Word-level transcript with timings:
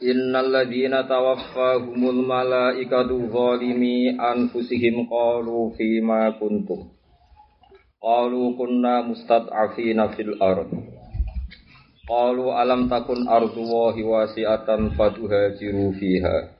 Innal 0.00 0.48
ladzina 0.48 1.04
tawaffahumul 1.04 2.24
malaikatu 2.24 3.28
zalimi 3.28 4.16
anfusihim 4.16 5.04
qalu 5.04 5.76
fima 5.76 6.32
kuntum. 6.40 6.88
Qalu 8.00 8.56
kunna 8.56 9.04
mustad'afina 9.04 10.08
fil 10.16 10.40
ard. 10.40 10.72
Qalu 12.08 12.48
alam 12.48 12.88
takun 12.88 13.28
ardullahi 13.28 14.00
wasi'atan 14.00 14.96
fatuhajiru 14.96 15.92
fiha. 16.00 16.56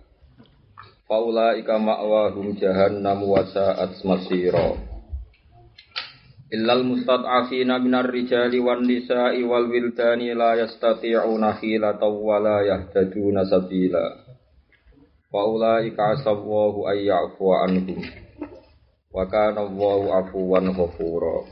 Faulaika 1.08 1.80
ma'wahum 1.80 2.54
jahannam 2.60 3.24
wa 3.24 3.40
sa'at 3.42 4.04
masira. 4.04 4.89
Illal 6.50 6.82
mustad'afina 6.82 7.78
minar 7.78 8.10
rijali 8.10 8.58
wan 8.58 8.82
nisa'i 8.82 9.46
wal 9.46 9.70
wildani 9.70 10.34
la 10.34 10.58
yastati'una 10.58 11.62
hilatan 11.62 12.10
wa 12.10 12.42
la 12.42 12.58
yahtaduna 12.66 13.46
sabila. 13.46 14.02
Wa 15.30 15.46
ulaika 15.46 16.18
asawwahu 16.18 16.90
ay 16.90 17.06
ya'fu 17.06 17.54
anhum. 17.54 18.02
Wa 19.14 19.30
kana 19.30 19.62
Allahu 19.62 20.10
afuwan 20.10 20.74
ghafura. 20.74 21.46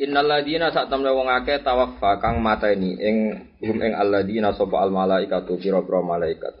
Innal 0.00 0.32
ladina 0.32 0.72
sak 0.72 0.88
temne 0.88 1.12
wong 1.12 1.28
akeh 1.28 1.60
tawaffa 1.60 2.24
kang 2.24 2.40
mateni 2.40 2.96
ing 2.96 3.16
hum 3.60 3.78
ing 3.84 3.92
alladina 3.92 4.56
sapa 4.56 4.80
al 4.80 4.88
malaikatu 4.88 5.60
pira-pira 5.60 6.00
malaikat. 6.00 6.56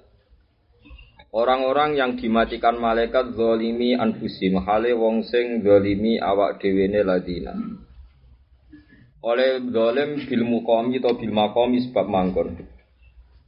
Orang-orang 1.32 1.96
yang 1.96 2.20
dimatikan 2.20 2.76
malaikat 2.76 3.32
zolimi 3.32 3.96
anfusim 3.96 4.60
hale 4.68 4.92
wong 4.92 5.24
sing 5.24 5.64
zolimi 5.64 6.20
awak 6.20 6.60
dhewe 6.60 6.92
ladina. 6.92 7.56
Oleh 9.24 9.64
zalim 9.72 10.28
bil 10.28 10.44
muqami 10.44 11.00
atau 11.00 11.16
bil 11.16 11.32
maqami 11.32 11.88
sebab 11.88 12.04
manggon. 12.04 12.68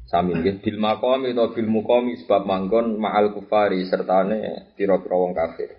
Sami 0.08 0.32
nggih 0.32 0.64
bil 0.64 0.80
maqami 0.80 1.36
atau 1.36 1.52
bil 1.52 1.68
muqami 1.68 2.16
sebab 2.24 2.48
manggon 2.48 2.96
ma'al 2.96 3.36
kufari 3.36 3.84
sertane 3.84 4.72
pira-pira 4.80 5.20
kafir. 5.36 5.76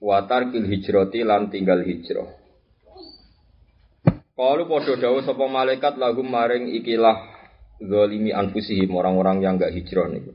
Watar 0.00 0.48
kil 0.48 0.64
hijrati 0.64 1.28
lan 1.28 1.52
tinggal 1.52 1.84
hijrah. 1.84 2.32
Kalau 4.32 4.64
padha 4.64 4.96
dawuh 4.96 5.20
sapa 5.28 5.44
malaikat 5.44 6.00
lahum 6.00 6.24
maring 6.24 6.72
ikilah 6.72 7.35
zalimi 7.80 8.32
anfusihim 8.32 8.92
orang-orang 8.92 9.44
yang 9.44 9.60
enggak 9.60 9.74
hijrah 9.76 10.08
niku. 10.08 10.32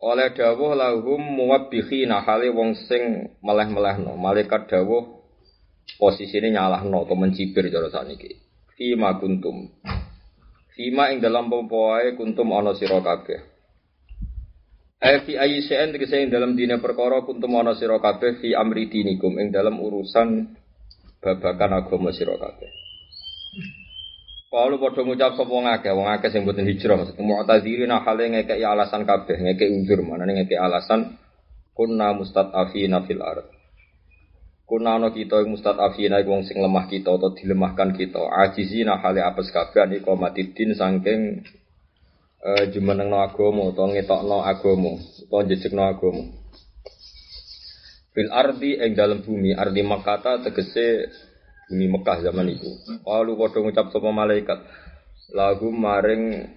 Oleh 0.00 0.32
dawuh 0.32 0.72
lahum 0.72 1.20
muwabbikhina 1.20 2.24
hale 2.24 2.48
wong 2.48 2.72
sing 2.88 3.36
meleh-melehno. 3.44 4.16
Malaikat 4.16 4.72
dawuh 4.72 5.20
posisine 6.00 6.48
nyalahno 6.56 7.04
atau 7.04 7.16
mencibir 7.20 7.68
cara 7.68 7.92
sakniki. 7.92 8.40
Fima 8.80 9.20
kuntum. 9.20 9.68
Fima 10.72 11.12
ing 11.12 11.20
dalam 11.20 11.52
popoe 11.52 12.16
kuntum 12.16 12.48
ana 12.56 12.72
sira 12.72 13.04
kabeh. 13.04 13.40
Eh 15.00 15.20
fi 15.28 15.36
ayi 15.36 15.60
sen 15.64 15.92
tegese 15.92 16.16
ing 16.16 16.32
dalam 16.32 16.56
dina 16.56 16.80
perkara 16.80 17.20
kuntum 17.20 17.52
ana 17.60 17.76
sira 17.76 18.00
kabeh 18.00 18.40
fi 18.40 18.56
amri 18.56 18.88
dinikum 18.88 19.36
ing 19.36 19.52
dalam 19.52 19.76
urusan 19.76 20.56
babakan 21.20 21.76
agama 21.76 22.08
sira 22.16 22.40
kabeh. 22.40 22.72
Kalau 24.50 24.82
padha 24.82 25.06
ngucap 25.06 25.38
sapa 25.38 25.46
wong 25.46 25.70
akeh, 25.70 25.94
wong 25.94 26.10
akeh 26.10 26.26
sing 26.34 26.42
mboten 26.42 26.66
hijrah 26.66 26.98
maksud 26.98 27.22
mu'tadzirina 27.22 28.02
hale 28.02 28.34
ngekeki 28.34 28.66
alasan 28.66 29.06
kabeh, 29.06 29.38
ngekeki 29.38 29.70
undur 29.70 30.02
manane 30.02 30.42
ngekeki 30.42 30.58
alasan 30.58 31.14
kunna 31.70 32.10
mustad'afina 32.18 33.06
fil 33.06 33.22
ard. 33.22 33.46
Kunna 34.66 34.98
ana 34.98 35.14
kita 35.14 35.46
mustad'afina 35.46 36.18
iku 36.18 36.34
wong 36.34 36.42
sing 36.50 36.58
lemah 36.58 36.90
kita 36.90 37.14
atau 37.14 37.30
dilemahkan 37.30 37.94
kita. 37.94 38.26
Ajizina 38.26 38.98
hale 38.98 39.22
apes 39.22 39.54
kabeh 39.54 39.86
niku 39.86 40.18
matidin 40.18 40.74
saking 40.74 41.46
uh, 42.42 42.66
jumenengno 42.74 43.22
agama 43.22 43.70
utawa 43.70 43.94
ngetokno 43.94 44.42
agama 44.42 44.98
utawa 44.98 45.46
njejekno 45.46 45.82
agama. 45.86 46.26
Fil 48.10 48.30
ardi 48.34 48.82
ing 48.82 48.98
dalam 48.98 49.22
bumi, 49.22 49.54
ardi 49.54 49.86
Makkah 49.86 50.42
tegese 50.42 51.06
bumi 51.70 51.86
Mekah 51.86 52.18
zaman 52.26 52.50
itu. 52.50 52.66
Lalu 53.06 53.38
padha 53.38 53.58
ngucap 53.62 53.86
sapa 53.94 54.10
malaikat, 54.10 54.58
lagu 55.30 55.70
maring 55.70 56.50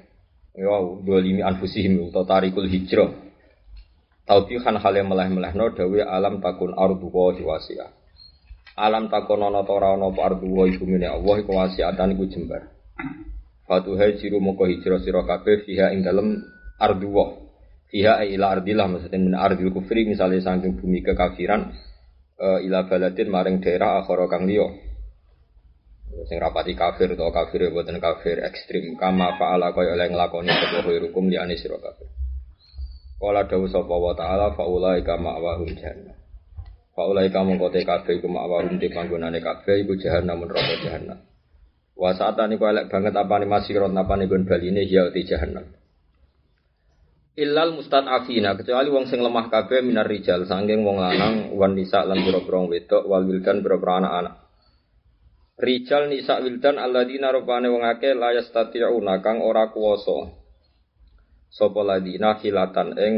wow 0.58 0.98
dolimi 1.06 1.46
anfusihim 1.46 2.10
utawa 2.10 2.26
tarikul 2.26 2.66
hijrah. 2.66 3.14
Taubihan 4.24 4.80
hale 4.82 5.04
meleh-melehno 5.06 5.76
dawe 5.78 6.00
alam 6.10 6.42
takun 6.42 6.74
ardu 6.74 7.12
wa 7.14 7.30
wasi'ah. 7.30 7.92
Alam 8.80 9.12
takun 9.12 9.44
ana 9.44 9.62
ta 9.62 9.76
ora 9.76 9.94
ana 9.94 10.10
apa 10.10 10.34
ardu 10.34 10.48
wa 10.50 10.66
iku 10.66 10.88
mene 10.90 11.06
Allah 11.06 11.36
iku 11.44 11.52
wasi'atan 11.54 12.18
iku 12.18 12.26
jembar. 12.32 12.72
Fatuhai 13.68 14.18
jiru 14.18 14.40
moko 14.40 14.66
hijrah 14.66 15.04
sira 15.04 15.28
kabeh 15.28 15.68
fiha 15.68 15.92
ing 15.92 16.08
dalem 16.08 16.40
arduwa. 16.80 17.36
Fiha 17.92 18.26
ila 18.26 18.58
ardilah 18.58 18.88
maksudnya 18.90 19.20
min 19.22 19.36
ardil 19.38 19.70
kufri 19.70 20.08
misalnya 20.08 20.42
saking 20.42 20.82
bumi 20.82 21.06
kekafiran 21.06 21.70
uh, 22.40 22.60
ila 22.64 22.90
baladin 22.90 23.28
maring 23.30 23.62
daerah 23.62 24.02
akhara 24.02 24.26
kang 24.32 24.48
liya. 24.50 24.72
Sing 26.24 26.38
rapati 26.38 26.78
kafir 26.78 27.10
utawa 27.10 27.34
kafir 27.34 27.74
boten 27.74 27.98
kafir 27.98 28.38
ekstrim 28.46 28.94
kama 29.02 29.34
fa'ala 29.42 29.74
kaya 29.74 29.98
oleh 29.98 30.14
nglakoni 30.14 30.54
sapa 30.54 30.86
hukum 30.86 31.28
liyane 31.28 31.58
sira 31.58 31.82
kabeh. 31.82 32.06
Kala 33.18 33.50
dawuh 33.50 33.66
sapa 33.66 33.96
wa 33.98 34.14
ta'ala 34.14 34.54
faulai 34.54 35.02
kama 35.02 35.34
awahum 35.34 35.74
jahannam. 35.74 36.14
Faulai 36.94 37.34
kama 37.34 37.58
kote 37.58 37.82
kabeh 37.82 38.22
iku 38.22 38.30
ma'wahum 38.30 38.78
di 38.78 38.94
panggonane 38.94 39.42
kabeh 39.42 39.82
iku 39.82 39.98
jahannam 39.98 40.46
neraka 40.46 40.76
jahannam. 40.86 41.20
Wa 41.98 42.14
saatan 42.14 42.54
niku 42.54 42.70
elek 42.70 42.94
banget 42.94 43.18
apa 43.18 43.34
nih 43.42 43.50
masih 43.50 43.74
ron 43.82 43.98
apa 43.98 44.14
nih 44.14 44.30
gon 44.30 44.46
bali 44.46 44.70
ini 44.70 44.86
ya 44.86 45.10
uti 45.10 45.26
jahanam. 45.26 45.66
Illal 47.34 47.74
mustad'afina 47.74 48.54
kecuali 48.54 48.94
wong 48.94 49.10
sing 49.10 49.18
lemah 49.18 49.50
kabeh 49.50 49.82
minar 49.82 50.06
rijal 50.06 50.46
sangking 50.46 50.86
wong 50.86 51.02
lanang 51.02 51.58
wan 51.58 51.74
nisa 51.74 52.06
lan 52.06 52.22
pira-pira 52.22 52.62
wedok 52.70 53.10
wal 53.10 53.26
anak-anak. 53.26 54.43
Rijal 55.54 56.10
nisa 56.10 56.42
wildan 56.42 56.82
alladzina 56.82 57.30
rupane 57.30 57.70
wong 57.70 57.86
akeh 57.86 58.18
la 58.18 58.34
yastati'una 58.34 59.22
kang 59.22 59.38
ora 59.46 59.70
kuwasa. 59.70 60.34
Sapa 61.54 61.86
ladina 61.86 62.42
hilatan 62.42 62.98
ing 62.98 63.16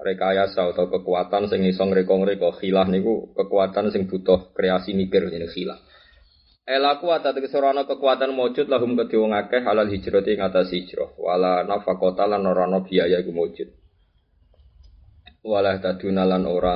rekayasa 0.00 0.72
atau 0.72 0.88
kekuatan 0.88 1.52
sing 1.52 1.68
iso 1.68 1.84
ngreka-ngreka 1.84 2.56
khilah 2.56 2.88
niku 2.88 3.28
kekuatan 3.36 3.92
sing 3.92 4.08
butuh 4.08 4.56
kreasi 4.56 4.96
mikir 4.96 5.28
jenenge 5.28 5.52
khilah. 5.52 5.76
Elaku 6.64 7.12
ata 7.12 7.36
tegese 7.36 7.60
ana 7.60 7.84
kekuatan 7.84 8.32
mujud 8.32 8.72
lahum 8.72 8.96
kedhe 8.96 9.20
wong 9.20 9.36
akeh 9.36 9.60
halal 9.60 9.92
hijrati 9.92 10.32
ing 10.32 10.40
atas 10.40 10.72
hijrah 10.72 11.12
wala 11.20 11.60
nafaqata 11.68 12.24
lan 12.24 12.48
ora 12.48 12.64
biaya 12.80 13.20
iku 13.20 13.36
mujud. 13.36 13.68
Wala 15.44 15.76
taduna 15.76 16.24
lan 16.24 16.48
ora 16.48 16.72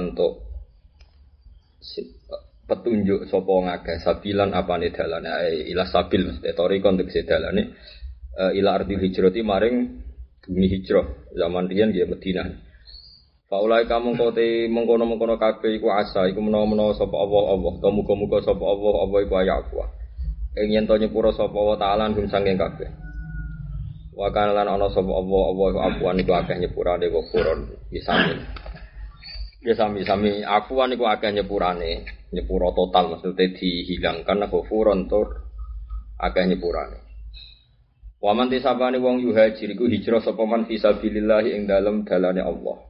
petunjuk 2.70 3.26
sapa 3.26 3.50
wong 3.50 3.66
akeh 3.66 3.98
sabilan 3.98 4.54
apane 4.54 4.94
dalane 4.94 5.66
ila 5.74 5.82
sabil 5.90 6.30
mesti 6.30 6.54
tori 6.54 6.78
konteks 6.78 7.26
dalane 7.26 7.74
ila 8.54 8.78
arti 8.78 8.94
hijrati 8.94 9.42
maring 9.42 10.06
bumi 10.46 10.66
hijrah 10.66 11.06
zaman 11.36 11.70
riyen 11.70 11.94
ya 11.94 12.06
Madinah. 12.10 12.48
Faulai 13.50 13.86
kamu 13.86 14.14
kote 14.14 14.70
mengkono 14.70 15.06
mengkono 15.06 15.34
kabeh 15.34 15.74
iku 15.74 15.90
asa 15.90 16.30
iku 16.30 16.38
menawa-menawa 16.38 16.94
sapa 16.94 17.18
Allah 17.18 17.58
Allah 17.58 17.72
to 17.82 17.90
muga-muga 17.90 18.38
sapa 18.46 18.62
Allah 18.62 18.94
Allah 19.02 19.18
iku 19.26 19.34
ayak. 19.42 19.74
Ing 20.54 20.70
yen 20.70 20.86
to 20.86 20.94
nyepuro 20.94 21.34
sapa 21.34 21.54
wa 21.54 21.74
taala 21.74 22.10
gum 22.14 22.30
sanging 22.30 22.54
kabeh. 22.54 22.86
Wa 24.14 24.30
lan 24.30 24.66
ana 24.70 24.86
sapa 24.94 25.10
Allah 25.10 25.42
Allah 25.50 25.66
iku 25.66 25.80
afuan 25.82 26.16
iku 26.22 26.32
akeh 26.38 26.56
nyepurane 26.62 27.06
ghafurun 27.10 27.60
bisami. 27.90 28.38
Ya 29.66 29.74
sami 29.74 30.06
sami 30.06 30.30
afuan 30.46 30.94
iku 30.94 31.10
akeh 31.10 31.34
nyepurane, 31.34 32.06
nyepuro 32.30 32.70
total 32.74 33.14
maksudnya 33.14 33.50
dihilangkan 33.54 34.46
ghafurun 34.46 35.10
tur 35.10 35.46
akeh 36.18 36.46
nyepurane. 36.46 36.98
Waman 38.20 38.52
tisabani 38.52 39.00
wong 39.00 39.24
yuhajir 39.24 39.72
iku 39.72 39.88
hijrah 39.88 40.20
sapa 40.20 40.44
man 40.44 40.68
fisabilillah 40.68 41.46
ing 41.48 41.64
dalem 41.64 42.04
dalane 42.04 42.44
Allah. 42.44 42.84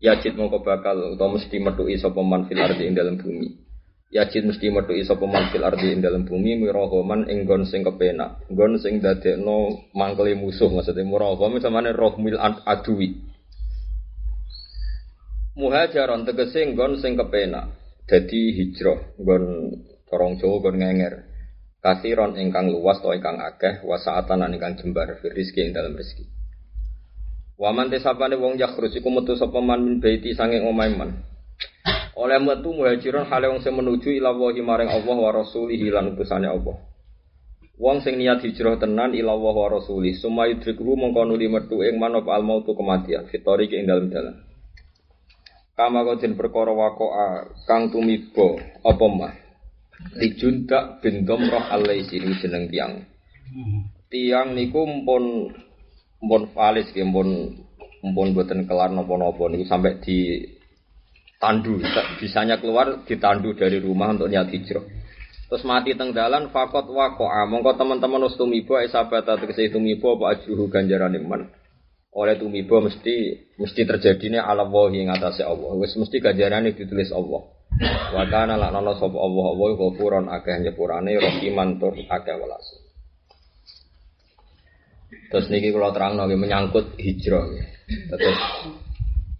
Yajid 0.00 0.36
mongko 0.36 0.64
bakal 0.64 1.16
utawa 1.16 1.36
mesti 1.36 1.56
metuki 1.60 1.96
sapa 2.00 2.20
man 2.24 2.48
fil 2.48 2.60
ardi 2.60 2.88
ing 2.88 2.96
dalam 2.96 3.20
bumi. 3.20 3.66
Yajid 4.06 4.46
mesti 4.46 4.70
metu 4.70 4.94
iso 4.94 5.18
peman 5.18 5.50
fil 5.50 5.66
ardi 5.66 5.90
ing 5.90 5.98
dalam 5.98 6.24
bumi 6.24 6.56
mirahoman 6.56 7.26
ing 7.26 7.42
gon 7.42 7.66
sing 7.66 7.82
kepenak. 7.82 8.38
Gon 8.48 8.78
sing 8.78 9.02
dadekno 9.02 9.90
mangkeli 9.92 10.38
musuh 10.38 10.70
maksudnya 10.70 11.02
mirahom 11.02 11.58
samane 11.58 11.90
rohmil 11.90 12.38
adui. 12.40 13.18
Muhajaron 15.58 16.22
tegese 16.22 16.64
gon 16.72 16.96
sing 17.02 17.18
kepenak. 17.18 17.66
Dadi 18.06 18.54
hijrah 18.54 19.18
gon 19.18 19.74
corong 20.06 20.38
Jawa 20.38 20.62
gon 20.62 20.78
ngenger. 20.78 21.26
Kasiron 21.82 22.38
ingkang 22.38 22.70
luas 22.70 23.02
to 23.02 23.10
ingkang 23.10 23.42
akeh 23.42 23.82
wasaatan 23.82 24.46
ingkang 24.54 24.78
jembar 24.78 25.18
fir 25.18 25.34
ing 25.34 25.74
dalam 25.74 25.98
rezeki. 25.98 26.22
Waman 27.58 27.90
tesapane 27.90 28.38
wong 28.38 28.62
yakhrus 28.62 28.94
iku 28.94 29.10
metu 29.10 29.34
sapa 29.34 29.58
man 29.58 29.82
min 29.82 29.98
baiti 29.98 30.38
sanging 30.38 30.62
omahe 30.70 30.94
man. 30.94 31.18
Oleh 32.14 32.38
metu 32.38 32.70
muhajiron 32.70 33.26
hale 33.26 33.50
wong 33.50 33.58
sing 33.66 33.74
menuju 33.74 34.14
ila 34.22 34.30
wahi 34.38 34.62
maring 34.62 34.86
Allah 34.86 35.16
wa 35.18 35.30
rasulih 35.34 35.82
lan 35.90 36.14
utusane 36.14 36.46
Allah. 36.46 36.78
Wong 37.74 38.06
sing 38.06 38.22
niat 38.22 38.38
hijrah 38.38 38.78
tenan 38.78 39.18
ila 39.18 39.34
wa 39.34 39.66
rasulih 39.66 40.14
summa 40.14 40.46
yudrikuhu 40.46 40.94
nuli 40.94 41.50
metu 41.50 41.82
ing 41.82 41.98
manop 41.98 42.30
al 42.30 42.46
mautu 42.46 42.70
kematian 42.78 43.26
fitori 43.26 43.66
ing 43.66 43.90
dalan. 43.90 44.45
Kama 45.76 46.08
kodin 46.08 46.40
perkara 46.40 46.72
wakoa 46.72 47.52
kang 47.68 47.92
tumibo 47.92 48.56
apa 48.80 49.06
mah. 49.12 49.34
Dijundak 50.16 51.04
bin 51.04 51.28
Domroh 51.28 51.68
alaisi 51.68 52.16
ini 52.16 52.32
jeneng 52.40 52.72
tiang. 52.72 53.04
Tiang 54.08 54.56
niku 54.56 54.88
mpun 54.88 55.52
mpun 56.24 56.42
valis 56.56 56.88
nggih 56.96 57.06
mpun 57.12 57.28
mpun 58.00 58.28
boten 58.32 58.64
kelar 58.64 58.88
napa-napa 58.88 59.52
niku 59.52 59.68
sampai 59.68 60.00
di 60.00 60.48
tandu 61.36 61.80
bisanya 62.16 62.56
keluar 62.56 63.04
ditandu 63.04 63.52
dari 63.52 63.76
rumah 63.80 64.16
untuk 64.16 64.32
niat 64.32 64.48
hijrah 64.48 64.84
terus 65.46 65.62
mati 65.62 65.94
teng 65.94 66.16
dalan 66.16 66.48
fakot 66.50 66.88
wakoa 66.88 67.44
mongko 67.46 67.76
teman-teman 67.76 68.26
us 68.26 68.34
tumibo 68.34 68.80
sahabat 68.88 69.28
tegese 69.28 69.70
tumibo 69.70 70.16
apa 70.16 70.40
ajruhu 70.40 70.66
ganjaran 70.72 71.14
iman 71.20 71.46
oleh 72.16 72.40
tumibo 72.40 72.80
mesti 72.80 73.44
mesti 73.60 73.82
terjadinya 73.84 74.48
ala 74.48 74.64
wahi 74.64 75.04
ing 75.04 75.12
atase 75.12 75.44
Allah 75.44 75.76
wis 75.76 75.92
mesti 76.00 76.16
ganjarane 76.16 76.72
ditulis 76.72 77.12
Allah 77.12 77.44
wa 78.16 78.24
kana 78.32 78.56
laknana 78.56 78.96
sapa 78.96 79.18
Allah 79.20 79.46
Allah 79.52 79.68
ghafuron 79.76 80.26
akeh 80.32 80.56
nyepurane 80.64 81.12
rahiman 81.20 81.76
tur 81.76 81.92
akeh 81.92 82.34
welas 82.34 82.66
terus 85.28 85.46
niki 85.52 85.68
kula 85.76 85.92
terangno 85.92 86.24
menyangkut 86.24 86.96
hijrah 86.96 87.44
terus 88.08 88.38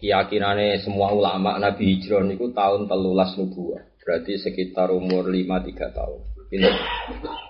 keyakinannya 0.01 0.85
semua 0.85 1.11
ulama 1.11 1.57
Nabi 1.59 1.97
Hijrah 1.97 2.23
niku 2.23 2.53
tahun 2.53 2.87
telulas 2.87 3.35
nubuah. 3.35 3.83
Berarti 4.07 4.39
sekitar 4.39 4.95
umur 4.95 5.27
5-3 5.27 5.91
tahun. 5.91 6.21
Pinter. 6.47 6.75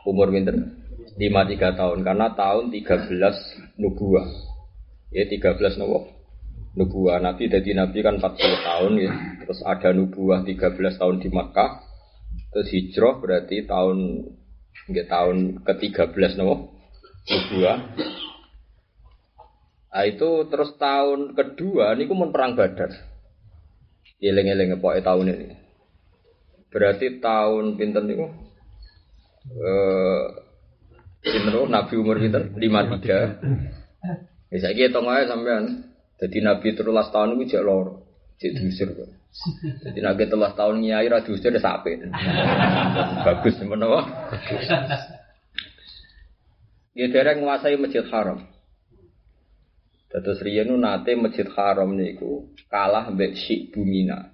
Umur 0.09 0.33
pinter. 0.33 0.57
5-3 1.21 1.77
tahun. 1.77 1.99
Karena 2.01 2.33
tahun 2.33 2.73
13 2.73 3.77
nubuah. 3.77 4.56
Ya 5.11 5.25
13 5.27 5.79
nubuah. 5.79 6.05
Nubuah 6.77 7.19
Nabi 7.25 7.49
jadi 7.49 7.73
Nabi 7.73 8.05
kan 8.05 8.21
40 8.21 8.37
tahun 8.39 8.93
ya. 9.01 9.13
Terus 9.45 9.61
ada 9.65 9.91
nubuah 9.97 10.45
13 10.45 11.01
tahun 11.01 11.17
di 11.23 11.29
Makkah. 11.33 11.83
Terus 12.53 12.69
hijrah 12.73 13.17
berarti 13.23 13.65
tahun 13.65 14.29
enggak 14.91 15.09
tahun 15.09 15.37
ke-13 15.65 16.37
nubuah. 16.37 16.61
Nubuah 17.27 17.79
Nah 19.97 20.05
itu 20.05 20.45
terus 20.53 20.77
tahun 20.77 21.33
kedua 21.33 21.97
ini 21.97 22.05
mun 22.13 22.29
perang 22.29 22.53
Badar. 22.53 22.93
Eling-eling 24.21 24.77
pokoke 24.77 25.01
tahun 25.01 25.33
ini. 25.33 25.57
Berarti 26.69 27.17
tahun 27.17 27.81
pinten 27.81 28.05
niku? 28.05 28.29
Eh 29.57 30.25
pinten 31.25 31.73
Nabi 31.73 31.97
umur 31.97 32.21
pinten? 32.21 32.53
53. 32.61 34.36
Ya 34.57 34.59
saiki 34.65 34.89
hitung 34.89 35.05
ae 35.13 35.29
sampean. 35.29 35.93
Jadi 36.17 36.41
Nabi 36.41 36.73
terulas 36.73 37.13
tahun 37.13 37.37
iku 37.37 37.45
jek 37.45 37.61
loro, 37.61 38.09
jek 38.41 38.57
diusir. 38.57 38.89
Jadi 39.85 40.01
nabi 40.01 40.25
telah 40.33 40.57
tahun 40.57 40.81
nyai 40.81 41.13
ra 41.13 41.21
diusir 41.21 41.53
ya 41.53 41.61
sape. 41.61 41.93
Bagus 43.21 43.61
menapa? 43.69 44.33
Ya 46.97 47.13
dereng 47.13 47.45
nguasai 47.45 47.77
Masjid 47.77 48.01
Haram. 48.09 48.49
Terus 50.09 50.41
riyen 50.41 50.73
nate 50.81 51.13
Masjid 51.21 51.45
Haram 51.53 51.93
niku 51.93 52.49
kalah 52.73 53.13
mbek 53.13 53.37
Syekh 53.37 53.77
Bumina. 53.77 54.33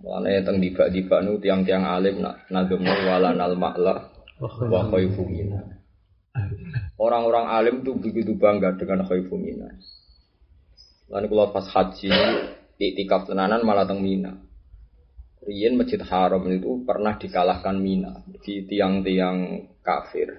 Mulane 0.00 0.40
teng 0.40 0.58
dibak-dibak 0.58 1.20
nu 1.22 1.36
tiang-tiang 1.36 1.84
alim 1.84 2.24
nak 2.24 2.48
nagem 2.48 2.80
wala 2.82 3.36
nal 3.36 3.54
ma'la 3.54 4.08
wa 4.40 4.80
khaifu. 4.88 5.28
Orang-orang 6.96 7.46
alim 7.50 7.76
tuh 7.84 7.98
begitu 8.00 8.32
bangga 8.36 8.72
dengan 8.78 9.04
khaifu 9.04 9.36
mina. 9.36 9.68
Lalu 11.12 11.26
kalau 11.28 11.52
pas 11.52 11.66
haji 11.68 12.08
iktikaf 12.80 13.28
tenanan 13.28 13.62
malah 13.62 13.84
teng 13.84 14.00
Mina. 14.00 14.32
Riyen 15.42 15.74
Masjid 15.74 15.98
Haram 15.98 16.46
itu 16.48 16.86
pernah 16.86 17.18
dikalahkan 17.18 17.74
Mina 17.76 18.22
di 18.42 18.62
tiang-tiang 18.64 19.68
kafir. 19.82 20.30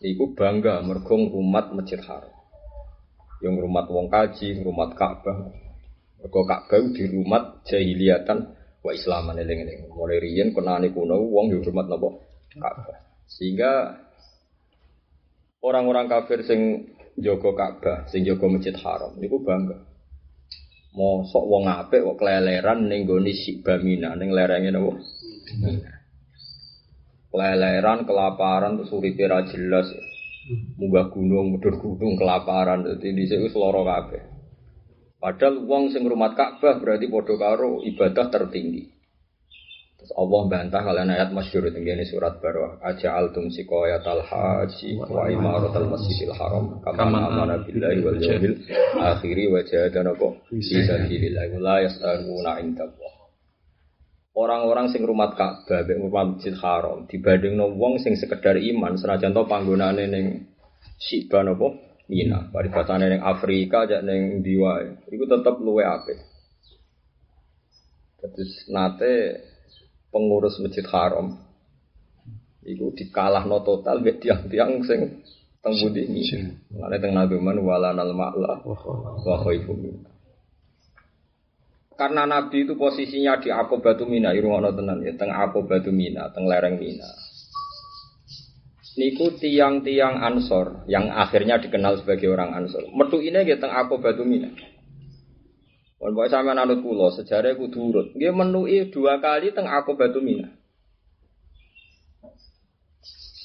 Iku 0.00 0.32
bangga 0.32 0.80
mergong 0.80 1.32
umat 1.36 1.72
Masjid 1.76 2.00
Haram 2.04 2.32
yang 3.40 3.56
rumah 3.56 3.88
wong 3.88 4.12
kaji, 4.12 4.60
rumah 4.60 4.92
Ka'bah. 4.92 5.48
Mergo 6.20 6.40
Ka'bah 6.44 6.84
di 6.92 7.04
rumah 7.08 7.64
jahiliyatan 7.64 8.38
wa 8.84 8.90
islaman 8.92 9.40
eling-eling. 9.40 9.88
Mulai 9.92 10.20
riyen 10.20 10.52
kenane 10.52 10.92
kuno 10.92 11.16
wong 11.18 11.56
yo 11.56 11.64
rumah 11.64 11.88
napa 11.88 12.20
Ka'bah. 12.52 13.00
Sehingga 13.24 13.96
orang-orang 15.60 16.08
kafir 16.08 16.40
sing 16.44 16.90
jaga 17.20 17.50
Ka'bah, 17.52 17.98
sing 18.08 18.24
jaga 18.24 18.48
Masjid 18.48 18.76
Haram 18.80 19.16
niku 19.20 19.44
bangga. 19.44 19.76
Mosok 20.90 21.44
wong 21.46 21.70
apik 21.70 22.02
kok 22.02 22.18
keleleran 22.18 22.90
ning 22.90 23.06
gone 23.06 23.30
Sibamina 23.30 24.18
ning 24.18 24.34
lerenge 24.34 24.74
napa? 24.74 24.98
Keleleran, 27.30 28.02
kelaparan, 28.10 28.74
terus 28.74 28.90
uripe 28.90 29.22
ra 29.30 29.46
jelas. 29.46 29.86
munggah 30.50 31.12
gunung, 31.14 31.54
mudur 31.54 31.78
gunung, 31.78 32.18
kelaparan, 32.18 32.82
jadi 32.82 33.08
di 33.14 33.24
sini 33.28 33.46
seloro 33.52 33.86
kabeh. 33.86 34.18
Padahal 35.20 35.62
wong 35.62 35.92
sing 35.92 36.02
rumat 36.08 36.32
Ka'bah 36.34 36.80
berarti 36.80 37.06
podo 37.06 37.36
karo 37.36 37.84
ibadah 37.84 38.32
tertinggi. 38.32 38.88
Allah 40.16 40.40
bantah 40.50 40.82
kalian 40.82 41.10
ayat 41.12 41.30
masyhur 41.30 41.70
tenggene 41.70 42.02
surat 42.06 42.38
Barwah 42.42 42.80
aja 42.82 43.14
altum 43.14 43.50
sikoyat 43.50 44.02
al 44.06 44.22
haji 44.26 44.98
wa 44.98 45.30
imarat 45.30 45.74
al 45.76 45.86
masjidil 45.90 46.34
haram 46.34 46.82
kama 46.82 47.30
amana 47.30 47.62
billahi 47.62 47.98
wal 48.02 48.18
yawmil 48.18 48.56
akhiri 48.98 49.50
wa 49.50 49.60
jahadana 49.62 50.16
apa 50.16 50.28
fi 50.50 50.78
sabilillah 50.82 51.46
la 51.60 51.76
yastaruna 51.86 52.58
indallah. 52.62 53.12
Orang-orang 54.30 54.94
sing 54.94 55.02
rumat 55.02 55.34
Ka'bah 55.34 55.82
mek 55.84 55.98
Masjid 56.06 56.54
Haram 56.54 57.02
dibandingno 57.10 57.74
wong 57.74 57.98
sing 57.98 58.14
sekedar 58.14 58.56
iman 58.56 58.94
senajan 58.94 59.34
to 59.34 59.42
panggonane 59.42 60.06
ning 60.06 60.26
Siba 61.00 61.40
napa? 61.44 61.72
Mina, 62.10 62.50
paribatane 62.52 63.06
ning 63.08 63.22
Afrika 63.22 63.86
jak 63.88 64.02
ning 64.04 64.42
ndi 64.42 64.58
wae. 64.60 64.98
Iku 65.08 65.24
tetep 65.30 65.56
luwe 65.62 65.86
apik. 65.86 66.18
Terus 68.20 68.52
nate 68.68 69.12
pengurus 70.10 70.58
Masjid 70.58 70.84
Haram 70.90 71.38
iku 72.66 72.92
dikalahno 72.92 73.64
total 73.64 74.04
mek 74.04 74.20
tiang-tiang 74.20 74.84
sing 74.84 75.24
teng 75.64 75.74
budi 75.80 76.06
ini. 76.06 76.22
Mulane 76.74 76.96
teng 77.00 77.12
naduman 77.16 77.56
walanal 77.62 78.12
ma'la 78.12 78.62
wa 78.62 79.36
khaifu 79.46 79.74
karena 82.00 82.24
Nabi 82.24 82.64
itu 82.64 82.80
posisinya 82.80 83.36
di 83.44 83.52
Akobatu 83.52 84.08
Mina, 84.08 84.32
irungono 84.32 84.72
tenan 84.72 85.04
ya, 85.04 85.12
teng 85.20 85.28
Akobatu 85.28 85.92
Mina, 85.92 86.32
teng 86.32 86.48
lereng 86.48 86.80
Mina. 86.80 87.04
Niku 88.96 89.36
tiang-tiang 89.36 90.24
Ansor 90.24 90.88
yang 90.88 91.12
akhirnya 91.12 91.60
dikenal 91.60 92.00
sebagai 92.00 92.32
orang 92.32 92.56
Ansor. 92.56 92.88
Metu 92.96 93.20
ini 93.20 93.44
ya 93.44 93.60
teng 93.60 93.68
Akobatu 93.68 94.24
Mina. 94.24 94.48
Wong 96.00 96.16
pokoke 96.16 96.32
sampean 96.32 96.56
anut 96.56 96.80
kula, 96.80 97.12
sejarah 97.12 97.52
kudu 97.60 97.78
urut. 97.92 98.06
Nggih 98.16 98.32
menui 98.32 98.88
dua 98.88 99.20
kali 99.20 99.52
teng 99.52 99.68
Akobatu 99.68 100.24
Mina. 100.24 100.48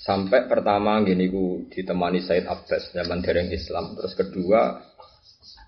Sampai 0.07 0.47
pertama 0.47 1.03
gini 1.03 1.27
ku 1.27 1.67
ditemani 1.67 2.23
Said 2.23 2.47
Abbas 2.47 2.95
zaman 2.95 3.19
dereng 3.19 3.51
Islam. 3.51 3.99
Terus 3.99 4.13
kedua 4.15 4.79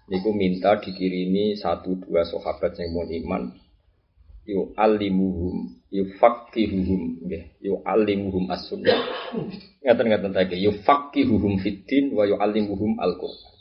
niku 0.07 0.31
minta 0.31 0.79
dikirimi 0.79 1.59
satu 1.59 1.99
dua 1.99 2.23
sahabat 2.23 2.79
yang 2.79 2.95
mau 2.95 3.03
iman 3.03 3.51
yu 4.47 4.71
alimuhum 4.79 5.75
yu 5.91 6.07
fakihuhum 6.15 7.27
yu 7.59 7.83
alimuhum 7.83 8.47
as-sunnah 8.47 8.95
ngaten 9.83 10.05
ngaten 10.07 10.31
ta 10.31 10.47
yu 10.55 10.71
fakihuhum 10.87 11.59
fiddin 11.59 12.15
wa 12.15 12.23
yu 12.23 12.39
alimuhum 12.39 12.95
al-Qur'an 12.95 13.56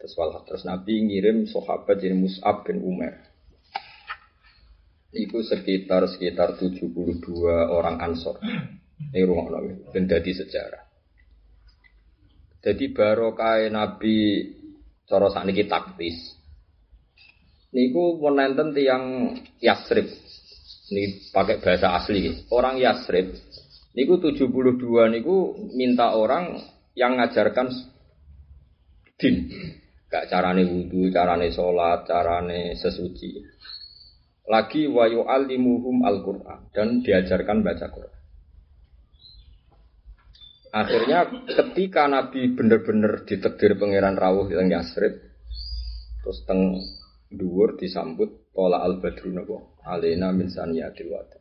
terus 0.00 0.16
terus 0.48 0.64
Nabi 0.64 1.04
ngirim 1.04 1.44
sahabat 1.44 2.00
jadi 2.00 2.16
Mus'ab 2.16 2.64
bin 2.64 2.80
Umar 2.80 3.28
Itu 5.10 5.42
sekitar 5.42 6.06
sekitar 6.06 6.54
72 6.54 6.94
orang 7.66 7.98
ansor. 7.98 8.38
Ini 9.10 9.26
rumah 9.26 9.50
nabi, 9.50 9.74
dan 9.90 10.06
jadi 10.06 10.30
sejarah. 10.30 10.86
Jadi 12.62 12.94
barokah 12.94 13.58
Nabi 13.72 14.46
cara 15.08 15.26
sakniki 15.32 15.66
taktis. 15.66 16.14
Niku 17.74 18.22
menenten 18.22 18.70
tiang 18.70 19.34
Yasrib. 19.58 20.06
Ini 20.94 21.32
pakai 21.34 21.58
bahasa 21.58 21.96
asli. 21.98 22.46
Orang 22.54 22.78
Yasrib. 22.78 23.34
Niku 23.98 24.22
72 24.22 25.10
niku 25.10 25.58
minta 25.74 26.14
orang 26.14 26.60
yang 26.94 27.18
ngajarkan 27.18 27.66
din. 29.18 29.50
Gak 30.10 30.26
carane 30.26 30.66
wudhu, 30.66 31.06
carane 31.14 31.54
sholat, 31.54 32.02
carane 32.02 32.74
sesuci. 32.74 33.38
Lagi 34.50 34.90
wayu 34.90 35.22
alimuhum 35.30 36.02
al-Quran 36.02 36.74
dan 36.74 37.06
diajarkan 37.06 37.62
baca 37.62 37.86
Quran. 37.86 38.18
Akhirnya 40.70 41.26
ketika 41.46 42.06
Nabi 42.10 42.50
benar-benar 42.54 43.26
ditekdir 43.26 43.78
pangeran 43.78 44.18
rawuh 44.18 44.50
yang 44.50 44.70
Yasrib, 44.70 45.18
terus 46.22 46.42
teng 46.46 46.78
dhuwur 47.30 47.78
disambut 47.78 48.50
pola 48.50 48.82
al 48.82 48.98
badru 48.98 49.30
nabo 49.30 49.78
alena 49.86 50.34
min 50.34 50.50
saniyatil 50.50 51.10
wada. 51.10 51.38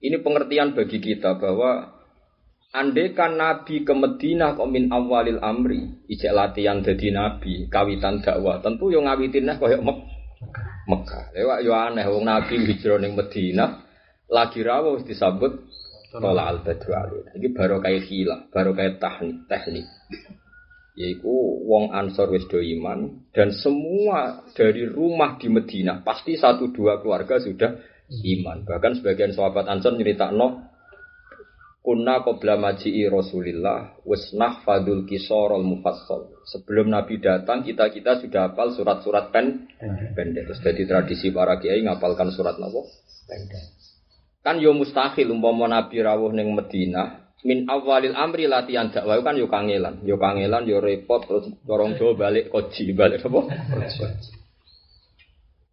Ini 0.00 0.20
pengertian 0.20 0.76
bagi 0.76 1.00
kita 1.00 1.40
bahwa 1.40 2.03
Andekan 2.74 3.38
Nabi 3.38 3.86
ke 3.86 3.94
Madinah 3.94 4.58
kok 4.58 4.66
min 4.66 4.90
awalil 4.90 5.38
amri, 5.38 5.94
ijek 6.10 6.34
latihan 6.34 6.82
jadi 6.82 7.14
Nabi, 7.14 7.70
kawitan 7.70 8.18
dakwah, 8.18 8.58
tentu 8.58 8.90
yang 8.90 9.06
ngawitin 9.06 9.46
nah 9.46 9.62
koyok 9.62 9.78
Mek 9.78 9.98
Mekah. 10.90 11.30
Lewat 11.38 11.58
yo 11.62 11.70
aneh, 11.70 12.02
wong 12.02 12.26
Nabi 12.26 12.66
hijrah 12.66 12.98
ning 12.98 13.14
Madinah, 13.14 13.78
lagi 14.26 14.66
rawuh 14.66 15.06
disambut 15.06 15.70
Tola 16.14 16.46
al 16.46 16.62
badru 16.62 16.94
Ini 17.34 17.50
baru 17.50 17.82
kayak 17.82 18.06
hilang, 18.06 18.46
baru 18.54 18.70
kayak 18.70 19.02
teknik, 19.02 19.50
teknik. 19.50 19.86
Yaitu 20.94 21.26
wong 21.66 21.90
ansor 21.90 22.30
wis 22.30 22.46
do 22.46 22.62
iman 22.62 23.26
dan 23.34 23.50
semua 23.50 24.46
dari 24.54 24.86
rumah 24.86 25.34
di 25.42 25.50
Medina 25.50 26.06
pasti 26.06 26.38
satu 26.38 26.70
dua 26.70 27.02
keluarga 27.02 27.42
sudah 27.42 27.82
iman. 28.14 28.62
Bahkan 28.62 29.02
sebagian 29.02 29.34
sahabat 29.34 29.66
ansor 29.66 29.98
cerita 29.98 30.30
no 30.30 30.73
kunna 31.84 32.24
qabla 32.24 32.56
maji'i 32.56 33.04
Rasulillah 33.12 34.00
wasnah 34.08 34.64
fadul 34.64 35.04
kisorol 35.04 35.60
mufassal. 35.60 36.32
Sebelum 36.48 36.88
Nabi 36.88 37.20
datang 37.20 37.60
kita 37.60 37.92
kita 37.92 38.24
sudah 38.24 38.50
hafal 38.50 38.72
surat-surat 38.72 39.28
pen 39.28 39.68
pendek. 40.16 40.48
Terus 40.48 40.64
jadi 40.64 40.82
tradisi 40.88 41.28
para 41.28 41.60
kiai 41.60 41.84
ngapalkan 41.84 42.32
surat 42.32 42.56
nopo 42.56 42.88
pendek. 43.28 43.76
Kan 44.40 44.64
yo 44.64 44.72
mustahil 44.72 45.28
umpama 45.28 45.68
Nabi 45.68 46.00
rawuh 46.00 46.32
ning 46.32 46.56
Madinah 46.56 47.36
min 47.44 47.68
awalil 47.68 48.16
amri 48.16 48.48
latihan 48.48 48.88
dakwah 48.88 49.20
kan 49.20 49.36
yo 49.36 49.52
kangelan, 49.52 50.00
yo 50.08 50.16
kangelan 50.16 50.64
yo 50.64 50.80
repot 50.80 51.28
terus 51.28 51.52
dorong 51.68 52.00
do 52.00 52.16
balik 52.16 52.48
koji 52.48 52.96
balik 52.96 53.20
apa? 53.20 53.40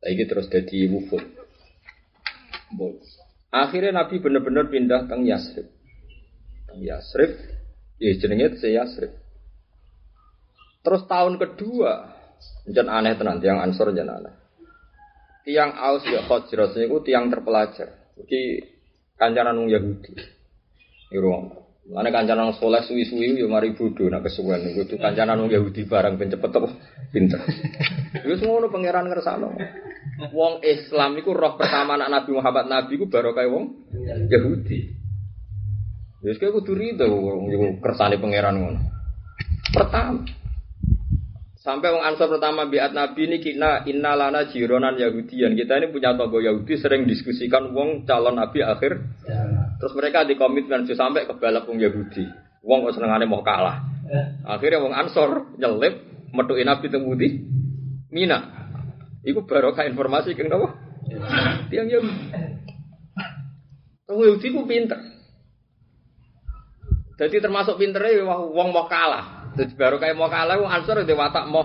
Lagi 0.04 0.24
terus 0.28 0.52
jadi 0.52 0.92
wufud. 0.92 1.24
Akhirnya 3.52 4.04
Nabi 4.04 4.20
benar-benar 4.20 4.68
pindah 4.68 5.08
ke 5.08 5.16
Yasrib. 5.24 5.81
Yasrib, 6.80 7.32
ya 8.00 8.12
jenenge 8.16 8.60
se 8.62 8.72
Yasrib. 8.72 9.12
Terus 10.82 11.06
tahun 11.06 11.38
kedua, 11.38 12.10
jen 12.70 12.88
aneh 12.90 13.14
tenan, 13.18 13.38
tiang 13.38 13.62
Ansor 13.62 13.94
jen 13.94 14.10
aneh. 14.10 14.34
Tiang 15.42 15.74
Aus 15.74 16.06
ya 16.06 16.22
Khosros 16.26 16.78
itu 16.78 16.98
tiang 17.02 17.30
terpelajar. 17.34 18.14
Jadi 18.18 18.62
kancanan 19.18 19.58
wong 19.58 19.70
Yahudi. 19.74 20.14
Iku 21.10 21.30
Mana 21.92 22.14
kancanan 22.14 22.54
soleh 22.56 22.86
suwi-suwi 22.86 23.42
yo 23.42 23.50
mari 23.50 23.74
bodoh 23.74 24.06
nak 24.06 24.22
kesuwen 24.24 24.62
niku 24.64 24.86
tuh 24.86 25.02
kancanan 25.02 25.42
wong 25.42 25.50
Yahudi 25.50 25.90
barang 25.90 26.14
ben 26.14 26.30
cepet 26.30 26.52
apa 26.54 26.70
pinter. 27.10 27.42
Wis 28.30 28.40
ngono 28.46 28.70
pangeran 28.70 29.10
ngersano. 29.10 29.50
Wong 30.30 30.62
Islam 30.62 31.18
iku 31.18 31.34
roh 31.34 31.58
pertama 31.58 31.98
anak 31.98 32.14
Nabi 32.14 32.38
Muhammad 32.38 32.66
Nabi 32.70 32.92
iku 33.02 33.10
baru 33.10 33.34
kayak 33.34 33.50
wong 33.50 33.66
Yahudi. 34.30 35.01
Wis 36.22 36.38
kaya 36.38 36.54
kudu 36.54 36.78
rido 36.78 37.06
kersane 37.82 38.22
pangeran 38.22 38.62
ngono. 38.62 38.80
Pertama 39.74 40.22
Sampai 41.62 41.94
wong 41.94 42.02
Ansor 42.02 42.26
pertama 42.26 42.66
biat 42.66 42.90
Nabi 42.90 43.30
ini 43.30 43.38
kita 43.38 43.86
innalana 43.86 44.50
jironan 44.50 44.98
Yahudian. 44.98 45.54
Kita 45.54 45.78
ini 45.78 45.94
punya 45.94 46.18
tonggo 46.18 46.42
Yahudi 46.42 46.74
sering 46.74 47.06
diskusikan 47.06 47.70
wong 47.70 48.02
calon 48.10 48.42
Nabi 48.42 48.66
akhir. 48.66 48.98
Ya. 49.30 49.46
Terus 49.78 49.94
mereka 49.94 50.26
di 50.26 50.42
komitmen 50.42 50.90
sampai 50.90 51.30
ke 51.30 51.38
balap 51.38 51.70
wong 51.70 51.78
Yahudi. 51.78 52.26
Wong 52.66 52.90
kok 52.90 52.98
senengane 52.98 53.30
mau 53.30 53.46
kalah. 53.46 53.78
Ya. 54.10 54.42
Akhirnya 54.50 54.82
wong 54.82 54.90
Ansor 54.90 55.54
nyelip 55.62 56.02
metuin 56.34 56.66
Nabi 56.66 56.90
tembudi 56.90 57.30
Mina. 58.10 58.42
Iku 59.22 59.46
barokah 59.46 59.86
informasi 59.86 60.34
keng 60.34 60.50
apa? 60.50 60.66
Ya. 61.14 61.22
Tiang 61.70 61.94
Yahudi. 61.94 62.14
Wong 64.10 64.18
Yahudi 64.18 64.48
ku 64.50 64.66
pinter. 64.66 64.98
Jadi 67.20 67.36
termasuk 67.44 67.76
pinternya 67.80 68.24
wong 68.28 68.70
mau 68.72 68.88
kalah. 68.88 69.54
Jadi 69.56 69.76
baru 69.76 70.00
kayak 70.00 70.16
mau 70.16 70.32
kalah, 70.32 70.56
wong 70.60 70.72
Ansor 70.72 71.04
itu 71.04 71.16
watak 71.16 71.48
mau 71.52 71.64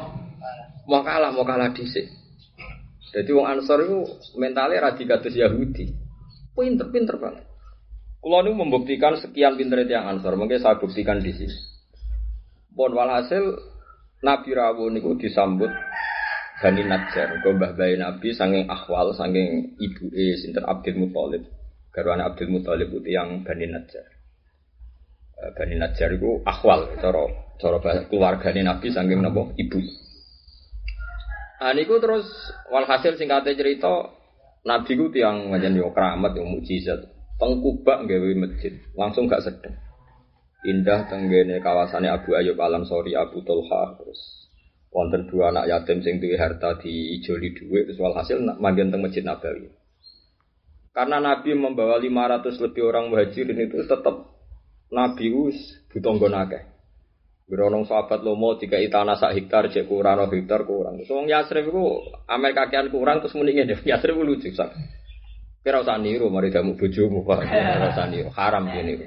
mau 0.86 1.02
kalah, 1.02 1.30
mau 1.30 1.46
kalah 1.46 1.70
dhisik. 1.70 2.10
Jadi 3.14 3.30
wong 3.30 3.46
Ansor 3.46 3.86
itu 3.86 3.98
mentalnya 4.38 4.90
radikatus 4.90 5.34
Yahudi. 5.34 5.94
Pinter, 6.56 6.88
pinter 6.88 7.16
banget. 7.20 7.44
Kalau 8.18 8.42
ini 8.42 8.58
membuktikan 8.58 9.14
sekian 9.14 9.54
pinter 9.54 9.86
itu 9.86 9.94
yang 9.94 10.10
Ansor, 10.10 10.34
mungkin 10.34 10.58
saya 10.58 10.80
buktikan 10.82 11.22
di 11.22 11.30
sini. 11.30 11.56
Bon 12.76 12.92
walhasil 12.92 13.56
Nabi 14.20 14.50
Rawu 14.52 14.92
niku 14.92 15.16
disambut 15.16 15.70
Bani 16.56 16.82
Najjar, 16.88 17.44
gombah 17.44 17.76
bayi 17.76 18.00
Nabi 18.00 18.32
sanging 18.32 18.64
akhwal, 18.64 19.12
sanging 19.12 19.76
ibu 19.76 20.08
e 20.08 20.40
sinter 20.40 20.64
Abdul 20.64 20.96
Muthalib. 21.04 21.44
Garwane 21.92 22.24
Abdul 22.24 22.48
Muthalib 22.48 22.96
itu 22.96 23.12
yang 23.12 23.44
Bani 23.44 23.68
Najjar. 23.68 24.15
Eh, 25.36 25.52
Bani 25.52 25.76
Najjar 25.76 26.16
itu 26.16 26.40
akhwal, 26.48 26.96
cara 26.96 27.28
cara 27.60 27.76
keluargane 28.08 28.64
Nabi 28.64 28.88
saking 28.88 29.20
napa 29.20 29.52
ibu. 29.60 29.80
Ah 31.60 31.76
niku 31.76 32.00
terus 32.00 32.24
walhasil 32.72 33.20
singkatnya 33.20 33.52
cerita 33.52 34.16
Nabi 34.64 34.92
ku 34.96 35.12
tiang 35.12 35.52
ngajen 35.52 35.76
yo 35.76 35.92
keramat 35.92 36.36
yo 36.40 36.44
mukjizat. 36.48 37.12
Tengkubak 37.36 38.08
gawe 38.08 38.30
masjid, 38.32 38.80
langsung 38.96 39.28
gak 39.28 39.44
sedeng. 39.44 39.76
Indah 40.64 41.04
tenggene 41.04 41.60
kawasannya 41.60 42.08
Abu 42.08 42.32
Ayyub 42.32 42.56
Alam 42.56 42.88
Sori 42.88 43.12
Abu 43.12 43.44
Tulha 43.44 43.92
terus 44.00 44.48
wonten 44.88 45.28
dua 45.28 45.52
anak 45.52 45.68
yatim 45.68 46.00
sing 46.00 46.16
duwe 46.16 46.40
harta 46.40 46.80
di 46.80 47.20
ijoli 47.20 47.52
duit 47.52 47.92
terus 47.92 48.00
walhasil 48.00 48.40
manggen 48.56 48.88
teng 48.88 49.04
Masjid 49.04 49.20
Nabawi. 49.20 49.68
Karena 50.96 51.20
Nabi 51.20 51.52
membawa 51.52 52.00
500 52.00 52.56
lebih 52.56 52.88
orang 52.88 53.12
muhajirin 53.12 53.68
itu 53.68 53.84
tetap 53.84 54.35
Nabi 54.90 55.34
us. 55.34 55.58
Beronong 57.46 57.86
sahabat 57.86 58.26
lomo 58.26 58.58
tiga 58.58 58.74
itana 58.82 59.14
sak 59.14 59.38
hektar 59.38 59.70
cek 59.70 59.86
kurang 59.86 60.18
hektar 60.34 60.66
kurang. 60.66 60.98
So 61.06 61.14
wong 61.14 61.30
Yasrib 61.30 61.70
iku 61.70 62.02
amel 62.26 62.50
kakean 62.50 62.90
kurang 62.90 63.22
terus 63.22 63.38
muni 63.38 63.54
ngene. 63.54 63.86
Yasrib 63.86 64.18
lucu 64.18 64.50
sak. 64.50 64.74
Kira 65.62 65.82
usah 65.82 65.98
niru 65.98 66.26
mari 66.26 66.50
kamu 66.50 66.74
bojomu 66.74 67.22
Pak. 67.22 67.46
Kira 67.46 67.86
usah 67.94 68.06
niru 68.10 68.30
haram 68.34 68.66
ini. 68.66 69.06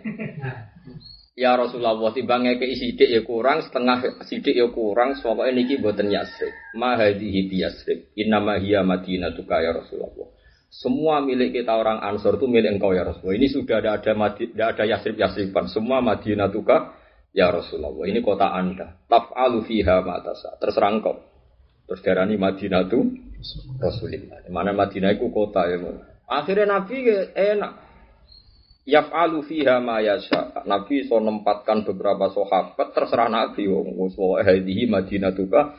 Ya 1.39 1.55
Rasulullah 1.55 1.95
timbang 2.11 2.43
ngeke 2.43 2.67
sidik 2.75 3.07
ya 3.07 3.23
kurang, 3.23 3.63
setengah 3.63 4.23
sidik 4.27 4.59
ya 4.59 4.67
kurang, 4.71 5.15
pokoke 5.15 5.51
niki 5.55 5.79
boten 5.79 6.11
Yasrib. 6.11 6.51
Ma 6.75 6.99
hadhihi 6.99 7.47
bi 7.47 7.63
Yasrib. 7.63 8.11
Innama 8.19 8.59
hiya 8.59 8.83
ya 8.83 9.71
Rasulullah. 9.71 10.27
Semua 10.69 11.17
milik 11.25 11.57
kita 11.57 11.73
orang 11.73 11.97
Ansor 11.97 12.37
itu 12.37 12.45
milik 12.45 12.77
engkau 12.77 12.93
ya 12.93 13.01
Rasulullah. 13.01 13.41
Ini 13.41 13.47
sudah 13.49 13.75
ada 13.81 13.89
ada 13.97 14.13
tidak 14.37 14.67
ada 14.77 14.83
Yasrib 14.85 15.17
Yasriban. 15.17 15.65
Semua 15.65 15.97
Madinah 15.97 16.53
tuka 16.53 16.93
ya 17.33 17.49
Rasulullah. 17.49 18.05
Ini 18.05 18.21
kota 18.21 18.53
anda. 18.53 19.01
Taf'alu 19.09 19.65
fiha 19.65 20.05
matasa. 20.05 20.61
Terserah. 20.61 20.93
Terus 21.89 22.01
darani 22.05 22.37
Madinah 22.37 22.85
itu 22.85 23.01
Rasulullah. 23.81 24.45
Mana 24.53 24.69
Madinah 24.77 25.17
itu 25.17 25.25
kota 25.33 25.65
ya. 25.65 25.77
Akhirnya 26.29 26.77
Nabi 26.77 26.95
enak. 27.33 27.73
Yaf'alu 28.85 29.41
fiha 29.49 29.81
ma 29.81 30.05
yasha. 30.05 30.53
Nabi 30.69 31.01
so 31.09 31.17
nempatkan 31.17 31.81
beberapa 31.81 32.29
sahabat 32.29 32.93
terserah 32.93 33.25
Nabi. 33.25 33.65
Wong 33.65 34.13
hadihi 34.37 34.85
Madinah 34.85 35.33
tuka 35.33 35.73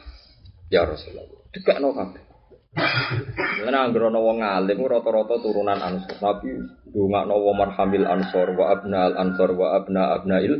ya 0.66 0.82
Rasulullah. 0.82 1.46
Dekat 1.54 1.78
no 1.78 1.94
kabeh. 1.94 2.29
Karena 2.70 3.82
anggar 3.82 4.14
ana 4.14 4.20
wong 4.22 4.46
alim 4.46 4.78
rata-rata 4.86 5.42
turunan 5.42 5.82
Ansor. 5.82 6.16
Nabi 6.22 6.54
ndongakno 6.86 7.34
wa 7.34 7.52
marhamil 7.58 8.06
Ansor 8.06 8.54
wa 8.54 8.70
abnal 8.70 9.14
Ansor 9.18 9.50
wa 9.58 9.74
abna 9.74 10.14
abnail 10.14 10.54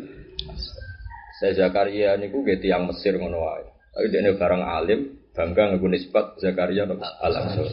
Saya 1.39 1.57
Zakaria 1.57 2.19
niku 2.19 2.43
nggih 2.43 2.59
tiyang 2.59 2.91
Mesir 2.91 3.15
ngono 3.15 3.39
wae. 3.41 3.67
Tapi 3.95 4.07
dene 4.11 4.35
barang 4.35 4.63
alim 4.63 5.01
Bangga 5.31 5.71
ngaku 5.71 5.87
nisbat 5.87 6.43
Zakaria 6.43 6.85
Al 6.91 7.35
Ansori. 7.35 7.73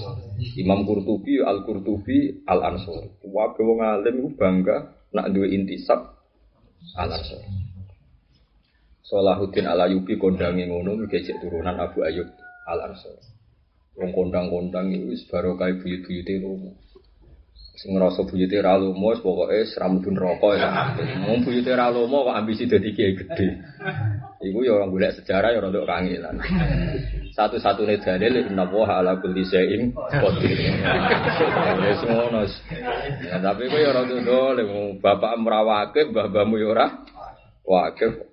Imam 0.61 0.85
Qurtubi 0.85 1.41
Al 1.41 1.65
Qurtubi 1.65 2.45
Al 2.45 2.61
Ansori. 2.61 3.09
Wabe 3.25 3.61
wong 3.65 3.81
alim 3.81 4.37
bangga 4.37 4.93
nak 5.17 5.33
duwe 5.33 5.49
intisab 5.49 6.13
Al 6.93 7.09
Ansori. 7.09 7.49
Salahuddin 9.01 9.65
Al 9.65 9.89
Ayyubi 9.89 10.15
kondange 10.21 10.69
ngono 10.69 11.09
turunan 11.41 11.81
Abu 11.81 12.05
Ayyub 12.05 12.29
Al 12.69 12.93
Ansori. 12.93 13.36
Wong 13.97 14.13
kondang-kondang 14.13 14.93
iku 14.93 15.09
wis 15.09 15.25
barokah 15.25 15.73
buyut-buyute 15.73 16.37
romo. 16.45 16.77
Sing 17.77 17.93
ngrasa 17.97 18.25
buyute 18.29 18.57
ra 18.61 18.77
lomo 18.77 19.09
wis 19.09 19.21
pokoke 19.25 19.65
srambu 19.73 20.13
neraka 20.13 20.49
ya. 20.53 20.69
Wong 21.25 21.41
buyute 21.41 21.73
ra 21.73 21.89
lomo 21.89 22.29
kok 22.29 22.37
ambisi 22.37 22.69
dadi 22.69 22.93
kiai 22.93 23.17
gedhe. 23.17 23.57
Iku 24.37 24.61
ya 24.61 24.77
orang 24.77 24.93
golek 24.93 25.17
sejarah 25.17 25.49
ya 25.49 25.65
rada 25.65 25.81
kangelan. 25.81 26.37
Satu-satunya 27.33 27.97
dalil 27.97 28.45
inna 28.49 28.69
wa 28.69 28.85
ala 28.85 29.17
kulli 29.17 29.41
syai'in 29.45 29.89
qadir. 29.93 30.57
Wis 31.81 32.01
ngono. 32.05 32.45
Ya 33.25 33.41
tapi 33.41 33.65
kok 33.65 33.81
ya 33.81 33.91
rada 33.97 34.17
dole 34.21 34.61
bapak 35.01 35.33
merawake 35.41 36.13
mbah-mbahmu 36.13 36.55
ya 36.61 36.67
ora 36.69 36.85
wakil. 37.65 38.29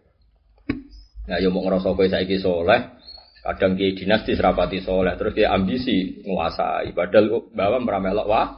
Nah, 1.24 1.40
ya 1.40 1.48
mau 1.48 1.64
ngerasa 1.64 1.96
kowe 1.96 2.04
saiki 2.04 2.36
soleh, 2.36 3.00
kadang 3.44 3.76
kiai 3.76 3.92
dinasti 3.92 4.32
serapati 4.32 4.80
soleh, 4.80 5.12
terus 5.20 5.36
dia 5.36 5.52
ambisi 5.52 6.24
nguasai. 6.24 6.96
Padahal 6.96 7.52
bawa 7.52 7.76
meramelok 7.76 8.26
wah, 8.26 8.56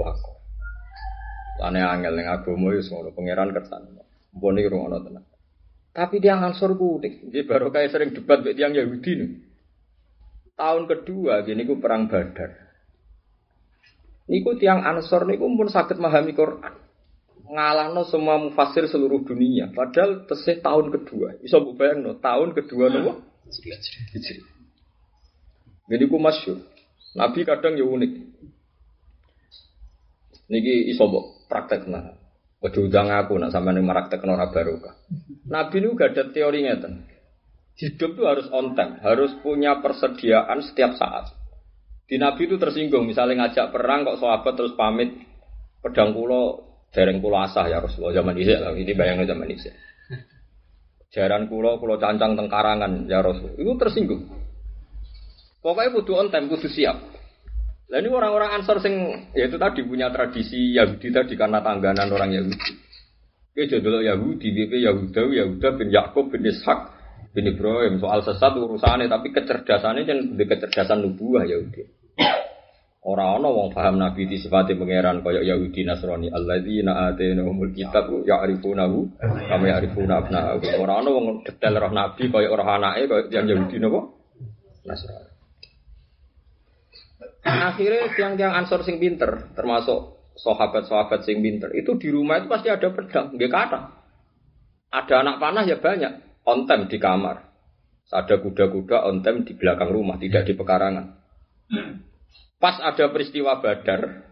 wah. 0.00 0.16
Lane 1.60 1.84
angel 1.84 2.16
ning 2.16 2.26
agama 2.26 2.72
wis 2.72 2.88
ngono 2.88 3.12
pangeran 3.12 3.52
kersan. 3.52 4.00
Mpun 4.34 4.58
iki 4.58 4.72
rungono. 4.72 4.98
Tapi 5.94 6.18
dia 6.18 6.34
ngansor 6.34 6.74
ku 6.74 6.98
unik. 6.98 7.30
Jadi 7.30 7.46
baru 7.46 7.70
kayak 7.70 7.92
sering 7.94 8.10
debat 8.10 8.42
dengan 8.42 8.56
tiang 8.58 8.74
Yahudi 8.74 9.12
nih. 9.14 9.30
Tahun 10.58 10.82
kedua 10.90 11.46
gini 11.46 11.62
ku 11.62 11.78
perang 11.78 12.10
Badar. 12.10 12.64
Niku 14.24 14.56
tiang 14.56 14.80
Ansor 14.80 15.28
niku 15.28 15.44
pun 15.52 15.68
sakit 15.68 16.00
memahami 16.00 16.32
Quran. 16.32 16.74
Ngalahno 17.44 18.08
semua 18.08 18.40
mufasir 18.40 18.88
seluruh 18.88 19.20
dunia. 19.20 19.68
Padahal 19.68 20.24
tesih 20.24 20.64
tahun 20.64 20.88
kedua. 20.96 21.44
Iso 21.44 21.60
mbok 21.60 21.76
bayangno, 21.76 22.16
tahun 22.24 22.56
kedua 22.56 22.88
nopo? 22.88 23.33
Jadi 25.90 26.04
ku 26.08 26.16
masyur. 26.16 26.58
Nabi 27.14 27.40
kadang 27.46 27.78
ya 27.78 27.86
unik. 27.86 28.12
Niki 30.50 30.92
iso 30.92 31.08
mbok 31.08 31.48
praktek 31.48 31.86
nah. 31.88 32.16
Waduh 32.64 32.88
udang 32.88 33.12
aku 33.12 33.36
nak 33.36 33.52
sama 33.52 33.76
nih 33.76 33.84
meraktek 33.84 34.24
ora 34.24 34.48
barokah. 34.48 34.96
Nabi 35.44 35.84
ini 35.84 35.92
gak 35.92 36.16
ada 36.16 36.24
teori 36.32 36.64
ngeten. 36.64 37.04
Hidup 37.76 38.16
itu 38.16 38.22
harus 38.24 38.46
on 38.54 38.72
time, 38.78 39.02
harus 39.02 39.34
punya 39.42 39.82
persediaan 39.84 40.62
setiap 40.64 40.96
saat. 40.96 41.34
Di 42.06 42.16
Nabi 42.16 42.46
itu 42.46 42.56
tersinggung, 42.56 43.04
misalnya 43.04 43.44
ngajak 43.44 43.74
perang 43.74 44.06
kok 44.06 44.22
sahabat 44.22 44.54
terus 44.54 44.78
pamit 44.78 45.10
pedang 45.82 46.16
kulo 46.16 46.70
dereng 46.94 47.18
kulo 47.18 47.36
asah 47.42 47.66
ya 47.66 47.82
Rasulullah 47.82 48.14
zaman 48.22 48.38
isya 48.38 48.62
lah, 48.62 48.72
ini 48.78 48.92
bayangnya 48.94 49.34
zaman 49.34 49.48
isya. 49.50 49.72
Jaran 51.14 51.46
kulo 51.46 51.78
kulo 51.78 51.94
cancang 52.02 52.34
tengkarangan 52.34 53.06
ya 53.06 53.22
Rasul, 53.22 53.54
itu 53.54 53.70
tersinggung. 53.78 54.26
Pokoknya 55.62 55.94
butuh 55.94 56.14
on 56.20 56.28
time, 56.28 56.50
butuh 56.50 56.66
siap. 56.66 56.98
Nah 57.88 58.02
ini 58.02 58.10
orang-orang 58.10 58.58
Ansor 58.58 58.82
sing 58.82 58.98
ya 59.30 59.46
itu 59.46 59.54
tadi 59.54 59.86
punya 59.86 60.10
tradisi 60.10 60.74
Yahudi 60.74 61.14
tadi 61.14 61.38
karena 61.38 61.62
tangganan 61.62 62.10
orang 62.10 62.34
Yahudi. 62.34 62.58
Oke 63.54 63.70
jodoh 63.70 64.02
Yahudi, 64.02 64.50
BP 64.50 64.82
Yahuda, 64.82 65.30
Yahuda 65.30 65.68
bin 65.78 65.88
Yakub 65.94 66.26
bin 66.34 66.42
Ishak 66.42 66.90
bin 67.30 67.46
Ibrahim 67.46 68.02
soal 68.02 68.26
sesat 68.26 68.50
urusannya 68.58 69.06
tapi 69.06 69.30
kecerdasannya 69.30 70.02
kan 70.02 70.18
kecerdasan 70.34 71.06
nubuah 71.06 71.46
Yahudi. 71.46 71.86
Orang 73.04 73.36
orang 73.36 73.52
wong 73.52 73.68
paham 73.76 74.00
Nabi 74.00 74.24
di 74.24 74.40
sifat 74.40 74.72
pangeran 74.80 75.20
kaya 75.20 75.44
Yahudi 75.44 75.84
Nasrani 75.84 76.32
alladzina 76.32 77.12
atainahumul 77.12 77.76
kitab 77.76 78.08
ya'rifunahu 78.24 79.20
kama 79.20 79.64
ya'rifuna 79.68 80.24
abna'ahum. 80.24 80.64
Orang 80.80 81.04
orang 81.04 81.12
wong 81.12 81.26
detail 81.44 81.84
roh 81.84 81.92
Nabi 81.92 82.32
kaya 82.32 82.48
orang 82.48 82.80
anake 82.80 83.04
kaya 83.04 83.22
yang 83.28 83.44
Yahudi 83.44 83.76
napa? 83.76 84.00
Nasrani. 84.88 85.30
Akhirnya 87.44 88.08
tiang-tiang 88.16 88.56
ansor 88.56 88.80
sing 88.88 88.96
pinter, 88.96 89.52
termasuk 89.52 90.16
sahabat-sahabat 90.40 91.28
sing 91.28 91.44
pinter, 91.44 91.76
itu 91.76 92.00
di 92.00 92.08
rumah 92.08 92.40
itu 92.40 92.48
pasti 92.48 92.72
ada 92.72 92.88
pedang, 92.88 93.36
nggak 93.36 93.52
kata. 93.52 93.80
Ada 94.88 95.14
anak 95.20 95.36
panah 95.44 95.68
ya 95.68 95.76
banyak, 95.76 96.40
on 96.48 96.64
time 96.64 96.88
di 96.88 96.96
kamar. 96.96 97.52
Ada 98.08 98.40
kuda-kuda 98.40 99.04
on 99.04 99.20
time 99.20 99.44
di 99.44 99.52
belakang 99.60 99.92
rumah, 99.92 100.16
tidak 100.16 100.48
di 100.48 100.56
pekarangan. 100.56 101.20
Pas 102.58 102.80
ada 102.80 103.12
peristiwa 103.12 103.60
Badar, 103.60 104.24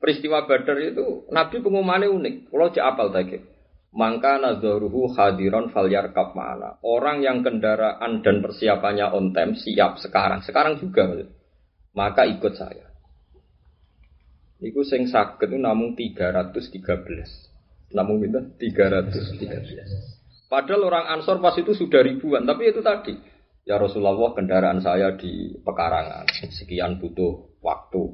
peristiwa 0.00 0.48
Badar 0.48 0.80
itu 0.80 1.28
Nabi 1.28 1.60
pengumumannya 1.60 2.08
unik. 2.08 2.34
Kalau 2.52 2.72
cek 2.72 2.84
apal 2.84 3.08
tadi. 3.12 3.36
Maka 3.94 4.42
nazaruhu 4.42 5.14
hadiron 5.14 5.70
falyar 5.70 6.10
mana. 6.34 6.82
Orang 6.82 7.22
yang 7.22 7.46
kendaraan 7.46 8.26
dan 8.26 8.42
persiapannya 8.42 9.14
on 9.14 9.30
time 9.30 9.54
siap 9.54 10.02
sekarang. 10.02 10.42
Sekarang 10.42 10.82
juga 10.82 11.06
maka 11.94 12.26
ikut 12.26 12.58
saya. 12.58 12.90
Iku 14.58 14.82
sing 14.82 15.06
sakit 15.06 15.46
itu 15.46 15.58
namun 15.62 15.94
313. 15.94 17.94
Namun 17.94 18.26
itu 18.26 18.38
313. 18.58 20.50
Padahal 20.50 20.82
orang 20.86 21.06
Ansor 21.18 21.38
pas 21.38 21.54
itu 21.54 21.74
sudah 21.74 22.02
ribuan, 22.02 22.46
tapi 22.46 22.74
itu 22.74 22.82
tadi. 22.82 23.14
Ya 23.64 23.80
Rasulullah 23.80 24.36
kendaraan 24.36 24.84
saya 24.84 25.16
di 25.16 25.56
pekarangan, 25.64 26.28
sekian 26.52 27.00
butuh 27.00 27.56
waktu. 27.64 28.12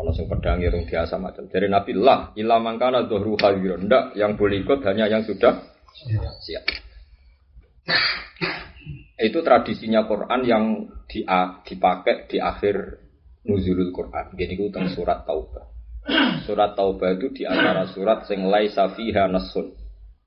Ono 0.00 0.10
sing 0.16 0.30
pedang 0.32 0.64
irung 0.64 0.88
biasa 0.88 1.20
macam. 1.20 1.44
Jadi 1.52 1.68
Nabi 1.68 1.92
lah, 1.92 2.32
ilah 2.38 2.56
mangkana 2.56 3.04
dhuhru 3.04 3.36
khairun. 3.36 3.84
Ndak, 3.84 4.16
yang 4.16 4.40
boleh 4.40 4.64
ikut 4.64 4.80
hanya 4.88 5.10
yang 5.12 5.26
sudah 5.28 5.60
siap. 6.40 6.64
Itu 9.18 9.42
tradisinya 9.42 10.06
Quran 10.06 10.40
yang 10.46 10.64
dipakai 11.66 12.30
di 12.30 12.38
akhir 12.40 13.02
nuzulul 13.44 13.90
Quran. 13.90 14.38
Gini 14.38 14.54
ku 14.54 14.70
tentang 14.72 14.94
surat 14.94 15.26
Taubah. 15.26 15.66
Surat 16.46 16.72
Taubah 16.78 17.12
itu 17.18 17.28
di 17.34 17.44
antara 17.44 17.90
surat 17.92 18.24
sing 18.24 18.46
laisa 18.46 18.88
fiha 18.94 19.26
nasun. 19.28 19.74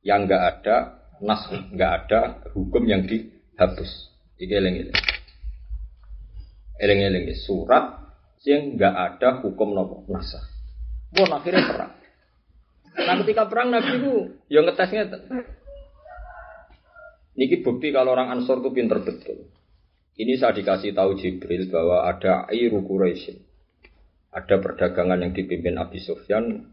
Yang 0.03 0.19
enggak 0.27 0.43
ada 0.43 0.75
nasun, 1.23 1.71
enggak 1.71 1.91
ada 2.05 2.19
hukum 2.51 2.83
yang 2.85 3.07
dihapus. 3.07 4.10
Iki 4.41 4.53
eling-eling. 4.57 4.97
Eling-eling 6.81 7.25
surat 7.37 8.01
yang 8.41 8.73
enggak 8.73 8.93
ada 8.97 9.45
hukum 9.45 9.77
nopo 9.77 10.01
nasa. 10.09 10.41
Bon 11.13 11.29
akhirnya 11.29 11.61
perang. 11.69 11.93
Nah 12.91 13.15
ketika 13.21 13.43
perang 13.45 13.69
Nabi 13.69 14.01
itu 14.01 14.13
yang 14.49 14.65
ngetesnya 14.65 15.05
Niki 17.37 17.63
bukti 17.63 17.93
kalau 17.95 18.17
orang 18.17 18.33
Ansor 18.33 18.59
itu 18.59 18.69
pinter 18.75 18.99
betul. 18.99 19.47
Ini 20.19 20.35
saya 20.35 20.51
dikasih 20.51 20.91
tahu 20.91 21.15
Jibril 21.15 21.71
bahwa 21.71 22.03
ada 22.03 22.43
Airu 22.51 22.83
Quraisy. 22.83 23.39
Ada 24.35 24.59
perdagangan 24.59 25.21
yang 25.21 25.31
dipimpin 25.31 25.79
Abi 25.79 26.03
Sufyan 26.03 26.65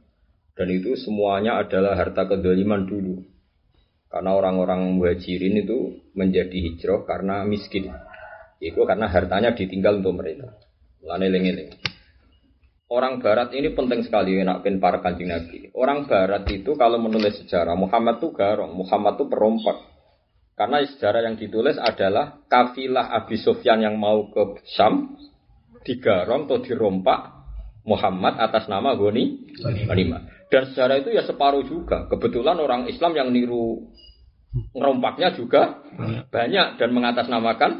dan 0.58 0.68
itu 0.74 0.98
semuanya 0.98 1.62
adalah 1.62 1.94
harta 1.94 2.26
kedoliman 2.26 2.86
dulu. 2.88 3.22
Karena 4.08 4.32
orang-orang 4.32 4.96
muhajirin 4.96 5.60
itu 5.68 6.00
menjadi 6.16 6.56
hijrah 6.56 7.04
karena 7.04 7.44
miskin. 7.44 7.92
Itu 8.58 8.88
karena 8.88 9.12
hartanya 9.12 9.52
ditinggal 9.52 10.00
untuk 10.00 10.16
mereka. 10.16 10.56
Lane 11.04 11.28
Orang 12.88 13.20
Barat 13.20 13.52
ini 13.52 13.76
penting 13.76 14.00
sekali 14.00 14.40
nak 14.40 14.64
pin 14.64 14.80
para 14.80 15.04
kanjeng 15.04 15.28
Nabi. 15.28 15.68
Orang 15.76 16.08
Barat 16.08 16.48
itu 16.48 16.72
kalau 16.72 16.96
menulis 16.96 17.36
sejarah 17.44 17.76
Muhammad 17.76 18.16
itu 18.16 18.32
garong, 18.32 18.72
Muhammad 18.72 19.20
itu 19.20 19.28
perompak. 19.28 19.76
Karena 20.56 20.80
sejarah 20.80 21.28
yang 21.28 21.36
ditulis 21.36 21.76
adalah 21.76 22.40
kafilah 22.48 23.12
Abi 23.12 23.36
Sufyan 23.36 23.84
yang 23.84 24.00
mau 24.00 24.32
ke 24.32 24.64
Syam 24.72 25.20
digarong 25.84 26.48
atau 26.48 26.64
dirompak 26.64 27.20
Muhammad 27.84 28.40
atas 28.40 28.66
nama 28.72 28.96
Goni 28.96 29.52
Ghanimah. 29.60 30.37
Dan 30.48 30.62
sejarah 30.72 30.96
itu 31.04 31.12
ya 31.12 31.22
separuh 31.24 31.64
juga. 31.64 32.08
Kebetulan 32.08 32.56
orang 32.56 32.88
Islam 32.88 33.12
yang 33.12 33.28
niru 33.28 33.84
ngerompaknya 34.72 35.36
juga 35.36 35.84
banyak 36.32 36.80
dan 36.80 36.90
mengatasnamakan 36.96 37.72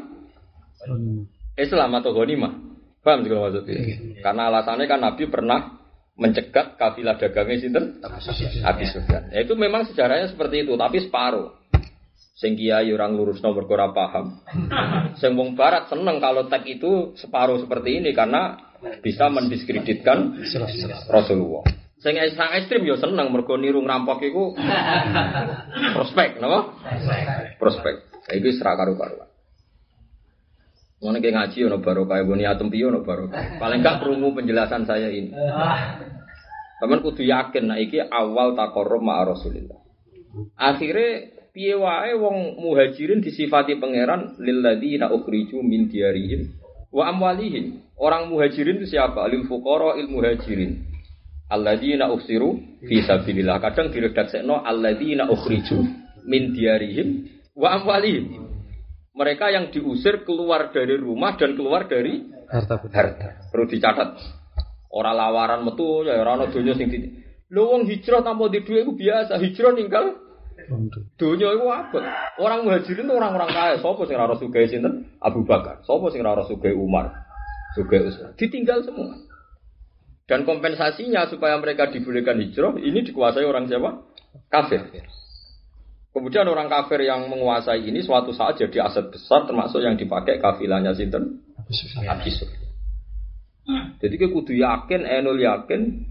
Islam 1.57 1.89
atau 1.97 2.13
Ghanimah. 2.13 2.53
Paham 2.99 3.25
juga 3.25 3.49
maksudnya? 3.49 3.79
Karena 4.21 4.41
alasannya 4.53 4.85
kan 4.85 4.99
Nabi 5.01 5.23
pernah 5.31 5.79
mencegat 6.19 6.75
kafilah 6.75 7.15
dagangnya 7.15 7.63
sinten 7.63 7.85
Abi 8.03 8.85
Sufyan. 8.91 9.31
Ya, 9.31 9.47
itu 9.47 9.55
memang 9.55 9.87
sejarahnya 9.87 10.29
seperti 10.29 10.67
itu, 10.67 10.75
tapi 10.75 10.99
separuh. 10.99 11.55
Sing 12.35 12.55
kiai 12.55 12.87
orang 12.95 13.19
lurus 13.19 13.43
nomor 13.43 13.67
ora 13.67 13.91
paham. 13.91 14.39
Sing 15.19 15.35
wong 15.35 15.59
barat 15.59 15.91
seneng 15.91 16.23
kalau 16.23 16.47
tag 16.47 16.63
itu 16.67 17.15
separuh 17.19 17.59
seperti 17.59 17.99
ini 17.99 18.15
karena 18.15 18.55
bisa 19.03 19.27
mendiskreditkan 19.27 20.39
Rasulullah. 21.11 21.67
Sing 21.99 22.15
sang 22.31 22.55
ekstrim 22.55 22.87
yo 22.87 22.95
seneng 22.95 23.27
mergo 23.27 23.59
niru 23.59 23.83
ngerampok 23.83 24.23
iku 24.23 24.55
prospek, 25.99 26.39
napa? 26.39 26.79
Prospek. 27.59 27.95
Iki 28.39 28.55
serak 28.55 28.79
karo 28.79 28.95
karuan. 28.95 29.29
Mana 30.99 31.23
kayak 31.23 31.35
ngaji 31.35 31.57
ono 31.71 31.77
barokah, 31.79 32.19
boni 32.27 32.43
atom 32.43 32.67
pio 32.67 32.91
ono 32.91 33.03
barokah. 33.03 33.55
Paling 33.55 33.79
gak 33.79 34.03
perlu 34.03 34.35
penjelasan 34.35 34.83
saya 34.83 35.07
ini. 35.07 35.31
Teman 36.79 37.03
kudu 37.03 37.23
yakin 37.23 37.71
nah 37.71 37.79
iki 37.79 38.03
awal 38.03 38.55
takorum 38.55 39.07
ma 39.07 39.23
Rasulillah. 39.23 39.79
Akhirnya 40.59 41.35
piye 41.55 41.75
wae 41.75 42.15
wong 42.15 42.59
muhajirin 42.63 43.23
disifati 43.23 43.75
pangeran 43.79 44.39
lilladzina 44.39 45.11
ukhriju 45.11 45.59
min 45.63 45.87
diarihim 45.91 46.55
wa 46.91 47.11
amwalihim. 47.11 47.83
Orang 47.99 48.31
muhajirin 48.31 48.79
itu 48.79 48.95
siapa? 48.95 49.27
Lil 49.27 49.47
fuqara 49.47 49.99
il 49.99 50.07
muhajirin. 50.07 50.88
Alladzina 51.49 52.13
uksiru 52.13 52.77
fi 52.85 53.01
sabilillah. 53.01 53.57
Kadang 53.57 53.89
diredaksekno 53.89 54.61
alladzina 54.61 55.25
ukhriju 55.25 55.81
min 56.29 56.53
diarihim 56.53 57.25
wa 57.57 57.73
amwalihim. 57.81 58.47
Mereka 59.17 59.51
yang 59.51 59.73
diusir 59.73 60.23
keluar 60.23 60.69
dari 60.71 60.95
rumah 60.95 61.35
dan 61.35 61.57
keluar 61.57 61.89
dari 61.89 62.39
Harta 62.49 62.81
harta. 62.81 63.45
Perlu 63.53 63.65
dicatat. 63.69 64.17
Orang 64.89 65.13
lawaran 65.13 65.61
metu 65.61 66.01
ya 66.01 66.17
ora 66.17 66.33
ana 66.33 66.49
donya 66.49 66.73
sing 66.73 66.89
di 66.89 66.97
Lho 67.49 67.65
wong 67.65 67.89
hijrah 67.89 68.21
tanpa 68.21 68.45
di 68.53 68.61
duit 68.61 68.85
itu 68.85 68.93
biasa, 68.93 69.41
hijrah 69.41 69.73
ninggal 69.73 70.17
donya 71.17 71.49
itu 71.49 71.65
apa? 71.65 71.99
Orang 72.37 72.69
muhajirin 72.69 73.09
itu 73.09 73.13
orang-orang 73.13 73.49
kaya. 73.49 73.75
Sopo 73.81 74.05
sing 74.05 74.21
ora 74.21 74.37
sugih 74.37 74.69
sinten? 74.69 75.17
Abu 75.17 75.41
Bakar. 75.41 75.81
Sopo 75.81 76.13
sing 76.13 76.21
ora 76.21 76.45
sugih 76.45 76.77
Umar? 76.77 77.09
Sugih 77.73 78.05
Utsman. 78.05 78.37
Ditinggal 78.37 78.85
semua. 78.85 79.17
Dan 80.29 80.45
kompensasinya 80.45 81.25
supaya 81.25 81.57
mereka 81.57 81.89
dibolehkan 81.89 82.37
hijrah 82.37 82.77
ini 82.77 83.01
dikuasai 83.01 83.41
orang 83.41 83.65
siapa? 83.65 84.05
Kafir. 84.45 84.85
Kemudian 86.13 86.45
orang 86.45 86.69
kafir 86.69 87.01
yang 87.01 87.25
menguasai 87.25 87.81
ini 87.89 88.05
suatu 88.05 88.29
saat 88.29 88.61
jadi 88.61 88.85
aset 88.85 89.09
besar 89.09 89.49
termasuk 89.49 89.81
yang 89.81 89.97
dipakai 89.97 90.37
kafilahnya 90.37 90.93
sinten? 90.93 91.41
Abi. 92.05 92.29
Jadi 94.01 94.15
kita 94.17 94.33
kudu 94.33 94.53
yakin, 94.53 95.05
enul 95.05 95.41
yakin, 95.41 96.05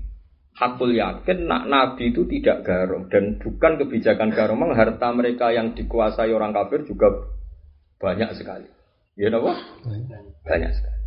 hakul 0.55 0.95
yakin, 0.95 1.47
nak 1.47 1.67
Nabi 1.71 2.11
itu 2.15 2.27
tidak 2.27 2.67
garong 2.67 3.11
dan 3.11 3.39
bukan 3.39 3.79
kebijakan 3.79 4.35
garong. 4.35 4.59
Memang 4.59 4.79
harta 4.79 5.15
mereka 5.15 5.55
yang 5.55 5.79
dikuasai 5.79 6.35
orang 6.35 6.55
kafir 6.55 6.83
juga 6.87 7.11
banyak 8.03 8.35
sekali. 8.35 8.67
Ya 9.19 9.31
apa? 9.35 9.53
Banyak 10.47 10.71
sekali. 10.75 10.98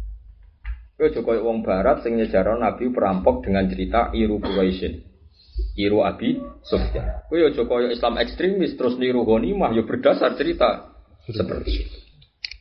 Kau 1.02 1.10
Jokowi 1.10 1.42
wong 1.42 1.66
Barat 1.66 2.06
sing 2.06 2.14
nyejarah 2.14 2.62
Nabi 2.62 2.94
perampok 2.94 3.42
dengan 3.42 3.66
cerita 3.66 4.14
Iru 4.14 4.38
Quraisyin. 4.38 5.02
Iru 5.74 6.06
Abi 6.06 6.38
Sufyan. 6.62 7.26
Kau 7.26 7.42
ya 7.42 7.50
Jokowi 7.50 7.98
Islam 7.98 8.22
ekstremis 8.22 8.78
terus 8.78 9.02
niru 9.02 9.26
ghanimah 9.26 9.74
ya 9.74 9.82
berdasar 9.82 10.38
cerita 10.38 10.94
seperti 11.26 11.90
itu. 11.90 11.98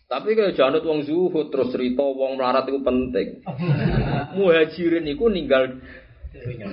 Tapi 0.09 0.33
kalau 0.33 0.57
janut 0.57 0.83
wong 0.88 1.05
zuhud 1.05 1.53
terus 1.53 1.68
cerita 1.68 2.00
wong 2.00 2.40
melarat 2.40 2.64
itu 2.64 2.81
penting. 2.81 3.29
Muhajirin 4.40 5.05
itu 5.05 5.24
ninggal 5.29 5.76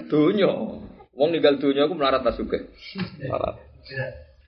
dunya. 0.07 0.47
Wong 1.19 1.29
ninggal 1.35 1.59
dunya 1.59 1.83
aku 1.83 1.99
melarat 1.99 2.23
ta 2.23 2.31
sugih. 2.31 2.63
Melarat. 3.27 3.59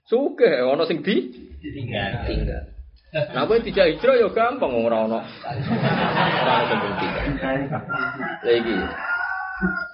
Sugih 0.08 0.64
ana 0.64 0.88
sing 0.88 1.04
di 1.04 1.36
Ditinggal. 1.60 2.24
tinggal. 2.24 2.64
Kowe 3.10 3.58
dijak 3.58 3.90
hijrah 3.90 4.22
ya 4.22 4.28
gampang 4.30 4.70
wong 4.70 4.86
ora 4.86 4.98
ana. 5.10 5.20
Ora 5.26 6.54
tinggal. 7.26 7.58
Lagi. 8.46 8.76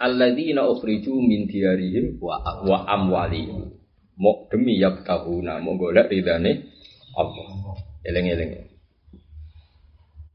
Alladzina 0.04 0.68
ukhriju 0.68 1.16
min 1.24 1.48
diyarihim 1.48 2.20
wa 2.20 2.44
wa. 2.60 2.84
Mau 4.16 4.48
demi 4.48 4.80
yabtahuna, 4.80 5.60
mau 5.60 5.76
golek 5.76 6.12
ridane 6.12 6.72
Allah. 7.16 7.76
Eleng-eleng. 8.04 8.68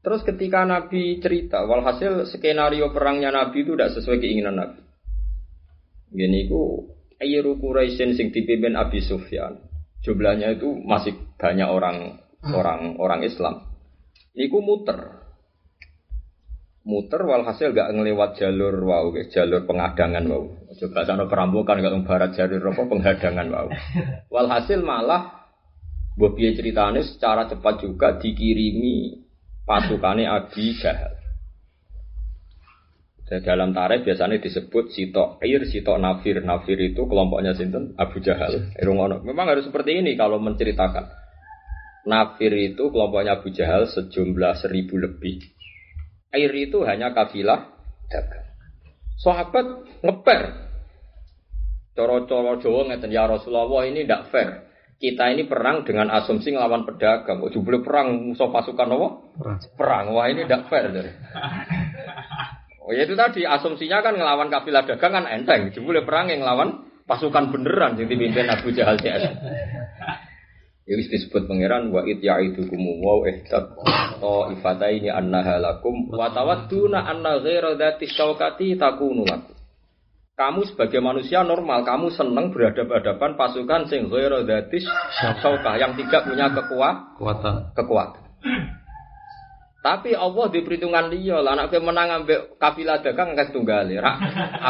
Terus 0.02 0.26
ketika 0.26 0.66
Nabi 0.66 1.22
cerita, 1.22 1.62
walhasil 1.62 2.26
skenario 2.26 2.90
perangnya 2.90 3.30
Nabi 3.30 3.62
itu 3.62 3.78
tidak 3.78 3.94
sesuai 3.94 4.18
keinginan 4.18 4.58
Nabi. 4.58 4.82
Gini 6.10 6.50
ku 6.50 6.90
Ayru 7.22 7.56
Quraisyin 7.62 8.18
sing 8.18 8.34
dipimpin 8.34 8.74
Abi 8.74 8.98
Sufyan. 8.98 9.62
Jumlahnya 10.02 10.58
itu 10.58 10.74
masih 10.82 11.14
banyak 11.38 11.70
orang 11.70 12.18
orang 12.50 12.98
orang 12.98 13.22
Islam. 13.22 13.70
Iku 14.34 14.58
muter. 14.58 15.22
Muter 16.82 17.22
walhasil 17.22 17.70
gak 17.70 17.94
ngelewat 17.94 18.42
jalur 18.42 18.74
wow, 18.82 19.06
guys, 19.14 19.30
jalur 19.30 19.62
pengadangan 19.70 20.26
wow. 20.26 20.50
Coba 20.74 21.06
sana 21.06 21.30
perampokan 21.30 21.78
gak 21.78 21.94
barat 22.02 22.34
jalur 22.34 22.58
apa 22.74 22.82
penghadangan 22.90 23.46
wow. 23.54 23.68
Walhasil 24.34 24.82
malah 24.82 25.46
Bobi 26.18 26.52
ceritanya 26.52 27.00
secara 27.06 27.46
cepat 27.46 27.86
juga 27.86 28.18
dikirimi 28.18 29.24
pasukannya 29.64 30.26
Abi 30.26 30.74
Jahal. 30.76 31.22
Dalam 33.32 33.72
tarikh 33.72 34.04
biasanya 34.04 34.44
disebut 34.44 34.92
sitok 34.92 35.40
air, 35.40 35.64
sitok 35.64 35.96
nafir. 35.96 36.36
Nafir 36.44 36.76
itu 36.76 37.08
kelompoknya 37.08 37.56
sinten 37.56 37.96
Abu 37.96 38.20
Jahal. 38.20 38.76
Irungono. 38.76 39.24
Memang 39.24 39.48
harus 39.48 39.64
seperti 39.64 40.04
ini 40.04 40.20
kalau 40.20 40.36
menceritakan. 40.36 41.21
Nafir 42.02 42.50
itu 42.58 42.90
kelompoknya 42.90 43.38
Abu 43.38 43.54
Jahal 43.54 43.86
sejumlah 43.86 44.58
seribu 44.58 44.98
lebih. 44.98 45.38
Air 46.34 46.50
itu 46.56 46.82
hanya 46.82 47.14
kafilah 47.14 47.70
dagang. 48.10 48.46
Sahabat 49.22 49.66
ngeper. 50.02 50.40
Coro-coro 51.92 52.56
Jawa 52.58 52.88
ngeten 52.88 53.12
ya 53.12 53.28
Rasulullah 53.28 53.84
ini 53.84 54.02
tidak 54.02 54.32
fair. 54.32 54.50
Kita 54.96 55.28
ini 55.28 55.44
perang 55.44 55.84
dengan 55.84 56.08
asumsi 56.10 56.54
ngelawan 56.54 56.88
pedagang. 56.88 57.42
Kok 57.42 57.52
jumlah 57.52 57.82
perang 57.84 58.32
musuh 58.32 58.48
pasukan 58.48 58.96
apa? 58.96 59.08
Perang. 59.76 60.14
Wah 60.14 60.26
ini 60.30 60.46
tidak 60.46 60.66
fair. 60.72 60.90
Jadi. 60.90 61.12
Oh 62.82 62.90
ya 62.90 63.06
itu 63.06 63.14
tadi 63.14 63.46
asumsinya 63.46 64.02
kan 64.02 64.18
ngelawan 64.18 64.50
kafilah 64.50 64.82
dagang 64.82 65.14
kan 65.14 65.24
enteng. 65.30 65.70
Jumlah 65.70 66.02
perang 66.02 66.34
yang 66.34 66.42
ngelawan 66.42 66.82
pasukan 67.06 67.54
beneran 67.54 67.94
yang 67.94 68.10
dipimpin 68.10 68.50
Abu 68.50 68.74
Jahal 68.74 68.98
CS. 68.98 69.38
Ya 70.82 70.98
wis 70.98 71.06
disebut 71.06 71.46
pangeran 71.46 71.94
wa 71.94 72.02
it 72.02 72.18
ya'idukum 72.18 72.82
wa 72.98 73.22
ihtat 73.30 73.70
to 74.18 74.34
ifataini 74.50 75.14
annaha 75.14 75.62
lakum 75.62 76.10
wa 76.10 76.26
tawadduna 76.26 77.06
anna 77.06 77.38
ghaira 77.38 77.78
dzati 77.78 78.10
syaukati 78.10 78.74
takunu 78.74 79.22
lakum. 79.22 79.54
Kamu 80.32 80.64
sebagai 80.66 80.98
manusia 80.98 81.46
normal, 81.46 81.86
kamu 81.86 82.10
senang 82.10 82.50
berhadapan-hadapan 82.50 83.38
pasukan 83.38 83.82
sing 83.86 84.10
ghaira 84.10 84.42
dzati 84.42 84.82
syaukah 85.38 85.78
yang 85.78 85.94
tidak 85.94 86.26
punya 86.26 86.50
kekuatan 86.50 87.14
Kuatan. 87.14 87.54
kekuatan. 87.78 88.22
Tapi 89.82 90.14
Allah 90.14 90.46
di 90.46 90.62
perhitungan 90.62 91.10
dia 91.10 91.42
lah, 91.42 91.58
anak 91.58 91.74
menang 91.82 92.22
ambek 92.22 92.54
kafilah 92.54 93.02
dagang 93.02 93.34
nggak 93.34 93.50
tunggal 93.50 93.82
Ra, 93.82 94.14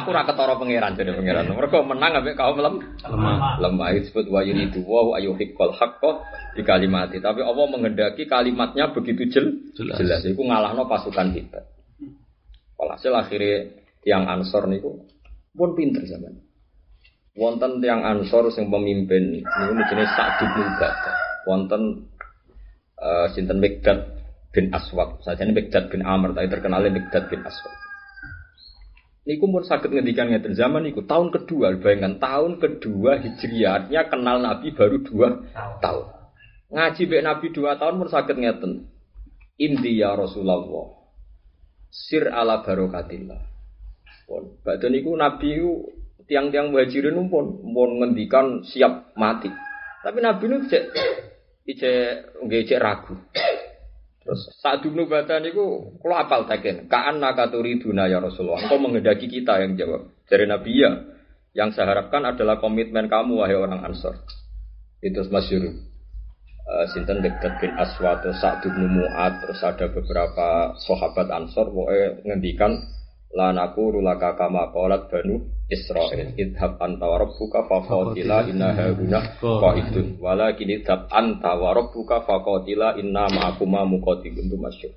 aku 0.01 0.09
ra 0.09 0.25
ketara 0.25 0.57
pangeran 0.57 0.97
jadi 0.97 1.13
pangeran. 1.13 1.53
Mereka 1.53 1.85
menang 1.85 2.25
ambek 2.25 2.33
kaum 2.33 2.57
lem 2.57 2.81
Lemah. 3.05 3.61
lemah 3.61 3.93
disebut 3.93 4.33
wa 4.33 4.41
yuridu 4.41 4.81
wa 4.89 5.21
ayuhiqqal 5.21 5.77
haqqo 5.77 6.25
di 6.57 6.65
kalimati. 6.65 7.21
Tapi 7.21 7.45
Allah 7.45 7.65
menghendaki 7.69 8.25
kalimatnya 8.25 8.89
begitu 8.97 9.29
jel, 9.29 9.53
Jelas. 9.77 10.01
jelas. 10.01 10.25
Iku 10.25 10.49
ngalahno 10.49 10.89
pasukan 10.89 11.29
kita. 11.37 11.61
Walhasil 12.81 13.13
akhirnya 13.13 13.69
tiang 14.01 14.25
Ansor 14.25 14.65
niku 14.65 14.97
pun 15.53 15.77
pinter 15.77 16.09
zaman. 16.09 16.41
Wonten 17.37 17.85
tiang 17.85 18.01
Ansor 18.01 18.49
sing 18.49 18.73
pemimpin 18.73 19.45
niku 19.45 19.77
jenis 19.93 20.09
Sa'd 20.17 20.41
bin 20.41 20.57
Ubadah. 20.57 21.17
Wonten 21.45 22.09
eh, 22.97 23.27
sinten 23.37 23.61
Mikdad 23.61 24.12
bin 24.53 24.69
Aswad. 24.71 25.25
Saja 25.25 25.43
ini 25.43 25.57
Mikdad 25.57 25.89
bin 25.89 26.05
Amr, 26.05 26.37
tapi 26.37 26.53
terkenalnya 26.53 26.93
Mikdad 26.93 27.33
bin 27.33 27.41
Aswad. 27.43 27.75
Niku 29.23 29.47
pun 29.47 29.63
sakit 29.63 29.87
ngendikan 29.87 30.35
ngeten 30.35 30.59
zaman 30.59 30.83
niku 30.83 31.07
tahun 31.07 31.31
kedua, 31.31 31.79
bayangkan 31.79 32.19
tahun 32.19 32.59
kedua 32.59 33.23
Hijriah, 33.23 33.87
artinya 33.87 34.03
kenal 34.11 34.37
Nabi 34.43 34.75
baru 34.75 34.99
dua 34.99 35.29
tahun. 35.79 36.07
Ngaji 36.75 37.03
be 37.07 37.17
Nabi 37.23 37.47
dua 37.55 37.79
tahun 37.79 38.03
pun 38.03 38.09
sakit 38.11 38.37
ngeten. 38.37 38.73
Indi 39.63 40.03
ya 40.03 40.19
Rasulullah. 40.19 40.99
Sir 41.93 42.27
ala 42.35 42.67
barokatillah. 42.67 43.41
Pun, 44.27 44.59
badhe 44.67 44.91
niku 44.91 45.15
Nabi 45.15 45.61
ku 45.61 45.87
tiang-tiang 46.27 46.75
muhajirin 46.75 47.15
pun 47.31 47.63
pun 47.63 47.91
ngendikan 48.03 48.67
siap 48.67 49.15
mati. 49.15 49.53
Tapi 50.03 50.19
Nabi 50.19 50.45
nu 50.51 50.67
cek 50.67 50.83
ijek 51.71 52.43
nggih 52.43 52.67
cek 52.67 52.83
ragu. 52.83 53.15
Terus 54.23 54.55
saat 54.63 54.87
dulu 54.87 55.11
baca 55.11 55.43
niku 55.43 55.99
kalau 55.99 56.17
apal 56.17 56.47
taken, 56.47 56.87
kaan 56.87 57.19
nakaturi 57.19 57.83
duna 57.83 58.07
ya 58.07 58.23
Rasulullah. 58.23 58.63
Engkau 58.63 58.79
menghendaki 58.79 59.27
kita 59.27 59.59
yang 59.59 59.75
jawab. 59.75 60.15
Dari 60.31 60.47
Nabi 60.47 60.73
ya, 60.79 60.91
yang 61.53 61.75
saya 61.75 61.93
harapkan 61.93 62.23
adalah 62.25 62.63
komitmen 62.63 63.11
kamu 63.11 63.43
wahai 63.43 63.59
orang 63.59 63.83
Ansor. 63.83 64.23
Itu 65.03 65.27
masyur. 65.29 65.75
Uh, 66.63 66.87
Sinten 66.95 67.27
dekat 67.27 67.59
bin 67.59 67.75
Aswad, 67.75 68.23
terus 68.23 68.39
Sa'd 68.39 68.63
bin 68.63 68.87
Mu'ad, 68.87 69.43
terus 69.43 69.59
ada 69.67 69.91
beberapa 69.91 70.79
sahabat 70.79 71.27
Ansor, 71.27 71.75
pokoknya 71.75 72.23
ngendikan 72.23 72.79
La 73.33 73.49
naqulu 73.49 74.05
laka 74.05 74.37
kama 74.37 74.69
qalat 74.77 75.09
banu 75.09 75.41
Israil 75.73 76.37
idhab 76.37 76.77
anta 76.77 77.09
wa 77.09 77.17
rabbuka 77.17 77.65
faqatila 77.65 78.45
inna 78.45 78.77
hauna 78.77 79.21
qaidun 79.41 80.21
walakin 80.21 80.69
idhab 80.69 81.09
anta 81.09 81.57
wa 81.57 81.73
rabbuka 81.73 82.29
faqatila 82.29 83.01
inna 83.01 83.33
ma'akuma 83.33 83.89
muqatilun 83.89 84.53
itu 84.53 84.59
masyhur. 84.61 84.93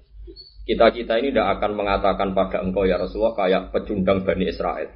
Kita-kita 0.67 1.21
ini 1.23 1.31
tidak 1.31 1.61
akan 1.61 1.71
mengatakan 1.79 2.35
pada 2.35 2.59
engkau 2.59 2.83
ya 2.83 2.99
Rasulullah 2.99 3.37
kayak 3.37 3.71
pecundang 3.71 4.27
Bani 4.27 4.51
Israel. 4.51 4.89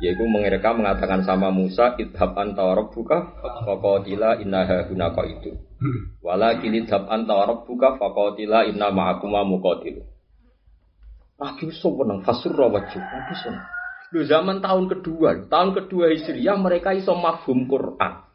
Yaitu 0.00 0.24
mereka 0.24 0.72
mengatakan 0.72 1.26
sama 1.28 1.52
Musa 1.52 1.98
idhab 2.00 2.32
anta 2.38 2.62
wa 2.64 2.74
rabbuka 2.78 3.36
faqatila 3.68 4.40
inna 4.40 4.64
hauna 4.64 5.12
qaidun. 5.12 5.60
Walakin 6.24 6.72
idhab 6.72 7.04
anta 7.10 7.36
wa 7.36 7.44
rabbuka 7.52 8.00
faqatila 8.00 8.64
inna 8.70 8.88
ma'akuma 8.94 9.44
muqatilun. 9.44 10.11
Nabi 11.42 11.74
seneng 11.74 12.22
fasur 12.22 12.54
wajib. 12.54 13.02
Nabi 13.02 13.34
seneng. 13.34 13.66
Lu 14.12 14.22
zaman 14.28 14.60
tahun 14.60 14.92
kedua, 14.92 15.48
tahun 15.48 15.72
kedua 15.72 16.12
Hijriah 16.12 16.54
mereka 16.60 16.92
iso 16.92 17.16
mafhum 17.16 17.64
Quran. 17.64 18.28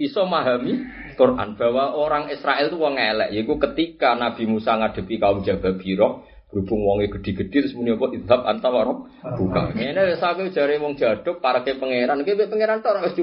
Iso 0.00 0.24
memahami 0.24 0.80
Quran 1.12 1.60
bahwa 1.60 1.92
orang 1.92 2.32
Israel 2.32 2.72
itu 2.72 2.80
wong 2.80 2.96
elek. 2.96 3.36
Yaitu 3.36 3.52
ketika 3.60 4.16
Nabi 4.16 4.48
Musa 4.48 4.80
ngadepi 4.80 5.20
kaum 5.20 5.44
Jababiro, 5.44 6.24
berhubung 6.50 6.82
wonge 6.82 7.06
gede-gede 7.12 7.68
terus 7.68 7.76
muni 7.78 7.94
apa 7.94 8.10
idhab 8.16 8.42
antawarok 8.42 9.06
buka. 9.38 9.76
Ngene 9.76 10.18
saking 10.18 10.50
jare 10.50 10.82
wong 10.82 10.98
jaduk 10.98 11.38
para 11.38 11.62
ke 11.62 11.78
pangeran, 11.78 12.26
ki 12.26 12.34
pangeran 12.48 12.82
tok 12.82 13.06
wis. 13.06 13.14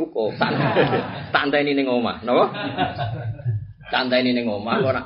Santai 1.33 1.61
ini 1.67 1.81
ning 1.81 1.91
omah, 1.91 2.23
napa? 2.23 2.45
Santai 3.91 4.23
ini 4.23 4.31
ning 4.37 4.47
omah 4.47 4.79
ora. 4.79 5.01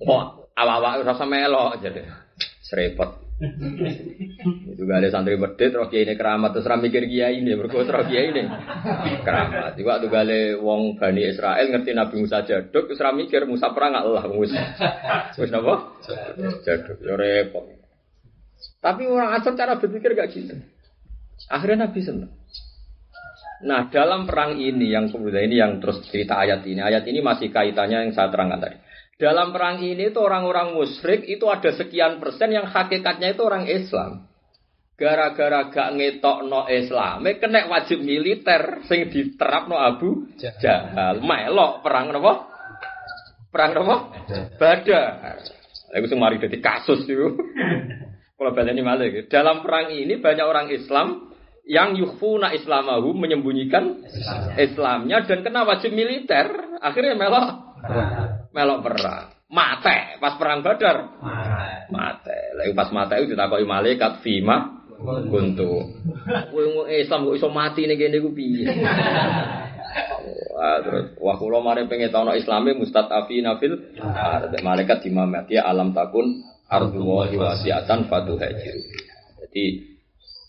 Kok 0.00 0.22
awak-awak 0.56 1.04
ora 1.04 1.12
sampe 1.18 1.36
melok 1.36 1.84
jadi. 1.84 2.00
Serepot. 2.64 3.19
itu 4.76 4.82
gak 4.84 4.98
ada 5.00 5.08
santri 5.08 5.40
medit 5.40 5.72
roh 5.72 5.88
kiai 5.88 6.04
ini 6.04 6.12
keramat 6.12 6.52
terus 6.52 6.68
mikir 6.76 7.08
kiai 7.08 7.40
ini 7.40 7.56
berkuat 7.56 7.88
roh 7.88 8.04
kiai 8.04 8.36
ini. 8.36 8.44
Keramat. 9.24 9.80
Juga 9.80 9.96
tuh 9.96 10.12
gale 10.12 10.60
wong 10.60 11.00
bani 11.00 11.24
Israel 11.24 11.64
ngerti 11.72 11.96
Nabi 11.96 12.14
Musa 12.20 12.44
jaduk 12.44 12.92
terus 12.92 13.00
mikir 13.16 13.48
Musa 13.48 13.72
perang 13.72 13.96
Allah 13.96 14.28
Musa 14.28 14.60
terus 15.32 15.48
napa? 15.48 15.96
Jaduk. 16.64 17.00
Yo 17.00 17.16
repot. 17.16 17.64
Tapi 18.80 19.08
orang 19.08 19.40
asal 19.40 19.56
cara 19.56 19.80
berpikir 19.80 20.12
gak 20.12 20.36
gitu. 20.36 20.56
Akhirnya 21.48 21.88
Nabi 21.88 22.00
senang 22.04 22.32
Nah 23.60 23.92
dalam 23.92 24.24
perang 24.24 24.56
ini 24.56 24.88
yang 24.88 25.12
kemudian 25.12 25.44
ini 25.44 25.60
yang 25.60 25.84
terus 25.84 26.00
cerita 26.08 26.40
ayat 26.40 26.64
ini 26.64 26.80
ayat 26.80 27.04
ini 27.04 27.20
masih 27.20 27.52
kaitannya 27.52 28.08
yang 28.08 28.12
saya 28.16 28.32
terangkan 28.32 28.56
tadi 28.56 28.76
dalam 29.20 29.52
perang 29.52 29.84
ini 29.84 30.08
itu 30.08 30.16
orang-orang 30.16 30.72
musyrik 30.72 31.28
itu 31.28 31.44
ada 31.52 31.76
sekian 31.76 32.16
persen 32.24 32.56
yang 32.56 32.64
hakikatnya 32.64 33.36
itu 33.36 33.44
orang 33.44 33.68
Islam. 33.68 34.24
Gara-gara 34.96 35.68
gak 35.68 35.96
ngetok 35.96 36.48
no 36.48 36.64
Islam, 36.68 37.28
kena 37.36 37.68
wajib 37.68 38.00
militer 38.00 38.80
sing 38.88 39.12
diterap 39.12 39.68
no 39.68 39.76
Abu 39.76 40.24
Jahal. 40.40 41.20
Melok 41.20 41.84
perang 41.84 42.16
nopo? 42.16 42.48
Perang 43.52 43.76
nopo? 43.76 43.96
Badar. 44.56 45.36
Aku 45.92 46.04
sing 46.08 46.16
mari 46.16 46.40
dadi 46.40 46.56
kasus 46.60 47.04
itu. 47.04 47.36
Kalau 48.40 48.52
ini 48.72 48.80
malah 48.80 49.04
Dalam 49.28 49.60
perang 49.60 49.92
ini 49.92 50.16
banyak 50.16 50.46
orang 50.48 50.72
Islam 50.72 51.28
yang 51.68 51.92
yukhfuna 51.92 52.56
islamahu 52.56 53.12
menyembunyikan 53.12 54.00
Islamnya 54.56 55.28
dan 55.28 55.44
kena 55.44 55.68
wajib 55.68 55.92
militer. 55.92 56.48
Akhirnya 56.80 57.16
melok 57.20 57.48
melok 58.50 58.78
perang. 58.86 59.26
Mate 59.50 60.20
pas 60.22 60.38
perang 60.38 60.62
Badar. 60.62 61.18
Mate. 61.90 62.38
Lagi 62.54 62.72
pas 62.74 62.90
mate 62.94 63.18
itu 63.18 63.34
ditakoki 63.34 63.66
malaikat 63.66 64.22
fima 64.22 64.80
kuntu. 65.00 65.96
Kowe 66.52 66.84
Islam 66.92 67.26
kok 67.26 67.36
iso 67.36 67.48
mati 67.48 67.88
ning 67.88 67.96
kene 67.96 68.20
ku 68.20 68.30
piye? 68.36 68.68
Wah, 70.54 70.76
terus 70.84 71.16
wah 71.18 71.36
kula 71.40 71.64
mari 71.64 71.88
pengen 71.88 72.12
tahu 72.12 72.36
Islame 72.36 72.76
mustadafina 72.76 73.56
fil 73.56 73.96
malaikat 74.60 75.02
dimamati 75.02 75.56
alam 75.56 75.96
takun 75.96 76.44
ardu 76.68 77.00
wa 77.00 77.26
wasiatan 77.26 78.06
fatuhajir. 78.06 78.76
Jadi 79.40 79.64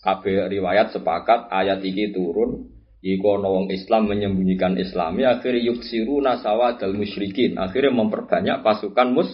kabeh 0.04 0.52
riwayat 0.52 0.92
sepakat 0.92 1.48
ayat 1.48 1.80
ini 1.82 2.12
turun 2.12 2.71
Iku 3.02 3.34
ana 3.34 3.50
wong 3.50 3.66
Islam 3.74 4.06
menyembunyikan 4.06 4.78
Islami 4.78 5.26
akhirnya 5.26 5.74
yuksiru 5.74 6.22
nasawa 6.22 6.78
dal 6.78 6.94
musyrikin. 6.94 7.58
Akhirnya 7.58 7.90
memperbanyak 7.90 8.62
pasukan 8.62 9.10
mus. 9.10 9.26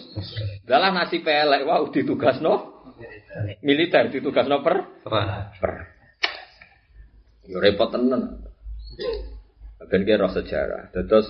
Dalam 0.65 0.97
nasi 0.97 1.21
pelek 1.21 1.69
wah 1.69 1.85
ditugas 1.93 2.41
no 2.41 2.81
militer 3.61 4.09
ditugas 4.09 4.49
no 4.49 4.65
per. 4.65 5.05
Per. 5.05 5.73
Yo 7.45 7.61
repot 7.61 7.93
tenan. 7.93 8.41
Ben 9.85 10.01
kira 10.01 10.33
sejarah. 10.33 10.89
Terus 10.89 11.29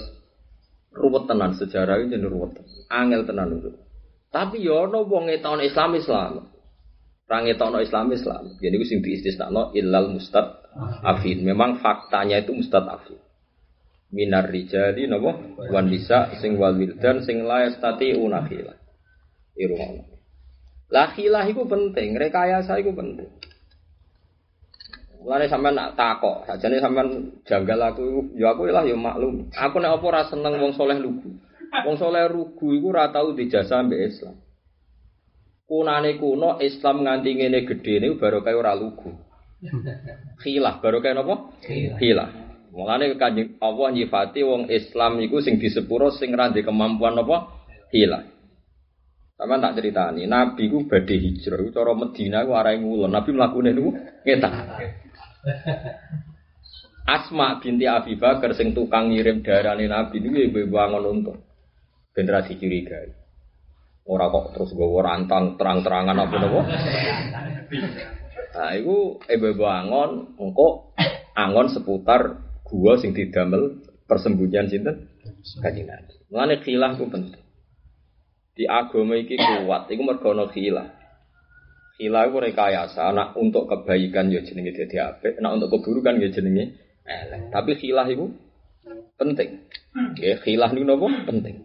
ruwet 0.96 1.28
tenan 1.28 1.60
sejarah 1.60 2.00
ini 2.00 2.24
ruwet 2.24 2.56
angel 2.88 3.28
tenan 3.28 3.60
itu. 3.60 3.76
Tapi 4.32 4.64
yo 4.64 4.88
ana 4.88 5.04
wong 5.04 5.28
tahun 5.28 5.68
Islam 5.68 5.92
Islam. 6.00 6.32
Rangi 7.28 7.60
tono 7.60 7.84
Islam 7.84 8.16
Islam. 8.16 8.56
Jadi 8.64 8.74
itu 8.80 8.86
sing 8.88 9.00
diistisnakno 9.04 9.76
ilal 9.76 10.16
mustad 10.16 10.59
afin. 11.04 11.42
Memang 11.46 11.80
faktanya 11.80 12.42
itu 12.42 12.54
mustad 12.54 12.86
afin. 12.86 13.18
Minar 14.10 14.50
rijali 14.50 15.06
nopo 15.06 15.38
wan 15.70 15.86
bisa 15.86 16.34
sing 16.42 16.58
wal 16.58 16.74
wildan 16.74 17.22
sing 17.22 17.46
la 17.46 17.70
yastati 17.70 18.18
unakhila. 18.18 18.74
Irungono. 19.54 20.06
Lah 20.90 21.14
khilah 21.14 21.46
penting, 21.46 22.18
rekayasa 22.18 22.82
iku 22.82 22.98
penting. 22.98 23.30
Mulane 25.20 25.46
sampean 25.52 25.76
nak 25.76 25.94
takok, 25.94 26.48
sajane 26.48 26.80
sampean 26.80 27.38
janggal 27.44 27.92
aku, 27.92 28.34
ya 28.40 28.56
aku 28.56 28.72
lah 28.72 28.88
ya 28.88 28.96
maklum. 28.96 29.52
Aku 29.52 29.78
nek 29.78 30.00
apa 30.00 30.06
ora 30.10 30.24
seneng 30.26 30.58
wong 30.58 30.74
soleh 30.74 30.98
lugu. 30.98 31.38
Wong 31.86 31.96
soleh 32.00 32.26
lugu 32.32 32.74
iku 32.74 32.96
ora 32.96 33.12
tau 33.14 33.36
dijasa 33.36 33.84
mbek 33.84 34.02
Islam 34.10 34.40
kunane 35.70 36.18
kuno 36.18 36.58
Islam 36.58 37.06
nganti 37.06 37.30
ngene 37.38 37.60
gedhe 37.70 38.02
niku 38.02 38.18
baru 38.18 38.42
kaya 38.42 38.58
ora 38.58 38.74
lugu. 38.74 39.14
Khilah 40.40 40.80
baru 40.80 41.04
kaya 41.04 41.20
napa? 41.20 41.52
Khilah. 42.00 42.30
Mulane 42.70 43.12
kanjeng 43.20 43.60
Allah 43.60 43.92
nyifati 43.92 44.40
wong 44.46 44.72
Islam 44.72 45.20
iku 45.20 45.44
sing 45.44 45.60
disepuro 45.60 46.14
sing 46.16 46.32
ra 46.32 46.48
kemampuan 46.54 47.20
napa? 47.20 47.68
Khilah. 47.92 48.24
Sama 49.40 49.56
tak 49.56 49.80
ceritani, 49.80 50.28
Nabi 50.28 50.68
ku 50.68 50.84
badhe 50.84 51.16
hijrah, 51.16 51.64
iku 51.64 51.72
cara 51.72 51.96
Medina 51.96 52.44
ku 52.44 52.52
arahe 52.60 52.76
ngulon. 52.76 53.08
Nabi 53.08 53.32
mlakune 53.32 53.72
niku 53.72 53.96
ngetak. 54.28 54.52
Asma 57.08 57.56
binti 57.64 57.88
Abi 57.88 58.20
Bakar 58.20 58.52
sing 58.52 58.76
tukang 58.76 59.16
ngirim 59.16 59.40
darane 59.40 59.88
Nabi 59.88 60.20
niku 60.20 60.44
ibu-ibu 60.44 60.76
angon 60.76 61.08
untung. 61.08 61.40
Generasi 62.12 62.60
curiga. 62.60 63.00
Ora 64.12 64.28
kok 64.28 64.52
terus 64.58 64.76
gue 64.76 65.00
rantang 65.00 65.56
terang-terangan 65.56 66.20
apa 66.20 66.36
nopo. 66.36 66.60
Nah, 68.50 68.74
itu 68.74 69.22
ibu 69.30 69.66
angon, 69.66 70.36
engko 70.40 70.96
angon 71.38 71.68
seputar 71.70 72.42
gua 72.66 72.98
sing 72.98 73.14
didamel 73.14 73.82
persembunyian 74.10 74.70
sinten 74.70 75.10
kanjeng 75.62 75.86
Nabi. 75.86 76.14
Mulane 76.34 76.56
khilah 76.62 76.98
ku 76.98 77.06
penting. 77.10 77.44
Di 78.58 78.68
agama 78.68 79.16
iki 79.16 79.40
kuat, 79.40 79.88
iku 79.88 80.02
mergo 80.04 80.36
ana 80.36 80.50
khilah. 80.50 80.90
Khilah 81.96 82.22
iku 82.28 82.38
rekayasa, 82.44 83.14
anak 83.14 83.38
untuk 83.38 83.70
kebaikan 83.70 84.34
ya 84.34 84.42
jenenge 84.44 84.76
dadi 84.76 84.98
apik, 84.98 85.40
anak 85.40 85.62
untuk 85.62 85.80
keburukan 85.80 86.20
ya 86.20 86.30
jenenge 86.34 86.76
elek. 87.06 87.54
Tapi 87.54 87.72
khilah 87.78 88.08
iku 88.10 88.34
penting. 89.16 89.64
Ya, 90.20 90.42
khilah 90.42 90.70
niku 90.74 90.86
napa? 90.90 91.08
Penting 91.28 91.56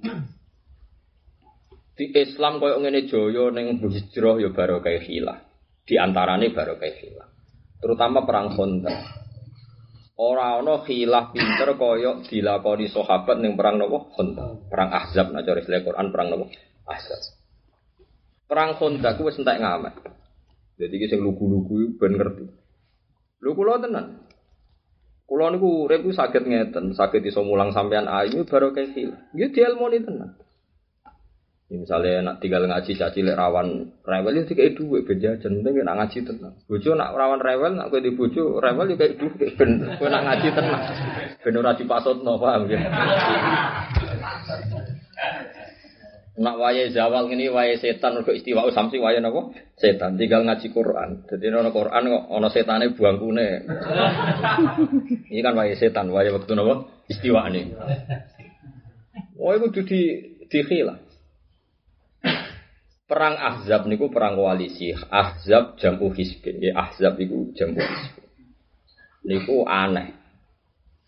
di 1.94 2.10
Islam 2.10 2.58
koyo 2.58 2.82
ngene 2.82 3.06
joyo 3.06 3.54
ning 3.54 3.78
hijrah 3.78 4.42
ya 4.42 4.50
baru 4.50 4.82
kayak 4.82 5.06
hilah. 5.06 5.38
Di 5.84 6.00
antarane 6.00 6.48
baru 6.48 6.80
kayak 6.80 6.96
hilah. 6.96 7.28
Terutama 7.84 8.24
perang 8.24 8.56
Khandaq. 8.56 9.00
Ora 10.16 10.56
ana 10.62 10.80
khilah 10.80 11.34
pinter 11.34 11.76
koyo 11.76 12.24
dilakoni 12.24 12.88
sahabat 12.88 13.36
ning 13.36 13.52
perang 13.52 13.76
nopo 13.76 14.08
Khandaq. 14.16 14.72
Perang 14.72 14.90
Ahzab 14.96 15.36
cara 15.36 15.58
istilah 15.60 15.84
Quran 15.84 16.08
perang 16.08 16.28
nopo? 16.32 16.48
Ahzab. 16.88 17.20
Perang 18.48 18.80
Khandaq 18.80 19.20
wis 19.20 19.36
entek 19.36 19.60
ngamet. 19.60 19.94
Jadi 20.80 20.94
ki 20.96 21.06
sing 21.12 21.20
lugu-lugu 21.20 22.00
ben 22.00 22.16
ngerti. 22.16 22.44
Lho 23.44 23.50
kula 23.52 23.76
tenan. 23.76 24.24
Kula 25.24 25.52
niku 25.52 25.88
urip 25.88 26.04
saged 26.12 26.44
ngeten, 26.44 26.96
saged 26.96 27.24
iso 27.24 27.44
mulang 27.44 27.72
sampean 27.76 28.08
ayu 28.08 28.44
baru 28.48 28.72
kayak 28.72 28.92
hilah. 28.96 29.20
Nggih 29.36 29.50
dielmoni 29.52 29.98
tenan. 30.00 30.36
Ya, 31.64 31.80
misalnya 31.80 32.20
nak 32.20 32.44
tinggal 32.44 32.68
ngaji 32.68 32.92
caci 32.92 33.24
lek 33.24 33.40
rawan 33.40 33.88
rewel 34.04 34.36
itu 34.36 34.52
kayak 34.52 34.76
dua 34.76 35.00
beja 35.00 35.32
jajan 35.40 35.64
penting 35.64 35.80
nak 35.80 35.96
ngaji 35.96 36.18
tenang. 36.20 36.54
Bojo 36.68 36.92
nak 36.92 37.16
rawan 37.16 37.40
rewel 37.40 37.72
nak 37.72 37.88
kowe 37.88 38.04
di 38.04 38.12
bojo 38.12 38.60
rewel 38.60 38.92
itu 38.92 39.00
kayak 39.00 39.16
dua 39.16 39.48
ben 39.56 39.70
kowe 39.96 40.08
nak 40.12 40.24
ngaji 40.28 40.48
tenang. 40.52 40.82
Ben 41.40 41.56
ora 41.56 41.72
dipasutno 41.72 42.36
paham 42.36 42.68
ya. 42.68 42.84
Nak 46.36 46.56
wayahe 46.60 46.92
zawal 46.92 47.32
ngene 47.32 47.48
wayahe 47.48 47.80
setan 47.80 48.20
mergo 48.20 48.36
istiwa 48.36 48.68
samsi 48.68 49.00
wayahe 49.00 49.24
napa? 49.24 49.56
Setan. 49.80 50.20
Tinggal 50.20 50.44
ngaji 50.44 50.68
Quran. 50.68 51.24
Dadi 51.24 51.48
ana 51.48 51.72
Quran 51.72 52.12
kok 52.12 52.24
ana 52.28 52.48
setane 52.52 52.92
buangkune. 52.92 53.48
Ini 55.32 55.40
kan 55.40 55.56
wayahe 55.56 55.80
setan, 55.80 56.12
wayahe 56.12 56.36
wektu 56.36 56.52
napa? 56.52 56.92
Istiwane. 57.08 57.72
Oh 59.40 59.56
kudu 59.56 59.80
di 59.88 60.00
dikhilah. 60.52 61.13
Perang 63.04 63.36
Ahzab 63.36 63.84
niku 63.84 64.08
perang 64.08 64.40
koalisi. 64.40 64.96
Ahzab 64.96 65.76
jamu 65.76 66.08
hizbin. 66.16 66.56
Ya 66.64 66.72
Ahzab 66.88 67.20
iku 67.20 67.52
jamu 67.52 67.76
hizbin. 67.76 68.24
Niku 69.28 69.68
aneh. 69.68 70.16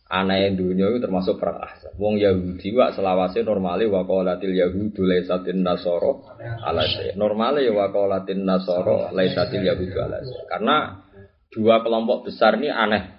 Aneh 0.07 0.55
dunia 0.55 0.93
itu 0.93 1.01
termasuk 1.01 1.41
perang 1.41 1.57
Ahzab. 1.65 1.97
Wong 1.97 2.21
Yahudi 2.21 2.69
wa 2.77 2.93
selawase 2.93 3.41
normale 3.41 3.89
wa 3.89 4.05
qalatil 4.05 4.53
yahudu 4.53 5.03
laisatin 5.09 5.65
nasoro 5.65 6.29
ala 6.37 6.85
Normale 7.17 7.65
ya 7.65 7.73
wa 7.73 7.89
qalatin 7.89 8.45
nasoro 8.45 9.09
laisatil 9.17 9.65
yahudu 9.65 9.97
ala 9.97 10.21
Karena 10.53 11.01
dua 11.49 11.81
kelompok 11.81 12.29
besar 12.29 12.61
ini 12.61 12.69
aneh. 12.69 13.17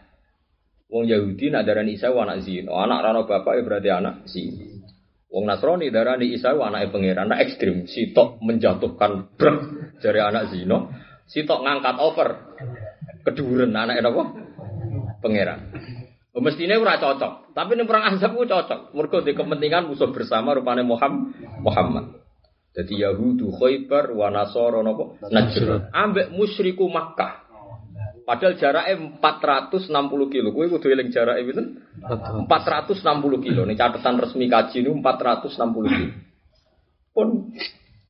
Wong 0.87 1.09
Yahudi 1.09 1.49
nak 1.49 1.65
darani 1.65 1.97
Isa 1.97 2.13
anak 2.13 2.45
zina. 2.45 2.71
Anak 2.77 3.03
rano 3.03 3.21
bapak 3.25 3.57
ya 3.57 3.61
berarti 3.65 3.89
anak 3.91 4.15
zina. 4.29 4.76
Wong 5.27 5.43
Nasrani 5.43 5.91
darani 5.91 6.31
Isa 6.31 6.55
wa 6.55 6.71
anake 6.71 6.91
pangeran. 6.91 7.27
Anak 7.27 7.43
ekstrim, 7.47 7.83
sitok 7.83 8.39
menjatuhkan 8.39 9.35
brek 9.35 9.57
dari 9.99 10.23
anak 10.23 10.55
zina, 10.55 10.87
sitok 11.27 11.67
ngangkat 11.67 11.95
over 11.99 12.29
keduren 13.27 13.75
anak 13.75 13.99
apa? 13.99 14.23
Pangeran. 15.19 15.59
Oh, 16.37 16.43
mestinya 16.45 16.77
ora 16.77 17.01
cocok, 17.01 17.57
tapi 17.57 17.73
ning 17.73 17.89
perang 17.89 18.13
Ahzab 18.13 18.37
ku 18.37 18.45
cocok. 18.45 18.93
Mergo 18.93 19.25
di 19.25 19.33
kepentingan 19.33 19.89
musuh 19.89 20.13
bersama 20.13 20.53
rupane 20.53 20.85
Muhammad. 20.85 21.33
Muhammad. 21.65 22.05
Jadi 22.77 23.01
Yahudu 23.01 23.57
Khaybar 23.57 24.13
wa 24.13 24.29
Nasara 24.29 24.85
napa? 24.85 25.17
Najran. 25.33 25.89
Ambek 25.89 26.29
musyriku 26.29 26.85
Makkah. 26.85 27.46
Padahal 28.27 28.59
jaraknya 28.59 29.23
460 29.23 29.87
kilo. 30.27 30.51
Kowe 30.51 30.67
kudu 30.67 30.91
eling 30.91 31.15
jarake 31.15 31.47
pinten? 31.47 31.79
460 32.03 32.99
kilo. 33.39 33.63
Ini 33.63 33.79
catatan 33.79 34.19
resmi 34.19 34.51
kaji 34.51 34.83
ini 34.83 34.91
460 34.99 35.47
kilo. 35.87 36.11
Pun 37.15 37.55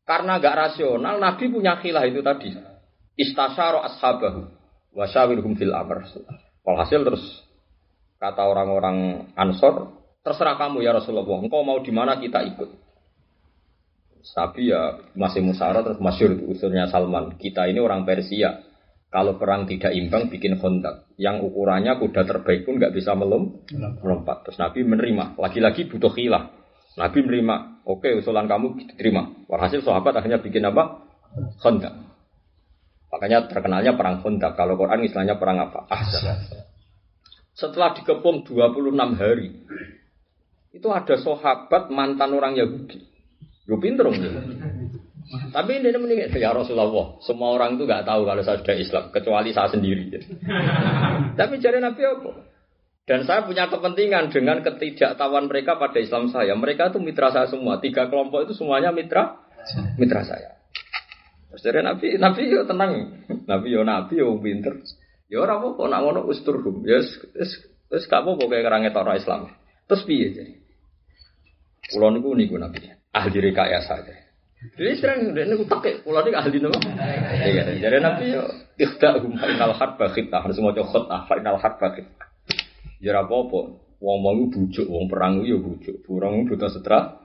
karena 0.10 0.42
gak 0.42 0.58
rasional, 0.58 1.22
Nabi 1.22 1.54
punya 1.54 1.78
khilah 1.78 2.10
itu 2.10 2.26
tadi. 2.26 2.50
Istasyara 3.14 3.86
ashabahu 3.94 4.50
wa 4.98 5.06
syawirhum 5.06 5.54
fil 5.54 5.78
amr. 5.78 6.10
Walhasil 6.66 7.06
terus 7.06 7.24
Kata 8.18 8.50
orang-orang 8.50 9.30
Ansor, 9.38 9.94
terserah 10.26 10.58
kamu 10.58 10.82
ya 10.82 10.90
Rasulullah. 10.98 11.38
Engkau 11.38 11.62
mau 11.62 11.78
di 11.78 11.94
mana 11.94 12.18
kita 12.18 12.42
ikut. 12.50 12.70
Tapi 14.28 14.74
ya 14.74 14.98
masih 15.14 15.46
musyawarah 15.46 15.86
terus 15.86 16.02
masyur 16.02 16.34
usulnya 16.50 16.90
Salman. 16.90 17.38
Kita 17.38 17.70
ini 17.70 17.78
orang 17.78 18.04
Persia. 18.04 18.66
Kalau 19.08 19.40
perang 19.40 19.64
tidak 19.64 19.96
imbang 19.96 20.28
bikin 20.28 20.60
kontak. 20.60 21.08
Yang 21.16 21.48
ukurannya 21.48 21.96
kuda 21.96 22.28
terbaik 22.28 22.68
pun 22.68 22.76
nggak 22.76 22.92
bisa 22.92 23.16
melom, 23.16 23.64
melompat. 24.04 24.44
Terus 24.44 24.60
Nabi 24.60 24.84
menerima. 24.84 25.40
Lagi-lagi 25.40 25.88
butuh 25.88 26.12
khilah. 26.12 26.52
Nabi 27.00 27.24
menerima. 27.24 27.56
Oke 27.88 28.12
usulan 28.20 28.52
kamu 28.52 28.84
diterima. 28.84 29.48
Walhasil 29.48 29.80
sahabat 29.80 30.20
akhirnya 30.20 30.44
bikin 30.44 30.68
apa? 30.68 31.08
Kontak. 31.64 31.96
Makanya 33.08 33.48
terkenalnya 33.48 33.96
perang 33.96 34.20
kontak. 34.20 34.60
Kalau 34.60 34.76
Quran 34.76 35.08
istilahnya 35.08 35.40
perang 35.40 35.64
apa? 35.64 35.88
Ahzab. 35.88 36.68
Setelah 37.56 37.96
dikepung 37.96 38.46
26 38.46 39.18
hari, 39.18 39.50
itu 40.76 40.88
ada 40.94 41.16
sahabat 41.18 41.90
mantan 41.90 42.36
orang 42.38 42.54
Yahudi. 42.54 43.02
Lu 43.66 43.80
pinter 43.82 44.06
ya. 44.14 44.30
Tapi 45.28 45.84
ini 45.84 45.92
mending 45.92 46.32
ya 46.40 46.56
Rasulullah. 46.56 47.20
Semua 47.20 47.52
orang 47.60 47.76
itu 47.76 47.84
nggak 47.84 48.08
tahu 48.08 48.24
kalau 48.24 48.42
saya 48.44 48.64
sudah 48.64 48.78
Islam, 48.80 49.04
kecuali 49.12 49.52
saya 49.52 49.70
sendiri. 49.76 50.08
Tapi 51.40 51.54
cari 51.60 51.80
Nabi 51.84 52.02
apa? 52.08 52.32
Dan 53.08 53.24
saya 53.24 53.48
punya 53.48 53.72
kepentingan 53.72 54.32
dengan 54.36 54.60
ketidaktahuan 54.64 55.48
mereka 55.48 55.80
pada 55.80 55.96
Islam 56.00 56.28
saya. 56.28 56.52
Mereka 56.56 56.92
itu 56.92 57.00
mitra 57.00 57.32
saya 57.32 57.48
semua. 57.48 57.80
Tiga 57.80 58.12
kelompok 58.12 58.48
itu 58.48 58.54
semuanya 58.56 58.92
mitra 58.92 59.48
mitra 59.96 60.28
saya. 60.28 60.60
Terus 61.52 61.64
dari 61.64 61.80
Nabi, 61.84 62.08
Nabi 62.20 62.42
yo 62.52 62.68
tenang. 62.68 63.24
Nabi 63.48 63.68
yo 63.72 63.88
Nabi 63.88 64.20
yo 64.20 64.36
pinter. 64.44 64.84
Ya 65.32 65.40
ora 65.44 65.60
apa 65.60 65.80
nak 65.88 66.00
ngono 66.04 66.20
wis 66.28 66.44
turhum. 66.44 66.84
Ya 66.84 67.00
wis 67.00 67.16
wis 67.88 68.04
gak 68.12 68.28
apa-apa 68.28 68.44
kaya 68.52 68.64
kerange 68.64 68.92
Islam. 68.92 69.56
Terus 69.88 70.04
piye 70.04 70.28
jadi? 70.36 70.54
Kulo 71.88 72.12
niku 72.12 72.36
niku 72.36 72.60
nabi. 72.60 72.92
Ahli 73.16 73.40
rekayasa 73.40 74.04
saja. 74.04 74.27
Jadi 74.58 74.92
sering 74.98 75.38
dia 75.38 75.46
niku 75.46 75.70
tak 75.70 75.86
kulo 76.02 76.18
niku 76.26 76.38
ahli 76.42 76.58
nopo? 76.58 76.82
Iya, 76.82 77.78
jadi 77.78 77.98
nabi 78.02 78.34
yo 78.34 78.44
ikhda 78.82 79.22
hum 79.22 79.38
final 79.38 79.72
harba 79.78 80.06
khitah 80.10 80.42
harus 80.42 80.58
maca 80.58 80.82
khutah 80.82 81.30
final 81.30 81.62
harba 81.62 81.88
khitah. 81.94 82.28
Ya 82.98 83.14
ora 83.14 83.30
apa-apa. 83.30 83.86
Wong 83.98 84.18
wong 84.22 84.38
bujuk, 84.54 84.86
wong 84.90 85.06
perang 85.10 85.46
yo 85.46 85.62
bujuk. 85.62 86.02
Burung 86.06 86.50
butuh 86.50 86.70
setra. 86.74 87.22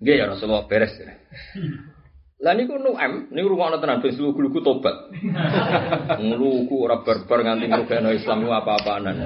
Nggih 0.00 0.14
ya 0.20 0.24
Rasulullah 0.28 0.68
beres. 0.68 0.92
Ya. 1.00 1.16
Lah 2.42 2.52
niku 2.58 2.74
nu'am, 2.74 3.30
niku 3.30 3.54
rungokno 3.54 3.78
tenan 3.78 4.02
ben 4.02 4.12
lugu-lugu 4.18 4.60
tobat. 4.60 5.14
Nglugu 6.26 6.74
ora 6.74 7.00
barbar 7.00 7.38
nganti 7.46 7.70
ngrugekno 7.70 8.10
Islam 8.12 8.50
apa-apaanan. 8.50 9.16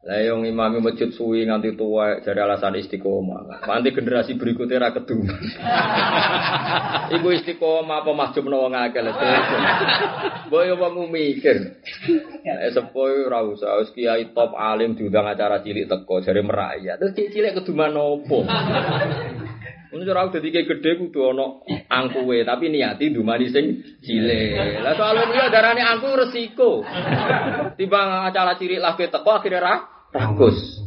Lah 0.00 0.16
yang 0.16 0.48
imami 0.48 0.80
masjid 0.80 1.12
suwi 1.12 1.44
nganti 1.44 1.76
tua 1.76 2.24
dari 2.24 2.40
alasan 2.40 2.72
istiqomah. 2.72 3.68
Nanti 3.68 3.92
generasi 3.92 4.32
berikutnya 4.32 4.80
ra. 4.80 4.96
Iku 7.20 7.28
istiqomah 7.36 8.00
apa 8.00 8.08
masjid 8.16 8.40
akeh 8.40 9.00
lho. 9.04 9.12
Boyo 10.48 10.80
wong 10.80 11.12
mikir. 11.12 11.84
Eh 12.40 12.72
sepo 12.72 13.12
ora 13.12 13.44
usah 13.44 13.76
wis 13.84 13.92
kiai 13.92 14.32
top 14.32 14.56
alim 14.56 14.96
diundang 14.96 15.28
acara 15.28 15.60
cilik 15.60 15.84
teko 15.84 16.24
jare 16.24 16.40
merayat. 16.40 16.96
Terus 16.96 17.36
cilik 17.36 17.60
keduman 17.60 17.92
opo? 17.92 18.48
Mun 19.90 20.06
ora 20.06 20.30
dadi 20.30 20.54
gede 20.54 20.90
kudu 21.02 21.34
ana 21.34 21.66
angkuwe, 21.90 22.46
tapi 22.46 22.70
niati 22.70 23.10
dumani 23.10 23.50
sing 23.50 23.82
cilik. 23.98 24.86
Lah 24.86 24.94
soal 24.94 25.18
dia 25.34 25.50
darane 25.50 25.82
angku 25.82 26.14
resiko. 26.14 26.86
Timbang 27.74 28.30
acara 28.30 28.54
cilik 28.54 28.78
lah 28.78 28.94
teko 28.94 29.30
akhire 29.34 29.58
ra 29.58 29.82
rakus. 30.14 30.78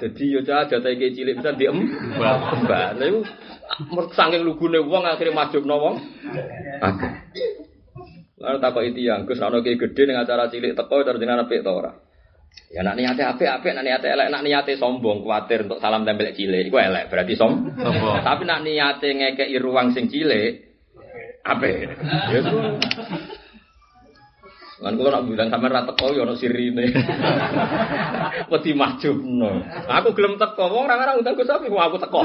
Dadi 0.00 0.24
yo 0.32 0.40
cah 0.40 0.64
jatahe 0.72 1.12
cilik 1.12 1.36
bisa 1.36 1.52
diem. 1.52 1.84
Mbak, 2.16 2.96
lha 2.96 3.04
iku 3.12 3.20
saking 4.16 4.40
lugune 4.40 4.80
wong 4.80 5.04
akhire 5.04 5.36
majubno 5.36 5.76
wong. 5.76 5.94
Akeh. 6.80 7.12
Lalu 8.40 8.56
takut 8.56 8.82
itu 8.88 9.04
yang 9.04 9.28
Gus 9.28 9.44
ana 9.44 9.60
gede 9.60 10.02
ning 10.08 10.16
acara 10.16 10.48
cilik 10.48 10.72
teko 10.72 11.04
terus 11.04 11.20
jenengan 11.20 11.44
apik 11.44 11.60
to 11.60 11.72
ora? 11.76 11.92
Ya 12.70 12.86
nak 12.86 12.94
niate 12.94 13.26
apik 13.26 13.50
apik, 13.50 13.74
nak 13.74 13.82
niate 13.82 14.06
elek, 14.06 14.30
nak 14.30 14.46
niate 14.46 14.78
sombong, 14.78 15.26
kuatir 15.26 15.66
untuk 15.66 15.82
salam 15.82 16.06
tempel 16.06 16.30
cilik, 16.30 16.70
iku 16.70 16.78
elek, 16.78 17.10
berarti 17.10 17.34
som. 17.34 17.66
Sombong. 17.74 18.22
Tapi 18.22 18.42
nak 18.46 18.62
niate 18.62 19.10
ngekeki 19.10 19.58
ruang 19.58 19.90
sing 19.90 20.06
cilik, 20.06 20.70
apik. 21.42 21.90
Ya. 22.30 22.40
Lan 24.80 24.96
kula 24.96 25.12
nak 25.12 25.28
bilang 25.28 25.52
sampean 25.52 25.76
ra 25.76 25.84
teko 25.84 26.16
ya 26.16 26.24
ono 26.24 26.40
sirine. 26.40 26.88
Wedi 28.48 28.72
mahjubno. 28.72 29.60
Aku 29.84 30.16
gelem 30.16 30.40
teko, 30.40 30.72
wong 30.72 30.88
ora 30.88 30.96
ora 30.96 31.20
undang 31.20 31.36
Gus 31.36 31.52
aku 31.52 31.68
teko. 32.00 32.20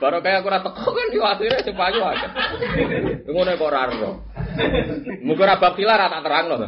Baru 0.00 0.18
kayak 0.24 0.40
aku 0.40 0.48
ora 0.48 0.64
teko 0.64 0.88
kan 0.88 1.12
yo 1.12 1.22
akhire 1.28 1.60
sepayu 1.60 2.00
akeh. 2.00 2.30
Ngono 3.28 3.60
kok 3.60 3.68
ora 3.68 3.92
ro. 3.92 4.24
Muga 5.22 5.42
ora 5.44 5.60
bab 5.60 5.74
pilar 5.76 6.00
tak 6.08 6.24
terangno. 6.24 6.54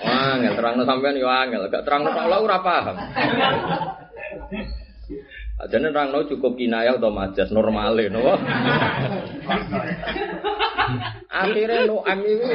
Wah, 0.00 0.32
nggak 0.40 0.56
terangno 0.56 0.82
sampean 0.88 1.20
yo 1.20 1.28
angel, 1.28 1.68
gak 1.70 1.84
terangno 1.86 2.10
tok 2.14 2.26
ora 2.26 2.58
paham. 2.64 2.96
Ajane 5.60 5.92
nerangno 5.92 6.24
cukup 6.24 6.56
kinayah 6.56 6.96
atau 6.96 7.12
majas 7.12 7.52
normale 7.52 8.08
no. 8.08 8.24
Akhirnya 11.30 11.86
Nu'am 11.86 12.20
itu 12.24 12.46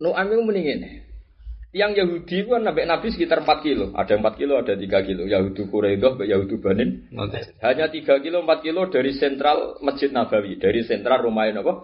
Nu'am 0.00 0.26
itu 0.32 0.42
mendingin. 0.42 1.03
Yang 1.74 2.06
Yahudi 2.06 2.46
kan 2.46 2.62
nabi, 2.62 2.86
Nabi 2.86 3.10
sekitar 3.10 3.42
4 3.42 3.66
kilo. 3.66 3.90
Ada 3.98 4.14
4 4.22 4.38
kilo, 4.38 4.62
ada 4.62 4.78
3 4.78 5.02
kilo. 5.02 5.26
Yahudi 5.26 5.66
Quraidah, 5.66 6.22
Yahudi 6.22 6.62
Banin. 6.62 7.10
Hanya 7.66 7.90
3 7.90 8.22
kilo, 8.22 8.46
4 8.46 8.62
kilo 8.62 8.86
dari 8.86 9.10
sentral 9.18 9.82
Masjid 9.82 10.14
Nabawi. 10.14 10.54
Dari 10.62 10.86
sentral 10.86 11.26
rumah 11.26 11.50
apa? 11.50 11.82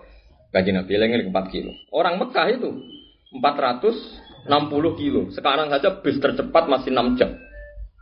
Kaji 0.54 0.70
Nabi, 0.78 0.94
lengir 0.94 1.26
4 1.26 1.34
kilo. 1.50 1.74
Orang 1.90 2.22
Mekah 2.22 2.46
itu 2.54 2.70
460 3.34 4.94
kilo. 4.94 5.26
Sekarang 5.34 5.66
saja 5.74 5.98
bis 5.98 6.22
tercepat 6.22 6.70
masih 6.70 6.94
6 6.94 7.18
jam. 7.18 7.34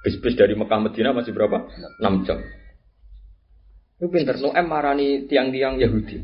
Bis-bis 0.05 0.37
dari 0.37 0.53
Mekah 0.53 0.85
Medina 0.85 1.17
masih 1.17 1.33
berapa? 1.33 1.73
6 2.05 2.29
jam. 2.29 2.37
Itu 3.97 4.13
pinter. 4.13 4.37
Noem 4.37 4.67
marani 4.69 5.25
tiang-tiang 5.25 5.81
Yahudi. 5.81 6.21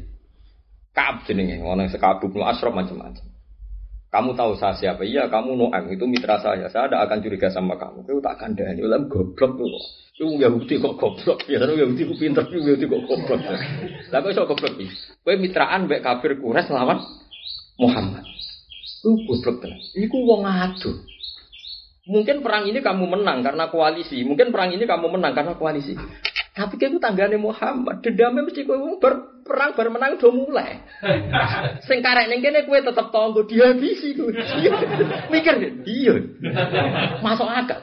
Kaab 0.93 1.25
jenenge, 1.25 1.59
orang 1.65 1.89
sekabuk, 1.91 2.37
asrof 2.39 2.71
macam-macam. 2.71 3.34
Kamu 4.15 4.39
tahu 4.39 4.55
saya 4.55 4.79
siapa? 4.79 5.03
Iya, 5.03 5.27
kamu 5.27 5.59
Noam 5.59 5.91
itu 5.91 6.07
mitra 6.07 6.39
saya. 6.39 6.71
Saya 6.71 6.87
tidak 6.87 7.11
akan 7.11 7.19
curiga 7.19 7.51
sama 7.51 7.75
kamu. 7.75 8.07
Kau 8.07 8.23
tak 8.23 8.39
akan 8.39 8.55
dahani. 8.55 8.87
Ulam 8.87 9.11
goblok 9.11 9.59
tuh. 9.59 9.67
Itu 10.15 10.39
Yahudi 10.39 10.79
kok 10.79 10.95
goblok. 11.03 11.43
Ya, 11.51 11.59
tapi 11.59 11.83
Yahudi 11.83 12.07
ku 12.07 12.15
pinter, 12.15 12.47
itu 12.47 12.63
Yahudi 12.63 12.87
kok 12.87 13.03
goblok. 13.11 13.43
Kok 14.15 14.31
iso 14.31 14.47
goblok 14.47 14.79
iki? 14.79 14.87
Kowe 15.19 15.35
mitraan 15.35 15.91
mbek 15.91 16.07
kafir 16.07 16.39
Quraisy 16.39 16.71
lawan 16.71 17.03
Muhammad. 17.83 18.23
Itu 19.03 19.19
goblok 19.27 19.59
tenan. 19.59 19.83
Iku 19.99 20.17
wong 20.23 20.47
adu. 20.47 20.95
Mungkin 22.07 22.47
perang 22.47 22.71
ini 22.71 22.79
kamu 22.87 23.11
menang 23.11 23.43
karena 23.43 23.67
koalisi. 23.67 24.23
Mungkin 24.23 24.55
perang 24.55 24.71
ini 24.71 24.87
kamu 24.87 25.11
menang 25.11 25.35
karena 25.35 25.59
koalisi. 25.59 25.99
Tapi 26.55 26.79
kayak 26.79 27.03
tanggane 27.03 27.35
Muhammad, 27.35 27.99
dendamnya 27.99 28.47
mesti 28.47 28.63
kowe 28.63 28.79
ber 29.03 29.43
perang 29.43 29.75
bar 29.75 29.91
menang 29.91 30.23
do 30.23 30.31
mulai. 30.31 30.87
Sing 31.91 31.99
karek 31.99 32.31
ning 32.31 32.47
kene 32.47 32.63
kowe 32.63 32.79
tetep 32.79 33.11
tonggo 33.11 33.43
dihabisi 33.43 34.15
kowe. 34.15 34.31
Mikir 35.35 35.55
iya. 35.83 36.15
Masuk 37.19 37.51
akal. 37.51 37.83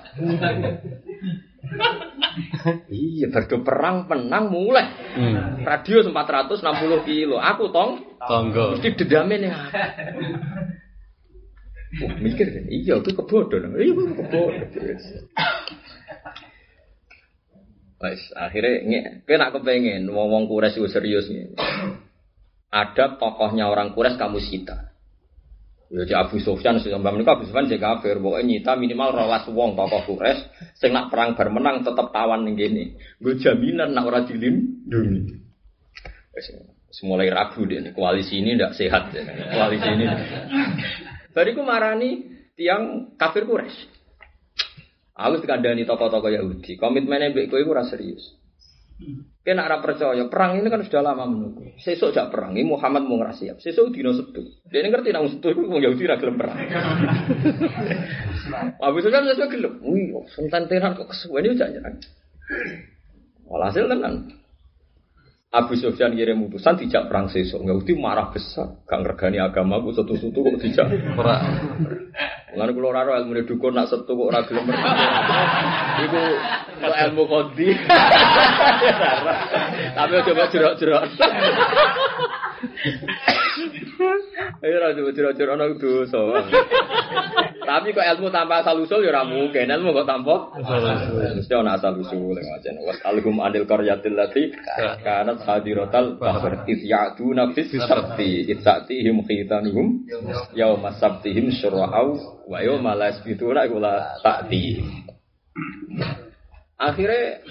iya, 2.87 3.27
berdo 3.27 3.59
perang 3.59 4.07
menang 4.07 4.47
mulai. 4.47 4.87
Hmm. 5.19 5.67
Radio 5.67 6.07
460 6.07 7.03
kilo. 7.03 7.43
Aku 7.43 7.75
tong 7.75 7.99
tonggo. 8.23 8.79
Mesti 8.79 8.95
dendame 9.03 9.35
nih. 9.35 9.51
Oh, 11.91 12.07
mikir 12.23 12.47
kan, 12.47 12.71
iya 12.71 13.03
itu 13.03 13.11
kebodohan, 13.11 13.75
iya 13.75 13.91
kebodohan. 13.91 14.63
Wes, 18.01 18.33
akhirnya 18.33 18.81
nge, 18.81 19.01
kena 19.29 19.53
kepengen 19.53 20.09
ngomong 20.09 20.49
kures 20.49 20.73
itu 20.73 20.89
serius 20.89 21.29
nih. 21.29 21.53
Ada 22.73 23.21
tokohnya 23.21 23.69
orang 23.69 23.93
kures 23.93 24.17
kamu 24.17 24.41
sita. 24.41 24.89
Ya 25.91 26.07
si 26.07 26.13
Abu 26.15 26.39
Sufyan 26.39 26.79
sudah 26.79 26.97
menikah 26.97 27.35
Abu 27.35 27.45
Sufyan 27.45 27.67
jadi 27.67 27.83
kafir, 27.83 28.17
pokoknya 28.17 28.47
nyita 28.47 28.79
minimal 28.79 29.11
rolas 29.11 29.43
wong 29.51 29.75
tokoh 29.75 30.01
kures, 30.07 30.39
sing 30.79 30.95
nak 30.95 31.11
perang 31.11 31.35
bermenang 31.35 31.83
tetap 31.83 32.09
tawan 32.15 32.47
nih 32.47 32.53
gini. 32.55 32.83
Gue 33.19 33.35
jaminan 33.37 33.91
nak 33.91 34.07
orang 34.07 34.23
dilin 34.25 34.81
dunia. 34.87 35.35
Semulai 36.91 37.27
ragu 37.27 37.67
deh, 37.67 37.91
koalisi 37.91 38.39
ini 38.39 38.55
tidak 38.55 38.75
sehat, 38.79 39.11
ya. 39.11 39.23
koalisi 39.51 39.89
ini. 39.91 40.05
Bariku 41.35 41.61
marani 41.63 42.23
tiang 42.55 43.13
kafir 43.19 43.43
kures. 43.43 43.75
Aku 45.11 45.43
dikandani 45.43 45.83
tokoh-tokoh 45.83 46.31
Yahudi. 46.31 46.79
Komitmennya 46.79 47.35
mbek 47.35 47.51
kowe 47.51 47.59
ora 47.67 47.83
serius. 47.83 48.39
Kena 49.41 49.65
ora 49.65 49.81
percaya, 49.81 50.29
perang 50.29 50.61
ini 50.61 50.69
kan 50.69 50.85
sudah 50.85 51.01
lama 51.01 51.25
menunggu. 51.25 51.73
Sesuk 51.81 52.13
jak 52.13 52.29
perang, 52.29 52.53
ini 52.53 52.69
Muhammad 52.69 53.09
mau 53.09 53.17
ngerasa 53.17 53.41
siap. 53.41 53.57
Sesuk 53.57 53.89
dino 53.89 54.13
setu. 54.13 54.45
Dia 54.69 54.85
ngerti 54.85 55.09
nang 55.09 55.25
setu 55.25 55.49
iku 55.49 55.65
wong 55.65 55.81
Yahudi 55.81 56.05
ra 56.05 56.21
gelem 56.21 56.37
perang. 56.37 56.53
Abu 58.85 59.01
Sufyan 59.01 59.25
sesuk 59.25 59.49
gelem. 59.49 59.81
Wih, 59.81 60.13
sententenan 60.29 60.93
kok 60.93 61.09
kesuwen 61.09 61.49
iki 61.49 61.57
jak 61.57 61.73
nyerang. 61.73 61.97
Walhasil 63.49 63.89
tenan. 63.89 64.40
Abu 65.51 65.75
Sufyan 65.75 66.15
kirim 66.15 66.47
utusan 66.47 66.79
tidak 66.79 67.11
perang 67.11 67.27
sesuk. 67.27 67.59
Yahudi 67.67 67.91
marah 67.99 68.31
besar. 68.31 68.71
Gak 68.87 69.03
ngergani 69.03 69.43
agama 69.43 69.83
aku 69.83 69.91
satu-satu 69.91 70.31
kok 70.31 70.63
tidak 70.63 70.95
perang. 71.11 71.43
Mulane 72.55 72.71
kula 72.71 72.87
ora 72.95 73.19
ilmu 73.19 73.35
dukun 73.43 73.75
nak 73.75 73.91
setu 73.91 74.15
kok 74.15 74.31
ora 74.31 74.47
gelem 74.47 74.71
Iku 76.07 76.23
kok 76.79 76.95
ilmu 77.03 77.23
kodi. 77.27 77.67
Tapi 79.99 80.23
coba 80.23 80.43
jerok-jerok. 80.55 81.03
Ayo 84.63 84.75
ra 84.79 84.95
jerok-jerok 84.95 85.55
ana 85.55 85.65
dosa. 85.75 86.21
Tapi 87.61 87.87
kok 87.93 88.05
ilmu 88.05 88.31
tanpa 88.31 88.63
asal 88.63 88.79
usul 88.81 89.03
ya 89.03 89.11
ora 89.11 89.23
mungkin. 89.27 89.67
Ilmu 89.67 89.91
kok 89.91 90.07
tanpa 90.07 90.55
Mesti 91.35 91.53
ana 91.53 91.75
asal 91.75 91.99
usul 91.99 92.35
wajan. 92.35 92.75
Was 92.87 92.99
alhum 93.03 93.43
anil 93.43 93.67
qaryatil 93.67 94.15
lati 94.15 94.55
kanat 95.03 95.43
hadiratal 95.43 96.15
bahr 96.15 96.63
iz 96.67 96.81
ya'duna 96.83 97.51
fis 97.51 97.71
sabti 97.75 98.47
itsatihim 98.49 99.23
khitanihum 99.27 100.07
yauma 100.55 100.95
sabtihim 100.95 101.51
syura'au 101.51 102.17
wa 102.47 102.57
yo 102.63 102.79
malas 102.79 103.19
itu 103.27 103.51
lah 103.51 103.67
gula 103.67 104.19
takdi. 104.23 104.79
Akhirnya 106.81 107.45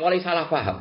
mulai 0.00 0.24
salah 0.24 0.48
paham. 0.48 0.80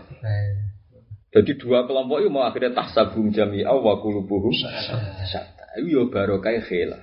Jadi 1.32 1.56
dua 1.56 1.88
kelompok 1.88 2.20
itu 2.20 2.28
mau 2.28 2.44
akhirnya 2.44 2.76
tahsabum 2.76 3.32
jami'a 3.32 3.72
wa 3.72 4.04
qulubuhum 4.04 4.52
syatta. 4.52 5.80
Itu 5.80 5.88
yo 5.88 6.02
barokah 6.12 6.60
khila. 6.68 7.00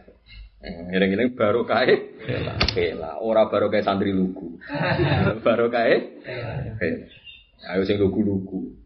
Ngiring-ngiring 0.61 1.33
barokah 1.33 1.89
khila. 2.77 3.25
Ora 3.25 3.49
barokah 3.49 3.81
santri 3.81 4.13
lugu. 4.13 4.61
Barokah 5.45 5.85
khila. 5.89 7.09
Ayo 7.73 7.83
sing 7.89 7.97
lugu-lugu. 7.97 8.77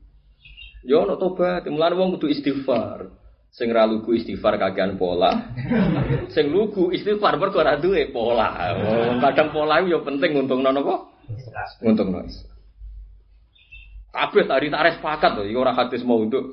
Yo 0.86 1.03
ono 1.03 1.18
tobat, 1.18 1.66
mulane 1.66 1.99
wong 1.99 2.18
kudu 2.18 2.30
istighfar. 2.30 3.11
Sing 3.51 3.68
ra 3.74 3.82
lugu 3.82 4.14
istighfar 4.14 4.62
kagian 4.62 4.95
pola. 4.95 5.51
Sing 6.34 6.55
lugu 6.55 6.95
istighfar 6.95 7.34
mergo 7.34 7.59
ora 7.59 7.82
duwe 7.82 8.14
pola. 8.14 8.78
Kadang 9.18 9.51
pola 9.51 9.82
itu 9.82 9.93
ya 9.93 9.99
penting 10.07 10.38
untung 10.38 10.62
nono 10.62 10.80
kok. 10.86 11.01
Untung 11.82 12.14
nono. 12.14 12.51
Kabeh 14.12 14.44
tadi 14.44 14.68
tarik 14.68 15.00
sepakat 15.00 15.40
loh, 15.40 15.48
ora 15.56 15.72
hadis 15.72 16.04
mau 16.04 16.20
untuk. 16.20 16.52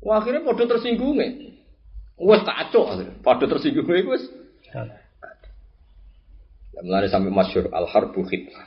Wah 0.00 0.24
akhirnya 0.24 0.40
pada 0.40 0.64
tersinggung 0.64 1.20
Wes 2.18 2.42
kacau, 2.42 2.88
pada 3.22 3.44
tersinggung 3.44 3.86
wes. 3.86 4.24
Mulai 6.78 7.10
sampai 7.10 7.30
masyur 7.30 7.70
al 7.74 7.86
harbu 7.90 8.22
khidmah. 8.26 8.66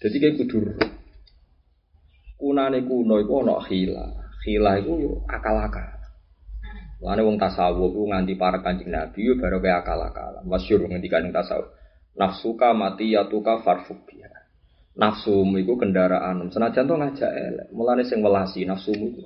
Jadi 0.00 0.16
kayak 0.16 0.36
kudur 0.40 0.64
kunane 2.40 2.80
kuno 2.88 3.20
iku 3.20 3.44
ana 3.44 3.60
khila. 3.60 4.04
Khila 4.40 4.80
yo 4.80 5.20
akal-akal. 5.28 6.00
Lane 7.00 7.24
wong 7.24 7.36
tasawuf 7.40 7.92
ku 7.96 8.08
nganti 8.08 8.36
para 8.36 8.60
Kanjeng 8.64 8.92
Nabi 8.92 9.28
yo 9.28 9.36
baru 9.36 9.60
kaya 9.60 9.84
akal-akal. 9.84 10.44
Masyhur 10.48 10.88
ngendikan 10.88 11.28
tasawuf. 11.32 11.68
Nafsuka 12.16 12.72
mati 12.72 13.12
yatuka 13.12 13.60
farfuk 13.64 14.04
biha. 14.08 14.19
Nafsumu 14.98 15.58
iku 15.62 15.78
kendaraan. 15.78 16.50
Senajan 16.50 16.90
to 16.90 16.94
ngajak 16.98 17.30
elek. 17.30 17.66
Mulane 17.70 18.02
sing 18.02 18.18
welasi 18.24 18.66
nafsumu 18.66 19.14
iku. 19.14 19.22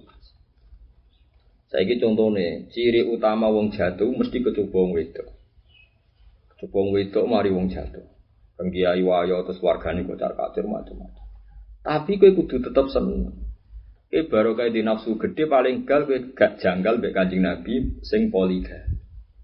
Saiki 1.72 1.98
contone, 1.98 2.70
ciri 2.70 3.02
utama 3.02 3.50
wong 3.50 3.74
jatuh 3.74 4.06
mesti 4.14 4.44
kecoba 4.44 4.76
wong 4.78 4.92
wedok. 4.94 5.26
Kecoba 6.54 6.78
wedok 6.94 7.24
mari 7.26 7.50
wong 7.50 7.66
jatuh. 7.72 8.04
Pengkiai 8.54 9.02
wayo 9.02 9.42
terus 9.42 9.58
wargane 9.58 10.06
kocar 10.06 10.38
kacir 10.38 10.62
macam-macam. 10.62 11.24
Tapi 11.82 12.12
kowe 12.22 12.30
kudu 12.30 12.62
tetep 12.62 12.86
seneng. 12.94 13.34
Kowe 14.06 14.22
baru 14.30 14.54
kayak 14.54 14.78
di 14.78 14.86
nafsu 14.86 15.18
gede 15.18 15.50
paling 15.50 15.82
gal 15.82 16.06
kowe 16.06 16.14
gak 16.30 16.62
janggal 16.62 17.02
mbek 17.02 17.10
Kanjeng 17.10 17.42
Nabi 17.42 17.98
sing 18.06 18.30
poliga. 18.30 18.86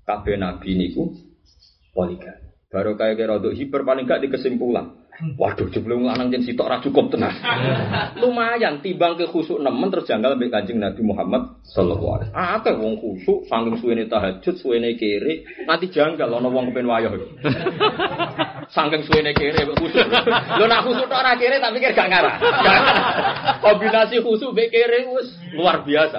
Kabeh 0.07 0.39
nabi 0.39 0.79
niku 0.79 1.11
poliga. 1.91 2.39
Baru 2.71 2.95
kayak 2.95 3.19
kira 3.19 3.43
hiper 3.43 3.83
paling 3.83 4.07
gak 4.07 4.23
di 4.23 4.31
kesimpulan. 4.31 5.00
Waduh, 5.21 5.69
jebule 5.69 6.01
lanang 6.01 6.33
jen 6.33 6.41
sitok 6.41 6.65
ra 6.65 6.81
cukup 6.81 7.13
tenan. 7.13 7.37
Lumayan 8.21 8.81
timbang 8.81 9.21
ke 9.21 9.29
khusuk 9.29 9.61
nemen 9.61 9.93
terus 9.93 10.09
janggal 10.09 10.41
mbek 10.41 10.49
Kanjeng 10.49 10.81
Nabi 10.81 11.05
Muhammad 11.05 11.61
sallallahu 11.69 12.13
alaihi 12.17 12.29
wasallam. 12.33 12.57
Akeh 12.57 12.75
wong 12.81 12.95
khusuk 12.97 13.39
saking 13.45 13.77
suwene 13.85 14.05
tahajud, 14.09 14.55
suwene 14.57 14.97
kiri, 14.97 15.45
nanti 15.69 15.93
janggal 15.93 16.41
ana 16.41 16.49
wong 16.49 16.73
kepen 16.73 16.89
wayah. 16.89 17.13
saking 18.77 19.05
suwene 19.05 19.37
kiri 19.37 19.61
mbek 19.61 19.77
khusuk. 19.77 20.09
Lho 20.57 20.65
nak 20.65 20.89
khusuk 20.89 21.05
tok 21.05 21.21
ora 21.21 21.37
kiri 21.37 21.61
tak 21.61 21.73
pikir 21.77 21.93
gak 21.93 22.09
ngarah. 22.09 22.35
Kombinasi 23.61 24.25
khusuk 24.25 24.57
mbek 24.57 24.73
kiri 24.73 25.05
wis 25.05 25.29
luar 25.53 25.85
biasa. 25.85 26.19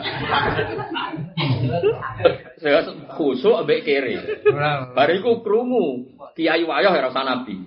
Saya 2.62 2.86
khusuk 3.18 3.66
mbek 3.66 3.82
kiri. 3.82 4.16
Bariku 4.94 5.42
krungu 5.42 6.14
kiai 6.38 6.62
wayah 6.62 6.94
ora 6.94 7.10
nabi. 7.26 7.58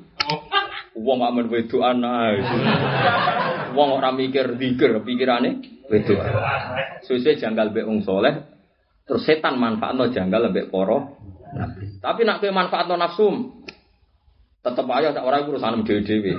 Wong 0.94 1.18
gak 1.18 1.34
men 1.34 1.50
wedokan 1.50 2.06
ae. 2.06 2.38
Wong 3.74 3.88
ora 3.98 4.14
mikir 4.14 4.54
dikir 4.54 5.02
pikirane 5.02 5.58
wedok. 5.90 6.22
Suse 7.02 7.34
janggal 7.34 7.74
mbek 7.74 7.90
wong 7.90 8.06
saleh, 8.06 8.46
terus 9.02 9.26
setan 9.26 9.58
manfaatno 9.58 10.14
janggal 10.14 10.54
mbek 10.54 10.70
para 10.70 10.98
nabi. 11.58 11.98
Tapi 11.98 12.20
nak 12.22 12.38
kowe 12.38 12.54
manfaatno 12.54 12.94
nafsu, 12.94 13.26
tetep 14.62 14.86
ayo 14.86 15.10
tak 15.10 15.26
ora 15.26 15.42
urusan 15.42 15.82
dhewe-dhewe. 15.82 16.32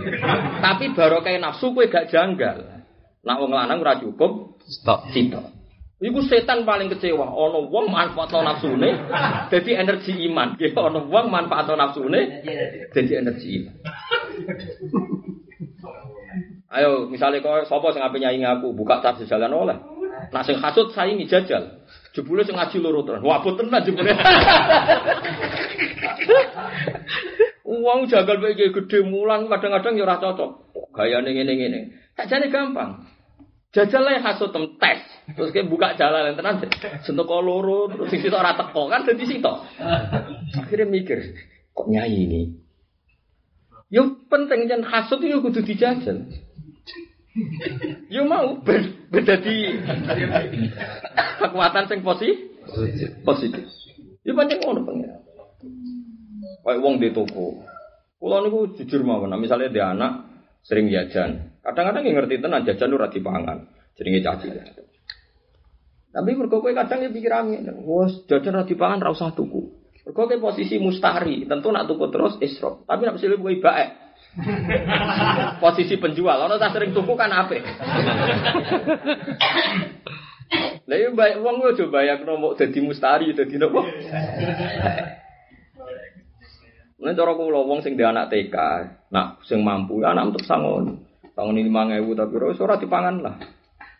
Tapi 0.64 0.96
baru 0.96 1.20
kayak 1.20 1.44
nafsu 1.44 1.76
kowe 1.76 1.84
gak 1.92 2.08
janggal. 2.08 2.88
Nak 3.28 3.38
wong 3.44 3.52
lanang 3.52 3.84
ora 3.84 4.00
cukup 4.00 4.64
stop. 4.64 5.12
Sitok. 5.12 5.55
Iku 5.96 6.20
setan 6.28 6.68
paling 6.68 6.92
kecewa. 6.92 7.24
Ono 7.24 7.72
wong 7.72 7.88
manfaatno 7.88 8.44
nafsune 8.44 8.90
dadi 9.48 9.72
energi 9.72 10.12
iman. 10.28 10.60
Ya 10.60 10.76
ono 10.76 11.08
wong 11.08 11.32
manfaatno 11.32 11.80
nafsune 11.80 12.44
dadi 12.92 13.14
energi 13.16 13.64
iman. 13.64 13.74
Ayo, 16.76 17.08
misalnya 17.08 17.40
kau 17.40 17.64
sopo 17.64 17.96
sing 17.96 18.04
ape 18.04 18.20
nyaingi 18.20 18.44
aku, 18.44 18.76
buka 18.76 19.00
tas 19.00 19.16
jalan 19.24 19.56
oleh. 19.56 19.78
Nak 20.36 20.44
sing 20.44 20.60
hasud 20.60 20.92
saingi 20.92 21.24
jajal. 21.24 21.88
Jebule 22.12 22.44
sing 22.44 22.60
ngaji 22.60 22.84
loro 22.84 23.08
terus. 23.08 23.24
Wah, 23.24 23.40
boten 23.40 23.72
lah 23.72 23.80
jebule. 23.80 24.12
Uang 27.64 28.12
jagal 28.12 28.44
bae 28.44 28.52
gede 28.52 29.00
mulang 29.08 29.48
kadang-kadang 29.48 29.96
ya 29.96 30.04
ora 30.04 30.20
cocok. 30.20 30.52
Gayane 30.92 31.32
ngene-ngene. 31.32 31.80
Sakjane 32.20 32.52
gampang. 32.52 33.15
Jajal 33.76 34.08
lah 34.08 34.24
hasut 34.24 34.56
tem 34.56 34.72
tes. 34.80 35.04
Terus 35.36 35.52
kayak 35.52 35.68
buka 35.68 36.00
jalan 36.00 36.32
yang 36.32 36.36
tenan 36.40 36.64
sentuh 37.04 37.28
loro 37.44 37.92
terus 37.92 38.08
sing 38.08 38.24
sitok 38.24 38.40
ora 38.40 38.56
teko 38.56 38.88
kan 38.88 39.04
dadi 39.04 39.28
sitok. 39.28 39.68
Akhirnya 40.56 40.88
mikir, 40.88 41.20
kok 41.76 41.92
nyai 41.92 42.16
ini? 42.16 42.42
Yo 43.92 44.16
penting 44.32 44.72
jan 44.72 44.80
hasut 44.88 45.20
itu 45.20 45.44
kudu 45.44 45.60
dijajal. 45.68 46.24
Yo 48.08 48.24
mau 48.24 48.64
beda 48.64 49.36
di 49.44 49.76
kekuatan 51.44 51.92
sing 51.92 52.00
positif. 52.00 52.64
Positif. 53.28 53.68
Yo 54.24 54.32
pancen 54.40 54.64
ngono 54.64 54.88
pengen. 54.88 55.20
Kayak 56.64 56.80
wong 56.80 56.96
di 57.04 57.12
toko. 57.12 57.60
Kulo 58.16 58.40
niku 58.42 58.60
jujur 58.80 59.04
mawon, 59.04 59.36
misalnya 59.36 59.68
dia 59.68 59.92
anak 59.92 60.32
sering 60.64 60.88
jajan. 60.88 61.55
Kadang-kadang 61.66 62.04
yang 62.06 62.16
ngerti 62.22 62.36
tenan 62.38 62.62
jajan 62.62 62.94
ora 62.94 63.10
dipangan. 63.10 63.58
Jenenge 63.98 64.22
caci. 64.22 64.48
Tapi 66.14 66.32
mergo 66.38 66.62
kowe 66.62 66.72
kadang 66.72 67.04
ya 67.04 67.10
pikir 67.10 67.34
angin, 67.34 67.66
wes 67.84 68.24
jajan 68.30 68.56
ora 68.56 68.70
dipangan 68.70 69.02
ra 69.02 69.10
usah 69.10 69.34
tuku. 69.34 69.74
Mergo 70.06 70.30
kowe 70.30 70.38
posisi 70.38 70.78
mustari, 70.78 71.50
tentu 71.50 71.74
nak 71.74 71.90
tuku 71.90 72.06
terus 72.14 72.38
isrof. 72.38 72.86
Tapi 72.86 73.02
nak 73.10 73.18
mesti 73.18 73.34
kowe 73.34 73.56
baik. 73.58 73.90
posisi 75.64 75.96
penjual, 75.98 76.38
orang 76.38 76.60
tak 76.60 76.76
sering 76.76 76.92
tuku 76.94 77.14
kan 77.18 77.32
apa? 77.34 77.56
Lah 80.86 80.98
yo 81.02 81.18
baik 81.18 81.42
wong 81.42 81.66
yo 81.66 81.72
coba 81.74 82.06
ya 82.06 82.22
mau 82.22 82.54
dadi 82.54 82.80
mustari 82.84 83.34
dadi 83.34 83.58
nopo? 83.58 83.82
Nek 87.02 87.14
cara 87.18 87.32
kula 87.38 87.62
wong 87.66 87.82
sing 87.82 87.98
ndek 87.98 88.12
anak 88.12 88.30
TK, 88.30 88.56
nak 89.10 89.42
sing 89.46 89.66
mampu 89.66 90.02
anak 90.06 90.34
untuk 90.34 90.46
sangon. 90.46 91.05
Sangon 91.36 91.60
ini 91.60 91.68
5000 91.68 92.16
tapi 92.16 92.34
ora 92.40 92.80
dipangan 92.80 93.16
lah. 93.20 93.36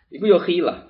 Iku 0.08 0.24
yo 0.24 0.40
khilah. 0.40 0.88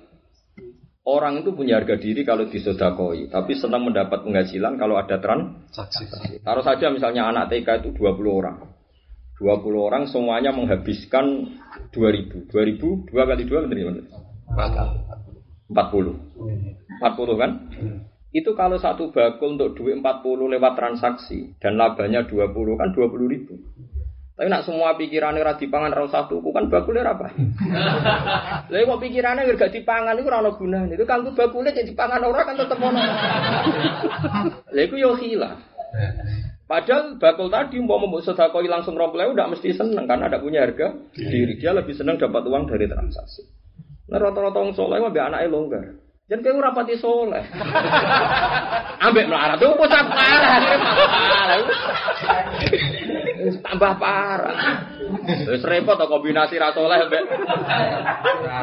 Orang 1.07 1.39
itu 1.39 1.55
punya 1.55 1.79
harga 1.79 1.95
diri 1.95 2.27
kalau 2.27 2.51
disodakoi, 2.51 3.31
tapi 3.31 3.55
senang 3.55 3.87
mendapat 3.87 4.27
penghasilan 4.27 4.75
kalau 4.75 4.99
ada 4.99 5.23
transaksi. 5.23 6.03
Taruh 6.43 6.63
saja 6.67 6.91
misalnya 6.91 7.31
anak 7.31 7.47
TK 7.47 7.79
itu 7.79 7.95
20 7.95 8.27
orang. 8.27 8.59
20 9.39 9.87
orang 9.87 10.03
semuanya 10.11 10.51
menghabiskan 10.51 11.55
2000. 11.95 12.51
2000, 12.51 13.07
2 13.07 13.13
kali 13.13 13.43
2 13.47 13.71
benar 13.71 14.03
40. 15.71 15.71
40 16.99 17.39
kan? 17.39 17.51
Itu 18.35 18.51
kalau 18.59 18.75
satu 18.75 19.15
bakul 19.15 19.55
untuk 19.55 19.79
duit 19.79 20.03
40 20.03 20.51
lewat 20.59 20.73
transaksi 20.75 21.55
dan 21.63 21.79
labanya 21.79 22.27
20 22.27 22.51
kan 22.75 22.91
20 22.91 23.31
ribu. 23.31 23.55
Tapi 24.37 24.53
nak 24.53 24.69
semua 24.69 24.93
pikirannya 24.93 25.41
ora 25.41 25.57
dipangan 25.57 25.97
ora 25.97 26.05
satu, 26.13 26.37
kan 26.53 26.69
bakule 26.69 27.01
apa? 27.01 27.33
Lah 28.69 28.79
kok 28.85 29.01
pikirannya 29.01 29.49
gak 29.57 29.73
dipangan 29.73 30.13
iku 30.13 30.29
ora 30.29 30.45
ono 30.45 30.53
gunane. 30.53 30.93
Itu 30.93 31.09
kanggo 31.09 31.33
bakule 31.33 31.73
jadi 31.73 31.89
dipangan 31.89 32.21
ora 32.21 32.45
kan 32.45 32.53
tetep 32.53 32.77
ono. 32.77 33.01
Lah 34.77 34.83
iku 34.85 34.93
yo 34.93 35.17
hilang. 35.17 35.57
Padahal 36.69 37.17
bakul 37.17 37.49
tadi 37.49 37.81
mau 37.81 37.97
mau 37.97 38.21
sedekah 38.21 38.61
langsung 38.69 38.93
rompel 38.93 39.33
udah 39.33 39.49
mesti 39.49 39.73
seneng 39.73 40.05
karena 40.05 40.29
ada 40.29 40.37
punya 40.37 40.69
harga 40.69 40.93
diri. 41.17 41.57
Dia 41.57 41.73
lebih 41.73 41.97
seneng 41.97 42.21
dapat 42.21 42.45
uang 42.45 42.69
dari 42.69 42.85
transaksi. 42.85 43.41
Nah 44.05 44.21
rata-rata 44.21 44.61
orang 44.61 44.77
soleh 44.77 45.01
mah 45.01 45.17
anaknya 45.17 45.49
longgar. 45.49 45.97
Jangan 46.29 46.43
kayak 46.45 46.61
rapati 46.61 46.95
soleh. 47.01 47.41
Ambek 49.07 49.25
melarat 49.31 49.57
tuh 49.57 49.73
parah, 49.81 50.59
parah. 50.61 51.57
Tambah 53.61 53.93
parah. 54.01 54.59
Terus 55.45 55.63
repot 55.63 55.95
atau 55.95 56.09
kombinasi 56.09 56.57
ra 56.57 56.73
soleh 56.73 56.97
ambek. 57.05 57.23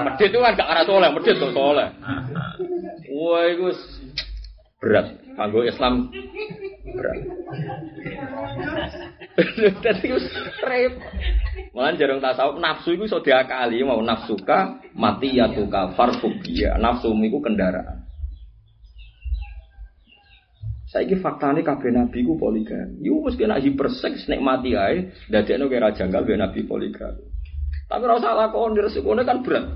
Medit 0.06 0.28
itu 0.30 0.38
kan 0.40 0.58
gak 0.58 0.70
ra 0.70 0.82
soleh, 0.84 1.08
medit 1.14 1.36
tuh 1.38 1.52
soleh. 1.54 1.88
Wah, 3.14 3.42
itu 3.48 3.70
berat. 4.82 5.06
Kanggo 5.34 5.66
Islam 5.66 6.10
berat. 6.94 7.18
Dadi 9.82 10.06
repot. 10.62 11.02
Malah 11.74 11.98
jarang 11.98 12.22
tasawuf 12.22 12.62
nafsu 12.62 12.94
itu 12.94 13.10
iso 13.10 13.18
diakali 13.18 13.82
mau 13.82 13.98
nafsuka 13.98 14.78
mati 14.94 15.42
ya 15.42 15.50
tuka 15.50 15.90
farfobia. 15.98 16.78
Nafsu 16.78 17.10
itu 17.18 17.38
kendaraan. 17.42 18.03
Saya 20.94 21.10
ini 21.10 21.18
fakta 21.18 21.50
ini 21.50 21.66
kabeh 21.66 21.90
nabi 21.90 22.22
ku 22.22 22.38
poligami. 22.38 23.02
Nak 23.02 23.62
hiperseks 23.66 24.30
nek 24.30 24.38
mati 24.38 24.78
ae, 24.78 25.10
dadekno 25.26 25.66
kira 25.66 25.90
janggal 25.90 26.22
be 26.22 26.38
nabi 26.38 26.62
poligami. 26.62 27.34
Tapi 27.90 28.06
rasa 28.06 28.30
salah 28.30 28.46
kau 28.54 28.70
resikonya 28.70 29.26
kan 29.26 29.42
berat. 29.42 29.74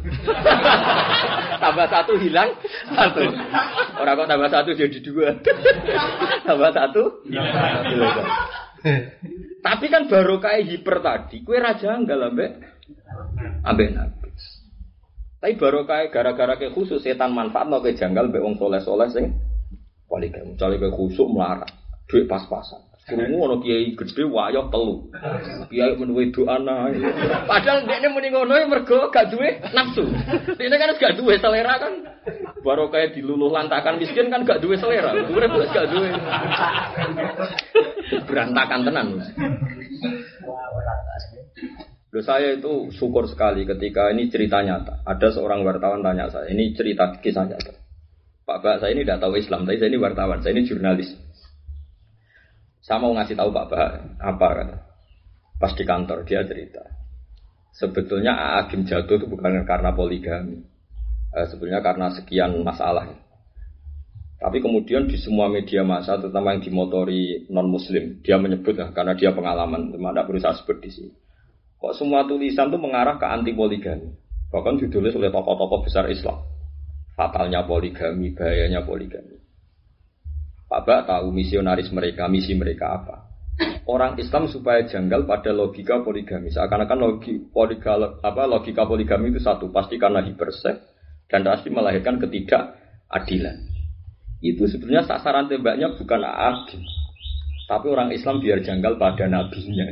tambah 1.62 1.86
satu 1.90 2.14
hilang 2.22 2.54
satu. 2.94 3.34
Orang 3.98 4.14
kok 4.14 4.28
tambah 4.30 4.46
satu 4.46 4.70
jadi 4.78 4.98
dua. 5.02 5.34
tambah 6.46 6.70
satu 6.70 7.26
hilang. 7.26 7.50
Tapi 9.66 9.86
kan 9.90 10.06
baru 10.06 10.38
kayak 10.38 10.70
hiper 10.70 11.02
tadi, 11.02 11.42
kue 11.42 11.58
raja 11.58 11.98
enggak 11.98 12.22
ambek 13.66 13.90
nabi. 13.90 14.30
Tapi 15.42 15.52
baru 15.58 15.82
kayak 15.82 16.14
gara-gara 16.14 16.54
kayak 16.54 16.78
khusus 16.78 17.02
setan 17.02 17.34
manfaat 17.34 17.66
mau 17.66 17.82
kayak 17.82 17.98
janggal 17.98 18.30
mbak 18.30 18.38
wong 18.38 18.54
soleh 18.54 18.78
soleh 18.78 19.10
sing 19.10 19.34
poligami. 20.08 20.56
Misalnya 20.56 20.80
kayak 20.80 20.96
khusuk 20.96 21.28
melarang, 21.28 21.72
duit 22.08 22.24
pas-pasan. 22.26 22.88
Krungu 23.08 23.40
ono 23.40 23.56
kiai 23.64 23.96
gede 23.96 24.24
wayo 24.28 24.68
telu. 24.68 25.08
Kiai 25.72 25.96
menuwe 25.96 26.28
doa 26.28 26.60
Padahal 27.48 27.88
dekne 27.88 28.12
muni 28.12 28.28
ngono 28.28 28.52
ya 28.52 28.68
mergo 28.68 29.08
gak 29.08 29.32
duwe 29.32 29.64
nafsu. 29.72 30.04
Dekne 30.60 30.76
kan 30.76 30.92
gak 30.92 31.16
duwe 31.16 31.40
selera 31.40 31.80
kan. 31.80 32.04
Baru 32.60 32.92
kayak 32.92 33.16
diluluh 33.16 33.48
lantakan 33.48 33.96
miskin 33.96 34.28
kan 34.28 34.44
gak 34.44 34.60
duwe 34.60 34.76
selera. 34.76 35.16
Urip 35.24 35.56
gak 35.72 35.88
duwe. 35.88 36.12
Berantakan 38.28 38.80
tenan. 38.84 39.06
Loh, 42.08 42.24
saya 42.24 42.56
itu 42.56 42.92
syukur 42.92 43.24
sekali 43.28 43.64
ketika 43.64 44.12
ini 44.12 44.28
cerita 44.28 44.60
nyata. 44.60 45.04
Ada 45.04 45.36
seorang 45.36 45.60
wartawan 45.64 46.00
tanya 46.00 46.32
saya, 46.32 46.48
ini 46.48 46.72
cerita 46.72 47.12
kisah 47.20 47.44
nyata. 47.44 47.87
Pak 48.48 48.64
Pak, 48.64 48.80
saya 48.80 48.96
ini 48.96 49.04
tidak 49.04 49.20
tahu 49.20 49.36
Islam, 49.36 49.68
tapi 49.68 49.76
saya 49.76 49.92
ini 49.92 50.00
wartawan, 50.00 50.40
saya 50.40 50.56
ini 50.56 50.64
jurnalis. 50.64 51.12
Saya 52.80 52.96
mau 52.96 53.12
ngasih 53.12 53.36
tahu 53.36 53.52
Pak 53.52 53.66
Bah 53.68 54.00
apa 54.24 54.46
kata. 54.56 54.76
Pas 55.60 55.72
di 55.76 55.84
kantor 55.84 56.24
dia 56.24 56.40
cerita. 56.48 56.80
Sebetulnya 57.76 58.56
Agim 58.56 58.88
jatuh 58.88 59.20
itu 59.20 59.28
bukan 59.28 59.68
karena 59.68 59.92
poligami. 59.92 60.64
Eh, 61.36 61.44
sebetulnya 61.44 61.84
karena 61.84 62.08
sekian 62.08 62.56
masalah. 62.64 63.12
Tapi 64.40 64.64
kemudian 64.64 65.04
di 65.04 65.20
semua 65.20 65.52
media 65.52 65.84
massa, 65.84 66.16
terutama 66.16 66.56
yang 66.56 66.64
dimotori 66.64 67.44
non 67.52 67.68
Muslim, 67.68 68.24
dia 68.24 68.40
menyebut 68.40 68.80
ya, 68.80 68.88
karena 68.96 69.12
dia 69.12 69.36
pengalaman, 69.36 69.92
teman 69.92 70.16
tidak 70.16 70.24
perlu 70.24 70.40
saya 70.40 70.56
sebut 70.56 70.78
di 70.80 70.88
sini. 70.88 71.12
Kok 71.76 71.92
semua 71.92 72.24
tulisan 72.24 72.72
itu 72.72 72.78
mengarah 72.80 73.20
ke 73.20 73.26
anti 73.28 73.52
poligami, 73.52 74.08
bahkan 74.48 74.80
ditulis 74.80 75.12
oleh 75.18 75.28
tokoh-tokoh 75.28 75.84
besar 75.84 76.08
Islam. 76.08 76.57
Fatalnya 77.18 77.66
poligami, 77.66 78.30
bahayanya 78.30 78.86
poligami. 78.86 79.42
Pak 80.70 80.86
Bak 80.86 81.00
tahu 81.10 81.34
misionaris 81.34 81.90
mereka, 81.90 82.30
misi 82.30 82.54
mereka 82.54 82.94
apa. 82.94 83.26
Orang 83.90 84.14
Islam 84.22 84.46
supaya 84.46 84.86
janggal 84.86 85.26
pada 85.26 85.50
logika 85.50 85.98
poligami. 86.06 86.54
Seakan-akan 86.54 86.98
logi, 87.02 87.42
poliga, 87.50 87.98
apa, 88.22 88.46
logika 88.46 88.86
poligami 88.86 89.34
itu 89.34 89.42
satu, 89.42 89.74
pasti 89.74 89.98
karena 89.98 90.22
hipersek 90.22 90.78
dan 91.26 91.42
pasti 91.42 91.74
melahirkan 91.74 92.22
ketidakadilan. 92.22 93.66
Itu 94.38 94.70
sebenarnya 94.70 95.10
sasaran 95.10 95.50
tembaknya 95.50 95.98
bukan 95.98 96.22
adil. 96.22 96.86
Tapi 97.66 97.86
orang 97.90 98.14
Islam 98.14 98.38
biar 98.38 98.62
janggal 98.62 98.94
pada 98.94 99.26
nabinya. 99.26 99.90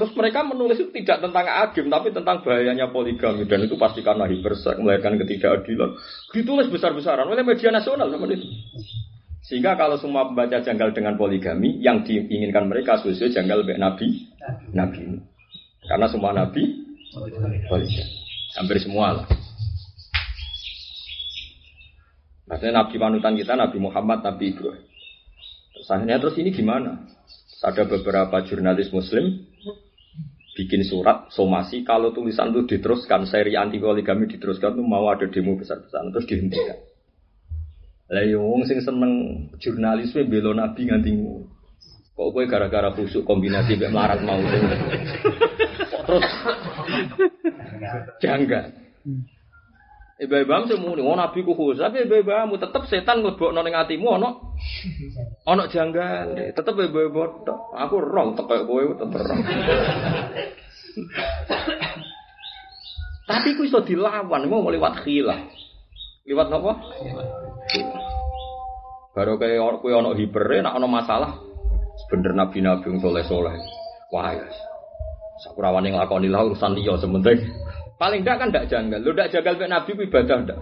Terus 0.00 0.16
mereka 0.16 0.40
menulis 0.40 0.80
itu 0.80 0.88
tidak 0.96 1.20
tentang 1.20 1.44
agim, 1.44 1.92
tapi 1.92 2.08
tentang 2.08 2.40
bahayanya 2.40 2.88
poligami 2.88 3.44
dan 3.44 3.68
itu 3.68 3.76
pasti 3.76 4.00
karena 4.00 4.24
hipersek 4.24 4.80
melahirkan 4.80 5.20
ketidakadilan. 5.20 5.92
Ditulis 6.32 6.72
besar-besaran 6.72 7.28
oleh 7.28 7.44
media 7.44 7.68
nasional 7.68 8.08
sama 8.08 8.24
itu. 8.32 8.48
Sehingga 9.44 9.76
kalau 9.76 10.00
semua 10.00 10.24
pembaca 10.24 10.56
janggal 10.56 10.96
dengan 10.96 11.20
poligami, 11.20 11.84
yang 11.84 12.00
diinginkan 12.00 12.64
mereka 12.64 12.96
sesuai 13.04 13.28
janggal 13.28 13.60
nabi, 13.76 14.24
nabi. 14.72 15.20
Karena 15.84 16.08
semua 16.08 16.32
nabi 16.32 16.80
poligami. 17.12 17.60
Hampir 18.56 18.80
semua 18.80 19.20
lah. 19.20 19.26
Maksudnya 22.48 22.72
nabi 22.72 22.96
panutan 22.96 23.36
kita 23.36 23.52
Nabi 23.52 23.76
Muhammad, 23.76 24.24
Nabi 24.24 24.56
Ibrahim. 24.56 24.80
Terus 25.76 25.88
akhirnya 25.92 26.16
terus 26.16 26.40
ini 26.40 26.56
gimana? 26.56 27.04
Ada 27.60 27.84
beberapa 27.84 28.40
jurnalis 28.48 28.88
Muslim 28.96 29.49
bikin 30.54 30.82
surat 30.82 31.30
somasi 31.30 31.86
kalau 31.86 32.10
tulisan 32.10 32.50
itu 32.50 32.76
diteruskan 32.76 33.26
seri 33.26 33.54
anti 33.54 33.78
poligami 33.78 34.26
diteruskan 34.26 34.74
itu 34.74 34.82
mau 34.82 35.06
ada 35.06 35.30
demo 35.30 35.54
besar-besaran 35.54 36.10
terus 36.10 36.26
dihentikan. 36.26 36.78
Lah 38.10 38.26
yo 38.26 38.42
wong 38.42 38.66
sing 38.66 38.82
seneng 38.82 39.46
jurnalisme 39.62 40.26
belo 40.26 40.50
nabi 40.50 40.90
nganti 40.90 41.14
kok 42.10 42.28
kowe 42.34 42.44
gara-gara 42.44 42.90
khusuk 42.90 43.22
kombinasi 43.22 43.78
mek 43.78 43.94
melarat 43.94 44.20
mau 44.26 44.42
terus. 46.04 46.30
Janggal. 48.18 48.64
Ibu-ibu 50.20 50.68
semua 50.68 50.92
nih, 50.92 51.00
oh 51.00 51.16
nabi 51.16 51.40
ku 51.40 51.56
khusus, 51.56 51.80
tapi 51.80 52.04
ibu-ibu 52.04 52.60
tetep 52.60 52.84
setan 52.92 53.24
ngelebok 53.24 53.56
ning 53.56 53.72
atimu 53.72 54.20
ono 54.20 54.52
ono 55.48 55.64
janggal, 55.64 56.52
tetep 56.52 56.76
ibu-ibu 56.76 57.40
aku 57.72 57.96
rong 58.04 58.36
kayak 58.36 58.68
kowe 58.68 58.84
tetep 58.84 59.16
rong. 59.16 59.40
Tapi 63.24 63.48
ku 63.56 63.64
iso 63.64 63.80
dilawan, 63.80 64.44
mau 64.44 64.68
lewat 64.68 65.08
khilah. 65.08 65.40
Lewat 66.28 66.52
apa? 66.52 66.72
Baru 69.16 69.40
kayak 69.40 69.80
kowe 69.80 69.92
ono 69.96 70.12
hiper, 70.12 70.60
nak 70.60 70.76
ono 70.76 70.84
masalah, 70.84 71.32
bener 72.12 72.36
nabi-nabi 72.36 72.92
yang 72.92 73.00
soleh-soleh. 73.00 73.56
Wah 74.12 74.36
ya, 74.36 74.44
sakurawan 75.48 75.88
yang 75.88 75.96
lakoni 75.96 76.28
lah 76.28 76.44
urusan 76.44 76.76
dia 76.76 76.92
sementing. 77.00 77.40
Paling 78.00 78.24
enggak 78.24 78.40
kan 78.40 78.48
enggak 78.48 78.68
janggal. 78.72 78.98
Lu 79.04 79.12
enggak 79.12 79.28
janggal 79.28 79.60
mek 79.60 79.68
Nabi 79.68 79.90
ibadah 79.92 80.36
enggak? 80.40 80.60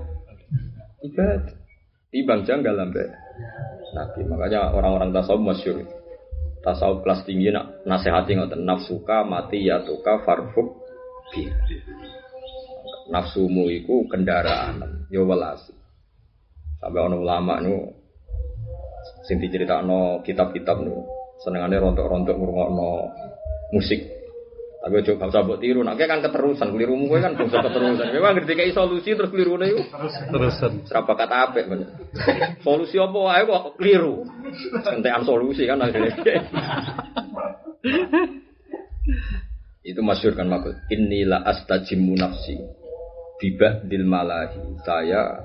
Ibadah. 1.07 1.55
Timbang 2.11 2.43
janggal 2.43 2.75
sampai 2.75 3.07
Nabi. 3.95 4.21
Makanya 4.27 4.75
orang-orang 4.75 5.15
tasawuf 5.15 5.47
masyhur. 5.47 5.87
Tasawuf 6.67 7.07
kelas 7.07 7.23
tinggi 7.23 7.55
nak 7.55 7.87
nasihati 7.87 8.35
ngoten 8.35 8.67
nafsuka 8.67 9.23
mati 9.23 9.63
ya 9.63 9.87
tuka 9.87 10.27
farfuk 10.27 10.83
bi. 11.31 11.47
Nafsumu 13.09 13.71
iku 13.71 14.05
kendaraan, 14.11 15.07
yo 15.09 15.23
welas. 15.25 15.63
Sampai 16.83 17.01
ono 17.07 17.23
ulama 17.23 17.63
nu 17.63 17.87
sing 19.25 19.39
diceritakno 19.39 20.27
kitab-kitab 20.27 20.83
nu 20.83 21.07
senengane 21.39 21.79
rontok-rontok 21.79 22.35
ngrungokno 22.35 22.91
musik. 23.71 24.18
Tapi 24.89 25.05
ojo 25.05 25.21
gak 25.21 25.29
usah 25.29 25.45
mbok 25.45 25.61
tiru, 25.61 25.85
nek 25.85 26.01
kan 26.01 26.25
keterusan, 26.25 26.73
kelirumu 26.73 27.13
kowe 27.13 27.21
kan 27.21 27.37
bisa 27.37 27.61
keterusan. 27.61 28.09
Memang 28.09 28.41
ngerti 28.41 28.57
kayak 28.57 28.73
solusi 28.73 29.13
terus 29.13 29.29
kelirune 29.29 29.69
iku. 29.69 29.85
Terusan. 30.33 30.89
Serapa 30.89 31.13
kata 31.13 31.35
apik 31.45 31.69
men. 31.69 31.93
Solusi 32.65 32.97
apa 32.97 33.19
wae 33.21 33.45
kok 33.45 33.77
keliru. 33.77 34.25
Entekan 34.89 35.29
solusi 35.29 35.69
kan 35.69 35.85
akhirnya. 35.85 36.17
Itu 39.85 40.01
masyur 40.01 40.33
kan 40.33 40.49
makut. 40.49 40.81
Inilah 40.89 41.45
astajimu 41.45 42.17
nafsi. 42.17 42.57
Bibah 43.37 43.85
dil 43.85 44.09
malahi. 44.09 44.73
Saya 44.89 45.37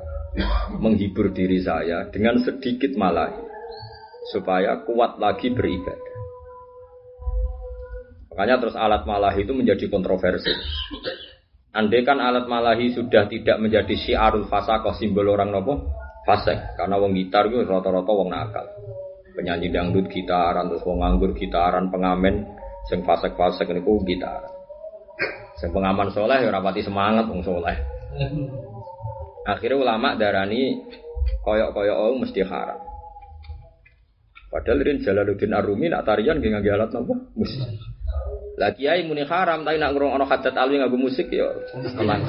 menghibur 0.80 1.36
diri 1.36 1.60
saya 1.60 2.08
dengan 2.08 2.40
sedikit 2.40 2.96
malahi. 2.96 3.44
Supaya 4.32 4.88
kuat 4.88 5.20
lagi 5.20 5.52
beribadah. 5.52 6.13
Makanya 8.34 8.58
terus 8.58 8.74
alat 8.74 9.06
malahi 9.06 9.46
itu 9.46 9.54
menjadi 9.54 9.86
kontroversi. 9.94 10.50
Andai 11.70 12.02
kan 12.02 12.18
alat 12.18 12.50
malahi 12.50 12.90
sudah 12.90 13.30
tidak 13.30 13.62
menjadi 13.62 13.94
syiarul 13.94 14.50
fasakoh 14.50 14.98
simbol 14.98 15.30
orang 15.30 15.54
nopo 15.54 15.86
fasek 16.26 16.74
karena 16.74 16.98
wong 16.98 17.14
gitar 17.14 17.46
itu 17.46 17.62
rata-rata 17.62 18.10
wong 18.10 18.34
nakal. 18.34 18.66
Penyanyi 19.38 19.70
dangdut 19.70 20.10
gitaran 20.10 20.66
terus 20.66 20.82
wong 20.82 21.06
nganggur 21.06 21.38
gitaran 21.38 21.94
pengamen 21.94 22.42
sing 22.90 23.06
fasek-fasek 23.06 23.70
niku 23.70 24.02
gitaran. 24.02 24.50
Sing 25.62 25.70
pengaman 25.70 26.10
soleh 26.10 26.42
ya 26.42 26.50
rapati 26.50 26.82
semangat 26.82 27.30
wong 27.30 27.46
soleh. 27.46 27.78
Akhirnya 29.46 29.78
ulama 29.78 30.18
darani 30.18 30.82
koyok-koyok 31.46 31.98
oh 32.02 32.18
mesti 32.18 32.42
haram. 32.42 32.82
Padahal 34.50 34.86
Rin 34.86 35.02
Jalaluddin 35.02 35.54
Arumi 35.54 35.90
nak 35.90 36.06
tarian 36.06 36.38
gak 36.38 36.50
ngangge 36.50 36.70
alat 36.74 36.90
nopo 36.94 37.14
musik. 37.38 37.62
Lah 38.54 38.70
kiai 38.70 39.02
muni 39.10 39.26
haram 39.26 39.66
tapi 39.66 39.82
nak 39.82 39.98
ngurung 39.98 40.14
ana 40.14 40.30
hadat 40.30 40.54
alwi 40.54 40.78
nganggo 40.78 40.98
musik 40.98 41.26
ya 41.34 41.50
seneng. 41.74 42.22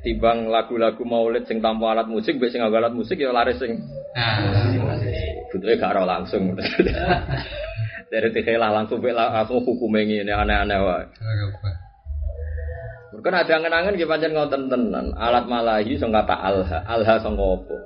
Tibang 0.00 0.48
lagu-lagu 0.48 1.04
maulid 1.04 1.44
sing 1.44 1.60
tanpa 1.60 1.92
alat 1.92 2.08
musik 2.08 2.40
mbek 2.40 2.48
sing 2.48 2.64
alat 2.64 2.96
musik 2.96 3.20
ya 3.20 3.36
laris 3.36 3.60
sing. 3.60 3.76
Butuhe 5.52 5.76
gak 5.76 5.92
ora 5.92 6.08
langsung. 6.08 6.56
Dari 8.10 8.28
tikhelah 8.32 8.72
langsung 8.72 8.98
bela 9.04 9.28
langsung 9.28 9.60
hukum 9.60 9.92
ini 10.00 10.24
aneh-aneh 10.24 10.78
wae. 10.80 11.04
Mungkin 13.12 13.34
ada 13.36 13.52
angen-angen 13.60 14.00
pancen 14.08 14.32
ngoten 14.32 14.72
tenan. 14.72 15.12
Alat 15.20 15.44
malahi 15.44 16.00
sing 16.00 16.08
alha, 16.16 16.80
alha 16.88 17.14
sing 17.20 17.34
apa? 17.36 17.76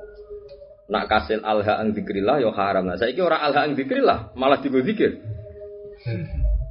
Nak 0.84 1.08
kasil 1.08 1.40
alha 1.40 1.80
ang 1.80 1.96
zikrillah 1.96 2.44
ya 2.44 2.52
haram. 2.52 2.84
Nah, 2.84 3.00
saiki 3.00 3.24
ora 3.24 3.40
alha 3.40 3.64
ang 3.64 3.72
zikrillah, 3.72 4.36
malah 4.36 4.60
digo 4.60 4.84
zikir. 4.84 5.16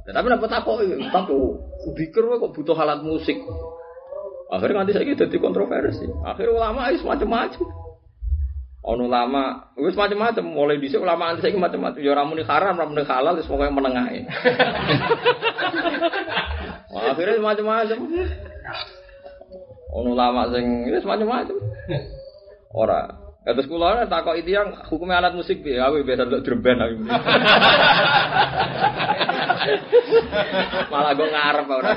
Nah, 0.04 0.12
tapi 0.14 0.26
dapat 0.30 0.48
takut, 0.52 0.78
tapi 1.10 1.34
pikir 1.98 2.22
kok 2.22 2.52
butuh 2.54 2.76
alat 2.78 3.02
musik. 3.02 3.40
Akhirnya 4.52 4.84
nanti 4.84 4.94
saya 4.94 5.08
jadi 5.08 5.36
kontroversi. 5.40 6.06
Akhirnya 6.22 6.54
ulama 6.54 6.92
itu 6.94 7.02
macam-macam. 7.02 7.64
Ono 8.84 9.08
lama, 9.08 9.72
wis 9.80 9.96
macam-macam. 9.96 10.44
Mulai 10.44 10.76
dhisik 10.76 11.00
ulama 11.00 11.32
anti 11.32 11.40
saiki 11.40 11.56
macam-macam. 11.56 12.04
Ya 12.04 12.12
ora 12.12 12.28
muni 12.28 12.44
haram, 12.44 12.76
ora 12.76 12.84
muni 12.84 13.02
halal, 13.08 13.40
wis 13.40 13.48
pokoke 13.48 13.72
menengah. 13.72 14.04
Wah, 16.92 17.16
akhirnya 17.16 17.40
macam-macam. 17.40 17.98
Ono 19.96 20.12
lama 20.12 20.52
sing 20.52 20.84
wis 20.92 21.02
macam-macam. 21.08 21.56
Ora, 22.76 23.23
Ya 23.44 23.52
terus 23.52 23.68
kula 23.68 24.08
takok 24.08 24.40
itu 24.40 24.56
yang 24.56 24.72
hukumnya 24.88 25.20
alat 25.20 25.36
musik 25.36 25.60
piye? 25.60 25.76
Aku 25.76 26.00
biasa 26.00 26.24
ndelok 26.24 26.48
drum 26.48 26.64
aku. 26.64 26.96
Malah 30.92 31.12
gue 31.12 31.28
ngarep 31.28 31.66
ora. 31.68 31.92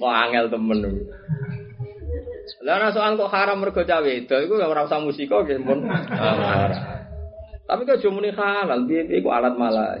Kok 0.00 0.14
angel 0.16 0.48
temen. 0.48 0.78
Lah 2.64 2.74
ana 2.80 2.88
soal 2.88 3.20
kok 3.20 3.32
haram 3.36 3.60
mergo 3.60 3.84
cawe 3.84 4.08
itu 4.08 4.32
iku 4.32 4.56
ora 4.56 4.88
usah 4.88 4.96
musika 5.04 5.44
nggih 5.44 5.60
mun. 5.60 5.84
Tapi 7.68 7.84
kok 7.84 8.00
jumuni 8.00 8.32
halal 8.32 8.88
piye 8.88 9.12
iku 9.20 9.28
alat 9.28 9.60
malah. 9.60 10.00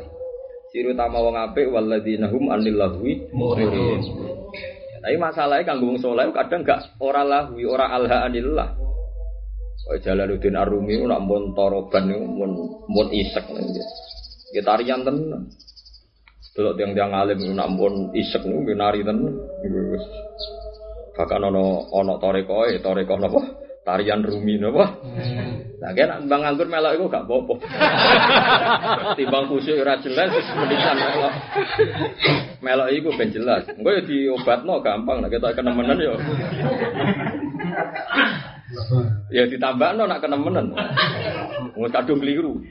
Siru 0.72 0.96
tama 0.96 1.20
wong 1.20 1.36
apik 1.36 1.68
walladzina 1.68 2.32
hum 2.32 2.48
anil 2.48 2.80
lahwi. 2.80 3.28
Tapi 5.02 5.18
masalahnya 5.18 5.66
kanggo 5.66 5.90
wong 5.90 5.98
saleh 5.98 6.30
kadang 6.30 6.62
gak 6.62 6.94
ora 7.02 7.26
lahwi, 7.26 7.66
ora 7.66 7.90
alha 7.90 8.22
anillah. 8.22 8.70
Kaya 9.82 9.98
Jalaluddin 9.98 10.54
Arumi 10.54 10.94
nak 11.02 11.26
mun 11.26 11.58
toroban 11.58 12.06
mun 12.06 12.54
mun 12.86 13.08
isek. 13.10 13.42
Ya 14.54 14.62
tarian 14.62 15.02
tenan. 15.02 15.50
Delok 16.54 16.78
tiang-tiang 16.78 17.10
alim 17.10 17.42
nak 17.58 17.66
mun 17.74 18.14
isek 18.14 18.46
niku 18.46 18.78
nari 18.78 19.02
tenan. 19.02 19.42
Bahkan 21.18 21.42
ono 21.50 21.90
ono 21.90 22.14
toreko 22.22 22.70
e 22.70 22.78
toreko 22.78 23.18
napa? 23.18 23.61
Tarian 23.82 24.22
Rumi 24.22 24.62
napa? 24.62 24.94
Nah, 25.82 25.90
kan 25.90 26.30
Bang 26.30 26.46
Anggur 26.46 26.70
melok 26.70 26.94
iku 26.94 27.10
gak 27.10 27.26
apa-apa. 27.26 27.54
Timbang 29.18 29.50
khusyuk 29.50 29.82
ora 29.82 29.98
jelas 29.98 30.30
menisan 30.54 30.94
melok. 30.94 31.34
Melok 32.62 32.88
iku 32.94 33.10
ben 33.18 33.34
jelas. 33.34 33.66
Engko 33.74 33.90
ya 33.90 34.02
diobatno 34.06 34.78
gampang 34.78 35.18
nek 35.18 35.34
ketok 35.34 35.58
kenemenan 35.58 35.98
ya. 35.98 36.14
Ya 39.34 39.50
ditambahno 39.50 40.06
nak 40.06 40.22
kenemenan. 40.22 40.78
Wong 41.74 41.90
kadung 41.90 42.22
keliru. 42.22 42.62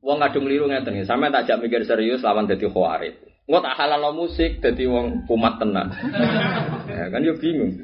Wong 0.00 0.18
kadung 0.24 0.48
keliru 0.48 0.72
ngeten 0.72 0.96
iki. 0.96 1.04
Sampe 1.04 1.28
tak 1.28 1.44
jak 1.44 1.60
mikir 1.60 1.84
serius 1.84 2.24
lawan 2.24 2.48
dadi 2.48 2.64
khawarit. 2.64 3.20
Engko 3.44 3.60
tak 3.60 3.76
halal 3.76 4.16
musik 4.16 4.64
dadi 4.64 4.88
wong 4.88 5.28
kumat 5.28 5.60
tenan. 5.60 5.92
Ya 6.88 7.12
kan 7.12 7.20
yo 7.20 7.36
bingung. 7.36 7.76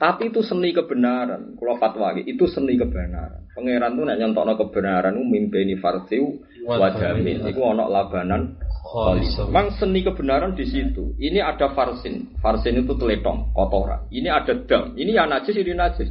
Tapi 0.00 0.32
itu 0.32 0.40
seni 0.40 0.72
kebenaran. 0.72 1.60
Kalau 1.60 1.76
fatwa 1.76 2.16
itu 2.16 2.48
seni 2.48 2.80
kebenaran. 2.80 3.44
Pangeran 3.52 4.00
tuh 4.00 4.04
nak 4.08 4.16
nyontokno 4.16 4.56
kebenaran 4.56 5.12
itu 5.12 5.24
mimpeni 5.28 5.76
farsiu 5.76 6.40
wajamin. 6.64 7.44
Itu 7.44 7.60
ono 7.60 7.84
labanan 7.84 8.56
Memang 8.90 9.70
seni 9.76 10.00
kebenaran 10.02 10.56
di 10.56 10.66
situ. 10.66 11.14
Ini 11.20 11.38
ada 11.44 11.70
farsin. 11.76 12.34
Farsin 12.42 12.80
itu 12.80 12.96
teletong, 12.98 13.54
kotoran. 13.54 14.08
Ini 14.10 14.26
ada 14.32 14.56
dam. 14.66 14.96
Ini 14.98 15.14
yang 15.14 15.30
najis, 15.30 15.54
ini 15.54 15.76
najis. 15.76 16.08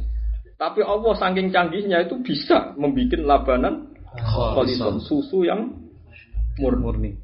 Tapi 0.56 0.80
Allah 0.80 1.12
saking 1.18 1.52
canggihnya 1.52 2.08
itu 2.08 2.16
bisa 2.24 2.72
membuat 2.80 3.20
labanan 3.20 3.90
kholison. 4.16 4.96
Susu 5.02 5.44
yang 5.44 5.76
murni. 6.56 7.18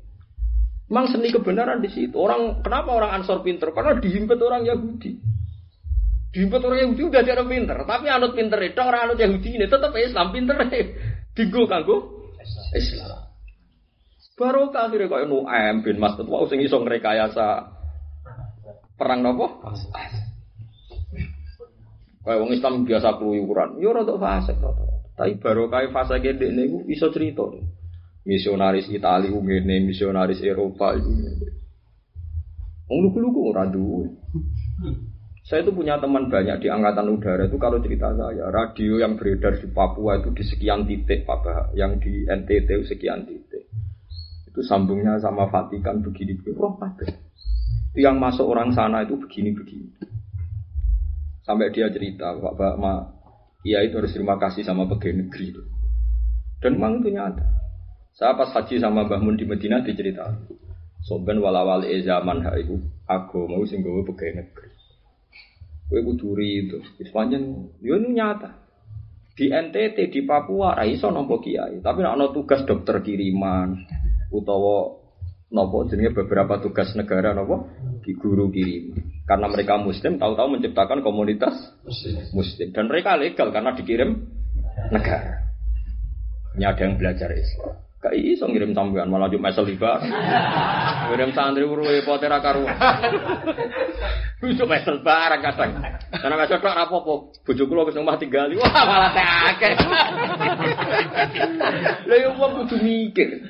Memang 0.92 1.08
seni 1.08 1.32
kebenaran 1.32 1.80
di 1.80 1.88
situ. 1.88 2.14
Orang 2.18 2.60
kenapa 2.60 2.92
orang 2.92 3.22
Ansor 3.22 3.40
pinter? 3.40 3.72
Karena 3.72 3.96
dihimpit 3.96 4.38
orang 4.42 4.66
Yahudi. 4.66 5.35
Diimpet 6.36 6.60
orang 6.60 6.84
Yahudi 6.84 7.02
udah 7.08 7.24
jadi 7.24 7.32
orang 7.32 7.48
pinter, 7.48 7.78
tapi 7.88 8.12
anut 8.12 8.36
pinter 8.36 8.60
itu 8.60 8.76
orang 8.76 9.08
anut 9.08 9.16
Yahudi 9.16 9.56
ini 9.56 9.64
tetap 9.72 9.88
Islam 9.96 10.36
pinter 10.36 10.52
Digo 11.32 11.64
kanggo 11.64 12.28
Islam. 12.76 13.24
Baru 14.36 14.68
akhirnya 14.68 15.08
kok 15.08 15.32
Nuaim 15.32 15.80
bin 15.80 15.96
Mas'ud 15.96 16.28
wau 16.28 16.44
sing 16.44 16.60
iso 16.60 16.76
ngrekayasa 16.76 17.72
perang 19.00 19.24
nopo? 19.24 19.64
Kayak 22.20 22.40
wong 22.44 22.52
Islam 22.52 22.84
biasa 22.84 23.16
keluyuran, 23.16 23.80
yo 23.80 23.96
rada 23.96 24.12
fase 24.20 24.52
Tapi 25.16 25.40
baru 25.40 25.72
kayak 25.72 25.88
fase 25.88 26.20
gede 26.20 26.52
nih, 26.52 26.84
bisa 26.84 27.08
cerita. 27.08 27.48
Misionaris 28.28 28.92
Italia 28.92 29.32
ngene, 29.32 29.88
misionaris 29.88 30.44
Eropa 30.44 31.00
itu. 31.00 31.08
Wong 32.92 32.98
lugu-lugu 33.08 33.56
ora 33.56 33.64
Saya 35.46 35.62
itu 35.62 35.70
punya 35.70 35.94
teman 36.02 36.26
banyak 36.26 36.58
di 36.58 36.66
angkatan 36.66 37.06
udara 37.06 37.46
itu 37.46 37.54
kalau 37.54 37.78
cerita 37.78 38.10
saya 38.18 38.50
radio 38.50 38.98
yang 38.98 39.14
beredar 39.14 39.54
di 39.54 39.70
Papua 39.70 40.18
itu 40.18 40.34
di 40.34 40.42
sekian 40.42 40.82
titik 40.82 41.22
Pak 41.22 41.70
yang 41.78 42.02
di 42.02 42.26
NTT 42.26 42.82
sekian 42.82 43.22
titik 43.22 43.70
itu 44.50 44.60
sambungnya 44.66 45.22
sama 45.22 45.46
Vatikan 45.46 46.02
begini 46.02 46.34
begini 46.34 46.58
itu 47.94 47.98
yang 48.02 48.18
masuk 48.18 48.42
orang 48.50 48.74
sana 48.74 49.06
itu 49.06 49.14
begini 49.14 49.54
begini 49.54 49.94
Sampai 51.46 51.70
dia 51.70 51.86
cerita, 51.94 52.34
Pak 52.34 52.74
Ma, 52.74 53.06
iya 53.62 53.86
itu 53.86 54.02
harus 54.02 54.10
terima 54.10 54.34
kasih 54.34 54.66
sama 54.66 54.82
pegawai 54.90 55.22
negeri 55.22 55.54
itu. 55.54 55.62
Dan 56.58 56.74
memang 56.74 57.06
itu 57.06 57.14
nyata. 57.14 57.46
Saya 58.18 58.34
pas 58.34 58.50
haji 58.50 58.82
sama 58.82 59.06
Mbah 59.06 59.22
Mun 59.22 59.38
di 59.38 59.46
Medina 59.46 59.78
dicerita. 59.78 60.26
Soben 61.06 61.38
walawal 61.38 61.86
e 61.86 62.02
zaman 62.02 62.42
ha 62.42 62.58
iku 62.58 62.82
aku 63.06 63.46
mau 63.46 63.62
sing 63.62 63.86
gawe 63.86 64.02
pegawai 64.10 64.42
negeri. 64.42 64.65
Kowe 65.86 66.00
kuduri 66.02 66.66
itu. 66.66 66.78
Wis 66.98 67.10
pancen 67.14 67.70
yo 67.78 67.96
nyata. 67.98 68.66
Di 69.36 69.52
NTT 69.52 70.08
di 70.08 70.20
Papua 70.24 70.72
ra 70.72 70.88
iso 70.88 71.12
nampa 71.12 71.36
kiai, 71.44 71.84
tapi 71.84 72.00
nek 72.00 72.16
ana 72.16 72.26
tugas 72.32 72.64
dokter 72.64 73.04
kiriman 73.04 73.84
utawa 74.32 74.96
nopo 75.52 75.84
jenenge 75.92 76.16
beberapa 76.16 76.56
tugas 76.56 76.96
negara 76.96 77.36
nopo 77.36 77.68
di 78.00 78.16
guru 78.16 78.48
kirim 78.48 78.96
karena 79.28 79.46
mereka 79.52 79.76
muslim 79.76 80.16
tahu-tahu 80.16 80.56
menciptakan 80.56 81.04
komunitas 81.04 81.52
muslim. 82.32 82.72
Dan 82.72 82.88
mereka 82.88 83.20
legal 83.20 83.52
karena 83.52 83.76
dikirim 83.76 84.24
negara. 84.88 85.52
Ini 86.56 86.64
ada 86.64 86.80
yang 86.80 86.96
belajar 86.96 87.28
Islam 87.36 87.85
Gak 88.06 88.14
iso 88.22 88.46
ngirim 88.46 88.70
sampean 88.70 89.10
malah 89.10 89.26
cuma 89.26 89.50
mesel 89.50 89.66
liba. 89.66 89.98
Ngirim 91.10 91.34
santri 91.34 91.66
uru 91.66 91.90
poter 92.06 92.30
karuan. 92.38 92.78
Iso 94.46 94.62
mesel 94.62 95.02
barang 95.02 95.42
kadang. 95.42 95.82
Karena 96.14 96.38
mesel 96.38 96.62
kok 96.62 96.70
rapopo. 96.70 97.34
Bojo 97.42 97.66
kula 97.66 97.82
wis 97.82 97.98
omah 97.98 98.14
tinggal. 98.14 98.46
Wah 98.62 98.84
malah 98.86 99.10
tak 99.10 99.58
akeh. 99.58 99.74
Lah 102.06 102.18
yo 102.22 102.30
wong 102.38 102.62
kudu 102.62 102.78
mikir. 102.78 103.42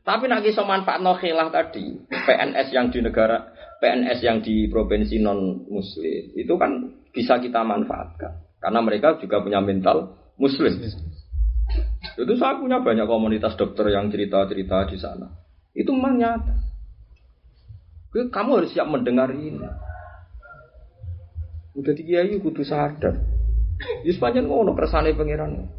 Tapi 0.00 0.24
nak 0.32 0.48
iso 0.48 0.64
manfaatno 0.64 1.20
khilaf 1.20 1.52
tadi, 1.52 1.92
PNS 2.08 2.72
yang 2.72 2.88
di 2.88 3.04
negara 3.04 3.52
PNS 3.84 4.18
yang 4.24 4.40
di 4.40 4.64
provinsi 4.72 5.20
non 5.20 5.68
muslim 5.68 6.32
itu 6.32 6.56
kan 6.56 6.88
bisa 7.12 7.36
kita 7.36 7.60
manfaatkan 7.60 8.48
karena 8.64 8.80
mereka 8.80 9.20
juga 9.20 9.44
punya 9.44 9.60
mental 9.60 10.16
muslim. 10.40 10.72
Itu 12.18 12.34
saya 12.34 12.58
punya 12.58 12.82
banyak 12.82 13.06
komunitas 13.06 13.54
dokter 13.54 13.94
yang 13.94 14.10
cerita-cerita 14.10 14.90
di 14.90 14.98
sana. 14.98 15.30
Itu 15.70 15.94
memang 15.94 16.18
nyata. 16.18 16.54
Kamu 18.10 18.50
harus 18.58 18.74
siap 18.74 18.90
mendengar 18.90 19.30
ini. 19.30 19.62
Udah 21.78 21.94
di 21.94 22.02
kiai 22.02 22.34
kudu 22.42 22.66
sadar. 22.66 23.22
Di 24.02 24.10
sepanjang 24.10 24.50
ngono 24.50 24.74
kersane 24.74 25.14
pangeran. 25.14 25.70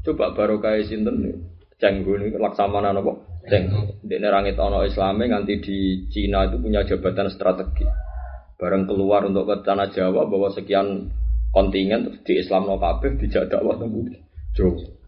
Coba 0.00 0.32
baru 0.32 0.56
kayak 0.64 0.88
sinten. 0.88 1.52
Cenggu 1.76 2.14
ini 2.16 2.32
laksamana 2.38 2.94
nopo 2.94 3.42
Cenggu. 3.44 4.00
Di 4.00 4.16
nerangit 4.16 4.56
ono 4.56 4.86
Islame 4.86 5.28
nganti 5.28 5.60
di 5.60 5.78
Cina 6.08 6.48
itu 6.48 6.56
punya 6.56 6.86
jabatan 6.88 7.28
strategi. 7.28 7.84
Bareng 8.56 8.88
keluar 8.88 9.26
untuk 9.26 9.50
ke 9.50 9.66
tanah 9.66 9.90
Jawa 9.90 10.24
bahwa 10.30 10.48
sekian 10.54 11.10
kontingen 11.50 12.22
di 12.22 12.38
Islam 12.38 12.70
no 12.70 12.78
kabeh 12.78 13.18
dijak 13.18 13.50
dakwah 13.50 13.76
nang 13.76 13.90
Jawa. 14.54 15.01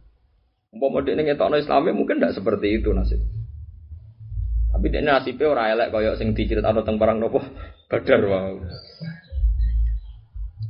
Umpama 0.75 1.07
dekne 1.07 1.23
ngetokno 1.23 1.55
Islame 1.63 1.95
mungkin 1.95 2.19
tidak 2.19 2.35
seperti 2.35 2.83
itu 2.83 2.91
nasib. 2.91 3.23
Tapi 4.75 4.91
dia 4.91 5.07
nasibnya 5.07 5.55
orang 5.55 5.67
elek 5.79 5.89
kaya 5.95 6.19
sing 6.19 6.35
atau 6.35 6.83
tentang 6.83 6.99
barang 6.99 7.19
nopo 7.23 7.39
badar 7.87 8.21
wow. 8.27 8.59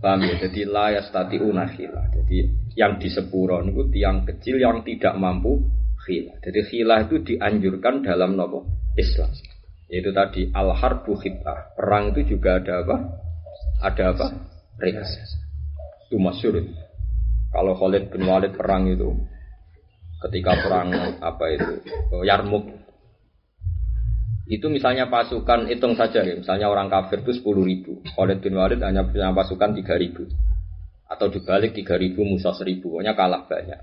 Paham 0.05 0.21
ya? 0.29 0.37
Jadi 0.45 0.69
layas 0.69 1.09
tati 1.09 1.41
unahila. 1.41 2.13
Jadi 2.13 2.45
yang 2.77 3.01
di 3.01 3.09
sepuro 3.09 3.65
itu 3.65 3.89
tiang 3.89 4.29
kecil 4.29 4.61
yang 4.61 4.85
tidak 4.85 5.17
mampu 5.17 5.65
khilah. 6.05 6.37
Jadi 6.45 6.61
khilah 6.69 7.09
itu 7.09 7.25
dianjurkan 7.25 8.05
dalam 8.05 8.37
nopo 8.37 8.69
Islam. 9.01 9.33
Yaitu 9.89 10.13
tadi 10.13 10.53
al 10.53 10.77
harbu 10.77 11.17
khitah. 11.17 11.73
Perang 11.73 12.13
itu 12.13 12.37
juga 12.37 12.61
ada 12.61 12.85
apa? 12.85 12.97
Ada 13.81 14.05
apa? 14.13 14.27
Rikas. 14.77 15.09
Itu 16.13 16.21
masyur. 16.21 16.61
Kalau 17.49 17.73
Khalid 17.73 18.13
bin 18.13 18.29
Walid 18.29 18.53
perang 18.53 18.85
itu 18.93 19.17
ketika 20.29 20.57
perang 20.65 20.89
apa 21.21 21.45
itu 21.53 21.73
Yarmuk 22.25 22.85
itu 24.45 24.69
misalnya 24.69 25.09
pasukan 25.09 25.73
hitung 25.73 25.97
saja 25.97 26.21
ya, 26.21 26.37
misalnya 26.37 26.69
orang 26.69 26.93
kafir 26.93 27.25
itu 27.25 27.33
sepuluh 27.41 27.65
ribu, 27.65 28.05
Khalid 28.13 28.45
bin 28.45 28.61
Walid 28.61 28.77
hanya 28.85 29.09
punya 29.09 29.33
pasukan 29.33 29.73
tiga 29.73 29.97
ribu, 29.97 30.29
atau 31.09 31.33
dibalik 31.33 31.73
tiga 31.73 31.97
ribu 31.97 32.29
Musa 32.29 32.53
seribu, 32.53 32.93
pokoknya 32.93 33.17
kalah 33.17 33.49
banyak. 33.49 33.81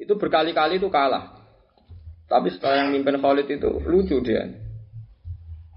Itu 0.00 0.16
berkali-kali 0.16 0.80
itu 0.80 0.88
kalah. 0.88 1.36
Tapi 2.32 2.48
setelah 2.48 2.88
yang 2.88 2.96
mimpin 2.96 3.20
Khalid 3.20 3.44
itu 3.52 3.70
lucu 3.84 4.16
dia. 4.24 4.48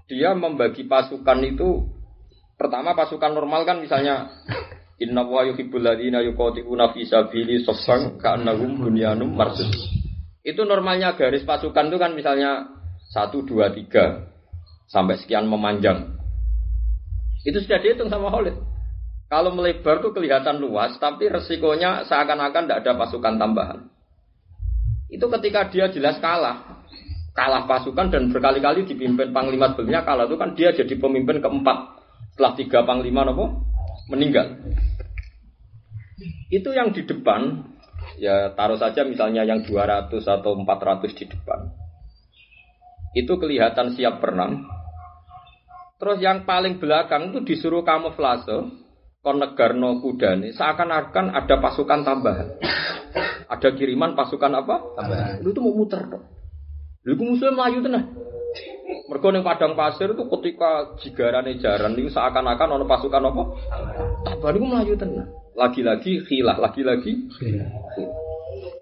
Dia 0.08 0.32
membagi 0.32 0.88
pasukan 0.88 1.38
itu 1.44 1.84
pertama 2.56 2.96
pasukan 2.96 3.36
normal 3.36 3.68
kan 3.68 3.76
misalnya 3.84 4.40
Inna 5.00 5.24
wa 5.24 5.48
yuhibbul 5.48 5.80
ladina 5.80 6.20
yuqatiluna 6.20 6.92
fi 6.92 7.08
sabili 7.08 7.64
saffan 7.64 8.20
ka'annahum 8.20 8.84
bunyanum 8.84 9.32
marsus. 9.32 9.72
Itu 10.44 10.68
normalnya 10.68 11.16
garis 11.16 11.40
pasukan 11.48 11.88
itu 11.88 11.96
kan 11.96 12.12
misalnya 12.12 12.68
satu 13.08 13.40
dua 13.40 13.72
tiga 13.72 14.28
sampai 14.92 15.16
sekian 15.16 15.48
memanjang. 15.48 16.20
Itu 17.48 17.64
sudah 17.64 17.80
dihitung 17.80 18.12
sama 18.12 18.28
Khalid. 18.28 18.52
Kalau 19.32 19.56
melebar 19.56 20.04
tuh 20.04 20.12
kelihatan 20.12 20.60
luas, 20.60 20.98
tapi 21.00 21.32
resikonya 21.32 22.04
seakan-akan 22.04 22.66
tidak 22.68 22.80
ada 22.84 22.92
pasukan 23.00 23.40
tambahan. 23.40 23.88
Itu 25.08 25.32
ketika 25.32 25.70
dia 25.72 25.88
jelas 25.88 26.20
kalah. 26.20 26.84
Kalah 27.32 27.64
pasukan 27.64 28.10
dan 28.10 28.28
berkali-kali 28.34 28.84
dipimpin 28.84 29.32
panglima 29.32 29.72
sebelumnya 29.72 30.02
kalah 30.04 30.26
itu 30.26 30.36
kan 30.36 30.52
dia 30.58 30.74
jadi 30.74 30.92
pemimpin 30.98 31.40
keempat. 31.40 31.78
Setelah 32.34 32.52
tiga 32.58 32.78
panglima 32.82 33.22
nopo 33.24 33.69
meninggal. 34.10 34.58
Itu 36.50 36.74
yang 36.74 36.90
di 36.90 37.06
depan, 37.06 37.62
ya 38.18 38.52
taruh 38.58 38.76
saja 38.76 39.06
misalnya 39.06 39.46
yang 39.46 39.62
200 39.64 40.10
atau 40.10 40.52
400 40.58 41.14
di 41.14 41.24
depan. 41.30 41.70
Itu 43.14 43.38
kelihatan 43.38 43.94
siap 43.94 44.18
berenang. 44.18 44.66
Terus 45.96 46.18
yang 46.18 46.42
paling 46.48 46.82
belakang 46.82 47.30
itu 47.30 47.44
disuruh 47.44 47.86
kamuflase, 47.86 48.72
konegarno 49.20 50.00
kudane, 50.00 50.50
seakan-akan 50.56 51.36
ada 51.36 51.54
pasukan 51.60 52.00
tambahan. 52.02 52.48
Ada 53.50 53.74
kiriman 53.74 54.14
pasukan 54.14 54.52
apa? 54.62 54.76
Tambahan. 54.96 55.42
Itu 55.42 55.60
mau 55.60 55.74
muter 55.74 56.06
dong. 56.06 56.24
Lu 57.04 57.16
musuhnya 57.16 57.56
melayu 57.56 57.78
tenang. 57.82 58.06
Mereka 59.10 59.26
yang 59.34 59.42
padang 59.46 59.74
pasir 59.74 60.10
itu 60.10 60.24
ketika 60.26 60.94
jigarane 61.02 61.58
jaran 61.58 61.98
itu 61.98 62.10
seakan-akan 62.14 62.78
ono 62.78 62.84
pasukan 62.86 63.26
apa? 63.26 63.42
Tambahan 64.26 64.54
itu 64.56 64.66
melayu 64.66 64.94
tenang. 64.94 65.28
Lagi-lagi 65.58 66.22
khilah, 66.24 66.56
lagi-lagi 66.56 67.26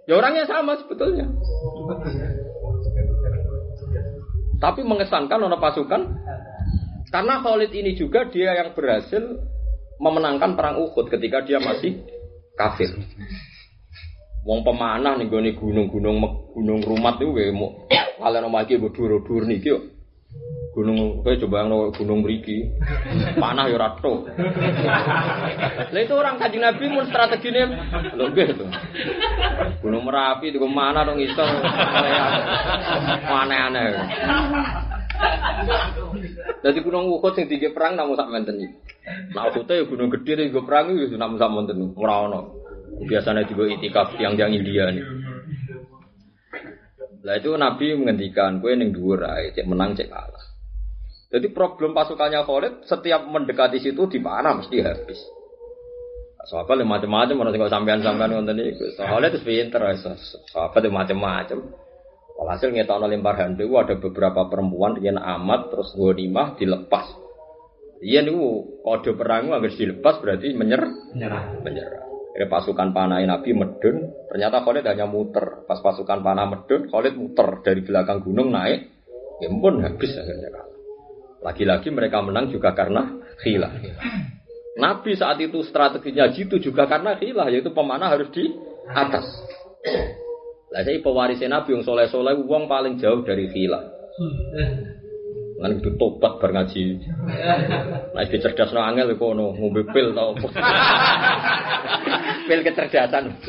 Ya 0.09 0.17
orangnya 0.17 0.49
sama 0.49 0.73
sebetulnya. 0.81 1.29
Tapi 4.59 4.81
mengesankan 4.83 5.45
ono 5.45 5.61
pasukan 5.61 6.03
karena 7.09 7.41
Khalid 7.45 7.73
ini 7.73 7.93
juga 7.97 8.29
dia 8.29 8.57
yang 8.57 8.73
berhasil 8.73 9.21
memenangkan 10.01 10.57
perang 10.57 10.77
Uhud 10.81 11.13
ketika 11.13 11.45
dia 11.45 11.61
masih 11.61 12.05
kafir. 12.57 12.89
Wong 14.49 14.65
pemanah 14.65 15.21
nih 15.21 15.29
gue 15.29 15.53
gunung-gunung 15.61 16.25
gunung 16.57 16.81
rumat 16.81 17.21
itu 17.21 17.29
gue 17.37 17.53
mau 17.53 17.85
kalian 18.19 18.49
gue 18.49 18.91
dur-dur 18.93 19.45
nih 19.45 19.61
kyo. 19.61 19.98
Gunung 20.77 21.25
gue 21.25 21.35
coba 21.43 21.65
yang 21.65 21.91
gunung 21.97 22.21
beriki 22.23 22.71
panah 23.41 23.67
ya 23.67 23.81
rato. 23.81 24.29
Lah 25.91 26.01
itu 26.05 26.15
orang 26.15 26.39
kaji 26.39 26.59
nabi 26.61 26.85
mun 26.87 27.09
strategi 27.09 27.51
nih 27.51 27.67
lebih 28.15 28.55
itu. 28.55 28.67
Gunung 29.83 30.07
merapi 30.07 30.55
itu 30.55 30.61
mana 30.69 31.03
dong 31.03 31.19
iso 31.19 31.43
aneh-aneh. 33.27 33.89
Jadi 36.63 36.79
gunung 36.85 37.11
Uhud 37.11 37.35
sing 37.35 37.51
tiga 37.51 37.75
perang 37.75 37.99
namun 37.99 38.15
sak 38.15 38.31
menten 38.31 38.63
iki. 38.63 38.77
Nah 39.35 39.51
Uhud 39.51 39.67
ya 39.67 39.83
gunung 39.83 40.13
gede 40.15 40.47
gue 40.47 40.63
perang 40.63 40.95
itu 40.95 41.17
namun 41.19 41.43
sak 41.43 41.51
ora 41.99 42.29
ono. 42.29 42.41
Biasanya 43.03 43.49
juga 43.51 43.67
itikaf 43.67 44.15
yang 44.21 44.39
yang 44.39 44.55
India 44.55 44.95
nih. 44.95 45.28
Lah 47.27 47.35
itu 47.39 47.51
Nabi 47.59 47.99
menghentikan 47.99 48.63
kue 48.63 48.79
neng 48.79 48.95
dua 48.95 49.15
rai, 49.19 49.51
cek 49.51 49.67
menang 49.67 49.99
cek 49.99 50.07
kalah. 50.07 50.45
Jadi 51.29 51.53
problem 51.53 51.93
pasukannya 51.93 52.41
Khalid 52.47 52.75
setiap 52.89 53.27
mendekati 53.29 53.83
situ 53.83 54.09
di 54.09 54.17
mana 54.23 54.57
mesti 54.57 54.81
habis. 54.81 55.21
Sahabat 56.49 56.81
yang 56.81 56.89
macam-macam, 56.89 57.37
mana 57.37 57.53
tinggal 57.53 57.69
sampean-sampean 57.69 58.33
ngonten 58.33 58.57
itu. 58.65 58.97
Khalid 58.97 59.37
itu 59.37 59.45
pinter, 59.45 59.83
sahabat 60.49 60.81
itu 60.81 60.89
macam-macam. 60.89 61.59
Walhasil 62.39 62.71
ngetokno 62.71 63.11
lempar 63.11 63.35
handu 63.43 63.67
ada 63.77 63.99
beberapa 63.99 64.47
perempuan 64.47 65.03
yang 65.03 65.19
amat 65.19 65.75
terus 65.75 65.91
ghanimah 65.99 66.55
dilepas. 66.55 67.11
Iya 67.99 68.23
niku 68.23 68.79
kode 68.87 69.19
perang 69.19 69.51
harus 69.51 69.75
dilepas 69.75 70.23
berarti 70.23 70.55
menyer 70.55 70.87
menyerah. 71.13 71.45
Menyerah. 71.67 72.08
Akhirnya 72.39 72.55
pasukan 72.55 72.95
panah 72.95 73.19
Nabi 73.19 73.51
medun, 73.51 74.15
ternyata 74.31 74.63
Khalid 74.63 74.87
hanya 74.87 75.11
muter. 75.11 75.67
Pas 75.67 75.83
pasukan 75.83 76.23
panah 76.23 76.47
medun, 76.47 76.87
Khalid 76.87 77.19
muter 77.19 77.67
dari 77.67 77.83
belakang 77.83 78.23
gunung 78.23 78.55
naik. 78.55 78.95
Ya 79.43 79.51
pun 79.51 79.83
habis 79.83 80.15
akhirnya 80.15 80.47
kalah. 80.55 80.71
Lagi-lagi 81.43 81.91
mereka 81.91 82.23
menang 82.23 82.47
juga 82.55 82.79
karena 82.79 83.11
khilah. 83.43 83.75
Nabi 84.79 85.19
saat 85.19 85.43
itu 85.43 85.67
strateginya 85.67 86.31
gitu 86.31 86.63
juga 86.63 86.87
karena 86.87 87.19
khilah, 87.19 87.51
yaitu 87.51 87.75
pemanah 87.75 88.07
harus 88.07 88.31
di 88.31 88.55
atas. 88.87 89.27
Lah 90.71 90.87
saya 90.87 91.03
pewaris 91.03 91.43
Nabi 91.43 91.75
yang 91.75 91.83
soleh 91.83 92.07
soleh, 92.07 92.39
uang 92.39 92.71
paling 92.71 93.03
jauh 93.03 93.27
dari 93.27 93.51
khilah. 93.51 93.83
Lan 95.59 95.83
itu 95.83 95.91
tobat 95.99 96.39
bar 96.39 96.55
ngaji. 96.55 97.03
Nah, 98.15 98.23
iki 98.23 98.39
cerdas 98.39 98.71
no 98.71 98.79
angel 98.79 99.19
kok 99.19 99.35
ono 99.35 99.59
ngombe 99.59 99.83
pil 99.91 100.15
tau 100.15 100.39
pil 102.49 102.63
kecerdasan. 102.63 103.43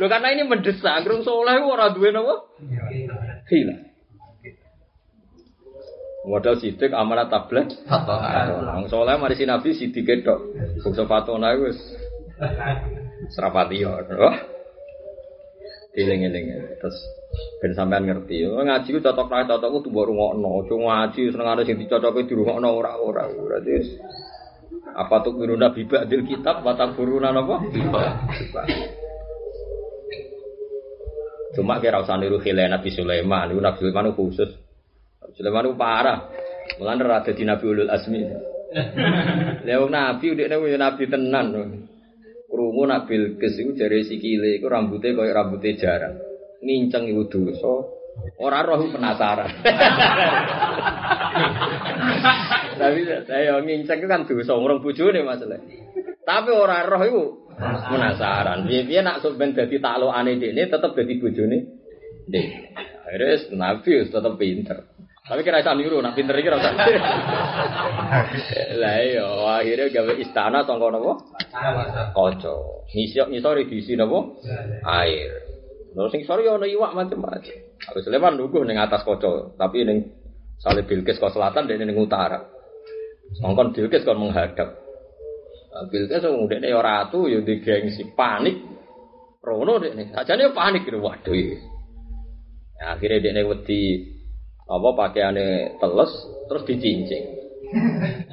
Lho 0.00 0.06
karena 0.08 0.32
ini 0.32 0.48
mendesak, 0.48 1.04
grung 1.04 1.20
soleh 1.20 1.60
ora 1.60 1.92
duwe 1.92 2.08
napa? 2.08 2.40
Khilah. 3.52 3.78
Modal 6.24 6.56
sidik 6.56 6.96
amanat 6.96 7.28
tablet. 7.28 7.68
Wong 7.84 8.88
soleh 8.88 9.20
mari 9.20 9.36
si 9.36 9.44
Nabi 9.44 9.76
sidik 9.76 10.24
tok. 10.24 10.40
Bungsu 10.80 11.04
fatona 11.04 11.52
wis 11.60 11.76
serapati 13.28 13.76
yo. 13.76 13.92
Terus 14.08 16.96
ben 17.62 17.72
sampean 17.72 18.04
ngerti. 18.06 18.46
Oh, 18.46 18.62
ngaji 18.62 18.88
ku 18.94 19.00
cocok 19.00 19.28
rae 19.30 19.44
cocok 19.48 19.70
ku 19.70 19.78
tuwa 19.88 20.02
rungokno. 20.06 20.64
Aja 20.64 20.74
ngaji 20.74 21.20
senengane 21.32 21.62
sing 21.66 21.76
dicocoke 21.80 22.26
dirungokno 22.28 22.68
ora-ora. 22.68 23.26
Berarti 23.30 23.72
apa 24.94 25.16
tuh 25.26 25.34
guru 25.34 25.58
nabi 25.58 25.88
ba'dil 25.88 26.22
kitab 26.28 26.62
watak 26.62 26.94
guru 26.94 27.18
napa? 27.18 27.58
Cuma 31.54 31.78
kira 31.78 32.02
usah 32.02 32.18
niru 32.18 32.42
khilai 32.42 32.66
Nabi 32.66 32.90
Sulaiman, 32.90 33.54
itu 33.54 33.62
Nabi 33.62 33.78
Sulaiman 33.78 34.10
khusus. 34.18 34.50
Nabi 35.22 35.32
Sulaiman 35.38 35.78
parah. 35.78 36.18
Mulan 36.82 36.98
rada 36.98 37.30
di 37.30 37.46
Nabi 37.46 37.64
Ulul 37.70 37.86
Asmi. 37.86 38.26
Lewat 39.62 39.90
Nabi 39.94 40.26
udah 40.34 40.74
nabi 40.74 41.04
tenan. 41.06 41.46
Krungu 42.50 42.86
nak 42.86 43.06
Bilqis 43.10 43.54
iku 43.58 43.74
jare 43.74 44.02
sikile 44.06 44.58
iku 44.58 44.66
rambutnya 44.70 45.14
koyo 45.14 45.30
rambutnya 45.30 45.74
jarang. 45.78 46.14
Nginceng 46.64 47.04
iku 47.12 47.22
dosa. 47.28 47.72
Ora 48.40 48.64
roh 48.64 48.80
penasaran. 48.88 49.50
Tapi 52.80 53.00
saya 53.28 53.60
nginceng 53.60 53.98
itu 54.00 54.08
kan 54.08 54.24
dosa 54.24 54.52
ngurung 54.56 54.80
bojone 54.80 55.20
masalah. 55.20 55.60
Tapi 56.24 56.50
ora 56.50 56.88
roh 56.88 57.02
iku 57.04 57.22
penasaran. 57.92 58.64
Piye-piye 58.64 59.04
nak 59.04 59.20
sok 59.20 59.36
ben 59.36 59.52
dadi 59.52 59.76
taklukane 59.76 60.40
dekne 60.40 60.62
tetep 60.72 60.90
dadi 60.96 61.14
bojone. 61.20 61.58
Dek. 62.24 62.46
Akhirnya 63.04 63.36
Nabi 63.52 64.08
tetep 64.08 64.34
pinter. 64.40 64.78
Tapi 65.24 65.40
kira 65.40 65.64
iso 65.64 65.72
niru, 65.72 66.04
nak 66.04 66.12
pinter 66.12 66.36
iki 66.36 66.52
ora 66.52 66.60
usah. 66.60 66.72
Lah 68.76 68.96
iya, 69.00 69.24
akhirnya 69.56 69.88
gawe 69.88 70.12
istana 70.20 70.68
sangka 70.68 70.92
napa? 70.92 71.12
Kaca. 72.12 72.54
Ngisok 72.92 73.32
ngisore 73.32 73.64
diisi 73.64 73.96
napa? 73.96 74.20
Air. 74.84 75.43
Terus 75.94 76.10
sing 76.10 76.26
sore 76.26 76.42
ono 76.50 76.66
iwak 76.66 76.98
macam-macam. 76.98 77.56
Aku 77.86 78.02
Sulaiman 78.02 78.34
nunggu 78.34 78.66
ning 78.66 78.82
atas 78.82 79.06
kaca, 79.06 79.54
tapi 79.54 79.86
ning 79.86 80.10
Salib 80.58 80.90
Bilqis 80.90 81.22
ke 81.22 81.28
selatan 81.30 81.70
dan 81.70 81.86
ning 81.86 81.94
utara. 81.94 82.42
Mongkon 83.38 83.70
Bilqis 83.70 84.02
kon 84.02 84.18
menghadap. 84.18 84.74
Bilqis 85.90 86.22
wong 86.26 86.50
dekne 86.50 86.70
ya 86.70 86.82
ratu 86.82 87.30
ya 87.30 87.38
di 87.46 87.62
gengsi 87.62 88.10
panik. 88.10 88.58
Rono 89.38 89.78
dekne. 89.78 90.10
Sajane 90.10 90.50
panik 90.50 90.90
waduh. 90.90 91.34
Ya, 92.74 92.98
akhirnya 92.98 93.30
dekne 93.30 93.46
wedi 93.46 94.10
apa 94.66 94.88
pakaiannya 94.98 95.78
teles 95.78 96.10
terus 96.50 96.66
dicincing. 96.66 97.24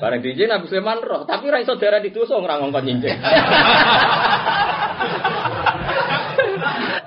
Barang 0.02 0.26
dicincing 0.26 0.50
Nabi 0.50 0.66
Sulaiman 0.66 1.06
roh, 1.06 1.30
tapi 1.30 1.46
ra 1.54 1.62
iso 1.62 1.78
darah 1.78 2.02
didosa 2.02 2.42
ora 2.42 2.58
ngongkon 2.58 2.90
cincing. 2.90 3.18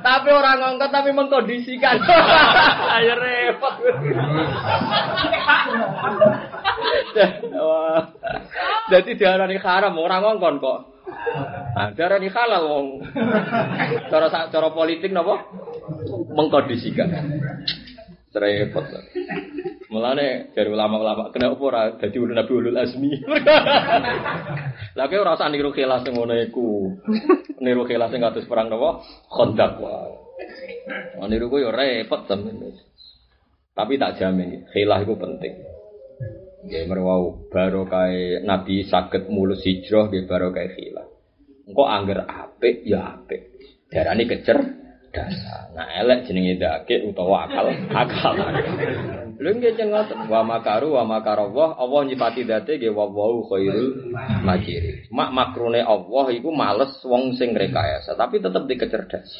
tapi 0.04 0.28
orang 0.28 0.60
ngongkon 0.60 0.90
tapi 0.92 1.10
mengkondisikan. 1.16 1.96
Ayo 2.92 3.14
repot. 3.24 3.74
Jadi 8.92 9.10
diarani 9.16 9.56
haram 9.56 9.96
orang 9.96 10.20
ngongkon 10.20 10.60
kok. 10.60 10.80
Nah, 11.74 11.88
diarani 11.96 12.28
halal 12.28 12.62
wong. 12.68 12.86
Cara 14.12 14.28
cara 14.28 14.68
politik 14.76 15.08
napa? 15.08 15.40
Mengkondisikan. 16.36 17.08
Repot. 18.34 18.82
Mulane 19.94 20.50
dari 20.50 20.66
ulama-ulama 20.66 21.30
kena 21.30 21.54
apa 21.54 21.62
ora 21.62 21.82
dadi 21.94 22.18
ulun 22.18 22.34
Nabi 22.34 22.50
ulul 22.50 22.74
azmi. 22.74 23.14
Lah 24.98 25.06
kowe 25.06 25.18
ora 25.22 25.38
usah 25.38 25.46
niru 25.54 25.70
khilas 25.70 26.02
ngono 26.02 26.34
iku. 26.42 26.90
Niru 27.62 27.86
khilas 27.86 28.10
sing 28.10 28.18
kados 28.18 28.50
perang 28.50 28.74
napa? 28.74 29.06
Khandaq 29.30 29.72
wae. 29.78 30.14
Oh, 31.22 31.30
niru 31.30 31.46
ku 31.46 31.62
yo 31.62 31.70
repot 31.70 32.26
sampeyan. 32.26 32.74
Tapi 33.70 33.94
tak 33.94 34.18
jamin 34.18 34.66
khilah 34.74 34.98
iku 35.06 35.14
penting. 35.14 35.54
Nggih 36.66 36.90
merwau 36.90 37.46
barokah 37.54 38.10
Nabi 38.42 38.82
saged 38.90 39.30
mulus 39.30 39.62
hijrah 39.62 40.10
nggih 40.10 40.26
barokah 40.26 40.74
khilah. 40.74 41.06
Engko 41.70 41.84
angger 41.86 42.26
apik 42.26 42.82
ya 42.82 43.14
apik. 43.14 43.54
Darane 43.94 44.26
kecer 44.26 44.83
dasar. 45.14 45.70
Nah 45.78 45.86
elek 46.02 46.26
jenenge 46.26 46.58
dake 46.58 47.06
utawa 47.06 47.46
akal 47.46 47.70
akal. 47.94 48.34
Lha 49.38 49.50
nggih 49.54 49.78
jeneng 49.78 49.94
wa 50.26 50.42
makaru 50.42 50.98
wa 50.98 51.06
makarallah 51.06 51.78
Allah 51.78 52.00
nyipati 52.10 52.42
date 52.42 52.82
nggih 52.82 52.90
wa 52.90 53.06
wau 53.06 53.46
khairul 53.46 54.10
makiri. 54.42 55.06
Mak 55.14 55.30
makrune 55.30 55.80
Allah 55.80 56.26
iku 56.34 56.50
males 56.50 56.98
wong 57.06 57.38
sing 57.38 57.54
rekayasa 57.54 58.18
tapi 58.18 58.42
tetep 58.42 58.66
dikecerdas. 58.66 59.30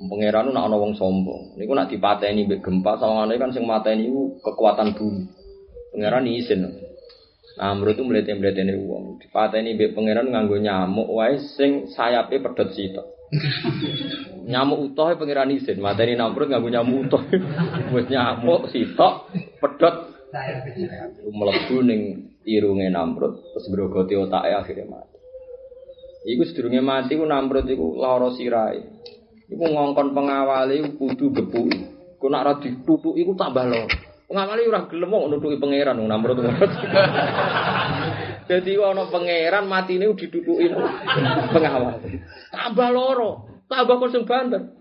Pangeran 0.00 0.56
nak 0.56 0.64
ana 0.70 0.76
wong 0.80 0.96
sombong. 0.96 1.60
Niku 1.60 1.76
nak 1.76 1.92
dipateni 1.92 2.48
mbek 2.48 2.64
gempa 2.64 2.96
sawangane 2.96 3.36
kan 3.36 3.52
sing 3.52 3.68
mateni 3.68 4.08
iku 4.08 4.40
kekuatan 4.40 4.96
bumi. 4.96 5.28
Pangeran 5.92 6.24
izin. 6.24 6.64
Nah, 7.60 7.76
menurut 7.76 8.00
itu 8.00 8.32
ini 8.32 8.74
uang. 8.80 9.20
Dipateni 9.20 9.76
mbek 9.76 9.92
pangeran 9.92 10.32
nganggo 10.32 10.56
nyamuk 10.56 11.04
wae 11.04 11.36
sing 11.36 11.92
sayape 11.92 12.40
pedot 12.40 12.72
sitok 12.72 13.19
nyamuk 14.50 14.90
utuh 14.90 15.14
pangeran 15.14 15.54
isin, 15.54 15.78
mateni 15.78 16.18
namrud 16.18 16.50
nganggo 16.50 16.68
nyamuk 16.70 17.06
utuh. 17.06 17.22
Wis 17.94 18.06
nyamuk 18.10 18.70
sitok 18.74 19.30
pedot 19.62 20.10
mlebu 21.30 21.76
ning 21.82 22.00
irunge 22.46 22.86
namrud 22.90 23.54
terus 23.54 23.66
grogoti 23.70 24.14
otake 24.18 24.50
akhirnya 24.54 24.86
mati. 24.90 25.18
Iku 26.26 26.42
sedurunge 26.46 26.82
mati 26.82 27.14
ku 27.14 27.24
namrud 27.26 27.66
iku 27.66 27.98
lara 27.98 28.30
sirahe. 28.34 28.80
Iku 29.50 29.64
ngongkon 29.66 30.14
pengawali 30.14 30.94
kudu 30.98 31.34
gepuki. 31.34 31.80
Ku 32.20 32.28
nak 32.28 32.42
ora 32.46 32.52
ditutuki 32.60 33.22
iku 33.22 33.32
tambah 33.38 33.66
lara. 33.66 33.88
Pengawali 34.30 34.62
ora 34.70 34.86
gelem 34.86 35.10
kok 35.10 35.28
nutuki 35.30 35.56
pangeran 35.58 35.98
namrud. 36.02 36.38
Jadi 38.50 38.74
ana 38.82 39.06
pangeran 39.06 39.70
matine 39.70 40.10
diduduki 40.10 40.66
pengawal. 41.54 42.02
Tambah 42.50 42.90
loro, 42.90 43.46
tambah 43.70 43.94
kon 44.02 44.10
sing 44.10 44.26
banter. 44.26 44.74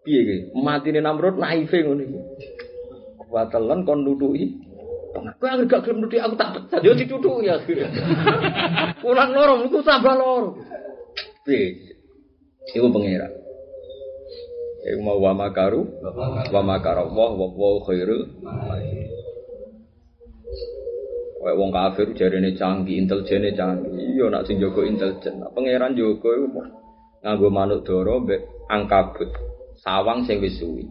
Piye 0.00 0.20
iki? 0.24 0.36
Matine 0.56 1.04
Namrud 1.04 1.36
naife 1.36 1.84
ngono 1.84 2.00
iki. 2.00 2.20
Kuwatelan 3.20 3.84
kon 3.84 4.00
nutuki. 4.00 4.48
Kowe 5.12 5.44
anggere 5.44 5.68
gak 5.68 5.84
gelem 5.84 6.08
aku 6.08 6.36
tak 6.40 6.50
pecat. 6.56 6.80
Yo 6.80 6.96
ditutuki 6.96 7.52
ya. 7.52 7.60
Kurang 9.04 9.36
loro, 9.36 9.68
iku 9.68 9.84
tambah 9.84 10.16
loro. 10.16 10.56
Piye? 11.44 11.92
Iku 12.72 12.88
pangeran. 12.88 13.32
Iku 14.88 15.04
mau 15.04 15.20
wa 15.20 15.36
makaru, 15.36 15.84
wa 16.48 16.62
makara 16.64 17.04
Allah 17.04 17.30
wa 17.36 17.46
wa 17.52 17.84
khairul 17.84 18.24
Wong 21.42 21.74
kafir 21.74 22.14
jarene 22.14 22.54
canggih, 22.54 23.02
intelijene 23.02 23.50
canggih. 23.58 23.90
Iya 23.90 24.30
nak 24.30 24.46
sing 24.46 24.62
jaga 24.62 24.86
intelijen. 24.86 25.42
Nah, 25.42 25.50
pangeran 25.50 25.98
jaga 25.98 26.30
iku 26.38 26.62
nganggo 27.22 27.48
manuk 27.50 27.82
dara 27.82 28.14
mbek 28.22 28.40
angkabut. 28.70 29.30
Sawang 29.82 30.22
sing 30.22 30.38
wis 30.38 30.62
suwi. 30.62 30.86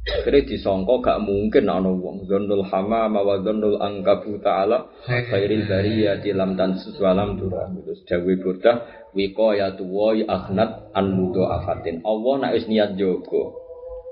Akhirnya 0.00 0.48
disongko 0.48 1.04
gak 1.04 1.20
mungkin 1.20 1.68
ana 1.68 1.92
wong. 1.92 2.24
Dzannul 2.24 2.64
hama 2.72 3.12
wa 3.12 3.36
dzannul 3.36 3.76
angkabu 3.76 4.40
ta'ala 4.40 4.88
khairil 5.04 5.68
bariyati 5.68 6.32
lam 6.32 6.56
tan 6.56 6.80
suwalam 6.80 7.36
dura. 7.36 7.68
Terus 7.68 8.00
dawe 8.08 8.32
burdah 8.40 8.76
wiqayatu 9.12 9.84
wa 9.84 10.16
akhnat 10.16 10.88
an 10.96 11.06
afatin. 11.36 12.00
Allah 12.00 12.34
nek 12.40 12.52
wis 12.56 12.64
niat 12.64 12.96
jaga. 12.96 13.59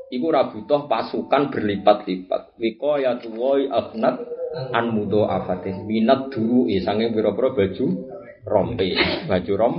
Iku 0.09 0.33
ora 0.33 0.49
butuh 0.49 0.89
pasukan 0.89 1.53
berlipat-lipat. 1.53 2.57
Wiqayatu 2.57 3.29
wa 3.37 3.61
akhnat 3.61 4.17
an 4.73 4.97
afatin. 5.05 5.85
Minat 5.85 6.33
duru 6.33 6.65
sange 6.81 7.13
pira-pira 7.13 7.53
baju 7.53 7.87
rompe, 8.49 8.89
baju 9.29 9.53
rom. 9.57 9.75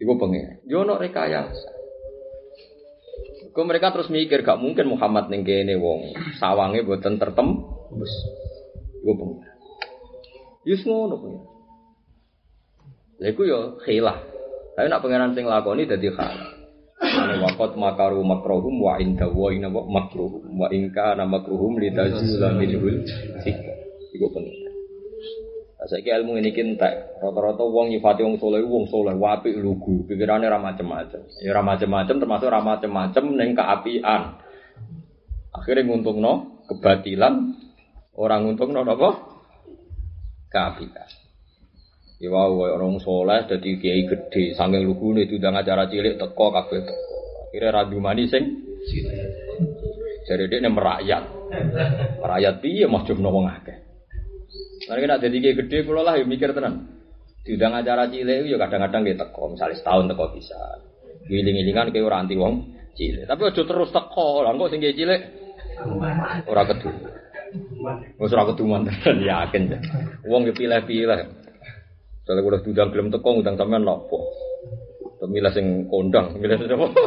Iku 0.00 0.12
pengen. 0.16 0.64
Yo 0.68 0.84
ono 0.84 0.96
rekayasa. 0.96 1.76
Kau 3.56 3.64
mereka 3.64 3.88
terus 3.88 4.12
mikir 4.12 4.44
gak 4.44 4.60
mungkin 4.60 4.84
Muhammad 4.92 5.32
ning 5.32 5.40
kene 5.40 5.80
wong 5.80 6.12
sawange 6.36 6.84
boten 6.84 7.16
tertem. 7.16 7.64
Iku 9.04 9.12
pengen. 9.16 9.40
Yus 10.64 10.80
ngono 10.84 11.16
pengen. 11.20 11.42
Lha 13.20 13.28
iku 13.32 13.42
yo 13.48 13.80
khilah. 13.84 14.16
Tapi 14.76 14.92
nak 14.92 15.00
pengenan 15.00 15.32
sing 15.32 15.48
lakoni 15.48 15.88
dadi 15.88 16.08
khilah. 16.12 16.55
Wakot 16.96 17.76
makaru 17.76 18.24
makrohum 18.24 18.80
wa 18.80 18.96
inda 18.96 19.28
wa 19.28 19.52
ina 19.52 19.68
makruhum 19.68 20.48
wa 20.56 20.68
inka 20.72 21.12
na 21.12 21.28
makruhum 21.28 21.76
li 21.76 21.92
tazula 21.92 22.56
minhul 22.56 23.04
Iku 24.16 24.26
pengen. 24.32 24.66
Saiki 25.86 26.10
ilmu 26.10 26.34
ini 26.40 26.50
kintek. 26.50 27.22
Rata-rata 27.22 27.62
wong 27.62 27.94
nyifati 27.94 28.26
wong 28.26 28.42
soleh, 28.42 28.58
wong 28.66 28.90
soleh, 28.90 29.14
wapi 29.14 29.54
lugu, 29.54 30.02
pikirannya 30.10 30.50
ra 30.50 30.58
macem-macem. 30.58 31.22
Ya 31.44 31.54
ra 31.54 31.62
macem-macem 31.62 32.18
termasuk 32.18 32.50
ra 32.50 32.58
macem-macem 32.58 33.22
ning 33.38 33.54
keapian. 33.54 34.42
Akhirnya 35.54 35.86
nguntungno 35.86 36.64
kebatilan, 36.66 37.54
orang 38.18 38.40
nguntungno 38.50 38.82
apa? 38.82 39.10
Keapian. 40.50 41.10
Ya 42.16 42.32
wow, 42.32 42.64
orang 42.80 42.96
soleh 43.04 43.44
jadi 43.44 43.76
kiai 43.76 44.08
gede, 44.08 44.56
nih 44.56 45.22
itu 45.28 45.36
acara 45.36 45.84
cilik 45.84 46.16
teko 46.16 46.46
kabeh 46.48 46.80
teko. 46.80 47.16
Akhirnya 47.52 47.76
radu 47.76 48.00
manis 48.00 48.32
sing 48.32 48.64
jadi 50.24 50.48
dia 50.48 50.64
merakyat, 50.72 51.24
merakyat 52.18 52.54
piye 52.64 52.88
mas 52.88 53.04
jumno 53.04 53.28
wong 53.28 53.52
akeh. 53.52 53.76
Nanti 54.88 55.00
kena 55.04 55.20
jadi 55.20 55.36
kayak 55.44 55.56
gede, 55.64 55.78
kalau 55.84 56.02
lah 56.02 56.16
ya 56.16 56.24
mikir 56.24 56.56
tenan. 56.56 56.88
Diundang 57.44 57.78
acara 57.78 58.10
cilik, 58.10 58.48
ya 58.48 58.56
kadang-kadang 58.58 59.06
dia 59.06 59.16
teko, 59.20 59.52
misalnya 59.52 59.76
setahun 59.76 60.08
teko 60.10 60.24
bisa. 60.34 60.58
Giling-gilingan 61.28 61.92
kayak 61.92 62.06
orang 62.08 62.26
anti 62.26 62.34
wong 62.40 62.54
cilik. 62.96 63.28
Tapi 63.28 63.42
aja 63.44 63.62
terus 63.62 63.92
teko, 63.92 64.40
lah 64.40 64.56
kok 64.56 64.72
sing 64.72 64.80
cilik 64.80 65.20
ora 66.48 66.62
kedu. 66.64 66.90
Wis 68.18 68.32
ora 68.32 68.44
kedu 68.48 68.64
mantan 68.64 69.20
yakin. 69.30 69.62
Wong 70.26 70.48
ya 70.48 70.52
pilih-pilih. 70.56 71.45
Soalnya 72.26 72.42
udah 72.42 72.60
diundang 72.66 72.90
gelem 72.90 73.14
teko, 73.14 73.38
ngundang 73.38 73.54
sampean 73.54 73.86
nopo. 73.86 74.18
Pemilih 75.22 75.54
sing 75.54 75.86
kondang, 75.86 76.34
milih 76.42 76.58
sing 76.58 76.74
apa? 76.74 76.86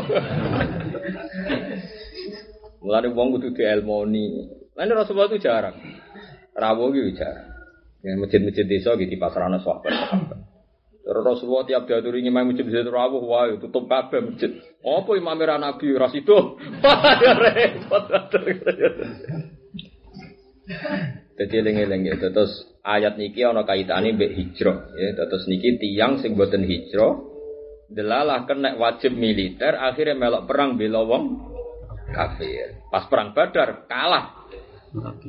Mulane 2.79 3.11
wong 3.11 3.35
kudu 3.35 3.51
dielmoni. 3.51 4.47
Lan 4.79 4.95
Rasulullah 4.95 5.27
itu 5.27 5.43
jarang. 5.43 5.75
Rawuh 6.55 6.95
gitu 6.95 7.19
jarang. 7.19 7.51
Ya 7.99 8.15
masjid-masjid 8.15 8.63
desa 8.63 8.95
gitu 8.95 9.11
di 9.11 9.19
pasarana 9.19 9.59
sahabat. 9.59 9.91
Terus 11.03 11.23
Rasulullah 11.27 11.67
tiap 11.67 11.83
diaturi 11.83 12.23
ngimai 12.23 12.47
masjid-masjid 12.47 12.87
rawuh 12.87 13.19
wah 13.27 13.51
tutup 13.59 13.91
kabeh 13.91 14.23
masjid. 14.23 14.55
Apa 14.79 15.19
imam 15.19 15.35
ra 15.43 15.59
nabi 15.59 15.91
ora 15.91 16.07
sido? 16.07 16.55
Ya 17.19 17.35
repot. 17.35 18.07
Dadi 21.39 21.55
eling-eling 21.63 22.03
ya 22.03 22.15
terus 22.19 22.51
ayat 22.83 23.15
niki 23.15 23.47
ana 23.47 23.63
kaitane 23.63 24.11
mbek 24.11 24.35
hijrah 24.35 24.91
ya 24.91 25.15
terus 25.15 25.47
niki 25.47 25.79
tiang 25.79 26.19
sing 26.19 26.35
boten 26.35 26.67
hijrah 26.67 27.15
delalah 27.87 28.43
kena 28.43 28.75
wajib 28.75 29.15
militer 29.15 29.79
akhirnya 29.79 30.19
melok 30.19 30.51
perang 30.51 30.75
bela 30.75 30.99
wong 31.07 31.39
kafir. 32.11 32.83
Pas 32.91 33.07
perang 33.07 33.31
Badar 33.31 33.87
kalah 33.87 34.35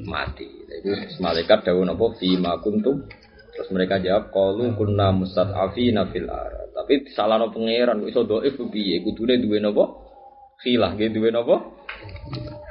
mati. 0.03 0.51
Jadi 0.67 1.21
malaikat 1.23 1.63
dawuh 1.63 1.85
napa 1.87 2.17
fi 2.19 2.35
ma 2.41 2.57
kuntum 2.59 3.07
Terus 3.51 3.77
mereka 3.77 4.01
jawab 4.01 4.33
qalu 4.33 4.73
kunna 4.79 5.13
mustad'afina 5.13 6.09
fil 6.09 6.33
ar. 6.33 6.73
Tapi 6.73 7.13
salahno 7.13 7.53
pangeran 7.53 8.01
iso 8.09 8.25
dhaif 8.25 8.57
piye? 8.73 9.05
Kudune 9.05 9.37
duwe 9.37 9.61
napa? 9.61 9.85
Khilah, 10.65 10.97
nggih 10.97 11.13
duwe 11.13 11.29
napa? 11.29 11.61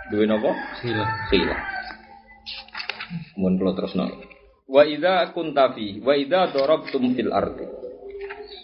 Duwe 0.10 0.26
napa? 0.26 0.50
Khilah. 0.82 1.10
Khilah. 1.30 1.79
Mun 3.38 3.58
kula 3.58 3.74
terusno. 3.74 4.06
Wa 4.70 4.86
idza 4.86 5.34
kunta 5.34 5.74
fi 5.74 5.98
wa 6.06 6.14
idza 6.14 6.54
darabtum 6.54 7.18
fil 7.18 7.34
ardi. 7.34 7.66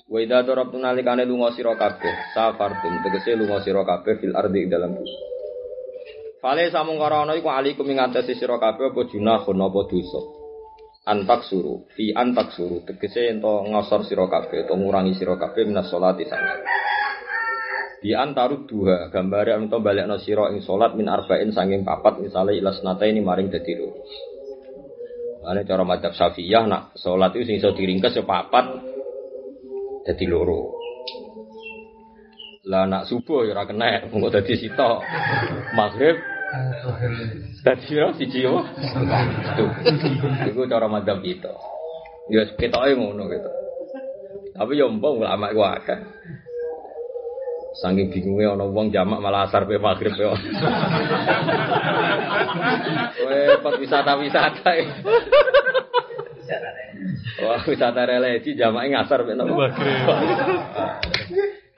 Wa 0.06 0.22
idza 0.22 0.46
darabtum 0.46 0.86
nalikane 0.86 1.26
lunga 1.26 1.50
sira 1.58 1.74
kabeh, 1.74 2.34
safartum 2.38 3.02
tegese 3.02 3.34
lunga 3.34 3.58
sira 3.66 3.82
kabeh 3.82 4.22
fil 4.22 4.38
ardi 4.38 4.70
dalam 4.70 4.94
bumi. 4.94 5.16
Fale 6.38 6.70
samung 6.70 7.02
ana 7.02 7.34
iku 7.34 7.50
alikum 7.50 7.90
ing 7.90 7.98
atase 7.98 8.38
sira 8.38 8.62
kabeh 8.62 8.94
apa 8.94 9.02
junahun 9.10 9.58
apa 9.66 9.80
dosa. 9.90 10.22
Antak 11.06 11.46
suru, 11.46 11.86
fi 11.94 12.14
antak 12.14 12.54
suru 12.54 12.86
tegese 12.86 13.30
ento 13.34 13.66
ngosor 13.66 14.06
sira 14.06 14.30
kabeh 14.30 14.70
utawa 14.70 14.78
ngurangi 14.78 15.18
sira 15.18 15.42
kabeh 15.42 15.66
minas 15.66 15.90
salati 15.90 16.26
sana. 16.30 16.62
Di 17.98 18.14
antaru 18.14 18.70
dua 18.70 19.10
gambare 19.10 19.58
ento 19.58 19.82
balekno 19.82 20.22
sira 20.22 20.54
ing 20.54 20.62
salat 20.62 20.94
min 20.94 21.10
arba'in 21.10 21.50
sanging 21.50 21.82
papat 21.82 22.22
misale 22.22 22.54
ilas 22.54 22.78
nata 22.86 23.10
ini 23.10 23.26
maring 23.26 23.50
loro. 23.50 24.06
Ane 25.46 25.62
cara 25.62 25.86
madzhab 25.86 26.18
Syafi'iyah 26.18 26.66
nak 26.66 26.84
salat 26.98 27.32
itu 27.38 27.46
sing 27.46 27.62
iso 27.62 27.70
diringkes 27.78 28.18
ya 28.18 28.26
papat 28.26 28.66
dadi 30.06 30.26
loro. 30.26 30.74
Lah 32.66 32.90
nak 32.90 33.06
subuh 33.06 33.46
ya 33.46 33.54
ora 33.54 33.70
kena, 33.70 34.10
mengko 34.10 34.34
dadi 34.34 34.58
sitok. 34.58 35.06
Maghrib 35.78 36.18
Dadi 37.66 37.98
yo 37.98 38.14
siji 38.14 38.46
yo. 38.46 38.62
Tuh. 39.58 39.72
Iku 40.50 40.70
cara 40.70 40.86
madzhab 40.86 41.20
kita. 41.26 41.52
Ya 42.30 42.46
ketoke 42.58 42.94
ngono 42.94 43.26
gitu. 43.30 43.50
Tapi 44.56 44.80
yo 44.80 44.88
mbok 44.94 45.26
ulama 45.26 45.52
iku 45.52 45.62
akeh. 45.66 46.00
Saking 47.76 48.08
bingungnya 48.08 48.56
ana 48.56 48.64
wong 48.72 48.88
jamak 48.88 49.20
malah 49.20 49.52
asar 49.52 49.68
pe 49.68 49.76
maghrib 49.76 50.16
yo. 50.16 50.32
Weh, 53.28 53.60
pas 53.60 53.76
wisata-wisata. 53.76 54.72
Wah, 57.44 57.60
wisata 57.68 58.02
religi 58.08 58.56
jamak 58.56 58.88
ngasar 58.88 59.28
pe 59.28 59.36
maghrib. 59.36 60.08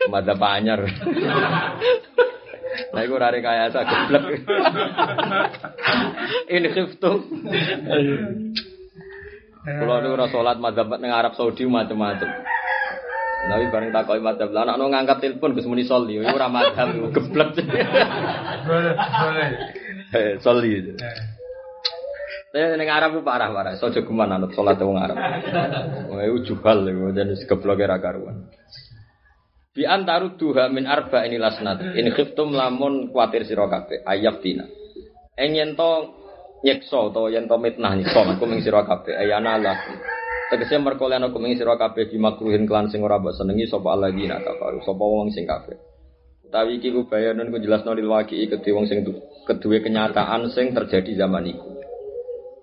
Madzhab 0.06 0.44
anyar. 0.46 0.86
Nah, 2.94 3.02
iku 3.02 3.18
ora 3.18 3.34
rekayasa 3.34 3.82
geblek. 3.82 4.46
Ini 6.46 6.70
khiftum. 6.78 7.26
Kalau 9.66 9.98
nu 10.00 10.14
ora 10.14 10.30
salat 10.30 10.62
madzhab 10.62 10.94
Arab 10.94 11.34
Saudi 11.34 11.66
macam-macam. 11.66 12.30
Tapi 13.48 13.64
bareng 13.72 13.92
takoki 13.96 14.20
madzhab 14.20 14.52
lah 14.52 14.68
anak 14.68 14.92
ngangkat 14.92 15.18
telepon 15.24 15.56
Gus 15.56 15.68
Muni 15.68 15.88
Soli, 15.88 16.20
iku 16.20 16.36
ora 16.36 16.52
madzhab 16.52 16.92
geblek. 17.16 17.56
Boleh, 18.68 18.94
boleh. 18.96 19.50
Eh, 20.12 20.32
Soli. 20.44 20.72
Saya 22.48 22.80
ning 22.80 22.88
Arab 22.88 23.20
itu 23.20 23.22
parah-parah. 23.28 23.76
Sojo 23.76 24.08
geman 24.08 24.32
anut 24.32 24.56
salat 24.56 24.80
wong 24.80 24.96
Arab. 24.96 25.20
Wah, 26.12 26.24
itu 26.24 26.56
juhal 26.56 26.88
iku 26.88 27.12
jadi 27.12 27.34
geblok 27.44 27.80
era 27.84 28.00
karuan. 28.00 28.48
Bi 29.78 29.86
antaru 29.86 30.40
duha 30.40 30.72
min 30.74 30.90
arba 30.90 31.22
ini 31.28 31.38
lasnat. 31.38 31.94
In 31.94 32.10
khiftum 32.10 32.56
lamun 32.56 33.14
kuatir 33.14 33.46
sira 33.46 33.70
kabeh 33.70 34.02
ayab 34.10 34.42
dina. 34.42 34.66
Ing 35.38 35.54
yen 35.54 35.78
to 35.78 36.18
nyekso 36.66 37.14
to 37.14 37.30
yen 37.30 37.46
to 37.46 37.62
mitnah 37.62 37.94
nyekso 37.94 38.26
aku 38.26 38.50
ming 38.50 38.66
sira 38.66 38.82
kabeh 38.88 39.14
ayana 39.14 39.62
lah. 39.62 39.78
Tegese 40.48 40.80
merkole 40.80 41.20
ana 41.20 41.28
kuming 41.28 41.60
sira 41.60 41.76
kabeh 41.76 42.08
di 42.08 42.16
makruhin 42.16 42.64
klan 42.64 42.88
sing 42.88 43.04
ora 43.04 43.20
mbok 43.20 43.36
senengi 43.36 43.68
sapa 43.68 43.92
alladzina 43.92 44.40
kafaru 44.40 44.80
sapa 44.80 45.04
wong 45.04 45.28
sing 45.36 45.44
kafir. 45.44 45.76
Utawi 46.48 46.80
iki 46.80 46.96
ku 46.96 47.04
bayanun 47.04 47.52
ku 47.52 47.60
jelasno 47.60 47.92
lil 47.92 48.08
waqi 48.08 48.48
kedhe 48.48 48.72
wong 48.72 48.88
sing 48.88 49.04
kedue 49.44 49.78
kenyataan 49.84 50.48
sing 50.56 50.72
terjadi 50.72 51.20
zaman 51.20 51.52
iku. 51.52 51.68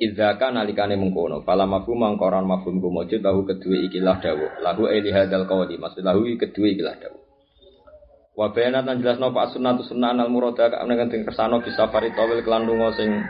Idzaka 0.00 0.48
nalikane 0.50 0.96
mengkono, 0.96 1.44
pala 1.44 1.68
mafhum 1.68 2.00
mangkoran 2.00 2.48
mafhum 2.48 2.80
ku 2.80 2.88
mujud 2.88 3.20
lahu 3.20 3.44
kedue 3.44 3.84
ikilah 3.92 4.16
dawuh. 4.16 4.64
Lahu 4.64 4.88
eli 4.88 5.12
hadal 5.12 5.44
qawli, 5.44 5.76
maksud 5.76 6.00
lahu 6.00 6.24
kedue 6.40 6.72
ikilah 6.72 6.96
dawuh. 6.96 7.20
Wa 8.34 8.50
bayana 8.50 8.82
tan 8.82 8.98
jelasno 8.98 9.30
pak 9.30 9.54
sunnatu 9.54 9.86
sunnah 9.86 10.10
al 10.10 10.26
murada 10.26 10.66
ka 10.66 10.82
ameneng 10.82 11.06
ting 11.06 11.22
kersano 11.22 11.62
bisa 11.62 11.86
fari 11.92 12.10
tawil 12.16 12.42
kelan 12.42 12.66
lunga 12.66 12.90
sing 12.98 13.22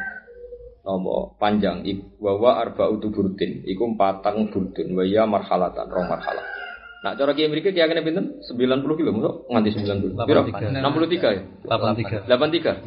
napa 0.85 1.32
panjang 1.41 1.80
wa 2.20 2.37
wa 2.37 2.61
arba 2.61 2.93
burdin 2.93 3.64
iku 3.64 3.97
patang 3.97 4.53
burdun 4.53 4.93
wa 4.93 5.05
ya 5.09 5.24
marhalatan 5.24 5.89
rong 5.89 6.12
marhalah. 6.12 6.45
Nak 7.05 7.20
cara 7.20 7.37
kiai 7.37 7.53
mriki 7.53 7.72
kiai 7.72 7.89
kene 7.89 8.01
pinten? 8.01 8.41
90 8.41 8.97
kilo, 8.97 9.12
nganti 9.49 9.76
90. 9.76 10.16
63. 10.24 10.80
63 10.80 11.37
ya? 11.37 11.43
83. 11.68 12.24
83. 12.28 12.80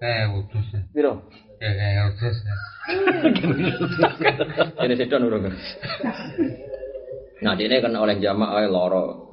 Eh, 0.00 0.24
utus. 0.32 0.66
Piro? 0.90 1.28
Ya, 1.60 1.70
kayak 1.76 2.16
utus. 2.16 2.36
Ini 4.82 4.94
sedon 4.96 5.28
urung. 5.28 5.44
Nah, 7.40 7.56
ini 7.56 7.80
kan 7.80 7.96
oleh 7.96 8.20
jamak 8.20 8.52
oleh 8.52 8.68
loro. 8.68 9.32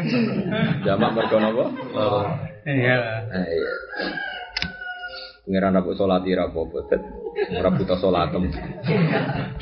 Jamak 0.86 1.10
mergo 1.12 1.36
napa? 1.40 1.64
Loro. 1.92 2.20
Iya. 2.64 2.96
Eh, 3.32 3.46
iya. 3.60 3.72
Pengiran 5.44 5.76
aku 5.76 5.92
sholat 5.92 6.24
ira 6.24 6.48
apa-apa, 6.48 6.88
Tet. 6.88 7.02
ora 7.52 7.68
buta 7.68 8.00
sholatem. 8.00 8.48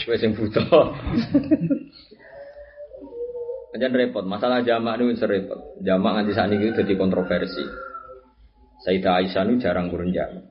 Kowe 0.07 0.15
sing 0.15 0.31
buta. 0.39 0.63
Pancen 3.73 3.93
repot, 3.97 4.23
masalah 4.23 4.63
jamak 4.63 5.01
wis 5.03 5.19
repot. 5.25 5.59
Jamak 5.83 6.23
nganti 6.23 6.39
sakniki 6.39 6.71
itu 6.71 6.87
jadi 6.87 6.95
kontroversi. 6.95 7.65
Sayyidah 8.87 9.25
Aisyah 9.25 9.43
niku 9.49 9.59
jarang 9.65 9.91
kurun 9.91 10.15
jamak. 10.15 10.45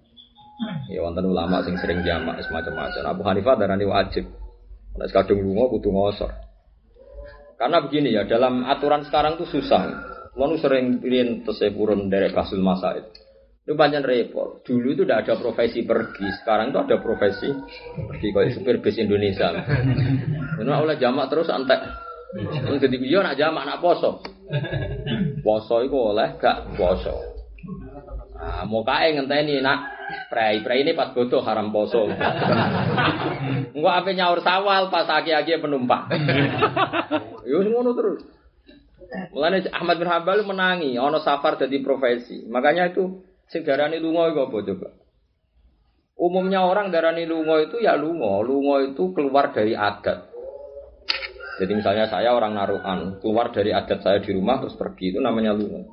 Ya 0.92 1.00
wonten 1.00 1.24
ulama 1.24 1.64
sing 1.64 1.80
sering 1.80 2.04
jamak 2.04 2.44
semacam-macam. 2.44 3.02
Abu 3.08 3.22
Hanifah 3.24 3.56
darani 3.56 3.88
wajib. 3.88 4.28
Nek 5.00 5.16
kadung 5.16 5.40
lunga 5.48 5.72
kudu 5.72 5.96
ngosor. 5.96 6.32
Karena 7.56 7.78
begini 7.80 8.12
ya, 8.18 8.26
dalam 8.26 8.66
aturan 8.66 9.06
sekarang 9.06 9.40
tuh 9.40 9.48
susah. 9.48 10.12
Mau 10.36 10.52
sering 10.58 11.00
pilih 11.00 11.46
purun 11.78 12.10
dari 12.10 12.34
kasul 12.34 12.60
masa 12.60 12.98
itu. 13.64 13.74
Banyak 13.78 14.02
repot. 14.02 14.66
Dulu 14.66 14.94
itu 14.94 15.02
udah 15.06 15.22
ada 15.22 15.38
profesi 15.38 15.86
pergi, 15.86 16.28
sekarang 16.42 16.74
itu 16.74 16.80
ada 16.82 16.98
profesi 16.98 17.50
pergi 17.96 18.28
kayak 18.34 18.54
supir 18.58 18.76
bis 18.82 18.98
Indonesia. 18.98 19.54
Ini 20.58 20.72
oleh 20.72 20.98
jamak 20.98 21.30
terus 21.30 21.50
antek. 21.50 21.80
Jadi 22.80 22.96
dia 22.96 23.20
nak 23.20 23.36
jamak 23.36 23.64
nak 23.68 23.80
poso. 23.84 24.24
Poso 25.44 25.76
itu 25.84 25.96
oleh 25.96 26.40
gak 26.40 26.76
poso. 26.80 27.16
Nah, 28.42 28.66
mau 28.66 28.82
kae 28.82 29.14
ngenteni 29.14 29.62
nak 29.62 30.02
prei 30.32 30.66
prei 30.66 30.82
ini 30.82 30.98
pas 30.98 31.14
bodoh 31.14 31.46
haram 31.46 31.70
poso. 31.70 32.10
Enggak 33.76 33.96
apa 34.02 34.10
nyaur 34.16 34.40
sawal 34.42 34.90
pas 34.90 35.06
aki-aki 35.06 35.62
penumpang. 35.62 36.10
Yo 37.46 37.62
ngono 37.62 37.94
terus. 37.94 38.26
Mulane 39.36 39.68
Ahmad 39.76 40.00
bin 40.00 40.08
Hambal 40.08 40.42
menangi 40.48 40.96
ono 40.96 41.20
safar 41.20 41.60
jadi 41.60 41.84
profesi. 41.84 42.48
Makanya 42.48 42.96
itu 42.96 43.22
sing 43.52 43.68
darani 43.68 44.00
lunga 44.00 44.32
iku 44.32 44.48
apa 44.48 44.58
coba? 44.64 44.90
Umumnya 46.16 46.64
orang 46.64 46.90
darani 46.90 47.28
lunga 47.28 47.60
itu 47.62 47.84
ya 47.84 48.00
lunga. 48.00 48.40
Lunga 48.42 48.88
itu 48.88 49.12
keluar 49.12 49.52
dari 49.52 49.76
adat. 49.76 50.32
Jadi 51.60 51.72
misalnya 51.78 52.10
saya 52.10 52.34
orang 52.34 52.58
naruhan, 52.58 53.22
keluar 53.22 53.54
dari 53.54 53.70
adat 53.76 54.02
saya 54.02 54.18
di 54.24 54.34
rumah 54.34 54.64
terus 54.64 54.74
pergi 54.80 55.14
itu 55.14 55.20
namanya 55.22 55.54
lunga. 55.54 55.84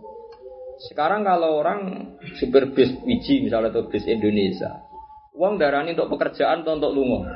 Sekarang 0.79 1.27
kalau 1.27 1.59
orang 1.59 2.15
supir 2.39 2.71
bis 2.71 2.95
biji 3.03 3.43
misalnya 3.43 3.75
atau 3.75 3.91
bis 3.91 4.07
Indonesia, 4.07 4.87
uang 5.35 5.59
darani 5.59 5.99
untuk 5.99 6.15
pekerjaan 6.15 6.63
atau 6.63 6.79
untuk 6.79 6.95
lunga. 6.95 7.27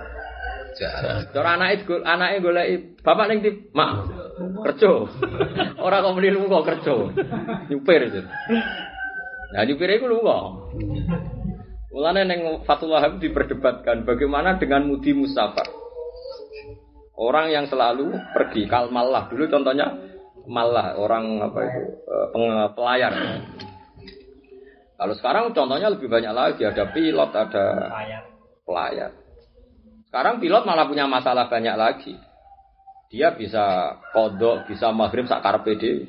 Cara 0.73 1.61
anak 1.61 1.85
itu 1.85 2.01
anak 2.01 2.29
itu 2.39 2.49
golek 2.49 2.67
bapak 3.05 3.25
neng 3.29 3.45
di 3.45 3.51
mak 3.77 4.09
kerja. 4.71 4.91
Orang 5.77 6.01
kau 6.01 6.17
beli 6.17 6.33
lunga 6.33 6.65
kerja. 6.65 7.13
Nyupir 7.69 8.01
itu. 8.09 8.21
Nah 9.53 9.63
nyupir 9.69 9.89
itu 9.93 10.09
lunga. 10.09 10.69
Mulane 11.93 12.25
neng 12.25 12.41
Fatul 12.65 12.97
Wahab 12.97 13.21
diperdebatkan 13.21 14.09
bagaimana 14.09 14.57
dengan 14.57 14.89
mudi 14.89 15.13
musafar. 15.13 15.69
Orang 17.13 17.53
yang 17.53 17.69
selalu 17.69 18.17
pergi 18.33 18.65
kalmalah 18.65 19.29
dulu 19.29 19.45
contohnya 19.53 19.93
malah 20.49 20.97
orang 20.97 21.39
apa 21.45 21.61
itu 21.69 21.83
eh, 22.09 22.27
peng- 22.33 22.73
pelayar. 22.73 23.13
Kalau 24.97 25.15
sekarang 25.19 25.45
contohnya 25.53 25.93
lebih 25.93 26.09
banyak 26.09 26.33
lagi 26.33 26.63
ada 26.65 26.89
pilot, 26.95 27.31
ada 27.35 27.65
pelayar. 28.65 29.11
Sekarang 30.09 30.41
pilot 30.41 30.63
malah 30.65 30.87
punya 30.89 31.05
masalah 31.05 31.51
banyak 31.53 31.77
lagi. 31.77 32.15
Dia 33.13 33.37
bisa 33.37 33.97
kodok, 34.17 34.65
bisa 34.71 34.89
maghrib 34.95 35.29
sakar 35.29 35.61
PD. 35.61 36.09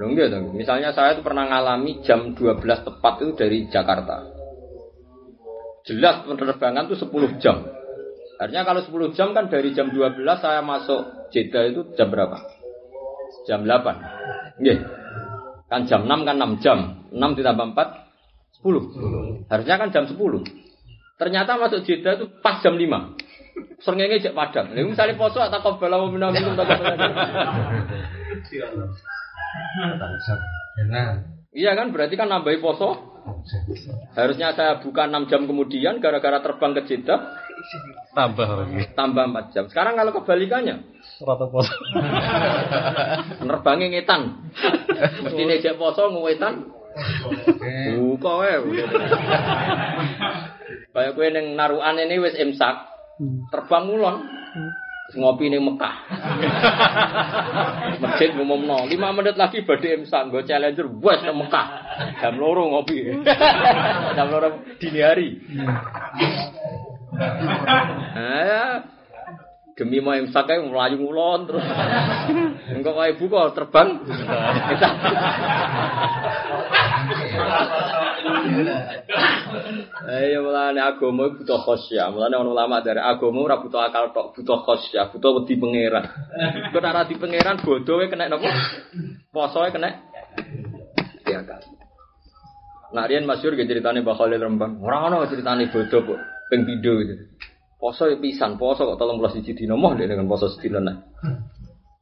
Loh 0.00 0.16
enggak 0.16 0.32
dong. 0.32 0.56
Misalnya 0.56 0.96
saya 0.96 1.12
itu 1.12 1.20
pernah 1.20 1.44
ngalami 1.44 2.00
jam 2.00 2.32
12 2.32 2.64
tepat 2.64 3.20
itu 3.20 3.36
dari 3.36 3.68
Jakarta. 3.68 4.24
Jelas 5.84 6.24
penerbangan 6.24 6.88
itu 6.88 6.96
10 7.04 7.36
jam. 7.36 7.68
Artinya 8.40 8.64
kalau 8.64 8.80
10 8.80 9.12
jam 9.12 9.36
kan 9.36 9.52
dari 9.52 9.76
jam 9.76 9.92
12 9.92 10.24
saya 10.40 10.64
masuk 10.64 11.28
Jeddah 11.28 11.68
itu 11.68 11.92
jam 12.00 12.08
berapa? 12.08 12.40
Jam 13.44 13.68
8. 13.68 14.64
Nggih. 14.64 14.78
Kan 15.68 15.84
jam 15.84 16.08
6 16.08 16.24
kan 16.24 16.36
6 16.40 16.64
jam. 16.64 16.78
6 17.12 17.36
ditambah 17.36 17.76
4 17.76 18.64
10. 18.64 19.52
Harusnya 19.52 19.76
kan 19.76 19.88
jam 19.92 20.08
10. 20.08 20.16
Ternyata 21.20 21.60
masuk 21.60 21.84
Jeddah 21.84 22.16
itu 22.16 22.24
pas 22.40 22.56
jam 22.64 22.72
5. 22.72 23.84
Srengenge 23.84 24.24
cek 24.24 24.32
padang. 24.32 24.72
Lha 24.72 24.80
misalnya 24.80 25.20
poso 25.20 25.44
atau 25.44 25.60
qabala 25.60 26.00
wa 26.00 26.08
minna 26.08 26.32
minkum 26.32 26.56
tak 26.56 26.72
Enak. 26.72 27.12
Iya 31.50 31.74
kan 31.74 31.90
berarti 31.90 32.14
kan 32.14 32.30
nambahi 32.30 32.62
poso. 32.62 33.10
Harusnya 34.16 34.56
saya 34.56 34.80
buka 34.80 35.04
6 35.06 35.30
jam 35.30 35.44
kemudian 35.44 36.00
gara-gara 36.00 36.40
terbang 36.40 36.72
ke 36.72 36.82
Jeddah 36.88 37.20
tambah 38.16 38.48
lagi 38.48 38.80
tambah 38.96 39.24
4 39.28 39.54
jam. 39.54 39.64
Sekarang 39.68 39.94
kalau 39.98 40.12
kebalikannya 40.16 40.76
rata 41.20 41.46
pos 41.52 41.68
Nerbangnya 43.46 43.86
ngetan. 43.92 44.22
Mesti 45.28 45.42
nejek 45.44 45.76
poso 45.76 46.08
ngewetan. 46.08 46.64
Buka 48.00 48.30
wae. 48.40 48.56
Kayak 50.90 51.12
kowe 51.14 51.28
ning 51.28 51.46
narukan 51.54 52.00
ini 52.02 52.16
wis 52.18 52.34
imsak. 52.40 52.88
Terbang 53.52 53.84
ngulon. 53.86 54.16
Ngopi 55.16 55.50
ning 55.50 55.66
Mekah. 55.66 55.94
Masjid 58.02 58.30
ngumumno, 58.34 58.86
5 58.86 59.16
menit 59.16 59.34
lagi 59.34 59.66
badhe 59.66 59.98
imsak 59.98 60.30
nggo 60.30 60.46
challenger 60.46 60.86
wes 61.02 61.20
nang 61.26 61.38
Mekah. 61.42 61.66
Jam 62.22 62.38
loro 62.38 62.70
ngopi. 62.70 63.10
Jam 64.16 64.26
loro 64.30 64.62
dini 64.78 65.00
hari. 65.02 65.28
Ah, 68.14 68.99
demi 69.80 70.04
mau 70.04 70.12
imsak 70.12 70.44
kae 70.44 70.60
melayu 70.60 71.00
ngulon 71.00 71.48
terus. 71.48 71.64
Engko 72.68 72.92
kae 72.92 73.16
buka 73.16 73.56
terbang. 73.56 73.88
Ayo 80.04 80.44
mulane 80.44 80.80
agama 80.84 81.32
butuh 81.32 81.56
khosyah. 81.64 82.12
Mulane 82.12 82.36
ana 82.36 82.44
ulama 82.52 82.84
dari 82.84 83.00
agama 83.00 83.40
ora 83.40 83.56
butuh 83.56 83.80
akal 83.80 84.12
tok, 84.12 84.36
butuh 84.36 84.60
khosyah, 84.60 85.08
butuh 85.16 85.40
wedi 85.40 85.56
pangeran. 85.56 86.04
Kok 86.68 86.80
ora 86.84 87.08
di 87.08 87.16
pangeran 87.16 87.64
bodohe 87.64 88.12
kena 88.12 88.28
napa? 88.28 88.52
Posoe 89.32 89.72
kena 89.72 89.96
di 91.24 91.32
akal. 91.32 91.64
Nah, 92.90 93.06
Rian 93.06 93.22
Masyur 93.22 93.54
gitu 93.54 93.70
ceritanya 93.70 94.02
Mbak 94.02 94.18
Khalil 94.18 94.42
Rembang. 94.42 94.82
Orang 94.82 95.14
ono 95.14 95.24
ceritanya 95.30 95.70
bodoh 95.70 96.00
kok, 96.04 96.20
ping 96.50 96.66
video 96.66 96.98
gitu. 97.00 97.14
Poso 97.80 98.12
ya 98.12 98.20
pisan, 98.20 98.60
poso 98.60 98.84
kok 98.84 99.00
tolong 99.00 99.16
belas 99.16 99.32
siji 99.32 99.56
dino 99.56 99.80
moh 99.80 99.96
dengan 99.96 100.28
poso 100.28 100.52
sedina 100.52 100.84
nah. 100.84 101.00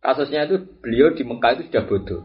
Kasusnya 0.02 0.50
itu 0.50 0.58
beliau 0.82 1.14
di 1.14 1.22
Mekah 1.22 1.54
itu 1.54 1.70
sudah 1.70 1.86
bodoh. 1.86 2.22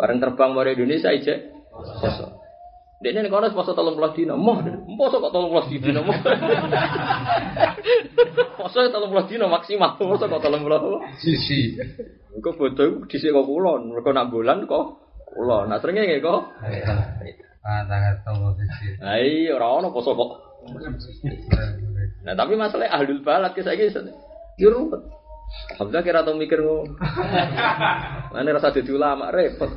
Bareng 0.00 0.16
terbang 0.16 0.56
dari 0.56 0.80
Indonesia 0.80 1.12
aja 1.12 1.36
poso. 1.76 2.40
Dia 3.04 3.12
ini 3.12 3.28
kalau 3.28 3.52
poso 3.52 3.76
tolong 3.76 4.00
belas 4.00 4.16
dino 4.16 4.40
moh, 4.40 4.64
poso 4.96 5.20
kok 5.20 5.28
tolong 5.28 5.52
belas 5.52 5.68
dino 5.68 6.00
moh. 6.00 6.12
poso 8.64 8.88
tolong 8.88 9.12
belas 9.12 9.28
dino 9.28 9.44
maksimal, 9.52 10.00
poso 10.00 10.24
kok 10.24 10.40
tolong 10.40 10.64
belas. 10.64 10.80
Sisi. 11.20 11.76
Kok 12.32 12.56
bodoh 12.56 13.04
di 13.04 13.16
sini 13.20 13.36
kok 13.36 13.44
kulon, 13.44 13.92
mereka 13.92 14.16
nak 14.16 14.32
bulan 14.32 14.64
kok 14.64 15.04
kulon. 15.36 15.68
Nah 15.68 15.76
seringnya 15.84 16.16
nggak 16.16 16.24
kok. 16.24 16.40
Ah, 17.60 17.84
tahu 18.24 18.56
sisi. 18.56 18.96
Ayo 19.04 19.60
orang 19.60 19.84
ono 19.84 19.88
poso 19.92 20.16
kok. 20.16 20.32
Nah 22.20 22.34
tapi 22.36 22.56
masalah 22.56 22.92
ahlul 22.92 23.24
balad 23.24 23.52
ke 23.56 23.64
saya 23.64 23.80
gitu. 23.80 24.00
Ya 24.60 24.68
ruwet. 24.68 25.00
Alhamdulillah 25.74 26.04
kira 26.06 26.20
tau 26.22 26.36
mikir 26.38 26.60
ngono. 26.62 26.94
Mana 28.32 28.54
rasa 28.54 28.70
jadi 28.70 28.90
ulama 28.94 29.34
repot. 29.34 29.70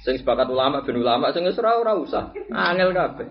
Sing 0.00 0.16
sepakat 0.16 0.48
ulama 0.48 0.80
ben 0.82 0.96
ulama 0.98 1.30
sing 1.30 1.44
wis 1.44 1.60
ora 1.60 1.76
ora 1.78 1.92
usah. 1.94 2.32
Angel 2.50 2.90
kabeh. 2.90 3.28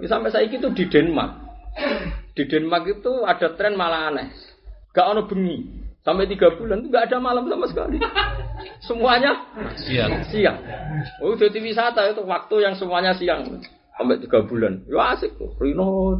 Ya, 0.00 0.06
sampai 0.06 0.30
saiki 0.30 0.62
itu 0.62 0.70
di 0.72 0.86
Denmark. 0.86 1.42
Di 2.38 2.46
Denmark 2.46 2.84
itu 2.86 3.12
ada 3.26 3.52
tren 3.58 3.74
malah 3.74 4.14
aneh. 4.14 4.30
Gak 4.94 5.06
ono 5.10 5.26
bengi. 5.26 5.66
Sampai 6.00 6.30
tiga 6.30 6.54
bulan 6.56 6.80
itu 6.80 6.88
gak 6.88 7.10
ada 7.10 7.18
malam 7.20 7.44
sama 7.50 7.66
sekali. 7.68 7.98
Semuanya 8.86 9.36
siang 9.76 10.22
siang. 10.30 10.58
Oh, 11.20 11.36
jadi 11.36 11.58
wisata 11.58 12.08
itu 12.08 12.22
waktu 12.24 12.56
yang 12.64 12.74
semuanya 12.78 13.12
siang 13.18 13.60
sampai 14.00 14.16
tiga 14.24 14.40
bulan. 14.48 14.80
Ya 14.88 15.12
asik 15.12 15.36
kok, 15.36 15.60
Rino. 15.60 16.16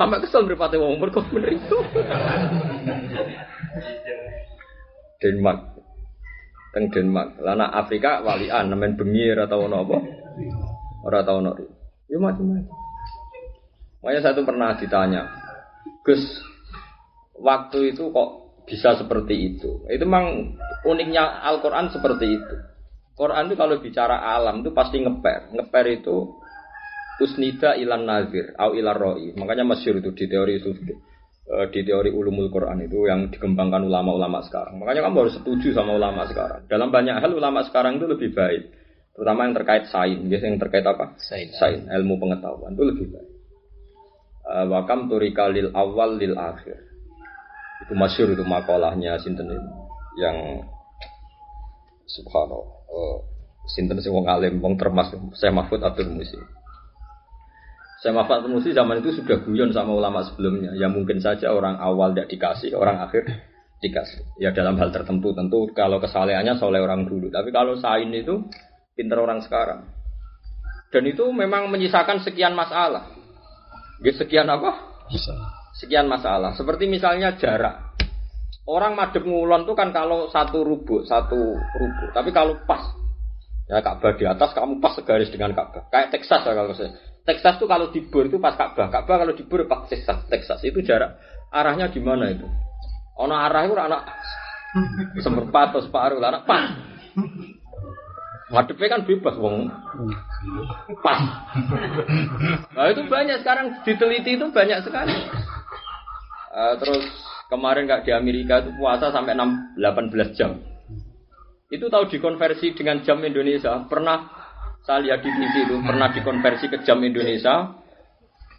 Sampai 0.00 0.24
kesel 0.24 0.48
berpati 0.48 0.80
wong 0.80 0.96
mergo 0.96 1.20
bener 1.28 1.52
itu. 1.52 1.76
Denmark. 5.20 5.76
teng 6.70 6.88
Denmark. 6.88 7.36
Lah 7.44 7.58
nak 7.58 7.76
Afrika 7.76 8.24
walian 8.24 8.72
nemen 8.72 8.96
bengi 8.96 9.28
ora 9.28 9.44
tau 9.44 9.68
ono 9.68 9.84
apa? 9.84 9.98
Ora 11.04 11.20
tau 11.26 11.44
ono. 11.44 11.52
Ya 12.08 12.16
macam-macam. 12.16 12.72
Makanya 14.00 14.20
saya 14.24 14.32
tuh 14.32 14.46
pernah 14.48 14.72
ditanya, 14.80 15.28
Gus, 16.08 16.24
waktu 17.36 17.92
itu 17.92 18.08
kok 18.08 18.30
bisa 18.64 18.96
seperti 18.96 19.34
itu? 19.52 19.84
Itu 19.92 20.08
memang 20.08 20.56
uniknya 20.88 21.44
Al-Quran 21.44 21.92
seperti 21.92 22.40
itu. 22.40 22.54
Quran 23.20 23.52
itu 23.52 23.56
kalau 23.60 23.76
bicara 23.84 24.16
alam 24.16 24.64
itu 24.64 24.72
pasti 24.72 24.96
ngeper. 25.04 25.52
Ngeper 25.52 25.84
itu 25.92 26.40
usnida 27.20 27.76
ilan 27.76 28.08
nazir, 28.08 28.56
au 28.56 28.72
ilar 28.72 28.96
roi. 28.96 29.36
Makanya 29.36 29.68
masyur 29.68 30.00
itu 30.00 30.16
di 30.16 30.24
teori 30.24 30.56
itu 30.56 30.72
eh, 31.52 31.68
di 31.68 31.80
teori 31.84 32.08
ulumul 32.08 32.48
Quran 32.48 32.80
itu 32.88 33.04
yang 33.04 33.28
dikembangkan 33.28 33.84
ulama-ulama 33.84 34.40
sekarang. 34.48 34.80
Makanya 34.80 35.04
kamu 35.04 35.16
harus 35.28 35.36
setuju 35.36 35.76
sama 35.76 36.00
ulama 36.00 36.24
sekarang. 36.32 36.64
Dalam 36.64 36.88
banyak 36.88 37.20
hal 37.20 37.36
ulama 37.36 37.60
sekarang 37.68 38.00
itu 38.00 38.08
lebih 38.08 38.32
baik. 38.32 38.72
Terutama 39.12 39.44
yang 39.44 39.54
terkait 39.60 39.84
sains, 39.92 40.24
biasanya 40.24 40.50
yang 40.56 40.62
terkait 40.64 40.86
apa? 40.88 41.12
Sains. 41.20 41.52
Sains, 41.60 41.84
ilmu 41.92 42.16
pengetahuan 42.16 42.72
itu 42.72 42.84
lebih 42.88 43.06
baik. 43.12 43.30
Eh, 44.48 44.64
Wakam 44.72 45.12
turika 45.12 45.52
lil 45.52 45.68
awal 45.76 46.16
lil 46.16 46.40
akhir. 46.40 46.88
Itu 47.84 47.92
masyur 47.92 48.32
itu 48.32 48.44
makalahnya 48.48 49.20
sinten 49.20 49.52
itu 49.52 49.70
yang 50.16 50.64
subhanallah. 52.08 52.79
Eh, 52.90 53.18
sinten 53.70 54.02
sing 54.02 54.10
wong 54.10 54.26
alim, 54.26 54.58
wong 54.58 54.74
termas, 54.74 55.14
saya 55.38 55.54
Mahfud 55.54 55.78
Abdul 55.80 56.10
Musi. 56.10 56.36
Saya 58.02 58.16
Mahfud 58.16 58.42
Abdul 58.42 58.54
Musi 58.58 58.74
zaman 58.74 58.98
itu 58.98 59.14
sudah 59.14 59.38
guyon 59.46 59.70
sama 59.70 59.94
ulama 59.94 60.26
sebelumnya. 60.26 60.74
Ya 60.74 60.90
mungkin 60.90 61.22
saja 61.22 61.54
orang 61.54 61.78
awal 61.78 62.12
tidak 62.12 62.32
dikasih, 62.32 62.74
orang 62.74 62.98
akhir 63.04 63.28
dikasih. 63.84 64.24
Ya 64.42 64.50
dalam 64.50 64.76
hal 64.80 64.90
tertentu 64.90 65.32
tentu 65.36 65.68
kalau 65.72 66.00
kesalehannya 66.00 66.56
soleh 66.58 66.80
orang 66.80 67.06
dulu. 67.06 67.30
Tapi 67.30 67.52
kalau 67.54 67.76
sain 67.78 68.10
itu 68.10 68.48
pinter 68.96 69.20
orang 69.20 69.40
sekarang. 69.44 69.86
Dan 70.90 71.06
itu 71.06 71.22
memang 71.30 71.70
menyisakan 71.70 72.20
sekian 72.20 72.52
masalah. 72.52 73.14
Sekian 74.02 74.48
apa? 74.50 75.04
Sekian 75.78 76.10
masalah. 76.10 76.56
Seperti 76.58 76.90
misalnya 76.90 77.38
jarak. 77.38 77.89
Orang 78.68 78.94
madep 78.94 79.24
ngulon 79.24 79.64
tuh 79.66 79.74
kan 79.74 79.90
kalau 79.90 80.28
satu 80.28 80.62
rubuk, 80.62 81.08
satu 81.08 81.38
rubuk. 81.56 82.10
Tapi 82.12 82.30
kalau 82.30 82.60
pas, 82.68 82.92
ya 83.66 83.80
Ka'bah 83.80 84.14
di 84.14 84.24
atas, 84.28 84.52
kamu 84.52 84.78
pas 84.78 84.94
segaris 84.94 85.32
dengan 85.32 85.56
Ka'bah. 85.56 85.88
Kayak 85.88 86.14
Texas 86.14 86.44
ya 86.44 86.52
kalau 86.52 86.72
saya. 86.76 86.92
Texas 87.24 87.60
tuh 87.60 87.68
kalau 87.68 87.90
dibur 87.90 88.28
itu 88.28 88.38
pas 88.38 88.54
Ka'bah. 88.54 88.92
Ka'bah 88.92 89.16
kalau 89.26 89.34
dibur 89.34 89.64
pas 89.66 89.88
Texas. 89.90 90.22
Texas 90.28 90.60
itu 90.62 90.84
jarak. 90.84 91.18
Arahnya 91.50 91.90
di 91.90 91.98
mana 91.98 92.30
itu? 92.30 92.46
Ono 93.20 93.34
arah 93.36 93.68
itu 93.68 93.74
anak 93.76 94.02
seperempat 95.18 95.74
atau 95.74 95.82
separuh 95.82 96.22
anak 96.22 96.46
pas. 96.46 96.72
Madepnya 98.50 98.98
kan 98.98 99.06
bebas 99.06 99.34
wong. 99.38 99.70
Pas. 101.04 101.20
Nah 102.74 102.86
itu 102.90 103.02
banyak 103.06 103.46
sekarang 103.46 103.82
diteliti 103.86 104.34
itu 104.34 104.46
banyak 104.50 104.82
sekali. 104.82 105.14
Eh, 106.50 106.74
terus 106.82 107.06
kemarin 107.46 107.86
nggak 107.86 108.02
di 108.02 108.10
Amerika 108.10 108.58
itu 108.58 108.74
puasa 108.74 109.14
sampai 109.14 109.38
6, 109.38 109.78
18 109.78 110.34
jam. 110.34 110.58
Itu 111.70 111.86
tahu 111.86 112.10
dikonversi 112.10 112.74
dengan 112.74 113.06
jam 113.06 113.22
Indonesia. 113.22 113.86
Pernah 113.86 114.26
saya 114.82 114.98
lihat 115.06 115.22
di 115.22 115.30
TV 115.30 115.70
itu 115.70 115.78
pernah 115.78 116.10
dikonversi 116.10 116.66
ke 116.66 116.82
jam 116.82 116.98
Indonesia. 117.06 117.78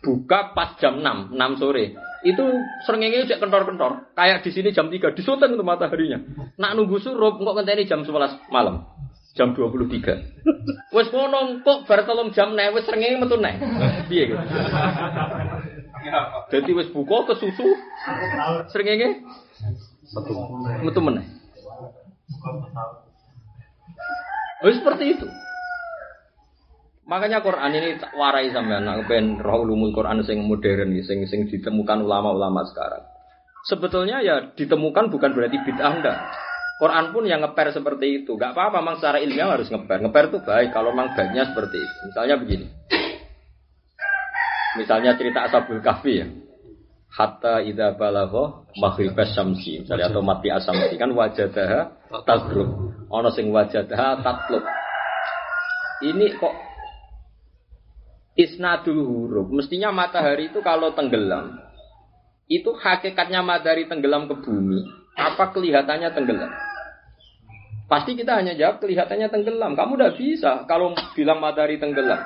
Buka 0.01 0.55
pas 0.55 0.80
jam 0.80 1.03
6, 1.03 1.35
6 1.35 1.61
sore. 1.61 1.93
Itu 2.23 2.47
serengenge 2.88 3.27
cek 3.27 3.43
kentor-kentor. 3.43 4.15
Kayak 4.15 4.41
di 4.47 4.49
sini 4.55 4.72
jam 4.72 4.88
3 4.88 5.11
disuteng 5.11 5.59
tuh 5.59 5.68
mataharinya. 5.68 6.23
Nak 6.57 6.72
nunggu 6.80 6.97
surup 7.03 7.38
kok 7.43 7.55
ngenteni 7.59 7.85
jam 7.85 8.07
11 8.07 8.49
malam. 8.49 8.88
Jam 9.35 9.51
23. 9.53 10.95
Wes 10.95 11.07
ngono 11.11 11.59
kok 11.61 11.85
bar 11.85 12.07
jam 12.31 12.55
nek 12.55 12.72
wis 12.72 12.88
srengenge 12.88 13.19
metu 13.19 13.35
nek. 13.35 13.59
Piye 14.07 14.31
gitu. 14.31 14.39
Jadi 16.52 16.72
wis 16.73 16.90
buka 16.90 17.32
ke 17.32 17.34
susu 17.40 17.65
srengenge 18.73 19.22
metu 20.82 21.02
meneh. 21.02 21.26
Oh, 24.61 24.69
seperti 24.69 25.18
itu. 25.18 25.28
Makanya 27.10 27.41
Quran 27.41 27.72
ini 27.76 27.98
warai 28.14 28.53
sampean 28.53 28.86
nak 28.86 29.10
ben 29.10 29.41
roh 29.41 29.65
Quran 29.68 30.22
sing 30.23 30.45
modern 30.45 30.95
sing 31.02 31.26
sing 31.26 31.49
ditemukan 31.49 32.06
ulama-ulama 32.06 32.64
sekarang. 32.69 33.03
Sebetulnya 33.68 34.22
ya 34.26 34.53
ditemukan 34.53 35.10
bukan 35.14 35.34
berarti 35.38 35.57
bid'ah 35.61 35.94
enggak. 35.98 36.18
Quran 36.82 37.14
pun 37.14 37.30
yang 37.30 37.45
ngeper 37.45 37.69
seperti 37.78 38.26
itu. 38.26 38.34
Gak 38.41 38.57
apa-apa, 38.57 38.82
memang 38.82 38.98
secara 38.98 39.22
ilmiah 39.22 39.53
harus 39.53 39.69
ngeper. 39.69 40.02
Ngeper 40.02 40.34
itu 40.34 40.38
baik 40.41 40.73
kalau 40.73 40.90
memang 40.90 41.14
baiknya 41.14 41.45
seperti 41.45 41.78
itu. 41.78 41.95
Misalnya 42.10 42.36
begini. 42.41 42.65
Misalnya 44.80 45.19
cerita 45.19 45.43
Ashabul 45.48 45.84
Kahfi 45.84 46.14
ya. 46.23 46.27
Hatta 47.11 47.60
idza 47.60 47.91
balagha 47.99 48.64
maghribas 48.80 49.35
syamsi. 49.35 49.84
Misalnya 49.84 50.07
atau 50.15 50.23
mati 50.23 50.48
asamsi 50.48 50.95
kan 50.95 51.11
wajadaha 51.11 51.91
tagrub. 52.23 52.95
Ana 53.11 53.30
sing 53.35 53.52
wajadaha 53.52 54.23
tatlub. 54.23 54.64
Ini 56.07 56.39
kok 56.39 56.56
isnadul 58.39 59.03
huruf. 59.03 59.52
Mestinya 59.52 59.91
matahari 59.91 60.48
itu 60.48 60.64
kalau 60.64 60.95
tenggelam 60.95 61.60
itu 62.52 62.72
hakikatnya 62.76 63.43
matahari 63.43 63.88
tenggelam 63.88 64.27
ke 64.27 64.35
bumi 64.43 64.84
apa 65.19 65.52
kelihatannya 65.52 66.15
tenggelam? 66.15 66.52
Pasti 67.91 68.15
kita 68.15 68.39
hanya 68.39 68.56
jawab 68.56 68.80
kelihatannya 68.80 69.27
tenggelam. 69.27 69.76
Kamu 69.76 69.99
tidak 69.99 70.15
bisa 70.15 70.64
kalau 70.64 70.95
bilang 71.11 71.43
matahari 71.43 71.76
tenggelam. 71.76 72.23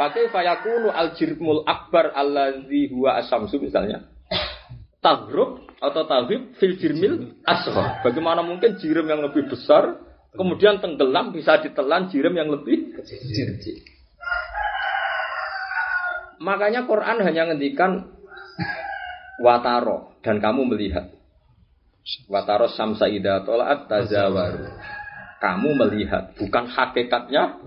Pakai 0.00 0.32
fayakunu 0.32 0.88
al 0.88 1.12
jirmul 1.12 1.60
akbar 1.68 2.16
allazi 2.16 2.88
huwa 2.88 3.20
asamsu 3.20 3.60
misalnya. 3.60 4.08
Tagrub 5.04 5.68
atau 5.76 6.08
tagrib 6.08 6.56
fil 6.56 6.80
jirmil 6.80 7.36
asghar. 7.44 8.00
Bagaimana 8.00 8.40
mungkin 8.40 8.80
jirim 8.80 9.04
yang 9.04 9.20
lebih 9.20 9.52
besar 9.52 10.00
kemudian 10.32 10.80
tenggelam 10.80 11.36
bisa 11.36 11.60
ditelan 11.60 12.08
jirim 12.08 12.32
yang 12.32 12.48
lebih 12.48 12.96
kecil. 12.96 13.76
Makanya 16.40 16.88
Quran 16.88 17.20
hanya 17.20 17.52
ngendikan 17.52 18.08
wataro 19.44 20.16
dan 20.24 20.40
kamu 20.40 20.64
melihat. 20.64 21.12
Wataros 22.32 22.72
samsa 22.72 23.04
ida 23.12 23.44
tolaat 23.44 23.84
tazawaru. 23.84 24.64
Kamu 25.44 25.76
melihat, 25.76 26.32
bukan 26.40 26.68
hakikatnya. 26.72 27.60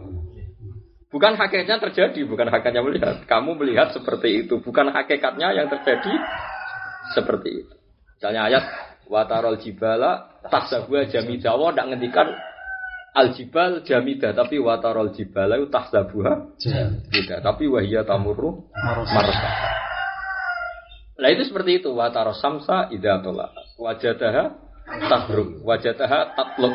Bukan 1.14 1.38
hakikatnya 1.38 1.78
terjadi, 1.78 2.26
bukan 2.26 2.50
hakikatnya 2.50 2.82
melihat. 2.82 3.16
Kamu 3.30 3.54
melihat 3.62 3.94
seperti 3.94 4.50
itu, 4.50 4.58
bukan 4.66 4.90
hakikatnya 4.90 5.54
yang 5.54 5.70
terjadi 5.70 6.10
seperti 7.14 7.62
itu. 7.62 7.76
Misalnya 8.18 8.50
ayat 8.50 8.64
watarol 9.06 9.62
jibala 9.62 10.42
tahsabuha 10.50 11.12
jamidawa 11.14 11.70
tidak 11.70 11.88
ngendikan 11.94 12.28
al 13.14 13.30
jibal 13.38 13.86
jamida 13.86 14.34
tapi 14.34 14.58
watarol 14.58 15.14
jibala 15.14 15.62
itu 15.62 15.70
tahsabuha 15.70 16.58
jamida 16.58 17.36
tapi 17.46 17.70
wahia 17.70 18.02
tamurru 18.02 18.66
marsa. 19.14 19.50
Nah 21.14 21.30
itu 21.30 21.46
seperti 21.46 21.84
itu 21.84 21.94
wataros 21.94 22.42
samsa 22.42 22.90
idatola 22.90 23.54
wajadaha 23.78 24.58
tabruk 25.08 25.62
wajadaha 25.62 26.34
tatlub 26.34 26.74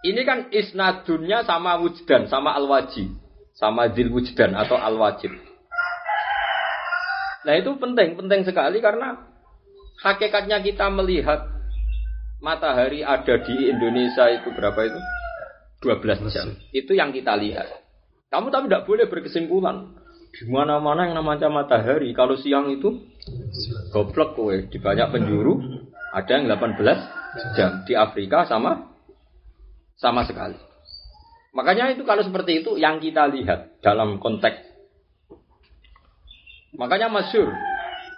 Ini 0.00 0.20
kan 0.24 0.48
isnadunnya 0.52 1.44
sama 1.44 1.76
wujdan 1.80 2.28
sama 2.28 2.52
al 2.56 2.68
wajib 2.68 3.29
sama 3.60 3.92
zil 3.92 4.08
wujdan 4.08 4.56
atau 4.56 4.80
al 4.80 4.96
wajib. 4.96 5.36
Nah 7.44 7.54
itu 7.60 7.76
penting 7.76 8.16
penting 8.16 8.40
sekali 8.48 8.80
karena 8.80 9.20
hakikatnya 10.00 10.64
kita 10.64 10.88
melihat 10.88 11.44
matahari 12.40 13.04
ada 13.04 13.36
di 13.44 13.68
Indonesia 13.68 14.32
itu 14.32 14.48
berapa 14.56 14.80
itu 14.88 15.00
12 15.84 16.32
jam. 16.32 16.56
Itu 16.72 16.96
yang 16.96 17.12
kita 17.12 17.36
lihat. 17.36 17.68
Kamu 18.32 18.48
tapi 18.48 18.68
tidak 18.68 18.88
boleh 18.88 19.06
berkesimpulan. 19.08 19.96
Di 20.30 20.46
mana-mana 20.46 21.10
yang 21.10 21.18
namanya 21.20 21.50
matahari 21.50 22.14
kalau 22.14 22.38
siang 22.38 22.70
itu 22.70 22.96
goblok 23.90 24.38
kowe 24.38 24.54
di 24.54 24.78
banyak 24.78 25.10
penjuru 25.10 25.58
ada 26.14 26.30
yang 26.30 26.46
18 26.46 27.58
jam 27.58 27.82
di 27.82 27.98
Afrika 27.98 28.46
sama 28.46 28.94
sama 29.98 30.22
sekali. 30.24 30.69
Makanya 31.50 31.90
itu 31.90 32.06
kalau 32.06 32.22
seperti 32.22 32.62
itu 32.62 32.78
yang 32.78 33.02
kita 33.02 33.26
lihat 33.26 33.82
dalam 33.82 34.22
konteks 34.22 34.70
makanya 36.70 37.10
masyur 37.10 37.50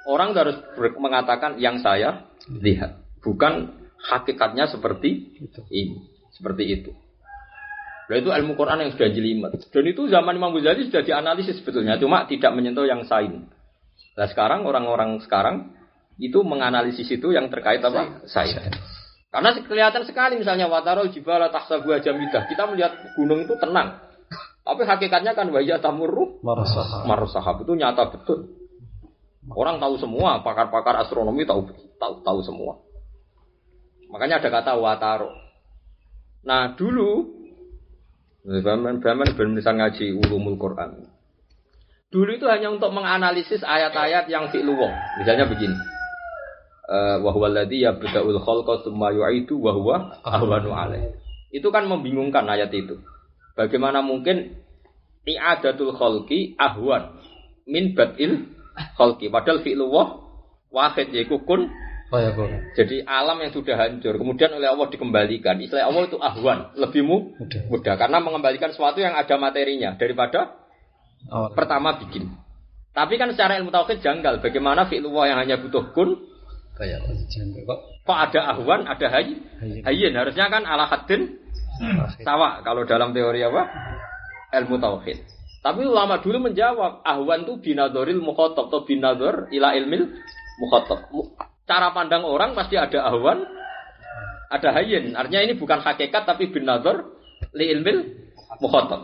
orang 0.04 0.36
harus 0.36 0.60
mengatakan 1.00 1.56
yang 1.56 1.80
saya 1.80 2.28
lihat 2.46 3.00
bukan 3.24 3.80
hakikatnya 4.02 4.68
seperti 4.68 5.38
ini 5.70 6.10
seperti 6.34 6.64
itu. 6.68 6.90
Nah 8.10 8.18
itu 8.18 8.28
ilmu 8.28 8.58
Quran 8.58 8.82
yang 8.82 8.90
sudah 8.92 9.08
jelimet. 9.14 9.52
Dan 9.70 9.84
itu 9.86 10.10
zaman 10.10 10.34
Imam 10.34 10.52
Ghazali 10.52 10.90
sudah 10.90 11.06
dianalisis 11.06 11.62
sebetulnya, 11.62 11.96
cuma 12.02 12.26
tidak 12.26 12.50
menyentuh 12.50 12.84
yang 12.84 13.06
sain. 13.06 13.46
Nah 14.18 14.26
sekarang 14.26 14.66
orang-orang 14.66 15.22
sekarang 15.22 15.70
itu 16.18 16.42
menganalisis 16.42 17.08
itu 17.08 17.30
yang 17.30 17.46
terkait 17.48 17.80
apa? 17.80 18.26
Sain. 18.26 18.58
Karena 19.32 19.56
kelihatan 19.56 20.04
sekali 20.04 20.36
misalnya 20.36 20.68
watarol 20.68 21.08
jibala 21.08 21.48
tahsabu 21.48 21.88
jamidah. 22.04 22.44
Kita 22.52 22.68
melihat 22.68 23.16
gunung 23.16 23.40
itu 23.48 23.56
tenang. 23.56 23.96
Tapi 24.62 24.84
hakikatnya 24.86 25.32
kan 25.34 25.50
wajah 25.50 25.82
tamurru 25.82 26.38
Marasah. 26.44 27.08
marusahab 27.08 27.64
itu 27.64 27.72
nyata 27.74 28.12
betul. 28.12 28.46
Orang 29.50 29.82
tahu 29.82 29.98
semua, 29.98 30.38
pakar-pakar 30.44 31.02
astronomi 31.02 31.42
tahu 31.42 31.66
tahu 31.98 32.22
tahu 32.22 32.40
semua. 32.46 32.78
Makanya 34.12 34.38
ada 34.38 34.48
kata 34.52 34.78
wataro. 34.78 35.34
Nah 36.46 36.78
dulu, 36.78 37.26
Baman 38.44 39.02
Baman 39.02 39.34
bisa 39.56 39.74
ngaji 39.74 40.14
ulumul 40.14 40.54
Quran. 40.60 41.10
Dulu 42.12 42.30
itu 42.36 42.46
hanya 42.46 42.68
untuk 42.68 42.92
menganalisis 42.92 43.64
ayat-ayat 43.64 44.28
yang 44.28 44.52
fi'luwah. 44.52 44.92
Misalnya 45.18 45.48
begini. 45.48 45.74
Eh, 46.92 47.16
wa 47.24 47.32
huwa 47.32 47.48
alladhi 47.48 47.80
yabda'ul 47.88 48.36
khalqa 48.36 48.84
tsumma 48.84 49.16
yu'idu 49.16 49.56
wa 49.56 49.72
huwa 49.72 49.96
ahwanu 50.28 50.76
alaih. 50.76 51.16
Itu 51.48 51.72
kan 51.72 51.88
membingungkan 51.88 52.44
ayat 52.44 52.68
itu. 52.68 53.00
Bagaimana 53.56 54.04
mungkin 54.04 54.60
i'adatul 55.24 55.96
khalqi 55.96 56.52
ahwan 56.60 57.16
min 57.64 57.96
badil 57.96 58.44
khalqi 58.98 59.30
padahal 59.32 59.62
fi'luwah 59.62 60.20
wahid 60.68 61.14
yaiku 61.14 61.40
kun 61.46 61.70
Fayakun. 62.12 62.76
jadi 62.76 63.08
alam 63.08 63.40
yang 63.40 63.56
sudah 63.56 63.72
hancur 63.78 64.12
kemudian 64.20 64.52
oleh 64.52 64.68
Allah 64.68 64.84
dikembalikan 64.92 65.56
istilah 65.64 65.88
Allah 65.88 66.04
itu 66.04 66.20
ahwan 66.20 66.76
lebih 66.76 67.00
mu- 67.06 67.32
Mudah. 67.40 67.62
mudah 67.72 67.94
karena 67.96 68.18
mengembalikan 68.20 68.68
sesuatu 68.68 69.00
yang 69.00 69.16
ada 69.16 69.32
materinya 69.40 69.96
daripada 69.96 70.52
Awal. 71.30 71.56
pertama 71.56 71.96
bikin 72.04 72.28
tapi 72.92 73.16
kan 73.16 73.32
secara 73.32 73.56
ilmu 73.62 73.72
tauhid 73.72 74.04
janggal 74.04 74.44
bagaimana 74.44 74.90
fi'luwah 74.92 75.24
yang 75.30 75.40
hanya 75.40 75.56
butuh 75.56 75.94
kun 75.96 76.20
Kayak 76.72 77.04
jangka 77.28 77.60
kok. 77.68 77.80
kok 78.08 78.18
ada 78.18 78.40
ahwan 78.56 78.88
ada 78.88 79.06
hay 79.12 79.36
Hayyin. 79.84 80.16
harusnya 80.16 80.48
kan 80.48 80.64
ala 80.64 80.88
haddin 80.88 81.36
sama 82.24 82.64
kalau 82.64 82.88
dalam 82.88 83.12
teori 83.12 83.44
apa? 83.44 83.68
Ilmu 84.52 84.76
tauhid. 84.80 85.18
Tapi 85.62 85.86
ulama 85.86 86.18
dulu 86.18 86.50
menjawab 86.50 87.04
ahwan 87.06 87.46
itu 87.46 87.60
binadoril 87.60 88.18
mukhotob 88.18 88.72
atau 88.72 88.82
binador 88.82 89.46
ila 89.52 89.76
ilmil 89.76 90.10
mukhotob. 90.58 91.12
Mu- 91.12 91.32
cara 91.68 91.94
pandang 91.94 92.26
orang 92.26 92.56
pasti 92.58 92.74
ada 92.80 93.04
ahwan 93.06 93.46
ada 94.52 94.68
hayyin 94.76 95.16
artinya 95.16 95.40
ini 95.48 95.54
bukan 95.56 95.80
hakikat 95.80 96.28
tapi 96.28 96.50
binador 96.50 97.14
li 97.54 97.68
ilmil 97.68 97.98
mukhotob. 98.58 99.00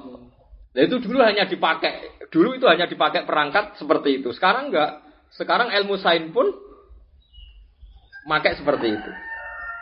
Nah 0.74 0.82
itu 0.84 1.00
dulu 1.00 1.20
hanya 1.20 1.48
dipakai 1.48 2.26
dulu 2.28 2.56
itu 2.56 2.66
hanya 2.68 2.88
dipakai 2.88 3.24
perangkat 3.24 3.76
seperti 3.76 4.20
itu. 4.20 4.32
Sekarang 4.36 4.68
enggak. 4.72 5.04
Sekarang 5.32 5.68
ilmu 5.72 6.00
sains 6.00 6.32
pun 6.32 6.48
pakai 8.28 8.52
seperti 8.60 8.86
itu. 8.92 9.10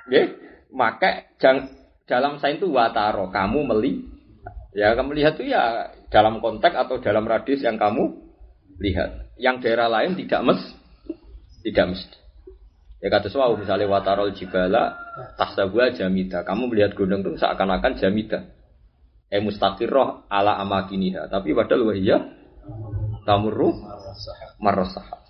Ya 0.06 0.22
pakai 0.70 1.34
jang 1.42 1.74
dalam 2.06 2.38
sains 2.38 2.62
itu 2.62 2.70
wataro. 2.70 3.28
Kamu 3.34 3.66
meli 3.66 4.06
ya 4.70 4.94
kamu 4.94 5.18
lihat 5.18 5.34
itu 5.42 5.50
ya 5.50 5.90
dalam 6.08 6.38
konteks 6.38 6.78
atau 6.78 7.02
dalam 7.02 7.26
radius 7.26 7.66
yang 7.66 7.74
kamu 7.74 8.14
lihat. 8.78 9.34
Yang 9.36 9.68
daerah 9.68 9.90
lain 9.90 10.14
tidak 10.14 10.40
mes 10.46 10.62
tidak 11.66 11.92
mesti 11.92 12.18
ya 13.02 13.12
kata 13.12 13.28
suau 13.28 13.58
misalnya 13.58 13.90
watarol 13.90 14.32
jibala 14.32 14.96
tahsabuha 15.36 15.92
jamida. 15.92 16.46
Kamu 16.46 16.70
melihat 16.70 16.96
gunung 16.96 17.26
itu 17.26 17.36
seakan-akan 17.36 17.98
jamida. 18.00 18.46
Eh 19.26 19.42
mustaqirroh 19.42 20.30
ala 20.30 20.56
amakiniha. 20.62 21.26
Tapi 21.28 21.50
padahal 21.52 21.92
wahiyah 21.92 22.22
tamurru 23.26 23.74
marrasahab 24.62 25.25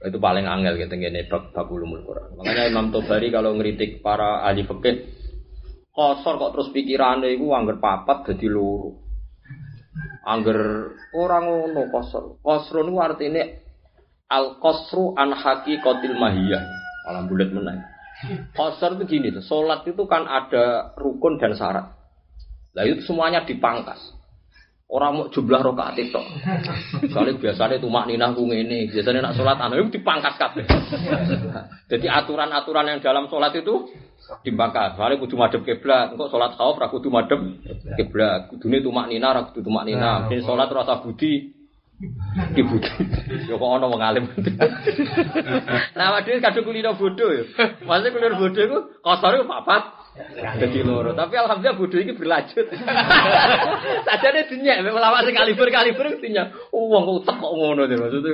itu 0.00 0.16
paling 0.16 0.48
angel 0.48 0.80
gitu 0.80 0.96
ngene 0.96 1.28
bab 1.28 1.52
bab 1.52 1.68
ulumul 1.68 2.00
Quran. 2.04 2.40
Makanya 2.40 2.72
Imam 2.72 2.88
Tobari 2.88 3.28
kalau 3.28 3.52
ngeritik 3.52 4.00
para 4.00 4.40
ahli 4.48 4.64
fikih 4.64 4.96
kosor 5.92 6.40
kok 6.40 6.52
terus 6.56 6.72
pikirane 6.72 7.36
iku 7.36 7.52
angger 7.52 7.76
papat 7.76 8.32
dadi 8.32 8.48
loro. 8.48 8.96
Angger 10.24 10.58
ora 11.12 11.44
ngono 11.44 11.92
kosor. 11.92 12.40
Kosro 12.40 12.80
niku 12.80 12.98
artine 13.04 13.42
al 14.32 14.56
qasru 14.56 15.12
an 15.20 15.36
haqiqatil 15.36 16.16
mahiyah. 16.16 16.64
Malah 17.04 17.24
bulat 17.28 17.52
menang. 17.52 17.84
Kosor 18.56 19.00
itu 19.00 19.16
gini 19.16 19.32
tuh, 19.32 19.40
sholat 19.40 19.84
itu 19.88 20.04
kan 20.04 20.28
ada 20.28 20.92
rukun 20.96 21.40
dan 21.40 21.56
syarat. 21.56 21.96
Lah 22.76 22.84
itu 22.84 23.00
semuanya 23.04 23.48
dipangkas. 23.48 24.19
Orang 24.90 25.22
mau 25.22 25.30
jumlah 25.30 25.62
rokaat 25.62 25.94
itu. 26.02 26.18
Soalnya 27.14 27.38
biasanya 27.38 27.78
itu 27.78 27.86
makninah 27.86 28.34
ku 28.34 28.42
ngene, 28.42 28.90
biasanya 28.90 29.22
nak 29.22 29.38
sholat 29.38 29.62
anu 29.62 29.78
itu 29.86 30.02
dipangkas 30.02 30.34
kabeh. 30.34 30.66
Jadi 31.86 32.10
aturan-aturan 32.10 32.90
yang 32.90 32.98
dalam 32.98 33.30
sholat 33.30 33.54
itu 33.54 33.86
dipangkas. 34.42 34.98
Soalnya 34.98 35.22
kudu 35.22 35.38
madhep 35.38 35.62
kiblat, 35.62 36.10
engkau 36.10 36.26
sholat 36.26 36.58
khauf 36.58 36.74
ra 36.74 36.90
kudu 36.90 37.06
madhep 37.06 37.38
kiblat. 38.02 38.50
Kudune 38.50 38.82
tumak 38.82 39.06
nina 39.06 39.30
ra 39.30 39.46
kudu 39.46 39.62
tumak 39.62 39.86
nina. 39.86 40.26
Ini 40.26 40.42
sholat 40.42 40.66
rasa 40.66 40.98
budi 40.98 41.54
di 42.50 42.62
budi. 42.66 42.90
Ya 43.46 43.54
kok 43.54 43.70
ono 43.70 43.94
wong 43.94 44.02
alim. 44.02 44.26
Nah, 45.94 46.18
waduh 46.18 46.34
kadung 46.42 46.66
kulino 46.66 46.98
bodoh 46.98 47.30
ya. 47.30 47.46
Maksudnya 47.86 48.10
kulino 48.10 48.42
itu 48.50 48.78
kosor 49.06 49.38
itu 49.38 49.46
papat. 49.46 49.99
Jadi 50.10 50.82
loro, 50.82 51.14
tapi 51.14 51.38
alhamdulillah 51.38 51.78
bodoh 51.78 52.00
ini 52.02 52.12
berlanjut. 52.18 52.66
Sajane 54.10 54.42
dinyak, 54.50 54.82
mek 54.82 54.92
lawak 54.98 55.22
sing 55.22 55.38
kaliber-kaliber 55.38 56.18
dinyak. 56.18 56.50
Wong 56.74 57.02
kok 57.06 57.16
utek 57.22 57.36
kok 57.38 57.52
ngono 57.54 57.86
deh 57.86 57.94
maksudnya. 57.94 58.32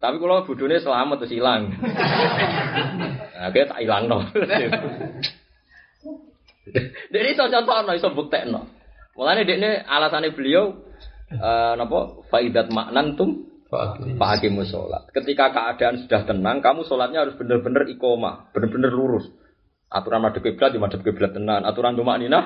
Tapi 0.00 0.16
kalau 0.16 0.46
bodohnya 0.46 0.78
selamat 0.78 1.16
terus 1.20 1.34
hilang. 1.34 1.74
Kayak 3.52 3.68
tak 3.74 3.80
hilang 3.82 4.06
no. 4.06 4.24
Jadi 7.12 7.26
iso 7.34 7.44
contohno, 7.50 7.92
iso 7.92 8.08
buktekno. 8.14 8.70
Mulane 9.18 9.42
dekne 9.42 9.82
alasane 9.84 10.30
beliau 10.32 10.86
eh 11.30 11.72
napa 11.78 12.26
faidat 12.30 12.70
maknan 12.70 13.18
tum 13.18 13.50
Pak 13.70 14.18
Hakim 14.18 14.58
sholat. 14.66 15.06
Ketika 15.14 15.54
keadaan 15.54 16.02
sudah 16.02 16.26
tenang, 16.26 16.58
kamu 16.58 16.82
sholatnya 16.90 17.22
harus 17.22 17.38
benar-benar 17.38 17.86
ikoma, 17.86 18.50
benar-benar 18.50 18.90
lurus. 18.90 19.30
Aturan 19.90 20.22
madhep 20.22 20.46
kiblat 20.46 20.70
di 20.70 20.78
madhep 20.78 21.02
kiblat 21.02 21.34
tenan. 21.34 21.66
Aturan 21.66 21.98
tumak 21.98 22.22
ninah 22.22 22.44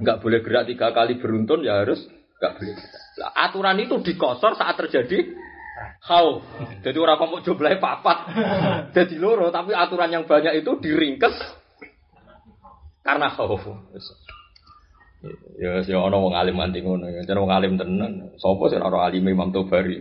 nggak 0.00 0.24
boleh 0.24 0.40
gerak 0.40 0.64
tiga 0.64 0.88
kali 0.96 1.20
beruntun 1.20 1.60
ya 1.60 1.84
harus 1.84 2.00
nggak 2.40 2.52
boleh. 2.56 2.74
Lah, 3.20 3.30
aturan 3.44 3.76
itu 3.76 4.00
dikosor 4.00 4.56
saat 4.56 4.80
terjadi 4.80 5.36
khauf. 6.00 6.40
Jadi 6.80 6.96
orang 6.96 7.20
kok 7.20 7.28
mau 7.28 7.44
jumlahnya 7.44 7.76
papat. 7.76 8.18
Jadi 8.96 9.20
loro, 9.20 9.52
tapi 9.52 9.76
aturan 9.76 10.08
yang 10.08 10.24
banyak 10.24 10.64
itu 10.64 10.80
diringkes 10.80 11.36
karena 13.04 13.28
khauf. 13.28 13.60
Ya, 15.60 15.84
ya 15.84 15.98
ono 16.00 16.24
wong 16.24 16.34
alim 16.34 16.56
anti 16.56 16.80
ngono 16.80 17.04
ya. 17.12 17.20
Cara 17.28 17.38
wong 17.44 17.52
alim 17.52 17.76
tenan. 17.76 18.32
Sopo 18.40 18.72
sing 18.72 18.80
ora 18.80 19.12
alim 19.12 19.28
Imam 19.28 19.52
Tobari. 19.52 20.00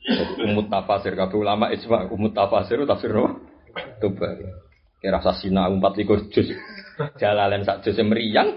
Jadi 0.00 0.48
umut 0.48 0.72
tafasir 0.72 1.12
kabeh 1.12 1.36
ulama 1.36 1.68
ijma 1.74 2.08
umut 2.08 2.32
tafasir 2.32 2.78
tafsir 2.86 3.10
apa? 3.10 3.36
Tobari. 4.00 4.69
Kira 5.00 5.16
rasa 5.16 5.32
sina 5.40 5.64
umpat 5.72 5.96
likur 5.96 6.28
juz. 6.28 6.52
Jalalen 7.16 7.64
sak 7.64 7.80
juz 7.80 7.96
meriang. 8.04 8.52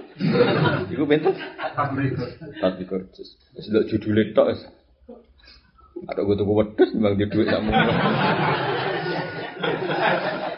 Iku 0.92 1.08
pinten? 1.08 1.32
Empat 1.40 2.74
likur 2.84 3.08
juz. 3.16 3.40
Wis 3.56 3.72
ndelok 3.72 3.88
judule 3.88 4.36
tok. 4.36 4.52
Ada 6.04 6.20
gue 6.20 6.36
tuku 6.36 6.52
wedhus 6.52 6.90
bang 7.00 7.16
di 7.16 7.26
duit 7.32 7.48
kamu. 7.48 7.72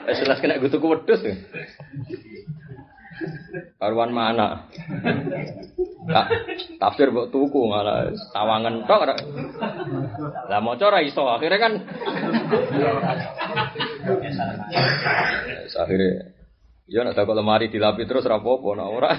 Jelas 0.09 0.41
kena 0.41 0.57
gue 0.57 0.73
tuku 0.73 0.87
wedhus 0.89 1.21
ya. 1.21 1.37
Karuan 3.79 4.11
mana? 4.11 4.67
Tak 6.05 6.27
tafsir 6.77 7.09
mbok 7.09 7.31
tuku 7.31 7.61
malah 7.65 8.11
tawangan 8.35 8.85
tok. 8.85 9.01
Lah 10.51 10.59
maca 10.61 10.85
ora 10.85 10.99
iso 11.01 11.23
akhirnya 11.25 11.59
kan 11.59 11.73
akhirnya 15.75 16.35
Ya 16.85 17.01
nak 17.01 17.17
takut 17.17 17.33
lemari 17.33 17.65
dilapi 17.73 18.05
terus 18.05 18.29
rapopo 18.29 18.77
nak 18.77 18.89
ora. 18.93 19.09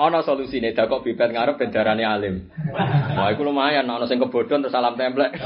Ana 0.00 0.24
solusine 0.24 0.72
dakok 0.72 1.04
bibet 1.04 1.28
ngarep 1.28 1.60
ben 1.60 1.68
darane 1.68 2.08
alim. 2.08 2.48
Wah 2.72 3.28
iku 3.28 3.44
lumayan 3.44 3.84
ana 3.84 4.08
sing 4.08 4.16
kebodhon 4.16 4.64
terus 4.64 4.72
salam 4.72 4.96
templek. 4.96 5.36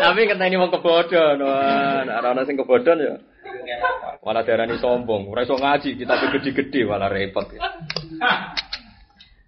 Tapi 0.00 0.20
ini 0.24 0.56
mau 0.56 0.72
kebodhon. 0.72 1.36
Wah, 1.44 2.08
ana 2.08 2.48
sing 2.48 2.56
kebodhon 2.56 2.96
ya. 2.96 3.20
Malah 4.24 4.40
darani 4.46 4.80
sombong, 4.80 5.28
ora 5.28 5.44
iso 5.44 5.58
ngaji, 5.60 6.00
kita 6.00 6.14
gede-gede 6.16 6.88
malah 6.88 7.12
repot. 7.12 7.52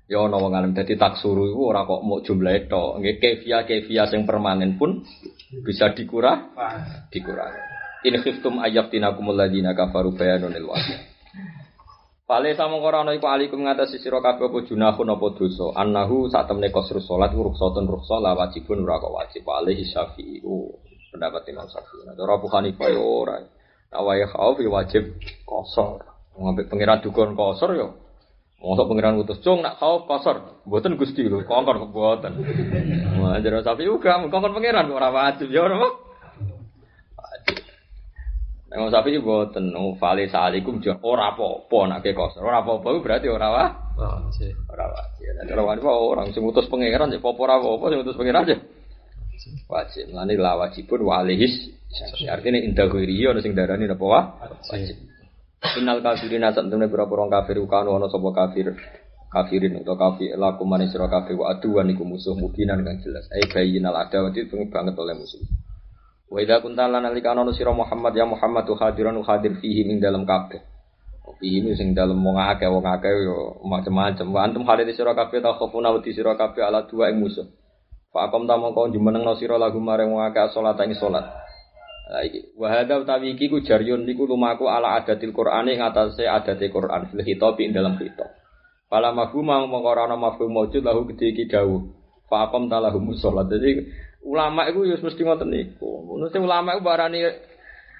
Ya 0.04 0.20
ana 0.20 0.36
wong 0.36 0.52
alim 0.52 0.76
dadi 0.76 1.00
taksuru 1.00 1.48
iku 1.48 1.72
ora 1.72 1.88
kok 1.88 2.04
mau 2.04 2.20
jumlah 2.20 2.68
tok. 2.68 3.00
Nggih 3.00 3.16
kefia-kefia 3.16 4.04
sing 4.04 4.28
permanen 4.28 4.76
pun 4.76 5.00
bisa 5.64 5.96
dikurang 5.96 6.52
dikurangi. 7.08 7.60
In 8.04 8.20
khiftum 8.20 8.60
ayyafinakumul 8.60 9.32
ladina 9.32 9.72
kafaru 9.72 10.12
bayanun 10.12 10.52
lil 10.52 10.68
Pale 12.24 12.56
sama 12.56 12.80
ora 12.80 13.04
ana 13.04 13.12
iku 13.12 13.28
alikum 13.28 13.68
ngatasi 13.68 14.00
sira 14.00 14.24
kabeh 14.24 14.48
apa 14.48 14.64
junahun 14.64 15.12
apa 15.12 15.26
dosa. 15.36 15.76
Annahu 15.76 16.32
sak 16.32 16.48
temne 16.48 16.72
qasru 16.72 16.96
salat 17.04 17.36
rukhsatun 17.36 17.84
rukhsah 17.84 18.16
la 18.16 18.32
wajibun 18.32 18.80
ora 18.80 18.96
kok 18.96 19.12
wajib. 19.12 19.44
Pale 19.44 19.76
Syafi'i 19.76 20.40
ku 20.40 20.72
pendapat 21.12 21.44
Imam 21.52 21.68
Syafi'i. 21.68 22.08
Nah, 22.08 22.16
cara 22.16 22.40
Abu 22.40 22.48
Hanifah 22.48 22.88
yo 22.88 23.04
ora. 23.04 23.44
Nah, 23.44 24.00
wae 24.00 24.24
khauf 24.24 24.56
ya 24.56 24.72
wajib 24.72 25.20
kosor. 25.44 26.00
Ngambil 26.40 26.64
pengiran 26.72 27.04
dukun 27.04 27.36
kosor 27.36 27.76
yo. 27.76 27.92
Mosok 28.64 28.88
pengiran 28.88 29.20
utus 29.20 29.44
cung 29.44 29.60
nak 29.60 29.76
khauf 29.76 30.08
kosor. 30.08 30.64
Mboten 30.64 30.96
Gusti 30.96 31.28
lho, 31.28 31.44
kongkon 31.44 31.76
kebuatan. 31.76 32.32
Wah, 33.20 33.36
jare 33.44 33.60
Syafi'i 33.60 33.92
uga 33.92 34.24
kongkon 34.32 34.56
pengiran 34.56 34.88
ora 34.88 35.12
wajib 35.12 35.52
ya 35.52 35.60
ora. 35.60 35.76
Wajib. 37.20 37.73
Imam 38.74 38.90
Syafi'i 38.90 39.22
boten 39.22 39.70
no 39.70 39.94
fale 40.02 40.26
salikum 40.26 40.82
jan 40.82 40.98
ora 41.06 41.30
apa-apa 41.30 41.78
nak 41.86 41.98
ke 42.02 42.10
kosor. 42.10 42.42
Ora 42.42 42.58
apa-apa 42.66 42.98
berarti 42.98 43.30
ora 43.30 43.48
wah. 43.54 43.70
Ora 43.94 44.18
wajib. 44.90 45.30
Nek 45.46 45.54
ora 45.54 45.62
wajib 45.70 45.86
orang 45.86 46.34
sing 46.34 46.42
utus 46.42 46.66
pangeran 46.66 47.14
ya 47.14 47.22
apa 47.22 47.38
ora 47.38 47.62
apa 47.62 47.84
sing 47.86 47.98
utus 48.02 48.18
pangeran 48.18 48.50
ya. 48.50 48.58
Wajib. 49.70 50.10
Lani 50.10 50.34
la 50.34 50.58
wajibun 50.58 51.06
wa 51.06 51.22
alihis. 51.22 51.70
Artinya 52.26 52.58
indah 52.58 52.90
ghairi 52.90 53.30
ana 53.30 53.38
sing 53.38 53.54
darani 53.54 53.86
apa 53.86 54.02
wah? 54.02 54.24
Wajib. 54.42 54.98
Innal 55.78 56.02
kafirina 56.02 56.50
sak 56.50 56.66
temne 56.66 56.90
berapa 56.90 57.08
orang 57.14 57.30
kafir 57.30 57.62
kanu 57.70 57.94
ana 57.94 58.10
sapa 58.10 58.28
kafir 58.34 58.74
kafirin 59.30 59.86
atau 59.86 59.94
kafir 59.94 60.34
lakum 60.34 60.66
manis 60.66 60.90
sira 60.90 61.06
kafir 61.06 61.38
wa 61.38 61.54
aduan 61.54 61.90
iku 61.94 62.02
musuh 62.02 62.34
mubinan 62.34 62.82
kang 62.82 62.98
jelas. 63.06 63.30
Ai 63.30 63.46
bayyinal 63.46 63.94
adawati 63.94 64.50
pengen 64.50 64.66
banget 64.74 64.98
oleh 64.98 65.14
musuh. 65.14 65.38
Wa 66.34 66.42
idza 66.42 66.58
kunta 66.58 66.90
lan 66.90 67.06
alika 67.06 67.30
ana 67.30 67.46
sira 67.54 67.70
Muhammad 67.70 68.10
ya 68.10 68.26
Muhammad 68.26 68.66
hadiran 68.66 69.14
hadir 69.22 69.54
fihi 69.62 69.86
ing 69.86 70.02
dalam 70.02 70.26
kabeh. 70.26 70.58
Fihi 71.38 71.62
ini 71.62 71.78
sing 71.78 71.94
dalam 71.94 72.18
wong 72.18 72.34
akeh 72.34 72.66
wong 72.66 72.82
akeh 72.82 73.06
yo 73.22 73.62
macam-macam. 73.62 74.26
Wa 74.34 74.42
antum 74.42 74.66
hadir 74.66 74.90
sira 74.98 75.14
kabeh 75.14 75.38
ta 75.38 75.54
khofuna 75.54 75.94
wedi 75.94 76.10
sira 76.10 76.34
kabeh 76.34 76.66
ala 76.66 76.90
dua 76.90 77.14
ing 77.14 77.22
musuh. 77.22 77.46
Fa 78.10 78.26
akom 78.26 78.50
ta 78.50 78.58
mongko 78.58 78.90
jumeneng 78.90 79.22
sira 79.38 79.62
lagu 79.62 79.78
mareng 79.78 80.10
wong 80.10 80.26
akeh 80.26 80.50
salat 80.50 80.74
ing 80.82 80.98
salat. 80.98 81.22
Lah 82.10 82.26
wa 82.58 82.66
hadza 82.66 82.98
utawi 82.98 83.38
iki 83.38 83.46
ku 83.46 83.62
jaryun 83.62 84.02
niku 84.02 84.26
lumaku 84.26 84.66
ala 84.66 84.98
adatil 84.98 85.30
Qur'ani 85.30 85.78
ing 85.78 85.86
atase 85.86 86.26
adate 86.26 86.66
Qur'an 86.66 87.14
fil 87.14 87.22
khitab 87.22 87.62
ing 87.62 87.70
dalam 87.70 87.94
khitab. 87.94 88.26
Fala 88.90 89.14
mafhum 89.14 89.54
mongko 89.54 89.86
ora 89.86 90.10
ana 90.10 90.18
mafhum 90.18 90.50
maujud 90.50 90.82
lahu 90.82 91.06
gede 91.14 91.30
iki 91.30 91.46
dawuh. 91.46 91.94
Fa 92.26 92.50
akom 92.50 92.66
ta 92.66 92.82
sholat. 93.22 93.46
Jadi 93.46 93.70
ulama 94.24 94.66
itu 94.72 94.88
ya 94.88 94.96
mesti 94.96 95.20
ngoten 95.20 95.52
niku. 95.52 96.16
Mesti 96.18 96.40
ulama 96.40 96.74
itu 96.74 96.82
barani 96.82 97.18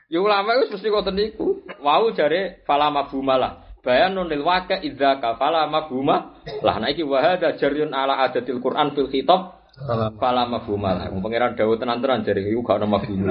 ya 0.08 0.18
ulama 0.18 0.56
itu 0.58 0.74
mesti 0.74 0.88
ngoten 0.88 1.14
niku. 1.14 1.62
Wau 1.84 2.10
jare 2.16 2.64
fala 2.64 2.88
mafhuma 2.88 3.36
lah. 3.36 3.52
Bayanun 3.84 4.32
lil 4.32 4.40
waqa 4.40 4.80
idza 4.80 5.20
ka 5.20 5.36
fala 5.36 5.68
mafhuma 5.68 6.40
lah. 6.64 6.80
Nah 6.80 6.88
iki 6.88 7.04
wa 7.04 7.20
hadza 7.20 7.52
jaryun 7.60 7.92
ala 7.92 8.24
adatil 8.24 8.58
Qur'an 8.58 8.96
fil 8.96 9.12
khitab 9.12 9.60
Salam. 9.74 10.14
Fala 10.22 10.46
mafhuma 10.46 10.94
lah. 10.94 11.10
Pangeran 11.10 11.58
dawuh 11.58 11.74
tenan-tenan 11.74 12.22
jare 12.22 12.46
iku 12.46 12.62
gak 12.62 12.78
ono 12.78 12.94
mafhum. 12.94 13.26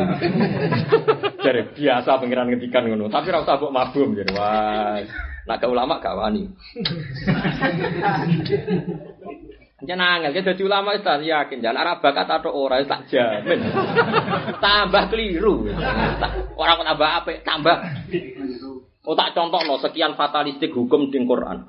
jare 1.44 1.72
biasa 1.72 2.20
pangeran 2.20 2.52
ngetikan 2.52 2.84
ngono, 2.84 3.07
tapi 3.07 3.32
ora 3.32 3.48
usah 3.48 3.56
mbok 3.56 3.72
mafhum 3.72 4.11
jare. 4.11 4.28
Wah, 4.36 4.99
nak 5.48 5.57
ke 5.64 5.68
ulama 5.72 6.03
gak 6.03 6.20
wani. 6.20 6.52
Jangan 9.84 10.23
angel, 10.23 10.31
kita 10.31 10.55
jadi 10.55 10.64
ulama 10.64 10.95
itu 10.95 11.11
yakin. 11.27 11.60
Jangan 11.60 11.77
arah 11.84 11.95
bakat 11.99 12.27
atau 12.31 12.55
orang 12.55 12.88
tak 12.88 13.11
jamin. 13.11 13.60
tambah 14.64 15.03
keliru. 15.11 15.68
Orang 16.55 16.80
kok 16.80 16.88
tambah 16.88 17.10
apa? 17.11 17.31
Tambah. 17.43 17.76
Oh 19.03 19.15
tak 19.19 19.35
contoh 19.35 19.60
no 19.68 19.76
sekian 19.84 20.15
fatalistik 20.15 20.72
hukum 20.72 21.11
di 21.11 21.19
Quran. 21.27 21.68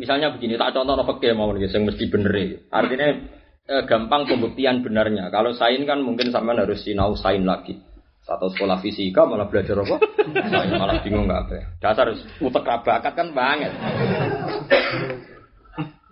Misalnya 0.00 0.32
begini, 0.32 0.56
tak 0.56 0.72
contoh 0.72 0.96
no 0.96 1.04
fakir 1.04 1.36
mau 1.36 1.52
nih, 1.52 1.68
yang 1.68 1.84
mesti 1.84 2.08
bener. 2.08 2.32
ya. 2.32 2.56
Artinya 2.72 3.08
eh, 3.68 3.82
gampang 3.84 4.24
pembuktian 4.24 4.80
benarnya. 4.80 5.28
Kalau 5.28 5.52
sain 5.52 5.84
kan 5.84 6.00
mungkin 6.00 6.32
sampean 6.32 6.56
harus 6.56 6.80
sinau 6.80 7.12
sain 7.12 7.44
lagi. 7.44 7.76
Satu 8.22 8.48
sekolah 8.48 8.78
fisika 8.80 9.26
malah 9.28 9.50
belajar 9.50 9.76
apa? 9.82 9.98
Sain 10.48 10.72
malah 10.80 11.04
bingung 11.04 11.28
nggak 11.28 11.42
apa. 11.44 11.56
Dasar 11.84 12.08
utek 12.16 12.64
bakat 12.64 13.12
kan 13.12 13.28
banget. 13.36 13.76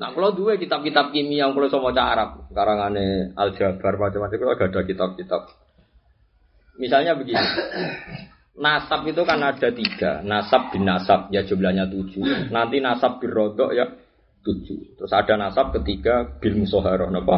Nah, 0.00 0.16
kalau 0.16 0.32
dua 0.32 0.56
kitab-kitab 0.56 1.12
kimia 1.12 1.44
yang 1.44 1.52
kalau 1.52 1.68
sama 1.68 1.92
baca 1.92 2.02
Arab, 2.08 2.30
karangane 2.56 3.36
aljabar 3.36 4.00
macam-macam, 4.00 4.38
kalau 4.40 4.56
gak 4.56 4.72
ada 4.72 4.82
kitab-kitab. 4.88 5.42
Misalnya 6.80 7.12
begini, 7.12 7.36
nasab 8.64 9.04
itu 9.04 9.20
kan 9.28 9.44
ada 9.44 9.68
tiga, 9.68 10.24
nasab 10.24 10.72
bin 10.72 10.88
nasab 10.88 11.28
ya 11.28 11.44
jumlahnya 11.44 11.84
tujuh, 11.92 12.48
nanti 12.48 12.80
nasab 12.80 13.20
bin 13.20 13.28
rodok 13.28 13.76
ya 13.76 13.84
tujuh, 14.40 14.96
terus 14.96 15.12
ada 15.12 15.36
nasab 15.36 15.76
ketiga 15.76 16.40
bil 16.40 16.56
musoharoh, 16.56 17.12
apa? 17.12 17.36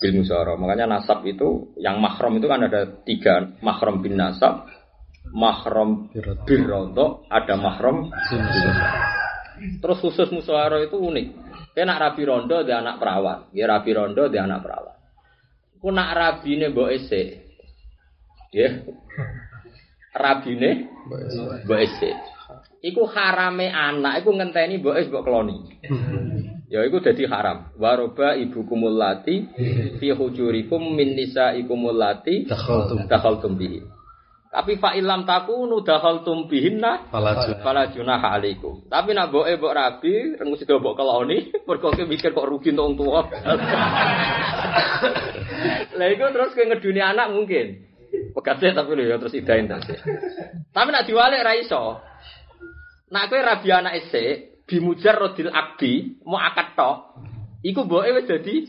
Bil 0.00 0.24
musoharoh. 0.24 0.56
Makanya 0.56 0.88
nasab 0.88 1.20
itu 1.28 1.76
yang 1.76 2.00
mahram 2.00 2.40
itu 2.40 2.48
kan 2.48 2.64
ada 2.64 2.88
tiga, 3.04 3.60
mahram 3.60 4.00
bin 4.00 4.16
nasab, 4.16 4.64
mahram 5.36 6.08
bin 6.48 6.64
rodok, 6.64 7.28
ada 7.28 7.60
bin 7.60 8.40
musoharoh. 8.40 8.88
Terus 9.84 9.98
khusus 10.00 10.32
musoharoh 10.32 10.80
itu 10.80 10.96
unik. 10.96 11.49
Nak 11.76 11.98
rabi 11.98 12.22
rondo 12.26 12.60
dia 12.66 12.82
anak 12.82 13.00
perawan, 13.00 13.48
ya 13.56 13.64
rabi 13.70 13.90
rondo 13.94 14.28
dia 14.28 14.44
anak 14.44 14.60
perawan. 14.62 14.96
Ku 15.80 15.88
nak 15.88 16.12
rabine 16.12 16.68
mbok 16.68 16.92
ese. 16.92 17.22
Ya. 18.52 18.84
Rabine 20.12 20.92
mbok 21.64 21.80
ese. 21.80 22.10
Iku 22.84 23.08
harame 23.08 23.72
anak, 23.72 24.20
iku 24.20 24.36
ngenteni 24.36 24.76
mbok 24.76 24.96
es 25.00 25.08
mbok 25.08 25.24
keloni. 25.24 25.56
Ya 26.68 26.84
iku 26.84 27.00
dadi 27.00 27.24
haram. 27.24 27.72
Waroba 27.80 28.36
ibu 28.36 28.62
kumulati 28.68 29.48
fi 29.96 30.12
hujurikum 30.12 30.94
min 30.94 31.16
nisaikumul 31.16 31.96
lati 31.96 32.44
dakhaltum 33.08 33.56
bihi. 33.56 33.99
Tapi 34.50 34.82
fa 34.82 34.98
ilam 34.98 35.22
takunu 35.22 35.78
dakhaltum 35.86 36.50
bihinna 36.50 37.06
Fala 37.06 37.38
junah. 37.38 37.62
Fala 37.62 37.86
junaha 37.94 38.34
alaikum. 38.34 38.82
Tapi 38.90 39.14
nak 39.14 39.30
boke 39.30 39.46
mbok 39.46 39.70
rabi, 39.78 40.34
rengu 40.34 40.58
sida 40.58 40.74
mbok 40.74 40.98
keloni, 40.98 41.54
mergo 41.70 41.94
mikir 41.94 42.34
kok 42.34 42.50
rugi 42.50 42.74
untuk 42.74 43.06
tuwa. 43.06 43.30
Lah 45.98 46.06
iku 46.10 46.34
terus 46.34 46.50
kowe 46.58 46.66
ngeduni 46.66 46.98
anak 46.98 47.30
mungkin. 47.30 47.78
Pegate 48.34 48.74
tapi 48.74 48.90
lho 48.98 49.14
ya 49.14 49.22
terus 49.22 49.38
idain 49.38 49.70
tas. 49.70 49.86
Tapi 50.74 50.88
nak 50.90 51.06
diwalik 51.06 51.46
ra 51.46 51.54
iso. 51.54 52.02
Nak 53.14 53.30
kowe 53.30 53.38
rabi 53.38 53.70
anak 53.70 54.02
isik, 54.02 54.66
bimujar 54.66 55.14
rodil 55.14 55.46
abdi, 55.54 56.18
mau 56.26 56.42
akad 56.42 56.74
tok. 56.74 57.22
Iku 57.62 57.86
mboke 57.86 58.18
wis 58.18 58.26
dadi 58.26 58.66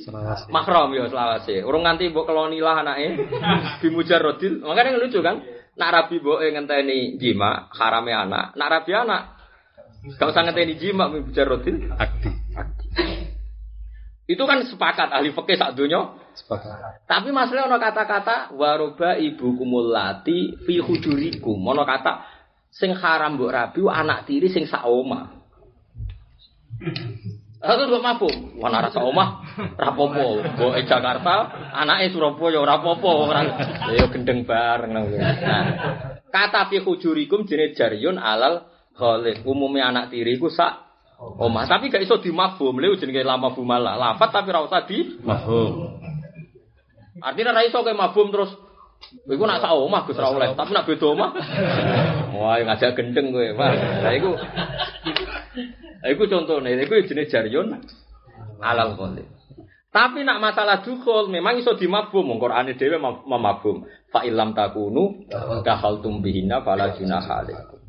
mahram 0.54 0.94
ya 0.94 1.10
selawase. 1.10 1.66
Urung 1.66 1.90
nganti 1.90 2.14
mbok 2.14 2.30
keloni 2.30 2.62
lah 2.62 2.86
anake. 2.86 3.18
Bimujar 3.82 4.22
rodil. 4.22 4.62
Makanya 4.62 5.02
lucu 5.02 5.26
kan? 5.26 5.42
Nak 5.82 5.90
rabi 5.90 6.22
mboke 6.22 6.46
ngenteni 6.46 7.18
jima, 7.18 7.66
harame 7.74 8.14
anak. 8.14 8.54
Nak 8.54 8.70
rabi 8.70 8.94
anak 8.94 9.42
Gak 10.02 10.34
usah 10.34 10.42
ngenteni 10.46 10.82
jima 10.82 11.10
bimujar 11.10 11.46
rodil. 11.46 11.90
Akdi. 11.94 12.30
Itu 14.26 14.44
kan 14.50 14.66
sepakat 14.66 15.14
ahli 15.14 15.30
fikih 15.30 15.58
sak 15.58 15.78
donya. 15.78 16.18
Sepakat. 16.34 17.06
Tapi 17.06 17.30
masalah 17.30 17.70
ono 17.70 17.78
kata-kata 17.78 18.56
waroba 18.58 19.18
ibu 19.22 19.54
kumulati 19.54 20.58
fi 20.66 20.82
hujurikum. 20.82 21.58
Ono 21.62 21.86
kata 21.86 22.26
sing 22.74 22.98
haram 22.98 23.38
mbok 23.38 23.52
rabi 23.54 23.82
anak 23.86 24.26
tiri 24.26 24.50
sing 24.50 24.66
sak 24.66 24.86
omah. 24.90 25.38
Aku 27.62 27.94
mbok 27.94 28.02
mabuk, 28.02 28.36
wana 28.58 28.82
rasa 28.82 29.06
omah, 29.06 29.46
rapopo. 29.78 30.42
Mbok 30.42 30.74
e 30.74 30.82
Jakarta, 30.82 31.70
anake 31.78 32.10
Surabaya 32.10 32.58
ora 32.58 32.82
apa-apa, 32.82 33.10
ora 33.14 33.42
ya 33.94 34.10
gendeng 34.10 34.50
bareng 34.50 34.90
nang. 34.90 35.06
Nah, 35.14 35.66
kata 36.34 36.74
fi 36.74 36.82
hujurikum 36.82 37.46
jenis 37.46 37.78
jaryun 37.78 38.18
alal 38.18 38.66
khalid. 38.98 39.46
Umumnya 39.46 39.94
anak 39.94 40.10
tiri 40.10 40.42
ku 40.42 40.50
sak 40.50 40.74
omah, 41.22 41.70
tapi 41.70 41.94
gak 41.94 42.02
iso 42.02 42.18
dimafhum, 42.18 42.82
lha 42.82 42.98
jenenge 42.98 43.22
lama 43.22 43.54
bumalah. 43.54 43.94
Lafat 43.94 44.34
tapi 44.34 44.50
ra 44.50 44.66
usah 44.66 44.82
di 44.90 45.22
Mahfum. 45.22 46.02
Artinya 47.22 47.54
ra 47.54 47.62
iso 47.62 47.86
kowe 47.86 47.94
mabum 47.94 48.34
terus 48.34 48.58
Iku 49.26 49.50
nak 49.50 49.66
sak 49.66 49.74
omah 49.74 50.06
Gus 50.06 50.18
ra 50.18 50.30
oleh, 50.30 50.54
tapi 50.54 50.78
nak 50.78 50.86
beda 50.86 51.06
omah. 51.10 51.30
Wah, 52.38 52.58
ngajak 52.62 52.94
gendeng 52.94 53.34
kowe, 53.34 53.46
Pak. 53.54 53.72
Lah 54.06 54.14
iku 54.14 54.38
iku 56.06 56.26
contone, 56.26 56.74
iku 56.82 56.98
jenis 57.06 57.30
jaryun 57.30 57.78
alal 58.62 58.98
qalil. 58.98 59.28
Tapi 59.92 60.24
nak 60.24 60.40
masalah 60.40 60.88
dukul 60.88 61.28
memang 61.28 61.60
iso 61.60 61.76
dimabum, 61.76 62.24
wong 62.24 62.40
Qur'ane 62.40 62.80
dhewe 62.80 62.96
mem- 62.96 63.28
memabum. 63.28 63.84
Fa 64.08 64.24
illam 64.24 64.56
takunu 64.56 65.28
dakhaltum 65.68 66.24
bihinna 66.24 66.64
fala 66.64 66.96
junaha 66.96 67.44
alaikum. 67.44 67.80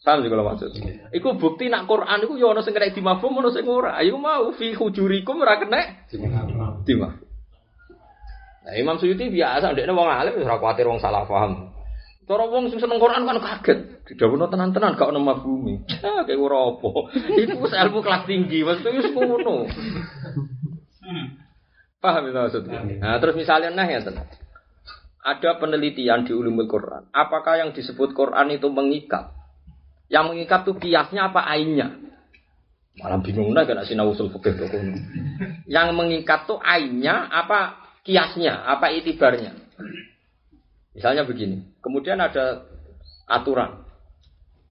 Paham 0.00 0.24
sih 0.24 0.30
kalau 0.32 0.48
maksud. 0.48 0.72
Iku 1.12 1.36
bukti 1.36 1.68
nak 1.68 1.84
Quran 1.84 2.24
iku 2.24 2.40
ya 2.40 2.56
ono 2.56 2.64
sing 2.64 2.72
kena 2.72 2.88
dimabum, 2.88 3.36
ono 3.36 3.52
sing 3.52 3.68
ora. 3.68 4.00
Ayo 4.00 4.16
mau 4.16 4.48
fi 4.56 4.72
hujurikum 4.72 5.36
ora 5.44 5.60
kena. 5.60 6.08
Nah, 8.64 8.72
Imam 8.76 8.96
Suyuti 8.96 9.28
biasa, 9.28 9.76
dia 9.76 9.88
wong 9.92 10.08
alim 10.08 10.40
ora 10.40 10.56
kuatir 10.56 10.88
wong 10.88 11.00
salah 11.00 11.28
paham. 11.28 11.72
Cara 12.28 12.44
wong 12.44 12.68
sing 12.68 12.76
seneng 12.76 13.00
Quran 13.00 13.24
kan 13.24 13.40
kaget. 13.40 14.04
Didhawuhno 14.04 14.52
tenan-tenan 14.52 15.00
gak 15.00 15.08
ono 15.08 15.20
mabumi. 15.24 15.80
Ah, 16.04 16.20
kayak 16.28 16.36
ora 16.36 16.76
apa. 16.76 17.08
Iku 17.16 17.56
wis 17.64 17.72
ilmu 17.72 18.04
kelas 18.04 18.28
tinggi, 18.28 18.60
maksudnya 18.60 19.00
wis 19.00 19.08
ngono. 19.16 19.64
Paham 22.04 22.28
itu 22.28 22.36
maksudnya? 22.36 22.84
Nah, 23.00 23.16
terus 23.16 23.32
misalnya 23.32 23.72
nah 23.72 23.88
ya 23.88 24.04
tenang. 24.04 24.28
Ada 25.24 25.56
penelitian 25.56 26.28
di 26.28 26.36
ulumul 26.36 26.68
Quran. 26.68 27.08
Apakah 27.16 27.64
yang 27.64 27.72
disebut 27.72 28.12
Quran 28.12 28.52
itu 28.52 28.68
mengikat? 28.68 29.32
Yang 30.12 30.24
mengikat 30.28 30.60
tuh 30.68 30.76
kiasnya 30.76 31.32
apa 31.32 31.48
ainnya? 31.48 31.96
Malah 33.00 33.24
bingung 33.24 33.56
nah 33.56 33.64
kena 33.64 33.88
sinau 33.88 34.12
usul 34.12 34.28
fikih. 34.28 34.68
Yang 35.64 35.88
mengikat 35.96 36.44
tuh 36.44 36.60
ainnya 36.60 37.24
apa 37.32 37.88
kiasnya, 38.04 38.68
apa 38.68 38.92
itibarnya? 38.92 39.56
Misalnya 40.96 41.28
begini. 41.28 41.78
Kemudian 41.84 42.18
ada 42.20 42.64
aturan. 43.28 43.88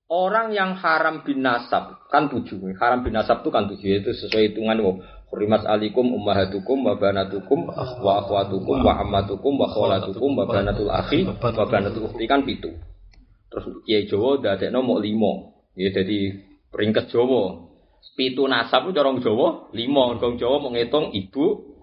Orang 0.07 0.55
yang 0.55 0.79
haram 0.79 1.27
bin 1.27 1.43
nasab 1.43 2.07
kan 2.07 2.31
tujuh. 2.31 2.63
Haram 2.79 3.03
bin 3.03 3.11
nasab 3.11 3.43
itu 3.43 3.51
kan 3.51 3.67
tujuh 3.67 3.99
itu 3.99 4.11
sesuai 4.15 4.55
hitungan 4.55 4.79
wong. 4.79 4.97
Hurimat 5.27 5.67
alikum 5.67 6.07
ummahatukum 6.15 6.87
wa 6.87 6.95
banatukum 6.95 7.67
wa 7.67 8.23
akhwatukum 8.23 8.79
wa 8.79 9.03
ammatukum 9.03 9.59
wa 9.59 9.67
kholatukum 9.67 10.39
wa 10.39 10.47
banatul 10.47 10.87
akhi 10.87 11.27
wa 11.27 11.65
banatul 11.67 12.07
ukhti 12.07 12.23
kan 12.23 12.47
pitu. 12.47 12.71
Terus 13.51 13.83
Kiai 13.83 14.07
Jawa 14.07 14.39
dadekno 14.39 14.79
mok 14.79 15.03
limo. 15.03 15.33
Ya 15.75 15.91
jadi 15.91 16.39
peringkat 16.71 17.11
Jawa. 17.11 17.67
Pitu 18.15 18.47
nasab 18.47 18.87
itu 18.87 19.03
orang 19.03 19.19
Jawa 19.19 19.67
limo. 19.75 20.15
Orang 20.15 20.39
Jawa 20.39 20.63
mau 20.63 20.71
ngitung 20.71 21.11
ibu, 21.11 21.75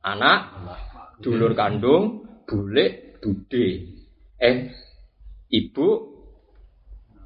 anak, 0.00 0.56
dulur 1.20 1.52
kandung, 1.52 2.24
bule, 2.48 3.07
bude. 3.20 3.66
Eh, 4.38 4.56
ibu, 5.50 5.88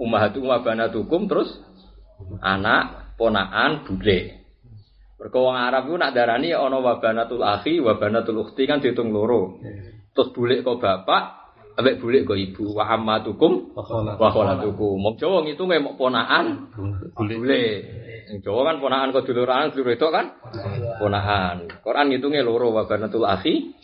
ummahatum 0.00 0.48
wa 0.48 0.64
banatukum 0.64 1.28
terus 1.28 1.50
anak, 2.40 3.14
ponaan, 3.20 3.84
bule. 3.84 4.42
Mergo 5.22 5.38
wong 5.46 5.54
Arab 5.54 5.86
ku 5.86 5.94
nak 5.94 6.18
darani 6.18 6.50
ana 6.50 6.82
wabanatul 6.82 7.46
akhi, 7.46 7.78
wabanatul 7.78 8.42
ukhti 8.42 8.66
kan 8.66 8.82
dihitung 8.82 9.14
loro. 9.14 9.62
Terus 10.12 10.34
bulik 10.34 10.66
kok 10.66 10.82
bapak, 10.82 11.54
ambek 11.78 12.02
bulik 12.02 12.26
kok 12.26 12.40
ibu, 12.40 12.74
wa 12.74 12.90
ammatukum 12.90 13.70
wa 14.18 14.28
kholatukum. 14.34 14.98
Wong 14.98 15.14
Jawa 15.14 15.46
ngitunge 15.46 15.78
mok 15.78 15.94
ponaan, 15.94 16.74
bulik. 17.14 17.86
Jawa 18.40 18.72
kan 18.72 18.76
ponaan 18.80 19.12
kok 19.12 19.28
duluran, 19.28 19.76
dulur 19.76 19.92
itu 19.92 20.08
kan 20.08 20.40
ponaan. 20.96 21.68
Quran 21.84 22.08
ngitungnya 22.08 22.40
loro 22.40 22.72
wabanatul 22.72 23.28
akhi, 23.28 23.76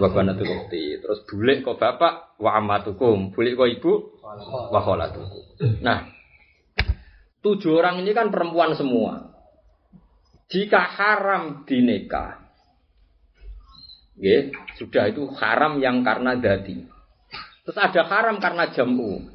wabanatul 0.00 0.48
ukhti. 0.48 0.96
Terus 1.04 1.28
bulik 1.28 1.60
kok 1.60 1.76
bapak, 1.76 2.40
wa 2.40 2.56
ammatukum. 2.56 3.36
Bulik 3.36 3.60
kok 3.60 3.68
ibu, 3.68 3.92
wa 4.72 4.80
kholatukum. 4.80 5.44
Nah, 5.84 6.08
tujuh 7.44 7.76
orang 7.76 8.00
ini 8.00 8.16
kan 8.16 8.32
perempuan 8.32 8.72
semua. 8.72 9.28
Jika 10.48 10.80
haram 10.80 11.68
dinikah, 11.68 12.48
ya, 14.16 14.48
sudah 14.80 15.12
itu 15.12 15.28
haram 15.36 15.76
yang 15.84 16.00
karena 16.00 16.40
dadi. 16.40 16.80
Terus 17.68 17.76
ada 17.76 18.08
haram 18.08 18.40
karena 18.40 18.72
jamu. 18.72 19.28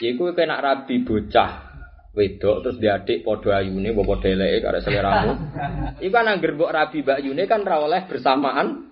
Iku 0.00 0.32
kena 0.32 0.64
rabi 0.64 1.04
bocah 1.04 1.69
wedok 2.10 2.66
terus 2.66 2.76
diadik 2.82 3.22
podo 3.22 3.54
ayune 3.54 3.94
mbok 3.94 4.06
podo 4.06 4.26
eleke 4.26 4.58
karo 4.64 4.78
seleramu. 4.82 5.30
Iku 6.04 6.10
kan 6.10 6.26
angger 6.26 6.52
mbok 6.58 6.74
rabi 6.74 7.06
mbak 7.06 7.22
yune 7.22 7.44
kan 7.46 7.62
ra 7.62 7.78
oleh 7.78 8.06
bersamaan 8.10 8.90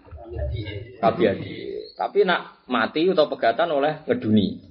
rabi 1.03 1.23
adik. 1.27 1.51
Tapi 1.99 2.23
nak 2.23 2.63
mati 2.71 3.11
atau 3.11 3.27
pegatan 3.27 3.75
oleh 3.75 4.07
ngeduni. 4.07 4.63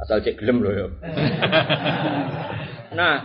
Asal 0.00 0.24
cek 0.24 0.40
gelem 0.40 0.64
loh 0.64 0.72
ya. 0.72 0.86
Nah, 2.90 3.22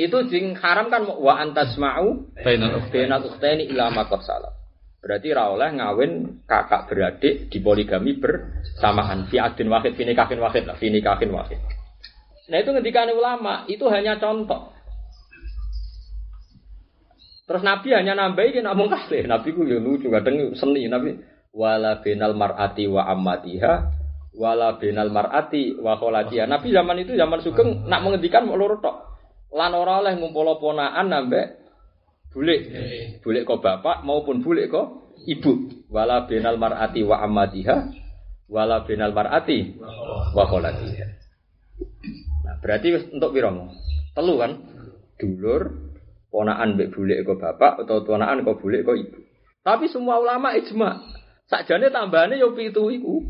itu 0.00 0.18
sing 0.32 0.56
haram 0.56 0.88
kan 0.88 1.04
wa 1.04 1.36
antasma'u 1.36 2.32
Bainal 2.40 2.80
ukhtaini. 2.80 3.12
bainal 3.12 3.22
ukhtaini 3.28 3.64
ila 3.68 3.92
ma 3.92 4.08
qad 4.08 4.24
salam. 4.24 4.54
Berarti 5.04 5.28
ra 5.36 5.52
oleh 5.52 5.68
ngawin 5.76 6.12
kakak 6.48 6.88
beradik 6.88 7.52
di 7.52 7.60
poligami 7.60 8.16
bersamaan 8.16 9.28
fi 9.28 9.36
adin 9.36 9.68
wahid 9.68 9.94
fi 9.94 10.02
nikahin 10.08 10.40
wahid 10.40 10.64
lah 10.64 10.80
fi 10.80 10.88
nikahin 10.88 11.28
wahid. 11.28 11.60
Nah 12.48 12.56
itu 12.56 12.70
ngendikane 12.72 13.12
ulama 13.12 13.68
itu 13.68 13.84
hanya 13.92 14.16
contoh. 14.16 14.72
Terus 17.48 17.64
Nabi 17.64 17.88
hanya 17.96 18.12
nambahin 18.12 18.64
namun 18.64 18.92
kasih. 18.92 19.24
Nabi 19.24 19.56
ku 19.56 19.64
ya 19.64 19.80
lucu 19.80 20.12
kadang 20.12 20.52
seni 20.52 20.84
Nabi 20.84 21.16
wala 21.52 22.04
binal 22.04 22.36
mar'ati 22.36 22.84
wa 22.88 23.08
ammatiha 23.08 23.72
wala 24.36 24.76
binal 24.76 25.08
mar'ati 25.08 25.80
wa 25.80 25.96
kholatiha. 25.96 26.44
Nabi 26.44 26.72
zaman 26.72 27.04
itu 27.04 27.16
zaman 27.16 27.40
sugeng 27.40 27.88
nak 27.88 28.04
mengendikan 28.04 28.44
mau 28.44 28.56
loro 28.56 28.76
tok. 28.80 28.96
Lan 29.48 29.72
ora 29.72 30.04
oleh 30.04 30.20
ngumpul 30.20 30.60
ponaan 30.60 31.08
nambah 31.08 31.46
bulik. 32.36 32.60
Bulik 33.24 33.48
kok 33.48 33.64
bapak 33.64 34.04
maupun 34.04 34.44
bulik 34.44 34.68
kok 34.68 35.16
ibu. 35.24 35.72
Wala 35.88 36.28
binal 36.28 36.60
mar'ati 36.60 37.00
wa 37.00 37.24
ammatiha 37.24 37.76
wala 38.52 38.84
binal 38.84 39.16
mar'ati 39.16 39.80
wa 40.36 40.44
kholatiha. 40.44 41.27
Berarti 42.58 42.86
wis 42.94 43.04
untuk 43.14 43.34
piro? 43.34 43.50
Telu 44.14 44.34
kan? 44.38 44.52
Dulur, 45.18 45.62
ponaan 46.30 46.78
mbek 46.78 46.94
bulik 46.94 47.26
kok 47.26 47.38
bapak 47.38 47.86
atau 47.86 48.02
ponaan 48.06 48.42
kok 48.42 48.58
bulik 48.58 48.86
kok 48.86 48.98
ibu. 48.98 49.18
Tapi 49.62 49.90
semua 49.90 50.18
ulama 50.22 50.54
ijma. 50.54 51.02
Sakjane 51.48 51.90
tambahane 51.90 52.38
yo 52.38 52.54
pitu 52.54 52.90
iku. 52.92 53.24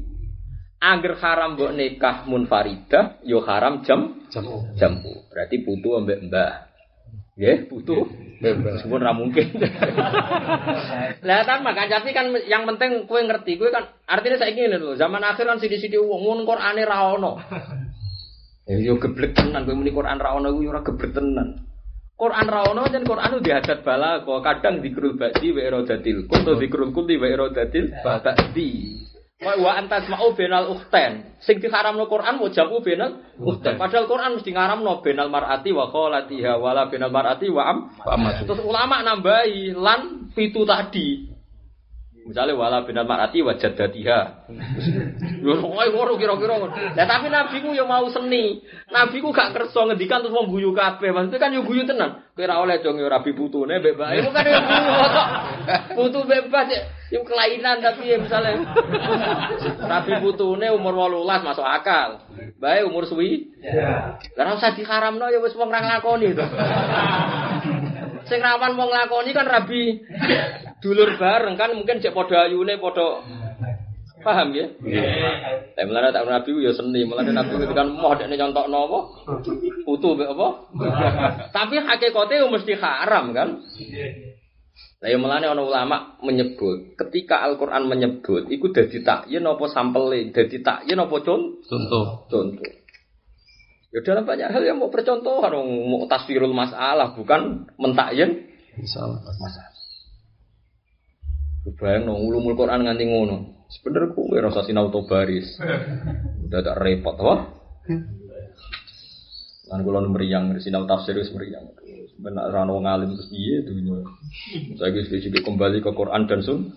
Angger 0.78 1.18
haram 1.18 1.58
mbok 1.58 1.74
nikah 1.74 2.22
munfaridah, 2.30 3.18
yo 3.26 3.42
haram 3.42 3.82
jam 3.82 4.22
Jamu. 4.30 4.76
jamu. 4.78 5.26
Berarti 5.32 5.64
putu 5.66 5.98
ambek 5.98 6.28
mbah. 6.30 6.68
Nggih, 7.38 7.70
putu. 7.70 8.06
Meskipun 8.42 8.98
ra 8.98 9.14
mungkin. 9.14 9.46
Lah 11.26 11.42
kan 11.46 11.62
makan 11.62 11.86
tapi 11.86 12.10
kan 12.10 12.34
yang 12.46 12.66
penting 12.66 13.06
kowe 13.06 13.18
ngerti, 13.18 13.58
kowe 13.58 13.70
kan 13.70 13.94
artinya 14.06 14.42
saiki 14.42 14.62
ngene 14.62 14.78
lho, 14.78 14.94
zaman 14.98 15.22
akhir 15.22 15.46
kan 15.46 15.58
sithik-sithik 15.62 16.02
wong 16.02 16.22
mun 16.22 16.42
Qur'ane 16.46 16.82
ra 16.82 17.14
ono. 17.14 17.38
Ya 18.68 18.76
yo 18.84 19.00
geblek 19.00 19.32
tenan 19.32 19.64
kowe 19.64 19.72
muni 19.72 19.88
Qur'an 19.88 20.20
ra 20.20 20.36
ono 20.36 20.52
kuwi 20.52 20.68
ora 20.68 20.84
geblek 20.84 21.16
tenan. 21.16 21.64
Quran 22.18 22.46
ra 22.50 22.66
ono 22.66 22.82
jan 22.90 23.06
Quran 23.06 23.30
itu 23.38 23.46
dihadat 23.46 23.86
bala 23.86 24.26
kok 24.26 24.42
kadang 24.42 24.82
dikrul 24.82 25.14
ba'di 25.14 25.54
wa 25.54 25.60
iradatil 25.62 26.26
kul 26.26 26.42
to 26.42 26.52
dikrul 26.58 26.90
kulli 26.90 27.14
wa 27.14 27.30
iradatil 27.30 27.94
ba'di. 28.02 28.70
Wa 29.38 29.78
antas 29.78 30.10
ma'u 30.10 30.34
benal 30.34 30.66
ukhtain. 30.74 31.38
Sing 31.38 31.62
diharamno 31.62 32.10
Quran 32.10 32.42
mau 32.42 32.50
jamu 32.50 32.82
benal 32.82 33.22
ukhtain. 33.38 33.78
Padahal 33.78 34.10
Quran 34.10 34.34
mesti 34.34 34.50
ngaramno 34.50 34.98
benal 34.98 35.30
mar'ati 35.30 35.70
wa 35.70 35.86
kholatiha 35.94 36.58
wala 36.58 36.90
benal 36.90 37.14
mar'ati 37.14 37.46
wa 37.54 37.62
am. 37.70 37.78
Terus 38.42 38.66
ulama 38.66 38.98
nambahi 39.06 39.78
lan 39.78 40.34
pitu 40.34 40.66
tadi. 40.66 41.37
Misalnya 42.26 42.58
wala 42.58 42.84
binal 42.84 43.08
mar'ati 43.08 43.40
wa 43.40 43.56
jaddatiha. 43.56 44.50
Yo 45.40 45.56
kowe 45.64 45.84
ngono 45.88 46.20
kira-kira. 46.20 46.60
Lah 46.92 47.06
tapi 47.08 47.32
nabi 47.32 47.56
ku 47.64 47.72
yo 47.72 47.88
mau 47.88 48.04
seni. 48.12 48.60
Nabi 48.92 49.24
ku 49.24 49.32
gak 49.32 49.56
kersa 49.56 49.88
ngendikan 49.88 50.20
terus 50.20 50.36
wong 50.36 50.52
guyu 50.52 50.76
kabeh. 50.76 51.08
Maksudnya 51.08 51.40
kan 51.40 51.56
yo 51.56 51.64
guyu 51.64 51.88
tenan. 51.88 52.26
Kowe 52.36 52.44
ora 52.44 52.60
oleh 52.60 52.84
dong 52.84 53.00
yo 53.00 53.08
rabi 53.08 53.32
putune 53.32 53.80
mbek 53.80 53.96
bae. 53.96 54.20
Iku 54.20 54.30
kan 54.34 54.44
yo 54.44 54.60
guyu 54.60 54.92
kok. 54.92 55.28
Putu 55.96 56.20
bebas 56.28 56.66
ya. 56.68 56.80
Yo 57.08 57.24
kelainan 57.24 57.80
tapi 57.80 58.12
ya 58.12 58.20
misalnya. 58.20 58.60
Rabi 59.88 60.12
putune 60.20 60.68
umur 60.68 60.92
18 61.24 61.48
masuk 61.48 61.64
akal. 61.64 62.28
Bae 62.60 62.84
umur 62.84 63.08
suwi. 63.08 63.56
Lah 64.36 64.42
ora 64.42 64.52
usah 64.58 64.76
diharamno 64.76 65.32
ya 65.32 65.40
wis 65.40 65.56
wong 65.56 65.72
ra 65.72 65.80
nglakoni 65.80 66.36
to. 66.36 66.46
Sing 68.28 68.44
rawan 68.44 68.76
wong 68.76 68.92
nglakoni 68.92 69.30
kan 69.32 69.48
rabi 69.48 70.04
dulur 70.78 71.18
bareng 71.18 71.54
kan 71.58 71.74
mungkin 71.74 71.98
cek 71.98 72.14
padha 72.14 72.46
ayune 72.46 72.78
padha 72.78 73.22
paham 74.22 74.50
ya? 74.54 74.66
Tapi 75.78 75.86
mulane 75.86 76.10
tak 76.10 76.26
nabi 76.26 76.50
ya 76.58 76.72
seni, 76.74 77.06
mulane 77.06 77.30
nabi 77.30 77.54
itu 77.54 77.74
kan 77.74 77.86
moh 77.86 78.12
dekne 78.18 78.34
nyontokno 78.34 78.78
apa? 78.90 78.98
Putu 79.86 80.08
mbek 80.18 80.30
apa? 80.34 80.48
Tapi 81.54 81.74
hakikate 81.78 82.42
yo 82.42 82.50
mesti 82.50 82.74
haram 82.76 83.30
kan? 83.30 83.62
Lah 84.98 85.08
ya 85.08 85.18
mulane 85.18 85.46
ana 85.46 85.62
ulama 85.62 86.18
menyebut, 86.26 86.98
ketika 86.98 87.46
Al-Qur'an 87.46 87.86
menyebut 87.86 88.50
iku 88.50 88.74
dadi 88.74 88.98
takyin 89.06 89.46
apa 89.46 89.64
sampele, 89.70 90.34
dadi 90.34 90.58
takyin 90.58 90.98
apa 90.98 91.16
contoh? 91.22 91.62
Contoh. 91.62 92.06
contoh. 92.26 92.72
Ya 93.88 94.04
dalam 94.04 94.28
banyak 94.28 94.52
hal 94.52 94.62
yang 94.66 94.76
mau 94.76 94.92
percontohan, 94.92 95.54
mau 95.64 96.04
tasvirul 96.10 96.52
masalah, 96.52 97.16
bukan 97.16 97.70
mentakyin 97.80 98.50
Insyaallah. 98.76 99.22
masalah. 99.22 99.67
Bayang 101.76 102.08
no, 102.08 102.16
ulumul 102.16 102.56
Quran 102.56 102.88
nganti 102.88 103.04
ngono. 103.04 103.66
Sebenernya 103.68 104.16
kowe 104.16 104.36
rasa 104.40 104.64
sinau 104.64 104.88
baris. 105.04 105.60
Udah 106.48 106.60
tak 106.64 106.80
repot, 106.80 107.16
wah. 107.20 107.40
Kan 109.68 109.84
kula 109.84 110.00
nu 110.00 110.08
mriyang 110.16 110.56
sinau 110.64 110.88
tafsir 110.88 111.12
wis 111.20 111.28
mriyang. 111.28 111.68
Benar 112.18 112.50
ra 112.50 112.64
ono 112.64 112.80
ngalim 112.80 113.12
terus 113.12 113.28
piye 113.28 113.60
dunya. 113.62 114.00
Saya 114.80 114.96
wis 114.96 115.12
kembali 115.44 115.84
ke 115.84 115.92
Quran 115.92 116.24
dan 116.24 116.40
Sun. 116.40 116.72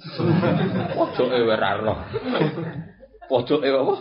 Ojo 1.00 1.24
e 1.32 1.40
ora 1.40 1.80
roh. 1.80 1.98
Pojoke 3.32 3.72
apa? 3.72 3.96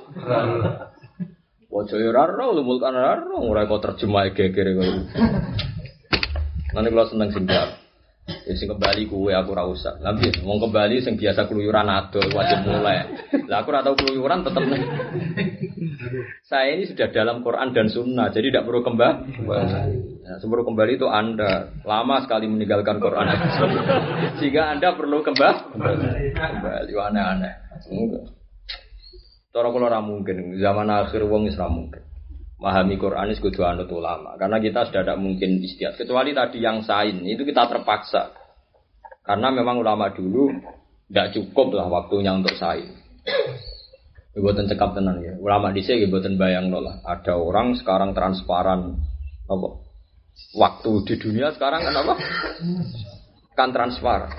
Pojoke 1.70 2.04
ora 2.10 2.26
ora 2.26 2.50
lu 2.50 2.66
mulkan 2.66 2.98
ora 2.98 3.22
ora 3.22 3.38
ora 3.38 3.70
kok 3.70 3.82
terjemah 3.86 4.26
geger 4.34 4.74
kok. 4.74 4.86
Nanti 6.74 6.88
kalau 6.90 7.06
seneng 7.06 7.30
sing. 7.30 7.46
Ya 8.46 8.54
sing 8.54 8.68
kembali 8.70 9.06
kuwe 9.10 9.32
aku 9.34 9.52
ora 9.54 9.64
usah. 9.66 9.98
Lah? 10.02 10.14
Wong 10.42 10.58
kembali 10.58 11.02
sing 11.02 11.18
biasa 11.18 11.46
keluyuran 11.46 11.86
adol 11.86 12.26
wajib 12.34 12.66
mulai. 12.66 13.06
Lah 13.50 13.62
aku 13.62 13.68
ora 13.74 13.82
tau 13.82 13.94
keluyuran 13.98 14.46
tetep. 14.46 14.62
Saya 16.46 16.74
ini 16.74 16.84
sudah 16.86 17.08
dalam 17.14 17.46
Quran 17.46 17.70
dan 17.70 17.86
Sunnah, 17.86 18.34
jadi 18.34 18.50
tidak 18.50 18.66
perlu 18.66 18.82
kembali. 18.82 19.38
Nah, 20.26 20.36
sebelum 20.38 20.62
kembali 20.62 20.98
itu 20.98 21.06
Anda 21.06 21.70
lama 21.86 22.22
sekali 22.22 22.46
meninggalkan 22.50 22.98
Quran. 22.98 23.26
Sehingga 24.38 24.74
Anda 24.74 24.94
perlu 24.94 25.22
kembali. 25.22 25.78
Kembali 26.34 26.92
aneh-aneh. 26.94 27.54
Cara 29.50 29.66
kula 29.74 29.98
mungkin 29.98 30.58
zaman 30.62 30.86
akhir 30.90 31.26
wong 31.26 31.50
ora 31.50 31.66
mungkin. 31.66 32.09
Memahami 32.60 33.00
Quran 33.00 33.32
itu 33.32 33.40
kudu 33.48 33.64
anut 33.64 33.88
ulama 33.88 34.36
karena 34.36 34.60
kita 34.60 34.84
sudah 34.84 35.00
tidak 35.00 35.16
mungkin 35.16 35.64
istiad 35.64 35.96
kecuali 35.96 36.36
tadi 36.36 36.60
yang 36.60 36.84
sain 36.84 37.24
itu 37.24 37.40
kita 37.40 37.64
terpaksa 37.64 38.36
karena 39.24 39.48
memang 39.48 39.80
ulama 39.80 40.12
dulu 40.12 40.52
tidak 41.08 41.32
cukup 41.32 41.72
lah 41.72 41.88
waktunya 41.88 42.36
untuk 42.36 42.52
sain 42.60 43.00
Buatan 44.30 44.70
cekap 44.70 44.94
tenan 44.94 45.20
ya. 45.20 45.34
Ulama 45.42 45.74
di 45.74 45.82
sini 45.82 46.06
bayang 46.38 46.70
lah. 46.70 47.02
Ada 47.02 47.34
orang 47.34 47.74
sekarang 47.74 48.14
transparan 48.14 48.96
apa? 49.50 49.68
Waktu 50.54 50.90
di 51.04 51.14
dunia 51.18 51.50
sekarang 51.50 51.82
kan 51.82 51.94
apa? 51.98 52.14
Kan 53.58 53.74
transparan. 53.74 54.30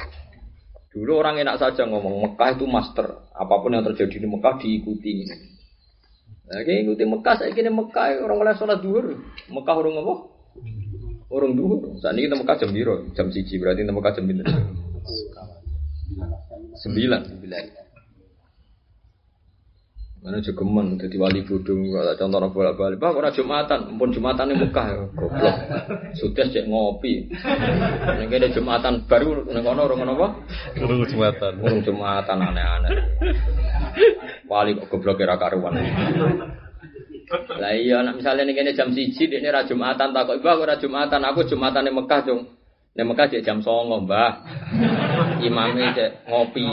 Dulu 0.95 1.11
orang 1.19 1.43
enak 1.43 1.59
saja 1.59 1.83
ngomong 1.83 2.23
Mekah 2.23 2.55
itu 2.55 2.65
master. 2.65 3.29
Apa 3.35 3.59
pun 3.59 3.75
yang 3.75 3.83
terjadi 3.83 4.23
di 4.23 4.27
Mekah 4.31 4.55
diikuti. 4.63 5.27
Nah, 6.51 6.67
kayak 6.67 6.99
Mekah, 6.99 7.33
saya 7.39 7.55
kira 7.55 7.71
Mekah 7.71 8.27
orang 8.27 8.37
mulai 8.43 8.59
sholat 8.59 8.83
duhur. 8.83 9.15
Mekah 9.47 9.75
orang 9.79 10.03
apa? 10.03 10.13
Orang 11.31 11.55
duhur. 11.55 11.95
Saat 12.03 12.19
ini 12.19 12.27
kita 12.27 12.35
Mekah 12.35 12.55
jam 12.59 12.75
biru, 12.75 13.07
jam 13.15 13.31
siji 13.31 13.55
berarti 13.55 13.87
kita 13.87 13.95
Mekah 13.95 14.11
jam 14.11 14.27
biru. 14.27 14.43
Sembilan. 16.75 17.21
Sembilan. 17.23 17.63
Mana 20.21 20.37
jogeman 20.37 21.01
jadi 21.01 21.17
wali 21.17 21.41
bodong 21.41 21.97
kalau 21.97 22.13
contoh 22.13 22.37
orang 22.37 22.53
bolak 22.53 22.75
balik. 22.77 22.97
Bah, 23.01 23.09
orang 23.09 23.33
jumatan, 23.33 23.79
pun 23.97 24.13
jumatan 24.13 24.53
ini 24.53 24.61
Mekah 24.67 24.85
ya, 24.85 25.01
goblok. 25.17 25.55
Sudah 26.13 26.45
cek 26.45 26.69
ngopi. 26.69 27.31
Ini 28.21 28.29
ada 28.29 28.53
jumatan 28.53 29.09
baru, 29.09 29.49
nih 29.49 29.63
kono 29.65 29.81
orang 29.87 30.13
apa? 30.13 30.27
Urung 30.77 31.09
jumatan. 31.09 31.63
Orang 31.63 31.81
jumatan 31.81 32.37
aneh-aneh. 32.37 32.93
Wali 34.51 34.75
kok 34.75 34.91
goblok 34.91 35.15
kira 35.23 35.39
karuan. 35.39 35.79
Lah 37.55 37.71
iya, 37.71 38.03
nak 38.03 38.19
misalnya 38.19 38.43
nih 38.43 38.55
kene 38.59 38.71
jam 38.75 38.91
siji, 38.91 39.31
ini 39.31 39.47
ra 39.47 39.63
jumatan 39.63 40.11
takut. 40.11 40.43
Bah, 40.43 40.59
aku 40.59 40.67
ra 40.67 40.75
jumatan, 40.75 41.23
aku 41.23 41.47
jumatan 41.47 41.87
di 41.87 41.95
Mekah 41.95 42.19
dong. 42.27 42.59
Di 42.91 43.07
Mekah 43.07 43.31
cek 43.31 43.47
jam 43.47 43.63
songo, 43.63 44.03
mbah. 44.03 44.43
Imamnya 45.39 45.95
cek 45.95 46.27
ngopi. 46.27 46.67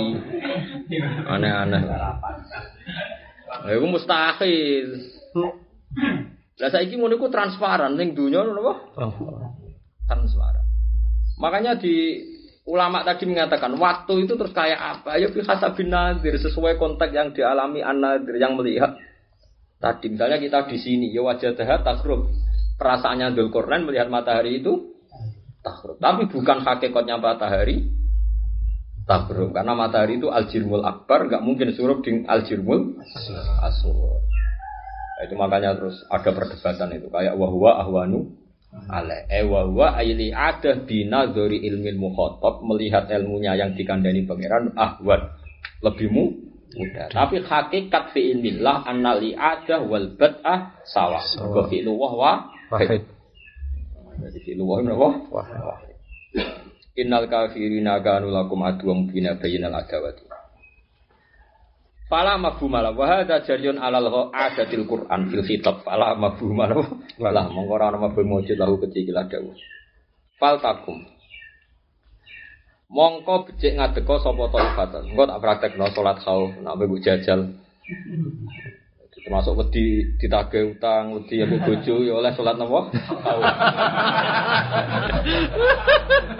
Aneh-aneh. 1.30 1.82
Lah 1.86 3.70
iku 3.70 3.86
mustahil. 3.86 4.98
Lah 6.58 6.68
saiki 6.74 6.98
ngono 6.98 7.14
iku 7.14 7.30
transparan 7.30 7.94
ning 7.94 8.18
dunya 8.18 8.42
ngono 8.42 8.60
apa? 8.66 8.74
Transparan. 10.10 10.66
Makanya 11.38 11.78
di 11.78 12.18
ulama 12.68 13.00
tadi 13.00 13.24
mengatakan 13.24 13.72
waktu 13.80 14.28
itu 14.28 14.36
terus 14.36 14.52
kayak 14.52 14.76
apa? 14.76 15.16
Ya 15.16 15.32
fi 15.32 15.40
hasabin 15.40 15.88
nadir 15.88 16.36
sesuai 16.36 16.76
konteks 16.76 17.12
yang 17.16 17.32
dialami 17.32 17.80
an-nadir 17.80 18.36
yang 18.36 18.60
melihat. 18.60 19.00
Tadi 19.80 20.12
misalnya 20.12 20.36
kita 20.36 20.68
di 20.68 20.76
sini 20.76 21.08
ya 21.08 21.24
wajah 21.24 21.56
dahat 21.56 21.80
takrub. 21.86 22.28
Perasaannya 22.76 23.32
Dzulqarnain 23.32 23.88
melihat 23.88 24.12
matahari 24.12 24.60
itu 24.60 24.94
takrub. 25.64 25.96
Tapi 25.96 26.28
bukan 26.28 26.60
hakikatnya 26.60 27.16
matahari 27.16 27.98
tabruk 29.08 29.56
karena 29.56 29.72
matahari 29.72 30.20
itu 30.20 30.28
aljirmul 30.28 30.84
akbar 30.84 31.24
nggak 31.32 31.40
mungkin 31.40 31.72
suruh 31.72 32.04
di 32.04 32.28
aljirmul 32.28 33.00
asur 33.64 34.20
nah, 35.16 35.22
itu 35.24 35.34
makanya 35.34 35.80
terus 35.80 36.04
ada 36.12 36.28
perdebatan 36.28 36.92
itu 36.92 37.08
kayak 37.08 37.32
wahwa 37.32 37.80
ahwanu 37.80 38.36
ale 38.68 39.24
eh 39.32 39.48
wahwa 39.48 39.96
aili 39.96 40.28
ada 40.28 40.76
bina 40.84 41.24
dari 41.32 41.64
ilmu 41.64 42.12
mukhotob 42.12 42.60
melihat 42.68 43.08
ilmunya 43.08 43.56
yang 43.56 43.72
dikandani 43.72 44.28
pangeran 44.28 44.76
ahwan 44.76 45.32
lebih 45.80 46.08
mu 46.12 46.24
mudah. 46.76 47.08
Tapi 47.08 47.40
hakikat 47.40 48.12
fi 48.12 48.36
ilmillah 48.36 48.84
annali 48.84 49.32
ada 49.32 49.80
wal 49.80 50.12
bad'ah 50.20 50.84
sawa. 50.84 51.24
Wa 51.40 51.64
fi'lu 51.64 51.96
wahwa 51.96 52.52
Wahid. 52.68 53.08
jadi 54.20 54.38
fi'lu 54.44 54.68
wahwa 54.68 55.24
wahid. 55.32 55.96
Innal 56.98 57.30
kafirina 57.30 58.04
kanu 58.04 58.28
lakum 58.28 58.60
aduwam 58.68 59.08
bina 59.08 59.40
bayinal 59.40 59.72
adawati. 59.80 60.27
Fala 62.08 62.40
mafhumala 62.40 62.96
wa 62.96 63.04
hadza 63.04 63.44
jariyun 63.44 63.76
alal 63.76 64.32
adatil 64.32 64.88
Qur'an 64.88 65.28
fil 65.28 65.44
khitab 65.44 65.84
fala 65.84 66.16
mafhumala 66.16 66.80
wala 67.20 67.42
mongko 67.52 67.72
ora 67.76 67.92
ana 67.92 68.00
mafhum 68.00 68.32
wujud 68.32 68.56
lahu 68.56 68.80
kecil 68.80 69.12
dawuh. 69.12 69.52
Fal 70.40 70.56
takum. 70.56 71.04
Mongko 72.88 73.52
becik 73.52 73.76
ngadeka 73.76 74.24
sapa 74.24 74.48
taifatan. 74.48 75.12
Engko 75.12 75.28
tak 75.28 75.40
praktekno 75.44 75.92
salat 75.92 76.16
khauf 76.24 76.56
nak 76.64 76.80
mbok 76.80 77.04
jajal. 77.04 77.52
termasuk 79.18 79.60
wedi 79.60 80.14
ditagih 80.16 80.78
utang, 80.78 81.12
wedi 81.12 81.42
ambek 81.42 81.66
bojo 81.66 82.06
ya 82.06 82.16
oleh 82.16 82.32
salat 82.32 82.56
napa? 82.56 82.88